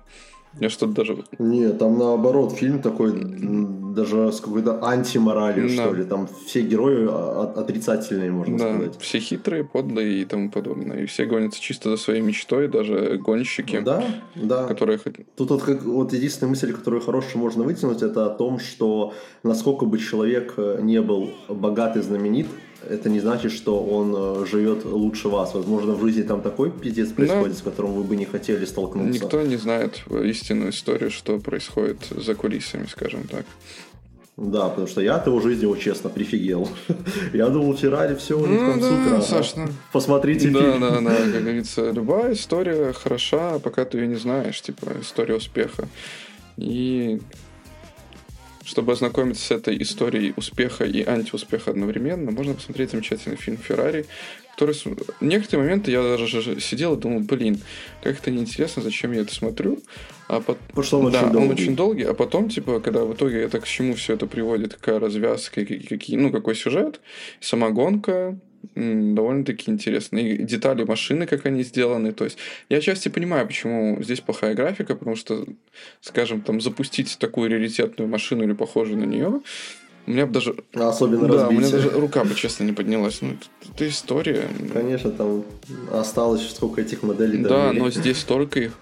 Я 0.60 0.70
что-то 0.70 0.94
даже... 0.94 1.24
Нет, 1.38 1.78
там 1.78 1.98
наоборот, 1.98 2.54
фильм 2.54 2.82
такой 2.82 3.14
даже 3.94 4.32
с 4.32 4.40
какой-то 4.40 4.84
антиморалью, 4.84 5.68
да. 5.68 5.74
что 5.74 5.94
ли. 5.94 6.04
Там 6.04 6.28
все 6.46 6.62
герои 6.62 7.08
отрицательные, 7.60 8.32
можно 8.32 8.58
да, 8.58 8.74
сказать. 8.74 8.98
все 9.00 9.20
хитрые, 9.20 9.64
подлые 9.64 10.22
и 10.22 10.26
тому 10.26 10.50
подобное. 10.50 11.04
И 11.04 11.06
все 11.06 11.26
гонятся 11.26 11.62
чисто 11.62 11.90
за 11.90 11.98
своей 11.98 12.22
мечтой, 12.22 12.68
даже 12.68 13.18
гонщики. 13.18 13.80
Да, 13.80 14.04
да. 14.36 14.68
Которые... 14.68 15.00
Тут 15.36 15.50
вот, 15.50 15.64
как, 15.64 15.84
вот 15.84 16.14
единственная 16.14 16.50
мысль, 16.50 16.74
которую 16.74 17.02
хорошую 17.02 17.42
можно 17.42 17.64
вытянуть, 17.64 18.02
это 18.02 18.26
о 18.26 18.30
том, 18.30 18.60
что 18.60 19.14
насколько 19.44 19.86
бы 19.86 20.00
человек 20.00 20.54
э, 20.58 20.80
не 20.82 21.02
был 21.02 21.30
богат 21.48 21.98
и 21.98 22.02
знаменит, 22.02 22.48
это 22.88 23.10
не 23.10 23.20
значит, 23.20 23.52
что 23.52 23.84
он 23.84 24.14
э, 24.16 24.46
живет 24.46 24.86
лучше 24.86 25.30
вас. 25.30 25.54
Возможно, 25.54 25.94
в 25.94 26.02
жизни 26.02 26.24
там 26.24 26.42
такой 26.42 26.72
пиздец 26.72 27.10
происходит, 27.10 27.54
да. 27.54 27.60
с 27.60 27.62
которым 27.62 27.94
вы 27.94 28.04
бы 28.04 28.16
не 28.16 28.26
хотели 28.26 28.66
столкнуться. 28.66 29.24
Никто 29.24 29.42
не 29.42 29.58
знает 29.58 30.04
истинную 30.24 30.72
историю, 30.72 31.12
что 31.12 31.40
происходит 31.40 31.98
за 32.10 32.36
кулисами, 32.36 32.86
скажем 32.86 33.24
так. 33.24 33.46
Да, 34.40 34.70
потому 34.70 34.88
что 34.88 35.02
я 35.02 35.16
от 35.16 35.28
его 35.28 35.42
жизни, 35.42 35.66
вот 35.66 35.80
честно, 35.80 36.10
прифигел. 36.10 36.70
Я 37.34 37.50
думал, 37.50 37.76
Феррари 37.76 38.16
все 38.16 38.40
у 38.40 38.46
них 38.46 38.62
ну, 38.62 38.72
там 38.72 38.80
да, 38.80 39.22
супер. 39.22 39.66
Ну. 39.66 39.74
Посмотрите 39.92 40.50
да, 40.50 40.60
фильм. 40.62 40.80
Да, 40.80 41.02
да, 41.02 41.16
как 41.16 41.32
говорится, 41.44 41.92
любая 41.92 42.32
история 42.34 42.94
хороша, 42.94 43.60
пока 43.60 43.84
ты 43.84 43.98
ее 43.98 44.08
не 44.08 44.16
знаешь, 44.16 44.62
типа 44.62 44.94
история 45.02 45.36
успеха. 45.36 45.90
И 46.56 47.20
чтобы 48.64 48.94
ознакомиться 48.94 49.46
с 49.46 49.52
этой 49.52 49.82
историей 49.82 50.34
успеха 50.36 50.86
и 50.86 51.04
антиуспеха 51.04 51.72
одновременно, 51.72 52.32
можно 52.32 52.54
посмотреть 52.54 52.92
замечательный 52.92 53.38
фильм 53.38 53.58
«Феррари», 53.58 54.06
который... 54.52 54.76
В 54.76 55.22
некоторые 55.22 55.64
моменты 55.64 55.92
я 55.92 56.02
даже 56.02 56.60
сидел 56.60 56.96
и 56.96 57.00
думал, 57.00 57.22
блин, 57.22 57.60
как 58.04 58.20
это 58.20 58.32
неинтересно, 58.32 58.82
зачем 58.82 59.12
я 59.14 59.22
это 59.22 59.34
смотрю. 59.34 59.82
А 60.28 60.42
по... 60.42 60.56
Потому 60.56 60.84
что 60.84 61.00
он 61.00 61.12
да, 61.12 61.20
очень 61.20 61.32
долгий. 61.32 61.46
он 61.48 61.52
очень 61.52 61.76
долгий, 61.76 62.04
а 62.04 62.14
потом, 62.14 62.50
типа, 62.50 62.80
когда 62.80 63.04
в 63.04 63.14
итоге 63.14 63.42
это 63.42 63.60
к 63.60 63.68
чему 63.68 63.96
все 63.96 64.14
это 64.14 64.28
приводит, 64.28 64.76
какая 64.76 65.00
развязка, 65.00 65.66
какие, 65.66 66.18
ну, 66.18 66.32
какой 66.32 66.56
сюжет, 66.56 67.00
сама 67.40 67.70
гонка, 67.70 68.38
довольно-таки 68.76 69.72
интересно. 69.72 70.18
И 70.20 70.38
детали 70.44 70.84
машины, 70.84 71.26
как 71.26 71.46
они 71.46 71.64
сделаны. 71.64 72.12
То 72.12 72.26
есть 72.26 72.38
я 72.70 72.78
отчасти 72.78 73.10
понимаю, 73.10 73.48
почему 73.48 74.02
здесь 74.02 74.22
плохая 74.22 74.54
графика, 74.54 74.96
потому 74.96 75.16
что, 75.16 75.46
скажем, 76.02 76.42
там 76.42 76.62
запустить 76.62 77.18
такую 77.20 77.50
раритетную 77.50 78.10
машину 78.10 78.44
или 78.44 78.54
похожую 78.54 79.00
на 79.00 79.06
нее 79.06 79.42
У 80.08 80.12
меня 80.12 80.26
бы 80.26 80.34
даже... 80.34 80.56
Особенно 80.74 81.28
Да, 81.28 81.34
разбитие. 81.34 81.58
у 81.58 81.62
меня 81.62 81.70
даже 81.72 81.90
рука 81.90 82.24
бы, 82.24 82.34
честно, 82.36 82.64
не 82.64 82.74
поднялась. 82.74 83.22
Ну, 83.22 83.30
это, 83.30 83.74
это 83.74 83.88
история. 83.88 84.48
Конечно, 84.74 85.12
там 85.12 85.44
осталось 85.92 86.50
сколько 86.50 86.82
этих 86.82 87.04
моделей. 87.04 87.40
Да, 87.44 87.74
но 87.74 87.90
здесь 87.92 88.18
столько 88.20 88.60
их. 88.60 88.78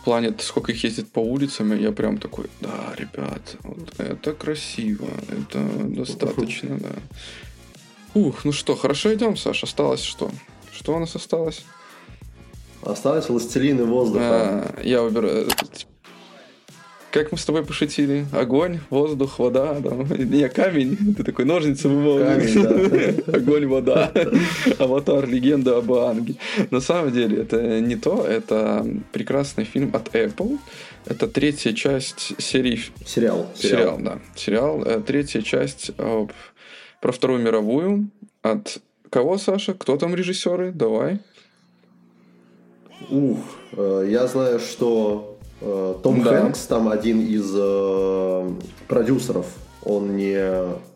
В 0.00 0.04
плане, 0.04 0.34
сколько 0.40 0.72
их 0.72 0.82
ездит 0.82 1.12
по 1.12 1.20
улицам, 1.20 1.78
я 1.78 1.92
прям 1.92 2.18
такой, 2.18 2.46
да, 2.60 2.92
ребят, 2.96 3.56
вот 3.62 3.88
это 3.98 4.32
красиво, 4.32 5.06
это 5.28 5.60
достаточно, 5.84 6.76
да. 6.76 6.88
Ух, 8.14 8.44
ну 8.44 8.52
что, 8.52 8.76
хорошо 8.76 9.14
идем, 9.14 9.36
Саша. 9.36 9.66
Осталось 9.66 10.02
что? 10.02 10.30
Что 10.70 10.94
у 10.94 10.98
нас 10.98 11.16
осталось? 11.16 11.64
Осталось 12.82 13.28
властелин 13.28 13.80
и 13.80 13.84
воздуха. 13.84 14.74
А, 14.76 14.80
я 14.82 15.02
выбираю... 15.02 15.48
Как 17.12 17.30
мы 17.30 17.36
с 17.36 17.44
тобой 17.44 17.62
пошутили? 17.62 18.24
Огонь, 18.32 18.80
воздух, 18.88 19.38
вода. 19.38 19.78
Да. 19.80 19.90
Не, 20.16 20.48
камень. 20.48 21.14
Ты 21.14 21.24
такой, 21.24 21.44
ножницы 21.44 21.88
вымываешь. 21.88 22.52
Камень, 22.54 23.22
Огонь, 23.36 23.66
вода. 23.66 24.10
Аватар, 24.78 25.28
легенда 25.28 25.76
об 25.76 25.92
Аанге. 25.92 26.36
На 26.70 26.80
самом 26.80 27.12
деле, 27.12 27.42
это 27.42 27.80
не 27.80 27.96
то. 27.96 28.24
Это 28.26 28.86
прекрасный 29.12 29.64
фильм 29.64 29.94
от 29.94 30.08
Apple. 30.14 30.58
Это 31.04 31.28
третья 31.28 31.74
часть 31.74 32.40
серии... 32.40 32.80
Сериал. 33.04 33.46
Сериал, 33.56 33.98
да. 34.00 34.18
Сериал. 34.34 34.82
Э, 34.82 35.02
Третья 35.06 35.42
часть 35.42 35.90
э, 35.98 36.26
про 37.02 37.12
Вторую 37.12 37.40
мировую. 37.42 38.08
От 38.42 38.78
кого, 39.10 39.36
Саша? 39.36 39.74
Кто 39.74 39.96
там 39.98 40.14
режиссеры? 40.14 40.70
Давай. 40.72 41.18
Ух, 43.10 43.38
э, 43.72 44.06
я 44.08 44.26
знаю, 44.28 44.60
что 44.60 45.36
э, 45.60 45.94
Том 46.02 46.22
Да. 46.22 46.30
Хэнкс 46.30 46.60
там 46.66 46.88
один 46.88 47.20
из 47.20 47.52
э, 47.54 48.50
продюсеров. 48.86 49.46
Он 49.84 50.16
не, 50.16 50.38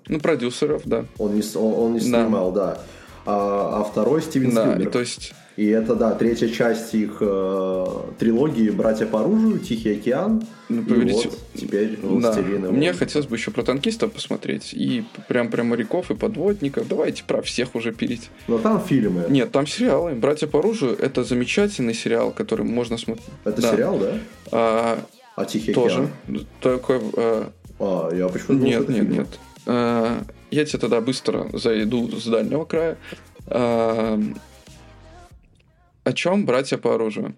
Ну, 0.08 0.20
продюсеров, 0.20 0.82
да. 0.84 1.04
он 1.18 1.34
не, 1.34 1.42
он, 1.56 1.74
он 1.74 1.92
не 1.94 1.98
Да. 1.98 2.04
снимал, 2.24 2.52
да. 2.52 2.78
А, 3.26 3.80
а 3.80 3.84
второй 3.84 4.22
Стивен 4.22 4.54
Да, 4.54 4.62
Спилберг. 4.66 4.92
то 4.92 5.00
есть 5.00 5.34
И 5.56 5.66
это, 5.68 5.94
да, 5.94 6.14
третья 6.14 6.48
часть 6.48 6.94
их 6.94 7.16
э, 7.20 7.86
трилогии 8.18 8.68
«Братья 8.68 9.06
по 9.06 9.20
оружию», 9.20 9.58
«Тихий 9.58 9.92
океан». 9.92 10.42
Ну, 10.68 10.82
и 10.82 11.10
вот 11.12 11.38
теперь 11.54 11.96
Да. 12.02 12.08
«Властелин 12.08 12.66
и 12.66 12.68
Мне 12.72 12.88
воздух». 12.88 12.98
хотелось 12.98 13.26
бы 13.26 13.36
еще 13.36 13.50
про 13.50 13.62
танкистов 13.62 14.12
посмотреть. 14.12 14.74
И 14.74 15.04
прям 15.28 15.50
про 15.50 15.64
моряков 15.64 16.10
и 16.10 16.14
подводников. 16.14 16.86
Давайте 16.88 17.24
про 17.24 17.40
всех 17.40 17.74
уже 17.74 17.92
перейти. 17.92 18.28
Но 18.48 18.58
там 18.58 18.82
фильмы. 18.82 19.24
Нет, 19.30 19.50
там 19.50 19.66
сериалы. 19.66 20.12
Братья 20.12 20.46
по 20.46 20.58
оружию 20.58 20.94
это 20.98 21.24
замечательный 21.24 21.94
сериал, 21.94 22.32
который 22.32 22.66
можно 22.66 22.98
смотреть. 22.98 23.26
Это 23.44 23.62
Да. 23.62 23.72
сериал, 23.72 23.98
да? 23.98 24.12
А, 24.52 24.98
А 25.36 25.44
«Тихий 25.46 25.72
тоже. 25.72 26.10
океан»? 26.26 26.46
Такой. 26.60 27.00
а, 27.16 27.50
А, 27.78 28.14
я 28.14 28.28
почему-то 28.28 28.52
думал, 28.54 28.66
нет, 28.66 28.82
это 28.82 28.92
нет, 28.92 29.02
фильм. 29.04 29.12
нет. 29.18 29.28
А, 29.64 30.22
я 30.50 30.64
тебе 30.66 30.78
тогда 30.80 31.00
быстро 31.00 31.46
зайду 31.54 32.10
с 32.10 32.26
дальнего 32.26 32.64
края. 32.66 32.98
А, 33.46 34.20
о 36.06 36.12
чем 36.12 36.46
братья 36.46 36.78
по 36.78 36.94
оружию? 36.94 37.34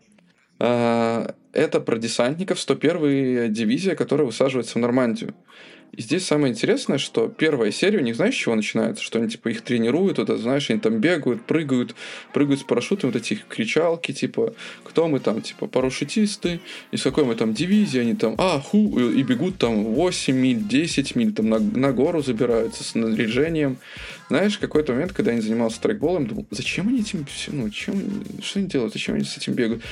А, 0.59 1.35
это 1.55 1.81
про 1.81 1.97
десантников 1.97 2.59
101-й 2.59 3.49
дивизия, 3.49 3.95
которая 3.95 4.27
высаживается 4.27 4.79
в 4.79 4.83
Нормандию. 4.83 5.35
И 5.93 6.03
здесь 6.03 6.27
самое 6.27 6.53
интересное, 6.53 6.99
что 6.99 7.29
первая 7.29 7.73
серия 7.73 7.99
у 7.99 8.03
них, 8.03 8.15
знаешь, 8.15 8.35
с 8.35 8.37
чего 8.37 8.55
начинается? 8.55 9.03
Что 9.03 9.21
они, 9.21 9.31
типа, 9.31 9.49
их 9.49 9.63
тренируют, 9.63 10.19
это, 10.19 10.37
знаешь, 10.37 10.69
они 10.69 10.81
там 10.81 10.99
бегают, 10.99 11.47
прыгают, 11.47 11.95
прыгают 12.35 12.61
с 12.61 12.63
парашютами, 12.63 13.11
вот 13.11 13.19
эти 13.19 13.33
их 13.33 13.47
кричалки, 13.47 14.13
типа, 14.13 14.53
кто 14.85 15.09
мы 15.09 15.19
там, 15.19 15.41
типа, 15.41 15.67
парашютисты, 15.67 16.61
из 16.93 17.03
какой 17.03 17.25
мы 17.25 17.37
там 17.37 17.55
дивизии, 17.55 18.01
они 18.01 18.15
там, 18.15 18.35
а, 18.37 18.61
ху, 18.61 18.99
и 18.99 19.23
бегут 19.23 19.57
там 19.57 19.83
8 19.83 20.37
миль, 20.37 20.63
10 20.63 21.17
миль, 21.17 21.33
там 21.33 21.49
на, 21.49 21.59
на 21.59 21.93
гору 21.93 22.23
забираются 22.23 22.85
с 22.85 22.89
снаряжением. 22.89 23.79
Знаешь, 24.29 24.59
какой-то 24.59 24.93
момент, 24.93 25.13
когда 25.13 25.31
я 25.31 25.37
не 25.39 25.43
занимался 25.43 25.77
страйкболом, 25.77 26.27
думал, 26.27 26.47
зачем 26.51 26.89
они 26.89 27.01
этим, 27.01 27.25
все, 27.27 27.51
ну, 27.53 27.71
чем, 27.71 28.03
что 28.43 28.59
они 28.59 28.69
делают, 28.69 28.93
зачем 28.93 29.15
они 29.15 29.25
с 29.25 29.37
этим 29.37 29.55
бегают? 29.55 29.83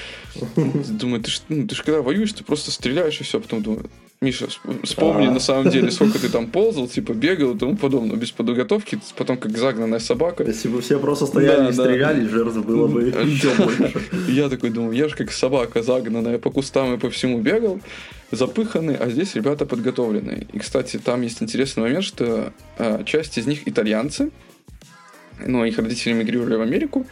Думаю, 0.54 1.22
ты 1.22 1.30
ж, 1.30 1.40
ну, 1.48 1.66
ты 1.66 1.74
ж 1.74 1.82
когда 1.82 2.02
воюешь, 2.02 2.32
ты 2.32 2.44
просто 2.44 2.70
стреляешь 2.70 3.20
и 3.20 3.24
все, 3.24 3.40
потом 3.40 3.62
думаю, 3.62 3.88
Миша, 4.22 4.46
всп- 4.46 4.84
вспомни 4.84 5.26
А. 5.26 5.30
на 5.30 5.40
самом 5.40 5.70
деле, 5.70 5.90
сколько 5.90 6.18
ты 6.18 6.30
там 6.30 6.46
ползал, 6.46 6.88
типа 6.88 7.12
бегал 7.12 7.54
и 7.54 7.58
тому 7.58 7.76
подобное, 7.76 8.16
без 8.16 8.30
подготовки, 8.30 8.98
потом 9.16 9.36
как 9.36 9.56
загнанная 9.58 9.98
собака. 9.98 10.42
Если 10.42 10.68
бы 10.68 10.80
все 10.80 10.98
просто 10.98 11.26
стояли 11.26 11.70
и 11.70 11.72
стреляли, 11.72 12.26
жертв 12.26 12.56
было 12.64 12.86
бы 12.88 13.02
еще 13.02 13.50
больше. 13.54 13.92
Я 14.28 14.48
такой 14.48 14.70
думаю, 14.70 14.96
я 14.96 15.08
же 15.08 15.16
как 15.16 15.32
собака 15.32 15.82
загнанная 15.82 16.38
по 16.38 16.50
кустам 16.50 16.94
и 16.94 16.98
по 16.98 17.10
всему 17.10 17.40
бегал, 17.40 17.78
запыханный, 18.31 18.97
а 18.97 19.09
здесь 19.09 19.35
ребята 19.35 19.66
подготовленные. 19.66 20.47
И, 20.53 20.59
кстати, 20.59 20.98
там 20.98 21.23
есть 21.23 21.43
интересный 21.43 21.85
момент, 21.85 22.05
что 22.05 22.53
а, 22.78 23.05
часть 23.05 23.39
из 23.39 23.47
них 23.47 23.69
итальянцы, 23.69 24.31
но 25.44 25.65
их 25.65 25.78
родители 25.78 26.12
мигрировали 26.12 26.57
в 26.57 26.61
Америку, 26.61 27.07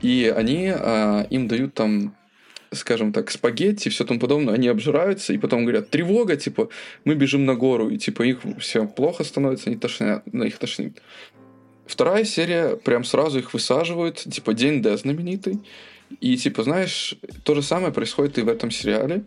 и 0.00 0.32
они 0.34 0.72
а, 0.74 1.26
им 1.30 1.48
дают 1.48 1.74
там 1.74 2.14
скажем 2.72 3.12
так, 3.12 3.30
спагетти 3.30 3.86
и 3.86 3.90
все 3.90 4.04
тому 4.04 4.18
подобное, 4.18 4.54
они 4.54 4.66
обжираются, 4.66 5.32
и 5.32 5.38
потом 5.38 5.62
говорят, 5.62 5.90
тревога, 5.90 6.36
типа, 6.36 6.68
мы 7.04 7.14
бежим 7.14 7.44
на 7.46 7.54
гору, 7.54 7.88
и 7.88 7.98
типа 7.98 8.22
их 8.22 8.40
все 8.58 8.86
плохо 8.86 9.22
становится, 9.22 9.70
они 9.70 9.78
тошнят, 9.78 10.24
на 10.32 10.42
их 10.42 10.58
тошнит. 10.58 11.00
Вторая 11.86 12.24
серия, 12.24 12.76
прям 12.76 13.04
сразу 13.04 13.38
их 13.38 13.54
высаживают, 13.54 14.16
типа, 14.18 14.54
День 14.54 14.82
Д 14.82 14.96
знаменитый, 14.96 15.60
и, 16.20 16.36
типа, 16.36 16.62
знаешь, 16.62 17.14
то 17.44 17.54
же 17.54 17.62
самое 17.62 17.92
происходит 17.92 18.38
и 18.38 18.42
в 18.42 18.48
этом 18.48 18.70
сериале. 18.70 19.24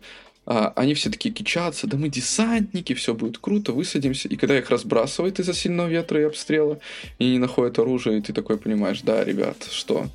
А, 0.49 0.71
они 0.77 0.93
все 0.93 1.09
такие 1.09 1.35
кичатся, 1.35 1.87
да 1.87 1.97
мы 1.97 2.07
десантники, 2.07 2.93
все 2.93 3.13
будет 3.13 3.37
круто, 3.37 3.73
высадимся. 3.73 4.29
И 4.29 4.37
когда 4.37 4.57
их 4.57 4.69
разбрасывает 4.69 5.39
из-за 5.39 5.53
сильного 5.53 5.89
ветра 5.89 6.21
и 6.21 6.23
обстрела, 6.23 6.79
и 7.19 7.25
они 7.25 7.37
находят 7.37 7.77
оружие, 7.79 8.19
и 8.19 8.21
ты 8.21 8.31
такой 8.31 8.57
понимаешь, 8.57 9.01
да, 9.01 9.25
ребят, 9.25 9.67
что 9.69 10.07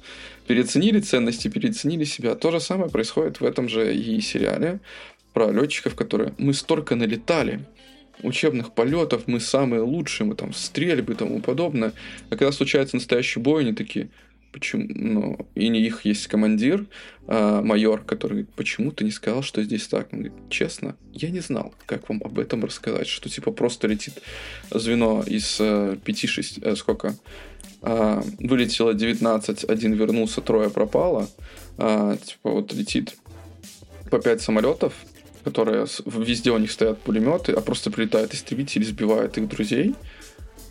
переоценили 0.47 1.01
ценности, 1.01 1.49
переоценили 1.49 2.05
себя. 2.05 2.35
То 2.35 2.51
же 2.51 2.61
самое 2.61 2.91
происходит 2.91 3.41
в 3.41 3.45
этом 3.45 3.69
же 3.69 3.95
и 3.95 4.23
сериале 4.23 4.81
про 5.35 5.53
летчиков, 5.53 5.95
которые 5.95 6.33
мы 6.39 6.55
столько 6.55 6.95
налетали, 6.95 7.61
учебных 8.23 8.73
полетов, 8.73 9.25
мы 9.27 9.39
самые 9.39 9.83
лучшие, 9.83 10.27
мы 10.27 10.35
там 10.35 10.55
стрельбы 10.55 11.13
и 11.13 11.17
тому 11.17 11.41
подобное. 11.41 11.93
А 12.31 12.37
когда 12.37 12.53
случается 12.53 12.97
настоящий 12.97 13.39
бой, 13.39 13.65
они 13.65 13.75
такие, 13.75 14.09
почему, 14.53 14.87
ну, 14.89 15.49
и 15.55 15.69
не 15.69 15.81
их 15.81 16.05
есть 16.05 16.27
командир, 16.27 16.87
а, 17.27 17.63
майор, 17.63 18.03
который 18.03 18.33
говорит, 18.33 18.51
почему 18.55 18.93
ты 18.93 19.05
не 19.05 19.11
сказал, 19.11 19.43
что 19.43 19.63
здесь 19.63 19.87
так? 19.89 20.09
Он 20.13 20.21
говорит, 20.21 20.39
честно, 20.51 20.97
я 21.13 21.31
не 21.31 21.41
знал, 21.41 21.75
как 21.87 22.09
вам 22.09 22.23
об 22.25 22.39
этом 22.39 22.65
рассказать, 22.65 23.09
что 23.09 23.29
типа 23.29 23.51
просто 23.51 23.89
летит 23.89 24.15
звено 24.71 25.23
из 25.27 25.57
э, 25.61 25.97
5-6, 26.05 26.77
сколько? 26.77 27.17
А, 27.83 28.23
вылетело 28.39 28.95
19, 28.95 29.65
один 29.65 29.95
вернулся, 29.95 30.41
трое 30.41 30.71
пропало. 30.71 31.29
А, 31.79 32.17
типа 32.17 32.51
вот 32.51 32.73
летит 32.73 33.17
по 34.11 34.21
5 34.21 34.41
самолетов, 34.41 34.95
которые 35.43 35.87
везде 36.07 36.51
у 36.53 36.59
них 36.59 36.71
стоят 36.71 37.01
пулеметы, 37.01 37.53
а 37.53 37.61
просто 37.61 37.91
прилетают 37.91 38.35
истребители, 38.35 38.85
сбивают 38.85 39.37
их 39.39 39.49
друзей. 39.49 39.95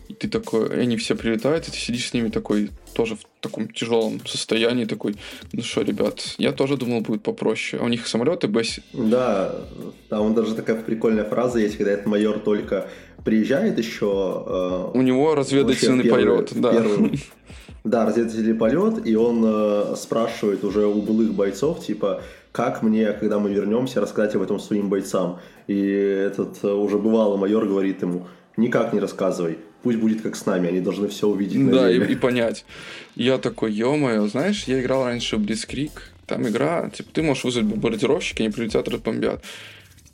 И 0.08 0.14
ты 0.14 0.28
такой, 0.28 0.68
и 0.68 0.80
они 0.80 0.96
все 0.96 1.14
прилетают, 1.16 1.68
и 1.68 1.70
ты 1.70 1.76
сидишь 1.76 2.08
с 2.08 2.14
ними 2.14 2.28
такой, 2.28 2.70
тоже 2.94 3.16
в 3.16 3.20
таком 3.40 3.68
тяжелом 3.68 4.20
состоянии, 4.26 4.84
такой, 4.84 5.16
ну 5.52 5.62
что, 5.62 5.82
ребят, 5.82 6.34
я 6.38 6.52
тоже 6.52 6.76
думал, 6.76 7.00
будет 7.00 7.22
попроще. 7.22 7.80
А 7.80 7.84
у 7.84 7.88
них 7.88 8.06
самолеты 8.06 8.48
Б 8.48 8.62
Да, 8.92 9.54
там 10.08 10.34
даже 10.34 10.54
такая 10.54 10.82
прикольная 10.82 11.24
фраза 11.24 11.58
есть, 11.58 11.76
когда 11.76 11.92
этот 11.92 12.06
майор 12.06 12.38
только 12.38 12.88
приезжает 13.24 13.78
еще... 13.78 14.90
У 14.94 15.02
него 15.02 15.34
разведывательный 15.34 16.04
полет, 16.04 16.50
да. 16.54 16.84
Да, 17.84 18.06
разведывательный 18.06 18.54
полет, 18.54 19.06
и 19.06 19.16
он 19.16 19.42
э, 19.44 19.96
спрашивает 19.96 20.62
уже 20.62 20.86
у 20.86 21.02
былых 21.02 21.34
бойцов, 21.34 21.84
типа, 21.84 22.22
как 22.52 22.82
мне, 22.82 23.12
когда 23.12 23.40
мы 23.40 23.52
вернемся, 23.52 24.00
рассказать 24.00 24.36
об 24.36 24.42
этом 24.42 24.60
своим 24.60 24.88
бойцам. 24.88 25.40
И 25.66 25.80
этот 25.90 26.62
э, 26.62 26.72
уже 26.72 26.98
бывалый 26.98 27.38
майор 27.38 27.66
говорит 27.66 28.02
ему, 28.02 28.28
никак 28.56 28.92
не 28.92 29.00
рассказывай, 29.00 29.58
пусть 29.82 29.98
будет 29.98 30.22
как 30.22 30.36
с 30.36 30.46
нами, 30.46 30.68
они 30.68 30.80
должны 30.80 31.08
все 31.08 31.26
увидеть 31.28 31.70
Да, 31.70 31.90
деле». 31.90 32.06
и, 32.06 32.12
и 32.12 32.16
понять. 32.16 32.64
Я 33.14 33.38
такой, 33.38 33.72
ё-моё, 33.72 34.26
знаешь, 34.28 34.64
я 34.64 34.80
играл 34.80 35.04
раньше 35.04 35.36
в 35.36 35.40
Blitzkrieg, 35.40 35.92
там 36.26 36.46
игра, 36.48 36.90
типа, 36.90 37.10
ты 37.12 37.22
можешь 37.22 37.44
вызвать 37.44 37.66
бомбардировщики, 37.66 38.42
они 38.42 38.50
прилетят, 38.50 38.88
разбомбят. 38.88 39.42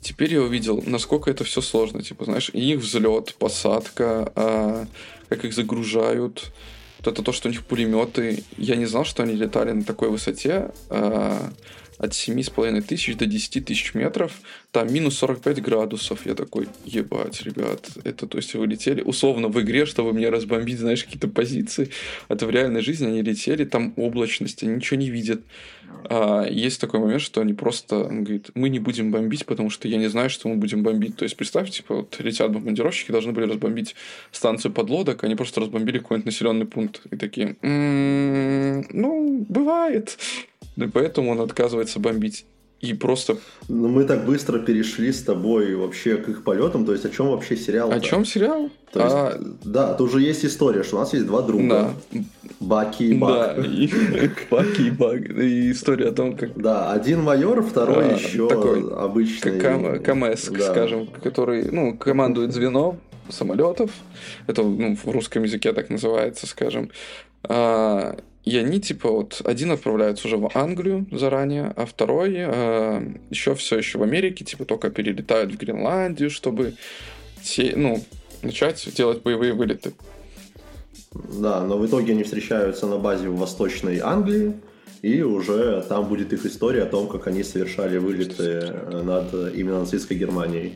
Теперь 0.01 0.33
я 0.33 0.41
увидел, 0.41 0.83
насколько 0.85 1.29
это 1.29 1.43
все 1.43 1.61
сложно, 1.61 2.01
типа, 2.01 2.25
знаешь, 2.25 2.49
и 2.53 2.73
их 2.73 2.79
взлет, 2.79 3.35
посадка, 3.35 4.31
а, 4.35 4.87
как 5.27 5.45
их 5.45 5.53
загружают, 5.53 6.51
вот 6.99 7.07
это 7.13 7.23
то, 7.23 7.31
что 7.31 7.47
у 7.47 7.51
них 7.51 7.63
пулеметы. 7.63 8.43
Я 8.57 8.75
не 8.75 8.85
знал, 8.85 9.05
что 9.05 9.23
они 9.23 9.33
летали 9.33 9.71
на 9.71 9.83
такой 9.83 10.09
высоте. 10.09 10.71
а, 10.89 11.51
от 11.99 12.11
7,5 12.11 12.81
тысяч 12.81 13.15
до 13.15 13.25
10 13.25 13.65
тысяч 13.65 13.93
метров, 13.93 14.31
там 14.71 14.91
минус 14.91 15.17
45 15.17 15.61
градусов. 15.61 16.25
Я 16.25 16.33
такой, 16.33 16.67
ебать, 16.85 17.41
ребят, 17.43 17.89
это 18.03 18.25
то 18.25 18.37
есть 18.37 18.55
вы 18.55 18.65
летели 18.67 19.01
условно 19.01 19.49
в 19.49 19.61
игре, 19.61 19.85
чтобы 19.85 20.13
мне 20.13 20.29
разбомбить, 20.29 20.79
знаешь, 20.79 21.03
какие-то 21.03 21.27
позиции. 21.27 21.91
Это 22.29 22.45
в 22.45 22.49
реальной 22.49 22.81
жизни 22.81 23.07
они 23.07 23.21
летели, 23.21 23.65
там 23.65 23.93
облачность, 23.97 24.63
они 24.63 24.75
ничего 24.75 24.99
не 24.99 25.09
видят. 25.09 25.41
А, 26.05 26.45
есть 26.45 26.79
такой 26.79 26.99
момент, 26.99 27.21
что 27.21 27.41
они 27.41 27.53
просто, 27.53 28.03
он 28.05 28.23
говорит, 28.23 28.49
мы 28.55 28.69
не 28.69 28.79
будем 28.79 29.11
бомбить, 29.11 29.45
потому 29.45 29.69
что 29.69 29.87
я 29.87 29.97
не 29.97 30.07
знаю, 30.07 30.29
что 30.29 30.47
мы 30.47 30.55
будем 30.55 30.83
бомбить. 30.83 31.17
То 31.17 31.23
есть, 31.23 31.35
представьте, 31.35 31.77
типа, 31.77 31.95
вот 31.95 32.15
летят 32.19 32.51
бомбардировщики, 32.51 33.11
должны 33.11 33.33
были 33.33 33.45
разбомбить 33.45 33.95
станцию 34.31 34.71
подлодок, 34.71 35.23
они 35.23 35.35
просто 35.35 35.61
разбомбили 35.61 35.99
какой-нибудь 35.99 36.25
населенный 36.25 36.65
пункт. 36.65 37.01
И 37.11 37.17
такие, 37.17 37.57
м-м, 37.61 38.87
ну, 38.91 39.45
бывает. 39.49 40.17
И 40.83 40.87
поэтому 40.87 41.31
он 41.31 41.41
отказывается 41.41 41.99
бомбить 41.99 42.45
и 42.81 42.93
просто... 42.93 43.37
Ну, 43.67 43.89
мы 43.89 44.05
так 44.05 44.25
быстро 44.25 44.59
перешли 44.59 45.11
с 45.11 45.21
тобой 45.21 45.75
вообще 45.75 46.15
к 46.15 46.29
их 46.29 46.43
полетам, 46.43 46.85
то 46.85 46.93
есть 46.93 47.05
о 47.05 47.09
чем 47.09 47.29
вообще 47.29 47.57
сериал? 47.57 47.91
О 47.91 47.99
чем 47.99 48.23
сериал? 48.23 48.69
То 48.93 49.03
есть, 49.03 49.15
а... 49.15 49.41
Да, 49.65 49.93
тут 49.93 50.09
уже 50.09 50.21
есть 50.21 50.45
история, 50.45 50.83
что 50.83 50.95
у 50.95 50.99
нас 50.99 51.13
есть 51.13 51.25
два 51.25 51.41
друга. 51.41 51.93
Да. 52.11 52.21
Баки 52.61 53.03
и 53.03 53.13
Бак. 53.15 53.57
Да, 53.57 53.65
и 53.65 53.89
Баки 54.49 54.81
и 54.87 54.91
Бак. 54.91 55.29
И 55.29 55.71
история 55.71 56.07
о 56.07 56.11
том, 56.13 56.37
как... 56.37 56.57
Да, 56.57 56.91
один 56.93 57.21
майор, 57.21 57.61
второй 57.61 58.11
а, 58.11 58.13
еще 58.13 58.47
такой 58.47 58.89
обычный... 58.93 59.59
Кам 59.59 60.01
КМС, 60.01 60.47
да. 60.47 60.71
скажем, 60.71 61.07
который, 61.07 61.69
ну, 61.71 61.97
командует 61.97 62.53
звено 62.53 62.97
самолетов. 63.27 63.91
Это 64.47 64.63
ну, 64.63 64.95
в 64.95 65.05
русском 65.09 65.43
языке 65.43 65.73
так 65.73 65.89
называется, 65.89 66.47
скажем. 66.47 66.91
А, 67.43 68.17
и 68.49 68.57
они, 68.57 68.81
типа, 68.81 69.11
вот 69.11 69.41
один 69.45 69.71
отправляется 69.71 70.27
уже 70.27 70.37
в 70.37 70.49
Англию 70.55 71.05
заранее, 71.11 71.71
а 71.75 71.85
второй 71.85 72.33
э, 72.35 73.13
еще 73.29 73.53
все 73.53 73.77
еще 73.77 73.99
в 73.99 74.03
Америке, 74.03 74.43
типа, 74.43 74.65
только 74.65 74.89
перелетают 74.89 75.51
в 75.51 75.57
Гренландию, 75.57 76.31
чтобы 76.31 76.73
те, 77.43 77.73
ну, 77.75 78.03
начать 78.41 78.89
делать 78.95 79.21
боевые 79.21 79.53
вылеты. 79.53 79.93
Да, 81.13 81.63
но 81.63 81.77
в 81.77 81.85
итоге 81.85 82.13
они 82.13 82.23
встречаются 82.23 82.87
на 82.87 82.97
базе 82.97 83.29
в 83.29 83.37
Восточной 83.37 83.99
Англии, 83.99 84.53
и 85.03 85.21
уже 85.21 85.85
там 85.87 86.07
будет 86.07 86.33
их 86.33 86.43
история 86.47 86.83
о 86.83 86.87
том, 86.87 87.07
как 87.07 87.27
они 87.27 87.43
совершали 87.43 87.99
вылеты 87.99 88.73
над 89.03 89.31
именно 89.53 89.81
нацистской 89.81 90.17
Германией. 90.17 90.73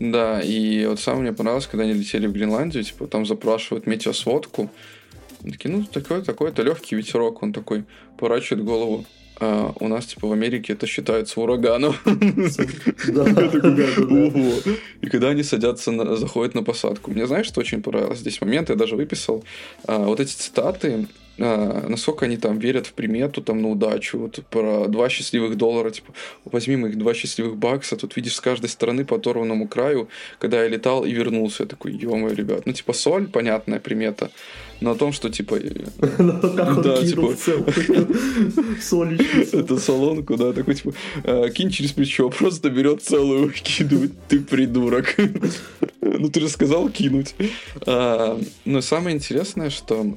Да, 0.00 0.40
и 0.40 0.86
вот 0.86 0.98
самое 0.98 1.22
мне 1.22 1.32
понравилось, 1.32 1.66
когда 1.66 1.84
они 1.84 1.92
летели 1.92 2.26
в 2.26 2.32
Гренландию, 2.32 2.82
типа, 2.82 3.06
там 3.06 3.24
запрашивают 3.24 3.86
метеосводку. 3.86 4.70
Такие, 5.50 5.70
ну, 5.74 5.84
такой, 5.84 6.22
такой-то 6.22 6.62
легкий 6.62 6.96
ветерок. 6.96 7.42
Он 7.42 7.52
такой 7.52 7.84
поворачивает 8.16 8.64
голову. 8.64 9.04
А 9.40 9.72
у 9.80 9.88
нас, 9.88 10.06
типа, 10.06 10.28
в 10.28 10.32
Америке 10.32 10.74
это 10.74 10.86
считается 10.86 11.40
ураганом. 11.40 11.94
И 15.00 15.06
когда 15.06 15.28
они 15.28 15.42
садятся, 15.42 16.16
заходят 16.16 16.54
на 16.54 16.62
посадку. 16.62 17.10
Мне 17.10 17.26
знаешь, 17.26 17.46
что 17.46 17.60
очень 17.60 17.82
понравилось? 17.82 18.20
Здесь 18.20 18.40
момент, 18.40 18.70
я 18.70 18.76
даже 18.76 18.94
выписал. 18.96 19.44
А, 19.86 19.98
вот 19.98 20.20
эти 20.20 20.32
цитаты, 20.32 21.08
а, 21.38 21.86
насколько 21.88 22.26
они 22.26 22.36
там 22.36 22.58
верят 22.58 22.86
в 22.86 22.92
примету, 22.92 23.42
там, 23.42 23.60
на 23.62 23.68
удачу, 23.68 24.18
вот 24.18 24.40
про 24.50 24.86
два 24.86 25.08
счастливых 25.08 25.56
доллара, 25.56 25.90
типа, 25.90 26.12
возьми 26.44 26.76
моих 26.76 26.96
два 26.96 27.14
счастливых 27.14 27.56
бакса, 27.56 27.96
тут 27.96 28.16
видишь 28.16 28.36
с 28.36 28.40
каждой 28.40 28.68
стороны 28.68 29.04
по 29.04 29.16
оторванному 29.16 29.66
краю, 29.66 30.08
когда 30.38 30.62
я 30.62 30.68
летал 30.68 31.04
и 31.04 31.12
вернулся, 31.12 31.64
я 31.64 31.68
такой, 31.68 31.92
ё 31.92 32.28
ребят, 32.28 32.66
ну, 32.66 32.72
типа, 32.72 32.92
соль, 32.92 33.26
понятная 33.26 33.80
примета, 33.80 34.30
но 34.80 34.92
о 34.92 34.94
том, 34.94 35.12
что, 35.12 35.28
типа... 35.28 35.58
Да, 36.18 37.02
типа... 37.04 37.34
Это 39.52 39.78
солонку, 39.78 40.36
да, 40.36 40.52
такой, 40.52 40.74
типа, 40.74 40.94
«А, 41.24 41.48
кинь 41.50 41.70
через 41.70 41.92
плечо, 41.92 42.30
просто 42.30 42.70
берет 42.70 43.02
целую, 43.02 43.50
кидывает, 43.50 44.12
ты 44.28 44.40
придурок. 44.40 45.16
Ну, 46.00 46.28
ты 46.28 46.40
же 46.40 46.48
сказал 46.48 46.88
кинуть. 46.90 47.34
А, 47.86 48.40
но 48.64 48.80
самое 48.80 49.16
интересное, 49.16 49.70
что 49.70 50.16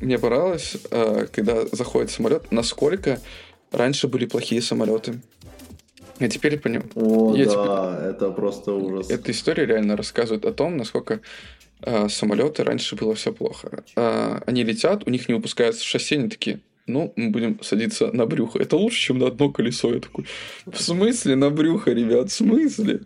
мне 0.00 0.18
понравилось, 0.18 0.76
э, 0.90 1.26
когда 1.32 1.66
заходит 1.66 2.10
самолет, 2.10 2.50
насколько 2.50 3.20
раньше 3.70 4.08
были 4.08 4.26
плохие 4.26 4.62
самолеты. 4.62 5.20
Я 6.20 6.28
теперь 6.28 6.58
понял. 6.58 6.82
О, 6.94 7.34
я 7.36 7.46
да, 7.46 7.96
теперь... 7.96 8.10
это 8.10 8.30
просто 8.30 8.72
ужас. 8.72 9.10
Эта 9.10 9.32
история 9.32 9.66
реально 9.66 9.96
рассказывает 9.96 10.44
о 10.44 10.52
том, 10.52 10.76
насколько 10.76 11.20
э, 11.82 12.08
самолеты 12.08 12.64
раньше 12.64 12.96
было 12.96 13.14
все 13.14 13.32
плохо. 13.32 13.84
Э, 13.96 14.40
они 14.46 14.62
летят, 14.64 15.06
у 15.06 15.10
них 15.10 15.28
не 15.28 15.34
выпускается 15.34 15.84
шасси, 15.84 16.16
они 16.16 16.28
такие, 16.28 16.60
ну, 16.86 17.12
мы 17.16 17.30
будем 17.30 17.62
садиться 17.62 18.12
на 18.12 18.26
брюхо. 18.26 18.58
Это 18.58 18.76
лучше, 18.76 19.00
чем 19.00 19.18
на 19.18 19.28
одно 19.28 19.50
колесо. 19.50 19.92
Я 19.92 20.00
такой, 20.00 20.26
в 20.66 20.80
смысле 20.80 21.34
на 21.36 21.50
брюхо, 21.50 21.92
ребят, 21.92 22.30
в 22.30 22.34
смысле? 22.34 23.00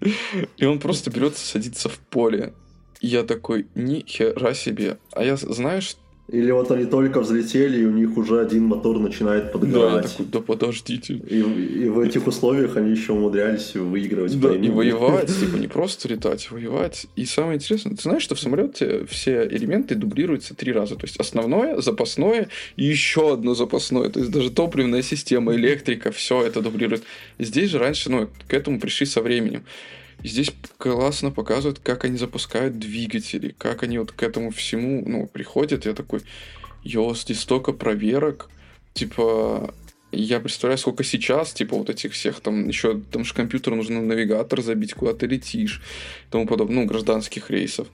И 0.56 0.64
он 0.64 0.78
просто 0.78 1.10
берется 1.10 1.46
садиться 1.46 1.88
в 1.88 1.98
поле. 1.98 2.52
И 3.00 3.06
я 3.06 3.22
такой, 3.22 3.66
ни 3.74 4.00
хера 4.00 4.52
себе. 4.54 4.98
А 5.12 5.24
я 5.24 5.36
что 5.36 5.98
или 6.28 6.50
вот 6.50 6.70
они 6.70 6.84
только 6.84 7.20
взлетели, 7.20 7.80
и 7.80 7.86
у 7.86 7.90
них 7.90 8.18
уже 8.18 8.40
один 8.40 8.64
мотор 8.64 8.98
начинает 8.98 9.50
подгорать. 9.50 10.02
Да, 10.02 10.08
такой, 10.08 10.26
да 10.26 10.40
подождите. 10.40 11.14
И, 11.14 11.38
и 11.38 11.88
в 11.88 12.00
этих 12.00 12.26
условиях 12.26 12.76
они 12.76 12.90
еще 12.90 13.12
умудрялись 13.12 13.74
выигрывать. 13.74 14.38
Да, 14.38 14.54
и 14.54 14.68
воевать, 14.68 15.28
типа 15.28 15.56
не 15.56 15.68
просто 15.68 16.06
летать, 16.08 16.50
воевать. 16.50 17.06
И 17.16 17.24
самое 17.24 17.56
интересное, 17.56 17.96
ты 17.96 18.02
знаешь, 18.02 18.22
что 18.22 18.34
в 18.34 18.40
самолете 18.40 19.06
все 19.06 19.48
элементы 19.48 19.94
дублируются 19.94 20.54
три 20.54 20.70
раза. 20.70 20.96
То 20.96 21.06
есть 21.06 21.16
основное, 21.18 21.80
запасное 21.80 22.48
и 22.76 22.84
еще 22.84 23.32
одно 23.32 23.54
запасное. 23.54 24.10
То 24.10 24.20
есть 24.20 24.30
даже 24.30 24.50
топливная 24.50 25.00
система, 25.00 25.54
электрика, 25.54 26.12
все 26.12 26.46
это 26.46 26.60
дублирует. 26.60 27.04
Здесь 27.38 27.70
же 27.70 27.78
раньше, 27.78 28.10
ну, 28.10 28.28
к 28.46 28.52
этому 28.52 28.80
пришли 28.80 29.06
со 29.06 29.22
временем. 29.22 29.64
И 30.22 30.28
здесь 30.28 30.52
классно 30.78 31.30
показывают, 31.30 31.78
как 31.78 32.04
они 32.04 32.16
запускают 32.16 32.78
двигатели, 32.78 33.54
как 33.56 33.82
они 33.82 33.98
вот 33.98 34.12
к 34.12 34.22
этому 34.22 34.50
всему, 34.50 35.02
ну, 35.06 35.26
приходят. 35.26 35.86
Я 35.86 35.94
такой, 35.94 36.20
йо, 36.82 37.14
здесь 37.14 37.40
столько 37.40 37.72
проверок. 37.72 38.50
Типа, 38.94 39.72
я 40.10 40.40
представляю, 40.40 40.78
сколько 40.78 41.04
сейчас, 41.04 41.52
типа, 41.52 41.76
вот 41.76 41.90
этих 41.90 42.12
всех, 42.12 42.40
там, 42.40 42.66
еще, 42.66 43.00
там 43.12 43.24
же 43.24 43.34
компьютер 43.34 43.74
нужно 43.74 44.00
навигатор 44.02 44.60
забить, 44.62 44.94
куда 44.94 45.14
ты 45.14 45.26
летишь, 45.26 45.82
и 46.26 46.30
тому 46.30 46.46
подобное, 46.46 46.82
ну, 46.82 46.86
гражданских 46.86 47.50
рейсов. 47.50 47.86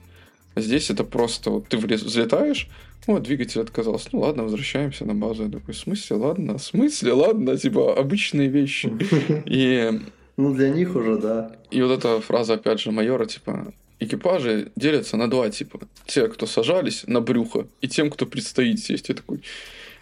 А 0.55 0.61
здесь 0.61 0.89
это 0.89 1.03
просто, 1.03 1.51
вот 1.51 1.67
ты 1.67 1.77
взлетаешь, 1.77 2.69
о, 3.07 3.19
двигатель 3.19 3.61
отказался. 3.61 4.09
Ну 4.13 4.21
ладно, 4.21 4.43
возвращаемся 4.43 5.05
на 5.05 5.13
базу. 5.13 5.43
Я 5.43 5.51
такой, 5.51 5.73
в 5.75 5.77
смысле, 5.77 6.15
ладно? 6.15 6.57
В 6.57 6.63
смысле, 6.63 7.13
ладно? 7.13 7.55
Типа, 7.55 7.95
обычные 7.95 8.47
вещи. 8.47 8.91
И 9.45 10.01
ну, 10.37 10.53
для 10.53 10.69
них 10.69 10.95
уже, 10.95 11.17
да. 11.17 11.51
И 11.71 11.81
вот 11.81 11.91
эта 11.91 12.19
фраза, 12.19 12.55
опять 12.55 12.79
же, 12.79 12.91
майора, 12.91 13.25
типа, 13.25 13.73
экипажи 13.99 14.71
делятся 14.75 15.17
на 15.17 15.29
два 15.29 15.49
типа. 15.49 15.79
Те, 16.05 16.27
кто 16.27 16.45
сажались 16.45 17.03
на 17.07 17.21
брюхо, 17.21 17.67
и 17.81 17.87
тем, 17.87 18.09
кто 18.09 18.25
предстоит 18.25 18.79
сесть. 18.79 19.09
Я 19.09 19.15
такой, 19.15 19.41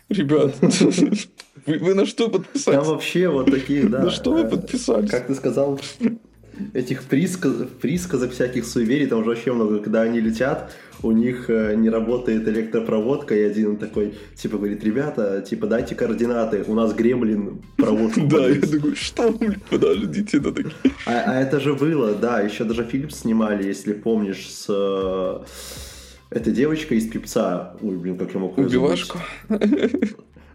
ребят, 0.10 0.56
вы, 1.66 1.78
вы 1.78 1.94
на 1.94 2.06
что 2.06 2.30
подписались? 2.30 2.80
Там 2.80 2.84
вообще 2.84 3.30
вот 3.30 3.52
такие, 3.52 3.84
да. 3.84 4.04
На 4.04 4.12
что 4.12 4.34
вы 4.34 4.48
подписались? 4.48 5.10
Как 5.10 5.28
ты 5.28 5.36
сказал, 5.36 5.80
этих 6.74 7.04
присказ, 7.04 7.54
присказок 7.82 8.32
всяких 8.32 8.66
суеверий, 8.66 9.08
там 9.08 9.20
уже 9.20 9.30
вообще 9.30 9.54
много, 9.54 9.80
когда 9.80 10.02
они 10.02 10.20
летят, 10.20 10.72
у 11.02 11.12
них 11.12 11.50
э, 11.50 11.76
не 11.76 11.90
работает 11.90 12.48
электропроводка, 12.48 13.36
и 13.36 13.42
один 13.42 13.78
такой, 13.78 14.14
типа, 14.36 14.58
говорит, 14.58 14.84
ребята, 14.84 15.42
типа, 15.42 15.68
дайте 15.68 15.96
координаты, 15.96 16.64
у 16.68 16.74
нас 16.74 16.94
гремлин 16.94 17.62
проводку 17.78 18.22
Да, 18.28 18.48
я 18.48 18.62
такой, 18.62 18.96
что, 18.96 19.38
подождите, 19.70 20.38
это 20.38 20.52
такие. 20.52 20.74
А, 21.06 21.24
а 21.28 21.42
это 21.42 21.60
же 21.60 21.74
было, 21.74 22.14
да, 22.14 22.42
еще 22.42 22.64
даже 22.64 22.84
фильм 22.84 23.10
снимали, 23.10 23.68
если 23.68 23.94
помнишь, 23.94 24.50
с... 24.50 24.68
Э, 24.70 25.44
эта 26.30 26.50
девочка 26.50 26.96
из 26.96 27.08
пипца, 27.08 27.76
ой, 27.82 27.96
блин, 27.96 28.18
как 28.18 28.34
я 28.34 28.40
мог 28.40 28.58
Убивашку. 28.58 29.20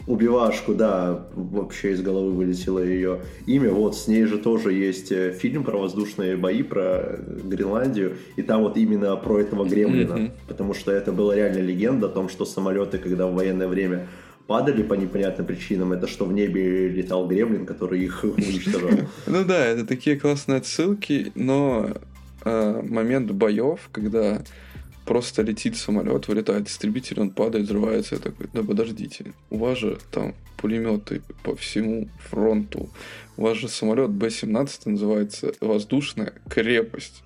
Убивашку, 0.09 0.75
да, 0.75 1.27
вообще 1.35 1.93
из 1.93 2.01
головы 2.01 2.33
вылетело 2.33 2.79
ее 2.79 3.21
имя. 3.47 3.71
Вот 3.71 3.95
с 3.95 4.09
ней 4.09 4.25
же 4.25 4.39
тоже 4.39 4.73
есть 4.73 5.13
э, 5.13 5.33
фильм 5.33 5.65
про 5.65 5.77
воздушные 5.77 6.37
бои, 6.37 6.63
про 6.63 7.21
Гренландию, 7.45 8.17
и 8.37 8.43
там 8.43 8.63
вот 8.63 8.79
именно 8.79 9.15
про 9.17 9.41
этого 9.41 9.67
гремлина, 9.67 10.15
mm-hmm. 10.15 10.31
потому 10.49 10.73
что 10.73 10.93
это 10.93 11.13
была 11.13 11.37
реально 11.37 11.59
легенда 11.59 12.07
о 12.07 12.09
том, 12.09 12.31
что 12.31 12.47
самолеты, 12.47 12.97
когда 12.97 13.27
в 13.27 13.35
военное 13.35 13.69
время 13.69 14.09
падали 14.47 14.83
по 14.83 14.95
непонятным 14.95 15.47
причинам, 15.47 15.93
это 15.93 16.07
что 16.07 16.25
в 16.25 16.33
небе 16.33 16.89
летал 16.89 17.29
гремлин, 17.29 17.67
который 17.67 18.03
их 18.03 18.25
уничтожал. 18.25 18.91
Ну 19.27 19.45
да, 19.45 19.67
это 19.67 19.87
такие 19.87 20.19
классные 20.19 20.57
отсылки, 20.57 21.33
но 21.35 21.91
э, 22.47 22.83
момент 22.83 23.31
боев, 23.31 23.91
когда 23.93 24.41
просто 25.09 25.41
летит 25.41 25.75
самолет, 25.75 26.29
вылетает 26.29 26.69
истребитель, 26.69 27.21
он 27.21 27.31
падает, 27.31 27.65
взрывается. 27.65 28.17
Я 28.17 28.21
такой, 28.21 28.47
да 28.53 28.63
подождите, 28.63 29.33
у 29.49 29.57
вас 29.57 29.79
же 29.79 29.97
там 30.11 30.35
пулеметы 30.59 31.23
по 31.43 31.57
всему 31.57 32.11
фронту. 32.29 32.91
У 33.39 33.43
вас 33.45 33.57
же 33.57 33.69
самолет 33.69 34.11
Б-17 34.11 34.81
называется 34.85 35.55
воздушная 35.63 36.35
крепость. 36.51 37.23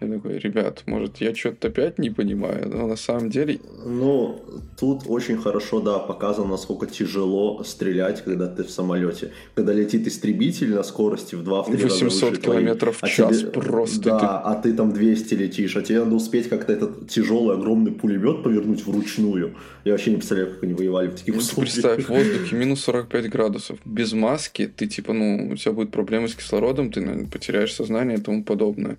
Я 0.00 0.08
такой, 0.08 0.38
ребят, 0.38 0.82
может, 0.86 1.18
я 1.18 1.34
что-то 1.34 1.68
опять 1.68 1.98
не 1.98 2.08
понимаю, 2.08 2.70
но 2.70 2.86
на 2.86 2.96
самом 2.96 3.28
деле... 3.28 3.60
Ну, 3.84 4.42
тут 4.78 5.02
очень 5.06 5.36
хорошо, 5.36 5.80
да, 5.80 5.98
показано, 5.98 6.48
насколько 6.48 6.86
тяжело 6.86 7.62
стрелять, 7.64 8.24
когда 8.24 8.46
ты 8.46 8.64
в 8.64 8.70
самолете. 8.70 9.32
Когда 9.54 9.74
летит 9.74 10.06
истребитель 10.06 10.74
на 10.74 10.82
скорости 10.84 11.34
в 11.34 11.44
2 11.44 11.62
в 11.64 11.68
800 11.68 12.38
километров 12.38 12.96
в 12.96 13.04
а 13.04 13.08
час 13.08 13.40
тебе, 13.40 13.50
просто. 13.50 14.00
Да, 14.00 14.18
ты... 14.18 14.26
а 14.26 14.54
ты 14.62 14.72
там 14.72 14.94
200 14.94 15.34
летишь, 15.34 15.76
а 15.76 15.82
тебе 15.82 16.02
надо 16.02 16.14
успеть 16.14 16.48
как-то 16.48 16.72
этот 16.72 17.10
тяжелый 17.10 17.56
огромный 17.56 17.92
пулемет 17.92 18.42
повернуть 18.42 18.86
вручную. 18.86 19.54
Я 19.84 19.92
вообще 19.92 20.12
не 20.12 20.16
представляю, 20.16 20.54
как 20.54 20.62
они 20.62 20.72
воевали 20.72 21.08
в 21.08 21.16
таких 21.16 21.34
ну, 21.34 21.40
условиях. 21.40 21.74
Представь, 21.74 22.04
в 22.06 22.08
воздухе 22.08 22.56
минус 22.56 22.80
45 22.84 23.28
градусов, 23.28 23.78
без 23.84 24.14
маски, 24.14 24.66
ты 24.66 24.86
типа, 24.86 25.12
ну, 25.12 25.50
у 25.52 25.56
тебя 25.56 25.72
будет 25.72 25.90
проблемы 25.90 26.28
с 26.28 26.34
кислородом, 26.34 26.90
ты 26.90 27.02
наверное, 27.02 27.28
потеряешь 27.28 27.74
сознание 27.74 28.16
и 28.16 28.20
тому 28.20 28.44
подобное. 28.44 28.96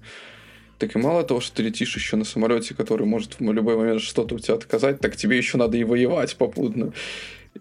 Так 0.81 0.95
и 0.95 0.99
мало 0.99 1.21
того, 1.21 1.41
что 1.41 1.57
ты 1.57 1.61
летишь 1.61 1.95
еще 1.95 2.15
на 2.15 2.23
самолете, 2.25 2.73
который 2.73 3.05
может 3.05 3.39
в 3.39 3.51
любой 3.53 3.77
момент 3.77 4.01
что-то 4.01 4.33
у 4.33 4.39
тебя 4.39 4.55
отказать, 4.55 4.99
так 4.99 5.15
тебе 5.15 5.37
еще 5.37 5.59
надо 5.59 5.77
и 5.77 5.83
воевать 5.83 6.35
попутно. 6.37 6.91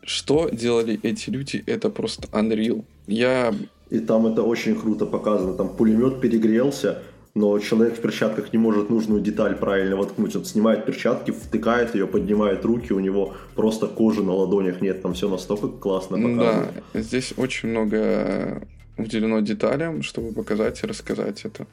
Что 0.03 0.49
делали 0.49 0.99
эти 1.03 1.29
люди, 1.29 1.63
это 1.67 1.91
просто 1.91 2.29
unreal. 2.29 2.83
Я... 3.07 3.55
И 3.91 3.99
там 3.99 4.27
это 4.27 4.43
очень 4.43 4.75
круто 4.75 5.05
показано. 5.05 5.53
Там 5.53 5.69
пулемет 5.69 6.23
перегрелся, 6.23 7.03
но 7.35 7.59
человек 7.59 7.99
в 7.99 8.01
перчатках 8.01 8.55
не 8.55 8.59
может 8.59 8.89
нужную 8.89 9.21
деталь 9.21 9.55
правильно 9.55 9.97
воткнуть. 9.97 10.35
Он 10.35 10.47
снимает 10.47 10.87
перчатки, 10.87 11.31
втыкает 11.31 11.95
ее, 11.95 12.07
поднимает 12.07 12.65
руки, 12.65 12.95
у 12.95 13.01
него 13.01 13.35
просто 13.55 13.87
кожи 13.87 14.23
на 14.23 14.33
ладонях 14.33 14.81
нет. 14.81 15.03
Там 15.03 15.13
все 15.13 15.29
настолько 15.29 15.69
классно 15.69 16.17
показано. 16.17 16.73
Да, 16.95 17.01
здесь 17.01 17.35
очень 17.37 17.69
много 17.69 18.67
уделено 18.97 19.41
деталям, 19.41 20.03
чтобы 20.03 20.33
показать 20.33 20.83
и 20.83 20.87
рассказать 20.87 21.45
это. 21.45 21.67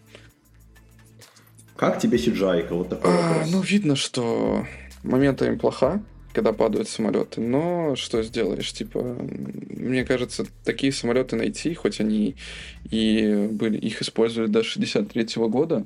Как 1.77 1.99
тебе 1.99 2.17
Сиджайка? 2.17 2.73
Вот 2.73 2.89
такой 2.89 3.11
а, 3.11 3.33
вопрос. 3.33 3.51
Ну, 3.51 3.61
видно, 3.61 3.95
что 3.95 4.65
моментами 5.03 5.55
плоха, 5.55 6.01
когда 6.33 6.51
падают 6.51 6.89
самолеты, 6.89 7.39
но 7.39 7.95
что 7.95 8.21
сделаешь, 8.23 8.73
типа, 8.73 8.99
мне 8.99 10.03
кажется, 10.03 10.45
такие 10.65 10.91
самолеты 10.91 11.35
найти, 11.35 11.73
хоть 11.75 11.99
они 11.99 12.35
и 12.89 13.47
были, 13.51 13.77
их 13.77 14.01
использовали 14.01 14.49
до 14.49 14.63
63 14.63 15.37
-го 15.37 15.49
года, 15.49 15.85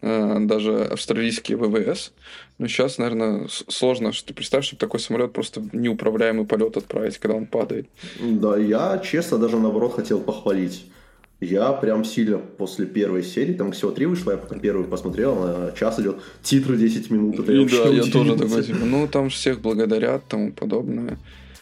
э, 0.00 0.36
даже 0.40 0.84
австралийские 0.84 1.58
ВВС, 1.58 2.12
но 2.58 2.68
сейчас, 2.68 2.98
наверное, 2.98 3.48
сложно, 3.48 4.12
что 4.12 4.34
представь, 4.34 4.64
чтобы 4.64 4.80
такой 4.80 5.00
самолет 5.00 5.32
просто 5.32 5.62
неуправляемый 5.72 6.46
полет 6.46 6.76
отправить, 6.76 7.18
когда 7.18 7.36
он 7.36 7.46
падает. 7.46 7.88
Да, 8.20 8.56
я, 8.56 8.98
честно, 8.98 9.38
даже 9.38 9.58
наоборот 9.58 9.94
хотел 9.96 10.20
похвалить 10.20 10.84
я 11.40 11.72
прям 11.72 12.04
сильно 12.04 12.38
после 12.38 12.86
первой 12.86 13.22
серии, 13.22 13.52
там 13.52 13.72
всего 13.72 13.92
три 13.92 14.06
вышло, 14.06 14.32
я 14.32 14.38
пока 14.38 14.58
первую 14.58 14.88
посмотрел, 14.88 15.36
на 15.36 15.72
час 15.72 15.98
идет, 16.00 16.16
титры 16.42 16.76
10 16.76 17.10
минут. 17.10 17.38
Это 17.38 17.52
и 17.52 17.68
да, 17.68 17.88
я 17.88 18.02
тоже 18.04 18.36
такой, 18.36 18.64
типа, 18.64 18.84
ну 18.84 19.06
там 19.06 19.30
всех 19.30 19.60
благодарят, 19.60 20.24
тому 20.26 20.52
подобное. 20.52 21.18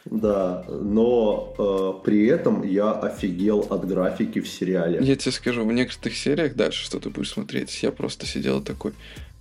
Да, 0.07 0.65
но 0.69 1.55
э, 1.59 2.05
при 2.05 2.27
этом 2.27 2.62
я 2.62 2.93
офигел 2.93 3.66
от 3.69 3.86
графики 3.86 4.40
в 4.40 4.48
сериале. 4.48 5.01
Я 5.03 5.16
тебе 5.16 5.32
скажу, 5.32 5.65
в 5.65 5.73
некоторых 5.73 6.16
сериях 6.16 6.55
дальше, 6.55 6.85
что 6.85 7.01
ты 7.01 7.11
будешь 7.11 7.31
смотреть, 7.31 7.82
я 7.82 7.90
просто 7.90 8.24
сидел 8.24 8.62
такой, 8.62 8.93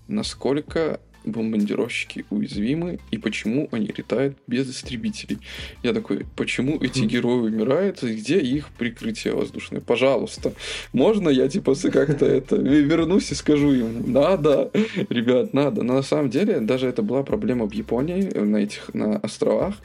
насколько 0.08 1.00
бомбардировщики 1.26 2.26
уязвимы 2.30 3.00
и 3.12 3.18
почему 3.18 3.68
они 3.72 3.88
летают 3.88 4.38
без 4.48 4.70
истребителей. 4.70 5.40
Я 5.84 5.94
такой, 5.94 6.26
почему 6.36 6.78
эти 6.82 7.02
хм. 7.02 7.08
герои 7.08 7.48
умирают 7.48 8.04
и 8.04 8.16
где 8.16 8.40
их 8.40 8.70
прикрытие 8.78 9.34
воздушное? 9.34 9.82
Пожалуйста, 9.82 10.54
можно 10.94 11.30
я 11.30 11.48
типа 11.48 11.76
как-то 11.92 12.26
это 12.26 12.56
вернусь 12.56 13.32
и 13.32 13.36
скажу 13.36 13.74
им, 13.74 14.12
надо, 14.12 14.72
ребят, 15.10 15.54
надо. 15.54 15.84
Но 15.84 15.94
на 15.94 16.04
самом 16.04 16.30
деле 16.30 16.60
даже 16.60 16.88
это 16.88 17.02
была 17.02 17.24
проблема 17.24 17.66
в 17.68 17.74
Японии 17.74 18.24
на 18.38 18.58
этих 18.58 18.94
на 18.94 19.18
островах 19.18 19.76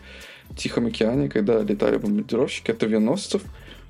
в 0.50 0.56
Тихом 0.56 0.86
океане, 0.86 1.28
когда 1.28 1.62
летали 1.62 1.96
бомбардировщики 1.96 2.72
от 2.72 2.82
авианосцев, 2.82 3.42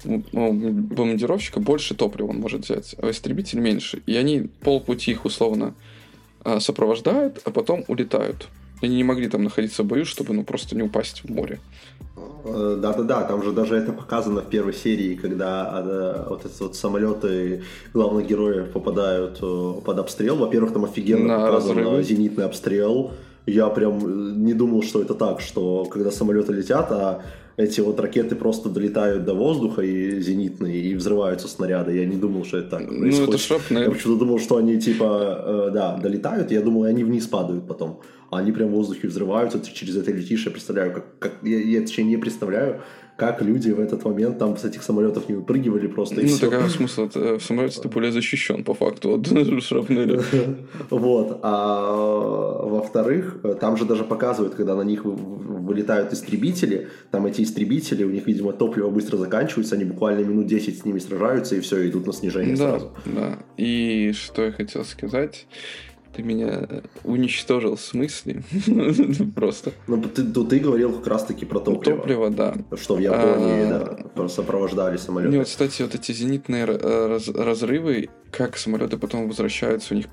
ну, 0.05 0.23
бомбардировщика 0.33 1.61
больше 1.61 1.95
топлива 1.95 2.29
он 2.29 2.39
может 2.39 2.65
взять, 2.65 2.95
а 2.99 3.11
истребитель 3.11 3.61
меньше. 3.61 4.03
И 4.07 4.17
они 4.17 4.49
полпути 4.61 5.13
их 5.13 5.25
условно 5.25 5.75
сопровождают, 6.61 7.41
а 7.45 7.51
потом 7.51 7.85
улетают. 7.89 8.49
Они 8.83 8.97
не 8.97 9.05
могли 9.05 9.29
там 9.29 9.45
находиться 9.45 9.83
в 9.83 9.87
бою, 9.87 10.05
чтобы 10.05 10.33
ну 10.33 10.43
просто 10.43 10.75
не 10.75 10.83
упасть 10.83 11.23
в 11.25 11.31
море. 11.31 11.61
Э, 12.45 12.79
да-да-да, 12.81 13.25
там 13.25 13.43
же 13.43 13.53
даже 13.53 13.77
это 13.77 13.93
показано 13.93 14.41
в 14.41 14.49
первой 14.49 14.73
серии, 14.73 15.15
когда 15.15 15.83
э, 15.85 16.27
вот 16.29 16.47
эти 16.47 16.63
вот 16.63 16.75
самолеты 16.77 17.63
главных 17.93 18.27
героев 18.27 18.71
попадают 18.71 19.39
э, 19.43 19.73
под 19.85 19.99
обстрел. 19.99 20.37
Во-первых, 20.37 20.73
там 20.73 20.85
офигенно 20.85 21.39
На 21.39 21.47
показан 21.47 21.77
разрывы. 21.77 22.03
зенитный 22.03 22.47
обстрел. 22.47 23.13
Я 23.47 23.69
прям 23.69 24.45
не 24.45 24.55
думал, 24.55 24.83
что 24.83 25.03
это 25.03 25.15
так, 25.15 25.41
что 25.41 25.85
когда 25.87 26.11
самолеты 26.11 26.53
летят, 26.53 26.91
а 26.93 27.23
эти 27.57 27.81
вот 27.81 28.01
ракеты 28.01 28.37
просто 28.37 28.69
долетают 28.69 29.25
до 29.25 29.35
воздуха 29.35 29.83
и 29.83 30.21
зенитные, 30.21 30.81
и 30.81 30.95
взрываются 30.95 31.49
снаряды. 31.49 31.97
Я 31.97 32.07
не 32.07 32.17
думал, 32.17 32.45
что 32.45 32.59
это 32.59 32.71
так 32.71 32.89
происходит. 32.89 33.19
Ну, 33.19 33.35
это 33.35 33.39
шрапнель. 33.39 33.83
Я 33.83 33.91
почему-то 33.91 34.21
думал, 34.21 34.39
что 34.39 34.57
они 34.57 34.81
типа, 34.81 35.45
э, 35.47 35.71
да, 35.73 35.97
долетают, 35.97 36.51
я 36.51 36.61
думал, 36.61 36.85
они 36.85 37.05
вниз 37.05 37.27
падают 37.27 37.67
потом. 37.67 38.01
А 38.31 38.39
они 38.39 38.53
прям 38.53 38.69
в 38.69 38.73
воздухе 38.73 39.09
взрываются, 39.09 39.59
ты 39.59 39.73
через 39.73 39.97
это 39.97 40.13
летишь, 40.13 40.47
я 40.47 40.53
представляю, 40.53 40.93
как, 40.93 41.19
как 41.19 41.33
я, 41.43 41.59
я 41.59 41.81
точнее 41.81 42.05
не 42.05 42.17
представляю, 42.17 42.81
как 43.21 43.43
люди 43.43 43.71
в 43.71 43.79
этот 43.81 44.03
момент 44.07 44.39
там 44.39 44.57
с 44.57 44.65
этих 44.65 44.83
самолетов 44.83 45.29
не 45.29 45.35
выпрыгивали 45.35 45.89
просто. 45.89 46.23
И 46.23 46.31
ну, 46.31 46.39
такой 46.39 46.71
смысл, 46.71 47.11
э, 47.15 47.37
в 47.37 47.43
самолете 47.43 47.83
ты 47.83 47.89
более 47.89 48.13
защищен 48.13 48.65
по 48.65 48.73
факту 48.73 49.11
от 49.11 49.27
шрапнеля. 49.63 50.23
Вот. 50.91 51.41
А 51.43 52.63
во-вторых, 52.63 53.45
там 53.61 53.77
же 53.77 53.85
даже 53.85 54.05
показывают, 54.05 54.55
когда 54.55 54.75
на 54.75 54.83
них 54.83 55.05
вылетают 55.05 56.13
истребители, 56.13 56.89
там 57.11 57.27
эти 57.27 57.43
истребители, 57.43 58.05
у 58.05 58.11
них, 58.11 58.27
видимо, 58.27 58.53
топливо 58.53 58.89
быстро 58.89 59.19
заканчивается, 59.19 59.75
они 59.75 59.85
буквально 59.85 60.25
минут 60.25 60.47
10 60.47 60.79
с 60.79 60.85
ними 60.87 60.99
сражаются, 60.99 61.57
и 61.57 61.61
все, 61.61 61.89
идут 61.89 62.07
на 62.07 62.13
снижение 62.13 62.57
да, 62.57 62.71
сразу. 62.71 62.93
Да, 63.05 63.39
и 63.59 64.13
что 64.15 64.43
я 64.43 64.53
хотел 64.53 64.85
сказать 64.85 65.47
ты 66.13 66.23
меня 66.23 66.69
уничтожил 67.05 67.77
в 67.77 67.81
смысле. 67.81 68.43
Просто. 69.35 69.73
Ну, 69.87 70.03
ты, 70.03 70.23
ну, 70.23 70.45
ты 70.45 70.59
говорил 70.59 70.93
как 70.93 71.07
раз-таки 71.07 71.45
про 71.45 71.61
топливо. 71.61 71.99
Топливо, 71.99 72.31
да. 72.31 72.55
Что 72.77 72.97
в 72.97 72.99
Японии, 72.99 73.71
а... 73.71 74.09
да, 74.17 74.29
сопровождали 74.29 74.97
самолеты. 74.97 75.37
Нет, 75.37 75.47
кстати, 75.47 75.83
вот 75.83 75.95
эти 75.95 76.13
зенитные 76.13 76.65
раз 76.65 77.29
разрывы, 77.29 78.11
как 78.31 78.57
самолеты 78.57 78.97
потом 78.97 79.29
возвращаются, 79.29 79.95
у 79.95 79.97
них 79.97 80.07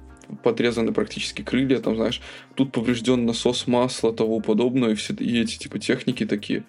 подрезаны 0.44 0.92
практически 0.92 1.42
крылья, 1.42 1.80
там, 1.80 1.96
знаешь, 1.96 2.22
тут 2.56 2.72
поврежден 2.72 3.26
насос 3.26 3.68
масла, 3.68 4.14
того 4.14 4.40
подобное, 4.40 4.92
и 4.92 4.96
все 4.96 5.14
и 5.14 5.42
эти, 5.42 5.58
типа, 5.58 5.80
техники 5.80 6.26
такие, 6.26 6.66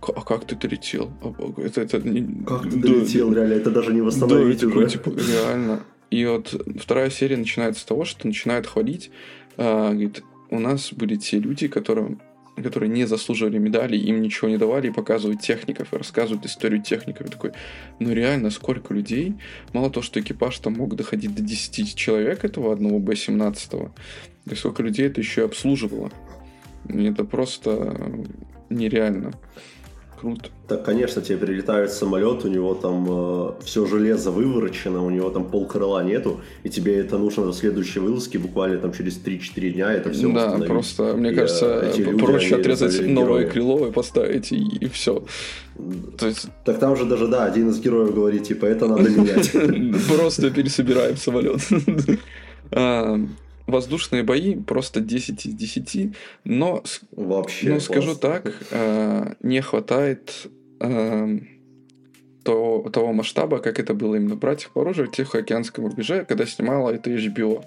а 0.00 0.22
как 0.22 0.46
ты 0.46 0.54
долетел? 0.54 1.10
Это, 1.56 1.80
это 1.80 1.98
не... 2.00 2.44
Как 2.44 2.62
ты 2.62 2.76
долетел, 2.76 3.30
да, 3.30 3.40
реально? 3.40 3.54
Это 3.54 3.70
даже 3.70 3.92
не 3.92 4.00
восстановить 4.00 4.60
да, 4.60 4.66
уже. 4.66 4.74
Такой, 4.74 4.90
типа, 4.90 5.12
реально. 5.30 5.80
И 6.14 6.24
вот 6.26 6.54
вторая 6.78 7.10
серия 7.10 7.36
начинается 7.36 7.80
с 7.80 7.84
того, 7.84 8.04
что 8.04 8.28
начинает 8.28 8.68
хвалить, 8.68 9.10
э, 9.56 9.90
говорит, 9.90 10.22
у 10.48 10.60
нас 10.60 10.92
были 10.92 11.16
те 11.16 11.40
люди, 11.40 11.66
которые, 11.66 12.18
которые 12.54 12.88
не 12.88 13.04
заслуживали 13.04 13.58
медали, 13.58 13.96
им 13.96 14.22
ничего 14.22 14.48
не 14.48 14.56
давали, 14.56 14.86
и 14.86 14.92
показывают 14.92 15.40
техников, 15.40 15.92
и 15.92 15.96
рассказывают 15.96 16.46
историю 16.46 16.80
техников. 16.80 17.26
И 17.26 17.30
такой, 17.30 17.50
ну 17.98 18.12
реально, 18.12 18.50
сколько 18.50 18.94
людей, 18.94 19.34
мало 19.72 19.90
того, 19.90 20.04
что 20.04 20.20
экипаж 20.20 20.56
там 20.60 20.74
мог 20.74 20.94
доходить 20.94 21.34
до 21.34 21.42
10 21.42 21.96
человек 21.96 22.44
этого 22.44 22.72
одного 22.72 23.00
Б-17, 23.00 23.90
да 24.44 24.54
сколько 24.54 24.84
людей 24.84 25.08
это 25.08 25.20
еще 25.20 25.40
и 25.40 25.44
обслуживало. 25.46 26.12
Это 26.88 27.24
просто 27.24 27.96
нереально 28.70 29.32
круто. 30.24 30.50
Так, 30.68 30.84
конечно, 30.84 31.20
тебе 31.22 31.36
прилетает 31.38 31.92
самолет, 31.92 32.44
у 32.44 32.48
него 32.48 32.74
там 32.74 33.06
э, 33.08 33.52
все 33.64 33.86
железо 33.86 34.30
выворочено, 34.30 35.04
у 35.04 35.10
него 35.10 35.30
там 35.30 35.44
пол 35.44 35.66
крыла 35.66 36.02
нету, 36.02 36.40
и 36.62 36.70
тебе 36.70 36.96
это 36.96 37.18
нужно 37.18 37.44
до 37.44 37.52
следующей 37.52 38.00
вылазки, 38.00 38.38
буквально 38.38 38.78
там 38.78 38.92
через 38.92 39.20
3-4 39.22 39.70
дня 39.70 39.92
это 39.92 40.10
все 40.10 40.32
Да, 40.32 40.58
просто, 40.66 41.14
мне 41.16 41.32
и, 41.32 41.34
кажется, 41.34 41.66
э, 41.66 41.92
люди, 41.98 42.18
проще 42.18 42.56
отрезать 42.56 43.06
новое 43.06 43.40
герои. 43.40 43.52
крыло 43.52 43.86
и 43.88 43.92
поставить, 43.92 44.52
и, 44.52 44.62
и 44.80 44.88
все. 44.88 45.22
То 46.18 46.26
есть... 46.26 46.48
Так 46.64 46.78
там 46.78 46.96
же 46.96 47.04
даже, 47.04 47.28
да, 47.28 47.44
один 47.44 47.68
из 47.68 47.80
героев 47.80 48.14
говорит, 48.14 48.44
типа, 48.44 48.64
это 48.64 48.86
надо 48.86 49.10
менять. 49.10 49.52
Просто 50.08 50.50
пересобираем 50.50 51.16
самолет. 51.16 51.60
Воздушные 53.66 54.22
бои 54.22 54.56
просто 54.56 55.00
10 55.00 55.46
из 55.46 55.54
10, 55.54 56.16
но, 56.44 56.82
Вообще 57.12 57.70
но 57.70 57.80
скажу 57.80 58.14
так, 58.14 58.52
э, 58.70 59.34
не 59.40 59.62
хватает 59.62 60.48
э, 60.80 61.38
того, 62.42 62.90
того 62.90 63.12
масштаба, 63.14 63.58
как 63.60 63.80
это 63.80 63.94
было 63.94 64.16
именно 64.16 64.34
в 64.34 64.38
«Братьях 64.38 64.70
по 64.70 64.82
оружию» 64.82 65.08
в 65.08 65.12
Тихоокеанском 65.12 65.86
рубеже, 65.86 66.26
когда 66.26 66.44
снимала 66.44 66.90
это 66.90 67.10
HBO. 67.10 67.64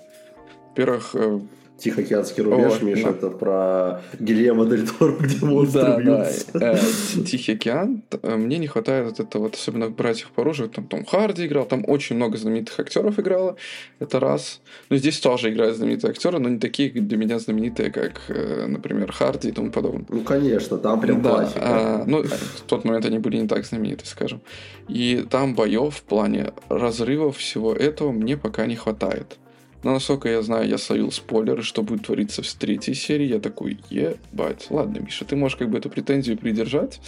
Во-первых, 0.69 1.15
э, 1.15 1.39
Тихоокеанский 1.77 2.43
рубеж, 2.43 2.81
О, 2.81 2.85
Миша, 2.85 3.03
да. 3.03 3.09
это 3.11 3.29
про 3.29 4.01
Гильермо 4.19 4.65
Дель 4.65 4.87
Торо, 4.87 5.13
где 5.19 5.45
монстры 5.45 5.81
Да, 5.81 5.95
да. 5.97 6.01
бьются. 6.01 6.45
Э, 6.55 7.23
Тихий 7.23 7.53
океан. 7.53 8.01
Э, 8.23 8.35
Мне 8.35 8.57
не 8.57 8.67
хватает 8.67 9.05
вот 9.05 9.19
этого, 9.19 9.43
вот, 9.43 9.55
особенно 9.55 9.89
братьев 9.89 10.29
по 10.31 10.41
оружию. 10.41 10.69
Там 10.69 10.87
Том 10.87 11.05
Харди 11.05 11.45
играл, 11.45 11.65
там 11.65 11.83
очень 11.87 12.15
много 12.15 12.37
знаменитых 12.37 12.79
актеров 12.79 13.19
играло. 13.19 13.55
Это 13.99 14.19
раз. 14.19 14.61
Но 14.89 14.97
здесь 14.97 15.19
тоже 15.19 15.51
играют 15.51 15.77
знаменитые 15.77 16.11
актеры, 16.11 16.39
но 16.39 16.49
не 16.49 16.59
такие 16.59 16.89
для 16.89 17.17
меня 17.17 17.37
знаменитые, 17.39 17.91
как, 17.91 18.21
э, 18.29 18.65
например, 18.67 19.11
Харди 19.11 19.49
и 19.49 19.51
тому 19.51 19.71
подобное. 19.71 20.05
Ну, 20.09 20.21
конечно, 20.21 20.77
там 20.77 20.99
прям 20.99 21.21
да, 21.21 21.29
классика. 21.29 21.59
а, 21.61 22.03
ну, 22.07 22.23
в 22.23 22.61
тот 22.67 22.85
момент 22.85 23.05
они 23.05 23.19
были 23.19 23.37
не 23.37 23.47
так 23.47 23.65
знамениты, 23.65 24.05
скажем. 24.05 24.41
И 24.87 25.25
там 25.29 25.53
боев 25.53 25.95
в 25.95 26.01
плане 26.03 26.53
разрывов 26.69 27.37
всего 27.37 27.73
этого 27.73 28.11
мне 28.11 28.35
пока 28.37 28.65
не 28.65 28.75
хватает. 28.75 29.37
Но 29.83 29.93
насколько 29.93 30.27
я 30.27 30.41
знаю, 30.41 30.67
я 30.67 30.77
словил 30.77 31.11
спойлеры, 31.11 31.61
что 31.61 31.83
будет 31.83 32.05
твориться 32.05 32.41
в 32.41 32.53
третьей 32.53 32.95
серии. 32.95 33.25
Я 33.25 33.39
такой, 33.39 33.79
ебать. 33.89 34.67
Ладно, 34.69 34.99
Миша, 34.99 35.25
ты 35.25 35.35
можешь 35.35 35.57
как 35.57 35.69
бы 35.69 35.77
эту 35.77 35.89
претензию 35.89 36.37
придержать. 36.37 36.99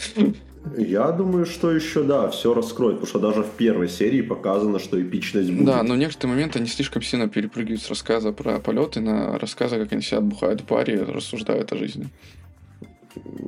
Я 0.77 1.11
думаю, 1.11 1.45
что 1.45 1.71
еще, 1.71 2.03
да, 2.03 2.29
все 2.29 2.53
раскроет, 2.53 2.95
потому 2.99 3.07
что 3.07 3.19
даже 3.19 3.43
в 3.43 3.51
первой 3.51 3.87
серии 3.87 4.21
показано, 4.21 4.77
что 4.77 5.01
эпичность 5.01 5.49
будет. 5.51 5.65
Да, 5.65 5.83
но 5.83 5.93
в 5.93 5.97
некоторые 5.97 6.35
моменты 6.35 6.59
они 6.59 6.67
слишком 6.67 7.01
сильно 7.01 7.29
перепрыгивают 7.29 7.81
с 7.81 7.89
рассказа 7.89 8.33
про 8.33 8.59
полеты 8.59 8.99
на 8.99 9.39
рассказы, 9.39 9.77
как 9.77 9.93
они 9.93 10.01
сидят, 10.01 10.23
бухают 10.23 10.61
в 10.61 10.65
баре 10.65 10.95
и 10.95 10.97
рассуждают 10.99 11.71
о 11.71 11.77
жизни. 11.77 12.09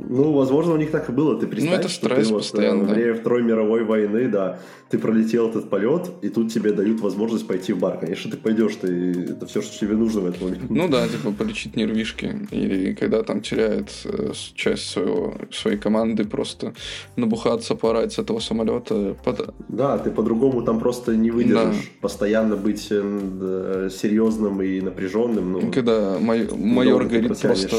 Ну, 0.10 0.34
возможно, 0.34 0.73
у 0.73 0.77
них 0.77 0.91
так 0.91 1.10
и 1.10 1.11
было. 1.11 1.39
Ты 1.39 1.48
представь, 1.48 1.73
Ну, 1.73 1.80
это 1.80 1.89
что 1.89 2.10
ты 2.10 2.23
вот, 2.23 2.38
постоянно, 2.39 2.80
э, 2.80 2.81
во 2.81 2.88
да. 2.88 2.93
время 2.93 3.14
Второй 3.15 3.43
мировой 3.43 3.84
войны, 3.84 4.27
да, 4.27 4.60
ты 4.89 4.98
пролетел 4.98 5.49
этот 5.49 5.69
полет, 5.69 6.10
и 6.22 6.30
тут 6.30 6.52
тебе 6.52 6.73
дают 6.73 6.99
возможность 6.99 7.48
пойти 7.48 7.72
в 7.73 7.80
бар. 7.80 7.98
Конечно, 7.98 8.30
ты 8.30 8.38
пойдешь, 8.38 8.76
ты 8.76 9.11
это 9.31 9.45
все, 9.45 9.61
что 9.61 9.80
тебе 9.80 9.95
нужно 9.95 10.22
в 10.22 10.26
этот 10.26 10.41
момент. 10.41 10.69
Ну 10.69 10.88
да, 10.89 11.07
типа 11.07 11.31
полечить 11.31 11.76
нервишки. 11.77 12.48
Или 12.52 12.93
когда 12.93 13.23
там 13.23 13.41
теряет 13.41 13.89
э, 14.06 14.31
часть 14.56 14.89
своего, 14.89 15.34
своей 15.52 15.77
команды, 15.77 16.26
просто 16.26 16.73
набухаться, 17.15 17.76
порать 17.76 18.14
с 18.14 18.19
этого 18.19 18.39
самолета. 18.39 19.15
Под... 19.23 19.53
Да, 19.69 19.98
ты 19.98 20.11
по-другому 20.11 20.61
там 20.64 20.80
просто 20.80 21.15
не 21.15 21.31
выдержишь. 21.31 21.91
Постоянно 22.02 22.56
быть 22.57 22.88
э, 22.91 23.89
серьезным 23.91 24.61
и 24.61 24.81
напряженным. 24.81 25.53
Ну, 25.53 25.72
Когда 25.72 26.18
май- 26.19 26.48
майор 26.53 27.06
говорит 27.06 27.39
просто 27.39 27.77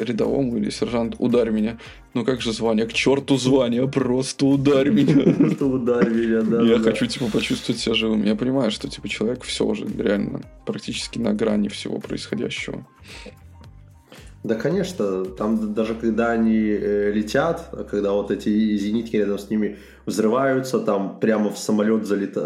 рядовому 0.00 0.56
или 0.58 0.70
сержант, 0.70 1.14
ударь 1.30 1.50
меня. 1.50 1.78
Ну 2.14 2.24
как 2.24 2.40
же 2.40 2.52
звание? 2.52 2.86
К 2.86 2.92
черту 2.92 3.36
звание, 3.36 3.88
просто 3.88 4.46
ударь 4.46 4.90
меня. 4.90 5.50
что 5.54 5.66
ударь 5.66 6.10
меня, 6.10 6.42
да. 6.42 6.62
Я 6.62 6.78
хочу, 6.78 7.06
типа, 7.06 7.26
почувствовать 7.32 7.80
себя 7.80 7.94
живым. 7.94 8.24
Я 8.24 8.34
понимаю, 8.34 8.70
что, 8.70 8.88
типа, 8.88 9.08
человек 9.08 9.42
все 9.44 9.64
уже 9.64 9.86
реально 9.86 10.42
практически 10.66 11.18
на 11.18 11.32
грани 11.32 11.68
всего 11.68 11.98
происходящего. 11.98 12.86
Да, 14.42 14.54
конечно, 14.54 15.24
там 15.26 15.74
даже 15.74 15.94
когда 15.94 16.30
они 16.30 16.56
э, 16.56 17.12
летят, 17.12 17.74
когда 17.90 18.12
вот 18.12 18.30
эти 18.30 18.76
зенитки 18.76 19.16
рядом 19.16 19.38
с 19.38 19.50
ними 19.50 19.76
взрываются, 20.06 20.80
там 20.80 21.18
прямо 21.20 21.50
в 21.50 21.58
самолет 21.58 22.06
залет... 22.06 22.36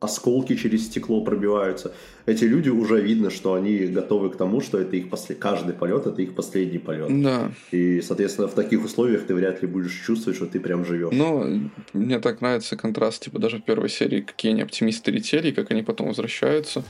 осколки 0.00 0.56
через 0.56 0.86
стекло 0.86 1.22
пробиваются. 1.22 1.92
Эти 2.26 2.44
люди 2.44 2.70
уже 2.70 3.00
видно, 3.00 3.30
что 3.30 3.54
они 3.54 3.78
готовы 3.86 4.30
к 4.30 4.36
тому, 4.36 4.60
что 4.60 4.78
это 4.78 4.96
их 4.96 5.10
после... 5.10 5.34
каждый 5.34 5.74
полет 5.74 6.06
это 6.06 6.22
их 6.22 6.34
последний 6.34 6.78
полет. 6.78 7.22
Да. 7.22 7.52
И, 7.70 8.00
соответственно, 8.00 8.48
в 8.48 8.54
таких 8.54 8.84
условиях 8.84 9.26
ты 9.26 9.34
вряд 9.34 9.62
ли 9.62 9.68
будешь 9.68 9.92
чувствовать, 10.06 10.36
что 10.36 10.46
ты 10.46 10.58
прям 10.58 10.84
живешь. 10.84 11.12
Но 11.12 11.46
мне 11.92 12.18
так 12.18 12.40
нравится 12.40 12.76
контраст, 12.76 13.22
типа, 13.24 13.38
даже 13.38 13.58
в 13.58 13.62
первой 13.62 13.90
серии, 13.90 14.22
какие 14.22 14.52
они 14.52 14.62
оптимисты 14.62 15.10
летели, 15.10 15.48
и 15.48 15.52
как 15.52 15.70
они 15.70 15.82
потом 15.82 16.08
возвращаются. 16.08 16.82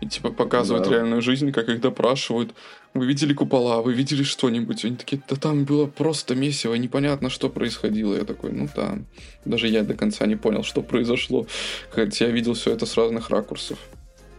И, 0.00 0.06
типа, 0.08 0.30
показывают 0.30 0.86
Да. 0.86 0.90
реальную 0.94 1.22
жизнь, 1.22 1.50
как 1.52 1.68
их 1.68 1.80
допрашивают. 1.80 2.52
Вы 2.94 3.06
видели 3.06 3.32
купола, 3.32 3.80
вы 3.80 3.94
видели 3.94 4.22
что-нибудь? 4.22 4.84
Они 4.84 4.96
такие, 4.96 5.22
да 5.28 5.36
там 5.36 5.64
было 5.64 5.86
просто 5.86 6.34
месиво, 6.34 6.74
непонятно, 6.74 7.30
что 7.30 7.48
происходило. 7.48 8.14
Я 8.14 8.24
такой, 8.24 8.52
ну 8.52 8.68
да. 8.76 8.98
Даже 9.44 9.68
я 9.68 9.82
до 9.82 9.94
конца 9.94 10.26
не 10.26 10.36
понял, 10.36 10.62
что 10.62 10.82
произошло. 10.82 11.46
Хотя 11.90 12.26
я 12.26 12.30
видел 12.32 12.54
все 12.54 12.72
это 12.72 12.86
с 12.86 12.96
разных 12.96 13.30
ракурсов. 13.30 13.78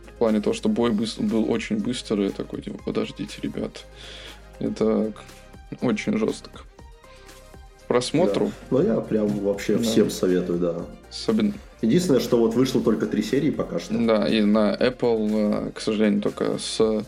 В 0.08 0.18
плане 0.20 0.40
того, 0.40 0.54
что 0.54 0.70
бой 0.70 0.92
был 0.92 1.52
очень 1.52 1.78
быстрый, 1.78 2.26
я 2.26 2.32
такой, 2.32 2.62
типа, 2.62 2.80
подождите, 2.86 3.38
ребят. 3.42 3.86
Это 4.60 5.12
очень 5.82 6.18
жестко. 6.18 6.62
Просмотру, 7.88 8.52
Ну, 8.72 8.82
я 8.82 9.00
прям 9.00 9.28
вообще 9.28 9.76
Да. 9.78 9.84
всем 9.84 10.10
советую, 10.10 10.58
да. 10.60 10.86
особенно 11.10 11.54
Единственное, 11.82 12.20
что 12.20 12.38
вот 12.38 12.56
вышло 12.56 12.82
только 12.82 13.06
три 13.06 13.22
серии 13.22 13.50
пока 13.50 13.80
что. 13.80 13.94
Да, 13.98 14.28
и 14.28 14.42
на 14.42 14.74
Apple, 14.74 15.68
э, 15.68 15.72
к 15.72 15.82
сожалению, 15.82 16.22
только 16.22 16.58
с 16.58 17.04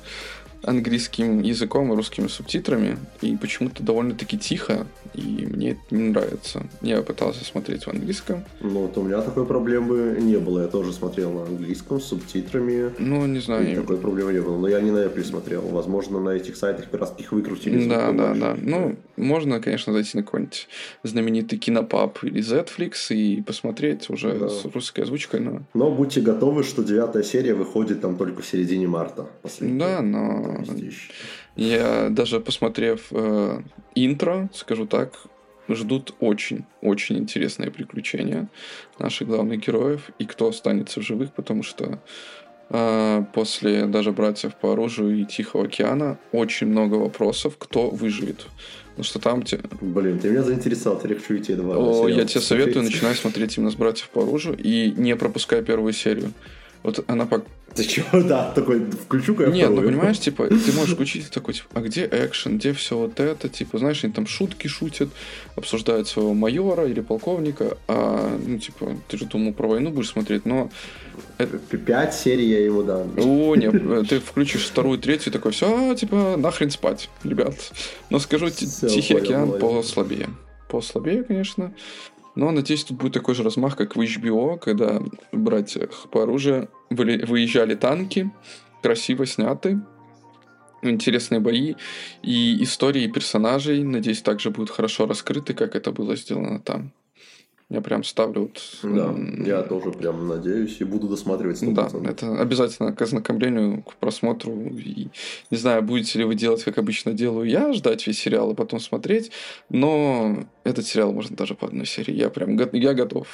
английским 0.64 1.42
языком 1.42 1.92
и 1.92 1.96
русскими 1.96 2.28
субтитрами. 2.28 2.98
И 3.22 3.36
почему-то 3.38 3.84
довольно-таки 3.84 4.38
тихо, 4.38 4.86
и 5.18 5.46
мне 5.46 5.72
это 5.72 5.82
не 5.96 6.10
нравится. 6.10 6.66
Я 6.82 7.02
пытался 7.02 7.44
смотреть 7.44 7.84
в 7.84 7.88
английском. 7.90 8.46
Ну, 8.62 8.70
вот 8.84 8.98
у 8.98 9.04
меня 9.04 9.22
такой 9.22 9.46
проблемы 9.46 10.18
не 10.22 10.38
было. 10.38 10.62
Я 10.62 10.68
тоже 10.68 10.94
смотрел 10.94 11.32
на 11.34 11.44
английском 11.44 12.00
с 12.00 12.06
субтитрами. 12.06 12.94
Ну, 13.00 13.26
не 13.26 13.40
И 13.40 13.42
знаю. 13.42 13.76
такой 13.76 13.98
проблемы 13.98 14.34
не 14.34 14.40
было. 14.42 14.58
Но 14.58 14.68
я 14.68 14.80
не 14.80 14.92
на 14.92 15.00
Apple 15.06 15.24
смотрел. 15.24 15.62
Возможно, 15.64 16.20
на 16.20 16.30
этих 16.30 16.56
сайтах 16.56 16.90
как 16.92 17.00
раз 17.02 17.14
их 17.18 17.32
выкрутили. 17.32 17.88
Да, 17.90 18.12
да, 18.12 18.30
побольше. 18.30 18.40
да. 18.42 18.58
Ну, 18.62 18.96
можно, 19.18 19.60
конечно, 19.60 19.92
зайти 19.94 20.18
на 20.18 20.24
какой-нибудь 20.24 20.68
знаменитый 21.04 21.58
кинопаб 21.58 22.24
или 22.24 22.42
Netflix 22.42 23.14
и 23.14 23.42
посмотреть 23.42 24.10
уже 24.10 24.38
Да. 24.38 24.50
с 24.50 24.66
русской 24.66 25.02
озвучкой, 25.02 25.40
но... 25.40 25.62
Но 25.74 25.92
будьте 25.92 26.22
готовы, 26.22 26.64
что 26.64 26.84
девятая 26.84 27.24
серия 27.24 27.54
выходит 27.56 28.02
там 28.02 28.18
только 28.18 28.42
в 28.42 28.46
середине 28.46 28.88
марта. 28.88 29.26
Да, 29.62 30.02
но 30.02 30.64
Там. 30.66 30.76
Я 31.58 32.10
даже 32.10 32.40
посмотрев 32.40 33.08
э, 33.12 33.62
интро, 33.96 34.50
скажу 34.54 34.86
так, 34.86 35.14
ждут 35.68 36.14
очень-очень 36.20 37.18
интересные 37.18 37.72
приключения 37.72 38.48
наших 39.00 39.28
главных 39.28 39.60
героев 39.60 40.12
и 40.20 40.26
кто 40.26 40.50
останется 40.50 41.02
в 41.02 41.04
живых, 41.04 41.34
потому 41.34 41.64
что 41.64 42.00
э, 42.70 43.24
после 43.34 43.88
даже 43.88 44.12
братьев 44.12 44.56
по 44.56 44.74
оружию 44.74 45.20
и 45.20 45.26
Тихого 45.26 45.66
океана 45.66 46.20
очень 46.32 46.68
много 46.68 46.94
вопросов, 46.94 47.56
кто 47.58 47.90
выживет. 47.90 48.46
Потому 48.90 49.04
что 49.04 49.20
там 49.20 49.42
те... 49.42 49.60
Блин, 49.82 50.20
ты 50.20 50.30
меня 50.30 50.44
заинтересовал, 50.44 51.02
я 51.04 51.16
хочу 51.16 51.38
идти 51.38 51.56
два 51.56 51.76
О, 51.76 52.08
я 52.08 52.26
тебе 52.26 52.42
советую, 52.42 52.84
начинай 52.84 53.16
смотреть 53.16 53.58
именно 53.58 53.72
с 53.72 53.76
братьев 53.76 54.10
по 54.10 54.22
оружию 54.22 54.56
и 54.58 54.92
не 54.92 55.16
пропускай 55.16 55.64
первую 55.64 55.94
серию. 55.94 56.34
Вот 56.88 57.04
она 57.08 57.26
пок- 57.26 57.44
Ты 57.76 57.84
чего? 57.84 58.22
Да, 58.24 58.50
такой, 58.56 58.80
включу-ка 58.80 59.44
я 59.44 59.50
Нет, 59.50 59.70
ну 59.70 59.76
вторую. 59.76 59.92
понимаешь, 59.92 60.20
типа, 60.20 60.48
ты 60.66 60.72
можешь 60.72 60.96
включить 60.96 61.30
такой, 61.30 61.54
типа, 61.54 61.68
а 61.74 61.82
где 61.82 62.06
экшен, 62.10 62.58
где 62.58 62.72
все 62.72 62.98
вот 62.98 63.20
это, 63.20 63.50
типа, 63.50 63.78
знаешь, 63.78 64.06
они 64.06 64.14
там 64.14 64.26
шутки 64.26 64.68
шутят, 64.68 65.10
обсуждают 65.58 66.08
своего 66.08 66.34
майора 66.34 66.88
или 66.88 67.02
полковника, 67.02 67.78
а, 67.90 68.40
ну, 68.48 68.58
типа, 68.58 68.96
ты 69.10 69.18
же 69.18 69.26
думал 69.26 69.52
про 69.52 69.68
войну 69.68 69.92
будешь 69.92 70.08
смотреть, 70.12 70.46
но, 70.46 70.70
Пять 71.86 72.14
серий 72.14 72.48
я 72.48 72.64
ему 72.64 72.84
дам. 72.84 73.12
о, 73.18 73.56
нет, 73.58 73.76
э, 73.84 74.04
ты 74.08 74.22
включишь 74.22 74.64
вторую, 74.64 74.98
третью, 74.98 75.34
такой, 75.34 75.52
все, 75.52 75.94
типа, 75.94 76.36
нахрен 76.38 76.72
спать, 76.72 77.10
ребят. 77.26 77.54
Но 78.10 78.20
скажу, 78.20 78.48
Всё, 78.50 78.88
Тихий 78.88 79.14
понял, 79.16 79.26
океан 79.26 79.60
послабее. 79.60 80.30
Послабее, 80.70 81.26
конечно, 81.26 81.74
но, 82.38 82.52
надеюсь, 82.52 82.84
тут 82.84 82.98
будет 82.98 83.14
такой 83.14 83.34
же 83.34 83.44
размах, 83.44 83.76
как 83.76 83.96
в 83.96 84.00
HBO, 84.00 84.60
когда 84.60 85.02
братья 85.32 85.90
по 86.12 86.22
оружию 86.22 86.70
выезжали 86.92 87.74
танки, 87.74 88.32
красиво 88.84 89.26
сняты, 89.26 89.80
интересные 90.84 91.40
бои 91.40 91.74
и 92.22 92.64
истории 92.64 93.08
персонажей, 93.08 93.84
надеюсь, 93.84 94.22
также 94.22 94.52
будут 94.52 94.70
хорошо 94.70 95.08
раскрыты, 95.08 95.56
как 95.56 95.76
это 95.76 95.92
было 95.92 96.16
сделано 96.16 96.60
там. 96.60 96.92
Я 97.70 97.82
прям 97.82 98.06
ставлю 98.06 98.44
вот... 98.44 98.62
Да, 98.84 99.14
я 99.46 99.62
тоже 99.62 99.92
прям 99.92 100.26
надеюсь 100.28 100.78
и 100.80 100.86
буду 100.86 101.10
досматривать. 101.10 101.60
Да, 101.74 101.88
100%. 101.88 102.10
это 102.10 102.40
обязательно 102.42 102.94
к 102.94 103.02
ознакомлению, 103.02 103.84
к 103.84 103.96
просмотру. 103.96 104.54
И 104.54 105.10
не 105.52 105.58
знаю, 105.58 105.84
будете 105.84 106.20
ли 106.20 106.26
вы 106.26 106.36
делать, 106.36 106.64
как 106.64 106.78
обычно 106.78 107.12
делаю 107.12 107.50
я, 107.50 107.74
ждать 107.74 108.08
весь 108.08 108.20
сериал 108.20 108.52
и 108.52 108.56
потом 108.56 108.80
смотреть, 108.80 109.32
но 109.70 110.46
этот 110.64 110.86
сериал 110.86 111.12
можно 111.12 111.36
даже 111.36 111.56
по 111.56 111.68
одной 111.68 111.86
серии. 111.86 112.14
Я 112.14 112.30
прям 112.30 112.58
я 112.72 112.94
готов. 112.94 113.28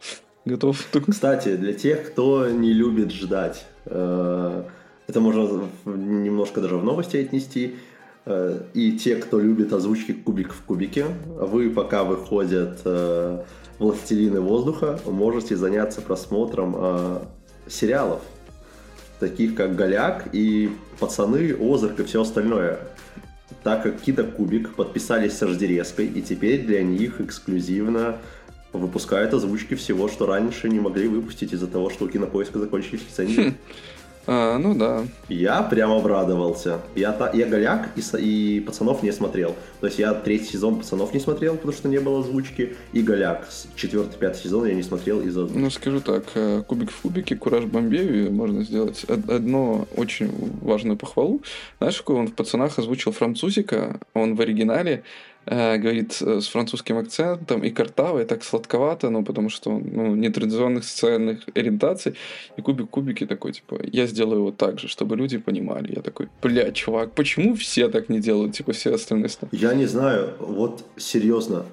Готов. 0.44 0.84
Кстати, 1.08 1.56
для 1.56 1.72
тех, 1.72 2.10
кто 2.10 2.48
не 2.48 2.72
любит 2.72 3.12
ждать, 3.12 3.66
э, 3.84 4.64
это 5.06 5.20
можно 5.20 5.68
немножко 5.84 6.60
даже 6.60 6.76
в 6.76 6.84
новости 6.84 7.16
отнести. 7.16 7.76
э, 8.24 8.60
И 8.74 8.92
те, 8.98 9.16
кто 9.16 9.40
любит 9.40 9.72
озвучки 9.72 10.12
кубик 10.12 10.52
в 10.52 10.62
кубике, 10.62 11.06
вы 11.26 11.70
пока 11.70 12.04
выходят 12.04 12.80
э, 12.84 13.42
«Властелины 13.78 14.40
воздуха», 14.40 14.98
можете 15.06 15.56
заняться 15.56 16.00
просмотром 16.00 16.74
э, 16.76 17.18
сериалов, 17.68 18.22
таких 19.20 19.54
как 19.54 19.76
«Голяк» 19.76 20.28
и 20.32 20.70
«Пацаны», 20.98 21.54
«Озарк» 21.58 22.00
и 22.00 22.04
все 22.04 22.22
остальное. 22.22 22.80
Так 23.62 23.82
как 23.82 24.00
Кита 24.00 24.24
Кубик 24.24 24.74
подписались 24.74 25.36
с 25.36 25.42
Аждерезкой, 25.42 26.06
и 26.06 26.22
теперь 26.22 26.64
для 26.64 26.82
них 26.82 27.20
эксклюзивно 27.20 28.18
выпускают 28.72 29.32
озвучки 29.34 29.74
всего, 29.74 30.08
что 30.08 30.26
раньше 30.26 30.68
не 30.68 30.80
могли 30.80 31.08
выпустить 31.08 31.52
из-за 31.52 31.66
того, 31.66 31.90
что 31.90 32.04
у 32.04 32.08
Кинопоиска 32.08 32.58
закончились 32.58 33.02
лицензии. 33.08 33.54
А, 34.26 34.58
ну 34.58 34.74
да. 34.74 35.04
Я 35.28 35.62
прям 35.62 35.92
обрадовался. 35.92 36.80
Я, 36.94 37.12
та, 37.12 37.30
я 37.32 37.46
голяк 37.46 37.90
и, 37.96 38.02
и 38.18 38.60
пацанов 38.60 39.02
не 39.02 39.12
смотрел. 39.12 39.54
То 39.80 39.86
есть 39.86 39.98
я 39.98 40.14
третий 40.14 40.46
сезон 40.46 40.78
пацанов 40.78 41.14
не 41.14 41.20
смотрел, 41.20 41.54
потому 41.54 41.72
что 41.72 41.88
не 41.88 41.98
было 41.98 42.20
озвучки. 42.20 42.76
И 42.92 43.02
голяк. 43.02 43.48
Четвертый, 43.76 44.18
пятый 44.18 44.42
сезон 44.42 44.66
я 44.66 44.74
не 44.74 44.82
смотрел 44.82 45.20
из-за 45.20 45.44
озвучки. 45.44 45.58
Ну, 45.58 45.70
скажу 45.70 46.00
так, 46.00 46.24
э, 46.34 46.62
Кубик 46.66 46.90
в 46.90 47.00
кубике, 47.02 47.36
Кураж 47.36 47.64
Бомбею 47.64 48.32
можно 48.32 48.64
сделать 48.64 49.04
одно 49.04 49.86
очень 49.96 50.30
важную 50.60 50.96
похвалу. 50.96 51.42
Знаешь, 51.78 51.98
какой 51.98 52.16
он 52.16 52.28
в 52.28 52.34
пацанах 52.34 52.78
озвучил 52.78 53.12
французика, 53.12 54.00
он 54.14 54.34
в 54.34 54.40
оригинале 54.40 55.04
Э, 55.48 55.78
говорит 55.78 56.18
э, 56.22 56.40
с 56.40 56.48
французским 56.48 56.98
акцентом 56.98 57.62
и 57.62 57.70
картаво, 57.70 58.22
и 58.22 58.24
так 58.24 58.42
сладковато, 58.42 59.10
ну, 59.10 59.24
потому 59.24 59.48
что 59.48 59.70
ну, 59.70 60.16
нетрадиционных 60.16 60.82
социальных 60.82 61.44
ориентаций. 61.54 62.14
И 62.56 62.62
кубик 62.62 62.90
кубики 62.90 63.26
такой, 63.26 63.52
типа, 63.52 63.78
я 63.92 64.06
сделаю 64.06 64.38
его 64.38 64.50
так 64.50 64.80
же, 64.80 64.88
чтобы 64.88 65.16
люди 65.16 65.38
понимали. 65.38 65.94
Я 65.94 66.02
такой, 66.02 66.28
бля, 66.42 66.72
чувак, 66.72 67.12
почему 67.12 67.54
все 67.54 67.88
так 67.88 68.08
не 68.08 68.18
делают, 68.18 68.56
типа, 68.56 68.72
все 68.72 68.92
остальные 68.94 69.28
страны? 69.28 69.50
Я 69.52 69.74
не 69.74 69.86
знаю, 69.86 70.34
вот 70.40 70.84
серьезно, 70.96 71.64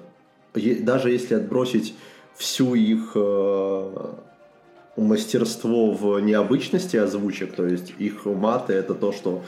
даже 0.54 1.10
если 1.10 1.34
отбросить 1.34 1.94
всю 2.36 2.76
их 2.76 3.12
э, 3.16 4.12
мастерство 4.96 5.90
в 5.90 6.20
необычности 6.20 6.96
озвучек, 6.96 7.52
то 7.52 7.66
есть 7.66 7.92
их 7.98 8.24
маты 8.24 8.74
это 8.74 8.94
то, 8.94 9.10
что 9.10 9.42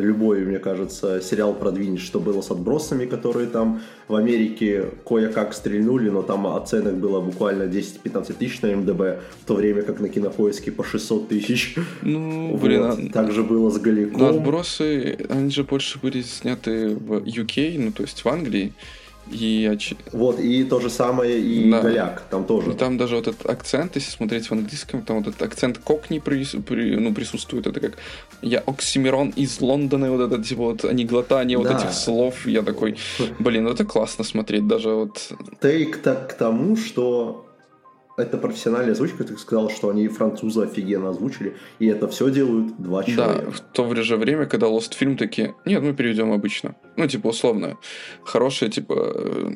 любой, 0.00 0.40
мне 0.40 0.58
кажется, 0.58 1.20
сериал 1.20 1.54
продвинет, 1.54 2.00
что 2.00 2.20
было 2.20 2.40
с 2.40 2.50
отбросами, 2.50 3.06
которые 3.06 3.46
там 3.46 3.80
в 4.08 4.14
Америке 4.14 4.90
кое-как 5.06 5.54
стрельнули, 5.54 6.10
но 6.10 6.22
там 6.22 6.46
оценок 6.46 6.96
было 6.96 7.20
буквально 7.20 7.64
10-15 7.64 8.34
тысяч 8.34 8.60
на 8.62 8.74
МДБ, 8.76 9.20
в 9.40 9.46
то 9.46 9.54
время 9.54 9.82
как 9.82 10.00
на 10.00 10.08
кинопоиске 10.08 10.72
по 10.72 10.84
600 10.84 11.28
тысяч. 11.28 11.76
Ну, 12.02 12.52
вот. 12.52 12.60
блин. 12.60 12.82
А... 12.82 13.12
Также 13.12 13.42
было 13.42 13.70
с 13.70 13.78
Галиком. 13.78 14.20
Но 14.20 14.28
отбросы, 14.28 15.18
они 15.28 15.50
же 15.50 15.64
больше 15.64 15.98
были 15.98 16.22
сняты 16.22 16.88
в 16.88 17.18
UK, 17.18 17.78
ну 17.78 17.92
то 17.92 18.02
есть 18.02 18.24
в 18.24 18.28
Англии. 18.28 18.72
И... 19.30 19.78
Вот, 20.12 20.40
и 20.40 20.64
то 20.64 20.80
же 20.80 20.90
самое 20.90 21.38
и 21.38 21.70
да. 21.70 21.80
Голяк, 21.80 22.22
там 22.30 22.44
тоже. 22.44 22.72
И 22.72 22.74
там 22.74 22.98
даже 22.98 23.16
вот 23.16 23.28
этот 23.28 23.46
акцент, 23.46 23.94
если 23.94 24.10
смотреть 24.10 24.46
в 24.46 24.52
английском, 24.52 25.02
там 25.02 25.18
вот 25.18 25.28
этот 25.28 25.42
акцент 25.42 25.78
кокни 25.78 26.18
при, 26.18 26.44
при, 26.44 26.96
ну, 26.96 27.14
присутствует, 27.14 27.66
это 27.66 27.80
как 27.80 27.98
я 28.42 28.58
Оксимирон 28.60 29.30
из 29.30 29.60
Лондона, 29.60 30.10
вот 30.10 30.32
это 30.32 30.42
типа 30.42 30.62
вот 30.62 30.84
они 30.84 31.04
глотание 31.04 31.58
да. 31.58 31.64
вот 31.64 31.80
этих 31.80 31.92
слов, 31.92 32.46
я 32.46 32.62
такой, 32.62 32.96
блин, 33.38 33.68
это 33.68 33.84
классно 33.84 34.24
смотреть, 34.24 34.66
даже 34.66 34.90
вот... 34.90 35.32
Тейк 35.60 35.98
так 35.98 36.30
к 36.30 36.32
тому, 36.32 36.76
что 36.76 37.49
это 38.20 38.38
профессиональная 38.38 38.92
озвучка, 38.92 39.24
ты 39.24 39.36
сказал, 39.36 39.70
что 39.70 39.88
они 39.88 40.08
французы 40.08 40.62
офигенно 40.62 41.10
озвучили, 41.10 41.56
и 41.78 41.86
это 41.86 42.08
все 42.08 42.30
делают 42.30 42.80
два 42.80 43.04
человека. 43.04 43.46
Да, 43.46 43.50
в 43.50 43.60
то 43.60 44.02
же 44.02 44.16
время, 44.16 44.46
когда 44.46 44.66
Lost 44.66 44.94
фильм 44.94 45.16
такие, 45.16 45.54
нет, 45.64 45.82
мы 45.82 45.92
перейдем 45.92 46.32
обычно. 46.32 46.74
Ну, 46.96 47.06
типа, 47.06 47.28
условно, 47.28 47.76
хорошие, 48.24 48.70
типа, 48.70 48.94
э, 49.14 49.50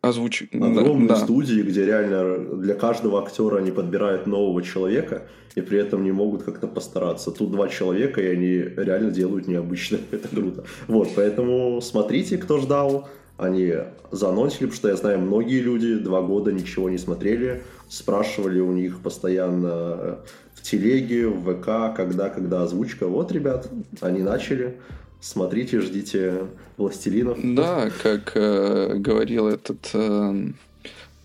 озвуч... 0.00 0.44
Огромные 0.52 1.08
да. 1.08 1.16
студии, 1.16 1.62
где 1.62 1.84
реально 1.84 2.56
для 2.56 2.74
каждого 2.74 3.22
актера 3.22 3.58
они 3.58 3.70
подбирают 3.70 4.26
нового 4.26 4.62
человека, 4.62 5.22
и 5.54 5.60
при 5.60 5.78
этом 5.78 6.04
не 6.04 6.12
могут 6.12 6.42
как-то 6.42 6.66
постараться. 6.66 7.30
Тут 7.30 7.50
два 7.50 7.68
человека, 7.68 8.20
и 8.20 8.26
они 8.26 8.56
реально 8.76 9.10
делают 9.10 9.48
необычно. 9.48 9.98
Это 10.10 10.28
круто. 10.28 10.64
Вот, 10.86 11.08
поэтому 11.14 11.80
смотрите, 11.80 12.38
кто 12.38 12.58
ждал 12.58 13.08
они 13.40 13.72
заносили, 14.10 14.66
потому 14.66 14.76
что 14.76 14.88
я 14.88 14.96
знаю, 14.96 15.18
многие 15.20 15.60
люди 15.60 15.96
два 15.96 16.20
года 16.22 16.52
ничего 16.52 16.90
не 16.90 16.98
смотрели, 16.98 17.62
спрашивали 17.88 18.60
у 18.60 18.72
них 18.72 19.00
постоянно 19.00 19.68
э, 19.68 20.16
в 20.54 20.62
телеге, 20.62 21.28
в 21.28 21.54
ВК, 21.54 21.96
когда, 21.96 22.28
когда 22.28 22.62
озвучка. 22.62 23.06
Вот, 23.06 23.32
ребят, 23.32 23.68
они 24.00 24.22
начали. 24.22 24.76
Смотрите, 25.20 25.80
ждите 25.80 26.46
«Властелинов». 26.76 27.38
Да, 27.42 27.90
как 28.02 28.32
э, 28.34 28.94
говорил 28.96 29.48
этот... 29.48 29.90
Э, 29.94 30.34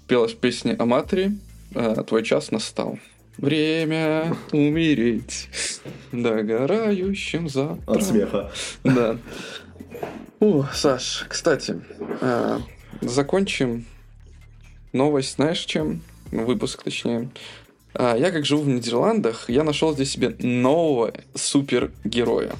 пела 0.07 0.27
в 0.27 0.35
песне 0.35 0.75
о 0.77 0.85
матери, 0.85 1.31
э, 1.73 2.03
«Твой 2.07 2.23
час 2.23 2.51
настал». 2.51 2.99
Время 3.37 4.35
умереть 4.53 5.49
догорающим 6.13 7.49
завтра. 7.49 7.93
От 7.93 8.03
смеха. 8.03 8.51
Да. 8.83 9.17
О, 10.45 10.63
Саш, 10.71 11.25
кстати, 11.27 11.81
э, 12.21 12.59
закончим 13.01 13.83
новость, 14.93 15.37
знаешь, 15.37 15.57
чем? 15.61 16.01
Выпуск, 16.29 16.83
точнее. 16.83 17.31
Э, 17.95 18.13
я 18.15 18.29
как 18.29 18.45
живу 18.45 18.61
в 18.61 18.67
Нидерландах, 18.67 19.49
я 19.49 19.63
нашел 19.63 19.95
здесь 19.95 20.11
себе 20.11 20.35
нового 20.37 21.15
супергероя. 21.33 22.53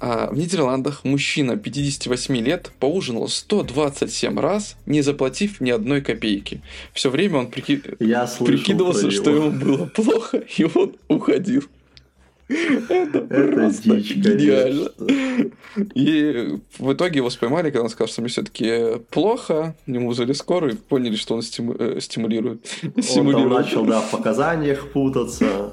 А 0.00 0.28
в 0.32 0.36
Нидерландах 0.36 1.04
мужчина 1.04 1.56
58 1.56 2.36
лет 2.38 2.72
поужинал 2.80 3.28
127 3.28 4.40
раз, 4.40 4.74
не 4.84 5.00
заплатив 5.02 5.60
ни 5.60 5.70
одной 5.70 6.00
копейки. 6.00 6.60
Все 6.92 7.08
время 7.08 7.38
он 7.38 7.52
прики... 7.52 7.82
Я 8.00 8.28
прикидывался, 8.40 9.12
что 9.12 9.30
ему 9.30 9.52
было 9.52 9.86
плохо, 9.86 10.38
и 10.38 10.64
он 10.74 10.96
уходил. 11.06 11.62
Это, 12.48 13.20
просто 13.20 13.96
дичь, 13.96 14.16
гениально. 14.16 14.90
И 15.94 16.58
в 16.78 16.92
итоге 16.92 17.16
его 17.16 17.30
споймали, 17.30 17.70
когда 17.70 17.82
он 17.82 17.88
сказал, 17.88 18.08
что 18.08 18.20
мне 18.20 18.28
все-таки 18.28 18.98
плохо, 19.10 19.74
ему 19.86 20.08
вызвали 20.08 20.32
скорую 20.32 20.76
поняли, 20.76 21.16
что 21.16 21.34
он 21.34 21.40
э, 21.40 22.00
стимулирует. 22.00 22.66
Он 23.16 23.32
там 23.32 23.48
начал, 23.48 23.84
да, 23.84 24.00
в 24.00 24.10
показаниях 24.10 24.92
путаться, 24.92 25.72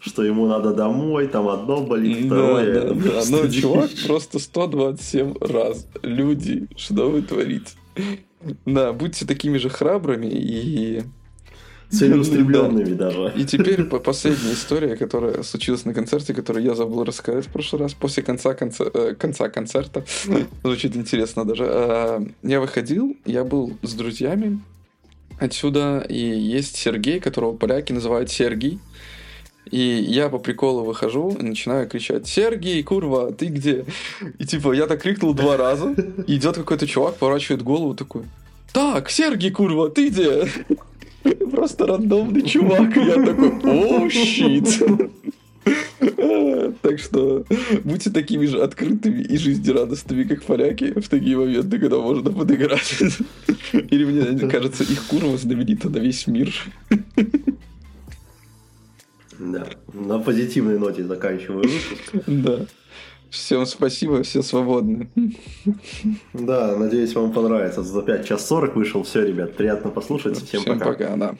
что 0.00 0.22
ему 0.22 0.46
надо 0.46 0.74
домой, 0.74 1.28
там 1.28 1.48
одно 1.48 1.80
болит, 1.80 2.26
второе. 2.26 2.94
Но 3.30 3.48
чувак 3.48 3.90
просто 4.06 4.38
127 4.38 5.34
раз. 5.40 5.86
Люди, 6.02 6.68
что 6.76 7.08
вы 7.08 7.22
творите? 7.22 7.72
Да, 8.66 8.92
будьте 8.92 9.24
такими 9.26 9.56
же 9.58 9.68
храбрыми 9.68 10.26
и 10.26 11.02
целеустремленными 11.92 12.94
даже. 12.94 13.32
И 13.36 13.44
теперь 13.44 13.84
последняя 13.84 14.52
история, 14.52 14.96
которая 14.96 15.42
случилась 15.42 15.84
на 15.84 15.94
концерте, 15.94 16.34
которую 16.34 16.64
я 16.64 16.74
забыл 16.74 17.04
рассказать 17.04 17.46
в 17.46 17.48
прошлый 17.48 17.82
раз, 17.82 17.94
после 17.94 18.22
конца, 18.22 18.54
конца, 18.54 18.84
э, 18.92 19.14
конца 19.18 19.48
концерта. 19.48 20.04
Звучит 20.62 20.96
интересно 20.96 21.44
даже. 21.44 21.64
А, 21.68 22.26
я 22.42 22.60
выходил, 22.60 23.16
я 23.24 23.44
был 23.44 23.76
с 23.82 23.92
друзьями 23.94 24.60
отсюда, 25.38 26.04
и 26.08 26.18
есть 26.18 26.76
Сергей, 26.76 27.20
которого 27.20 27.56
поляки 27.56 27.92
называют 27.92 28.30
Сергей. 28.30 28.78
И 29.70 29.78
я 29.78 30.28
по 30.28 30.38
приколу 30.38 30.84
выхожу 30.84 31.36
и 31.38 31.42
начинаю 31.42 31.88
кричать 31.88 32.26
«Сергей, 32.26 32.82
курва, 32.82 33.32
ты 33.32 33.46
где?» 33.46 33.84
И 34.38 34.44
типа 34.44 34.72
я 34.72 34.86
так 34.86 35.02
крикнул 35.02 35.34
два 35.34 35.56
раза, 35.56 35.94
и 36.26 36.36
идет 36.36 36.56
какой-то 36.56 36.86
чувак, 36.86 37.16
поворачивает 37.16 37.62
голову 37.62 37.94
такой 37.94 38.24
«Так, 38.72 39.10
Сергей, 39.10 39.50
курва, 39.50 39.88
ты 39.88 40.08
где?» 40.08 40.48
Просто 41.50 41.86
рандомный 41.86 42.42
чувак. 42.42 42.96
Я 42.96 43.22
такой, 43.24 43.52
о, 43.64 44.08
щит. 44.08 44.82
Так 46.82 46.98
что 46.98 47.44
будьте 47.84 48.10
такими 48.10 48.46
же 48.46 48.60
открытыми 48.60 49.22
и 49.22 49.36
жизнерадостными, 49.36 50.24
как 50.24 50.42
поляки, 50.42 50.98
в 50.98 51.08
такие 51.08 51.36
моменты, 51.36 51.78
когда 51.78 51.98
можно 51.98 52.32
подыграть. 52.32 52.98
Или 53.72 54.04
мне 54.04 54.48
кажется, 54.48 54.82
их 54.82 55.04
курва 55.04 55.36
знаменита 55.36 55.88
на 55.88 55.98
весь 55.98 56.26
мир. 56.26 56.52
Да, 59.38 59.68
на 59.92 60.18
позитивной 60.18 60.78
ноте 60.80 61.04
заканчиваю 61.04 61.62
выпуск. 61.68 62.26
Да. 62.26 62.66
Всем 63.32 63.64
спасибо, 63.64 64.22
все 64.22 64.42
свободны. 64.42 65.08
Да, 66.34 66.76
надеюсь, 66.76 67.14
вам 67.14 67.32
понравится. 67.32 67.82
За 67.82 68.02
5 68.02 68.26
час 68.26 68.46
40 68.46 68.76
вышел. 68.76 69.02
Все, 69.04 69.24
ребят, 69.24 69.56
приятно 69.56 69.90
послушать. 69.90 70.36
Всем, 70.36 70.60
Всем 70.60 70.78
пока. 70.78 70.92
пока, 70.92 71.16
да. 71.16 71.34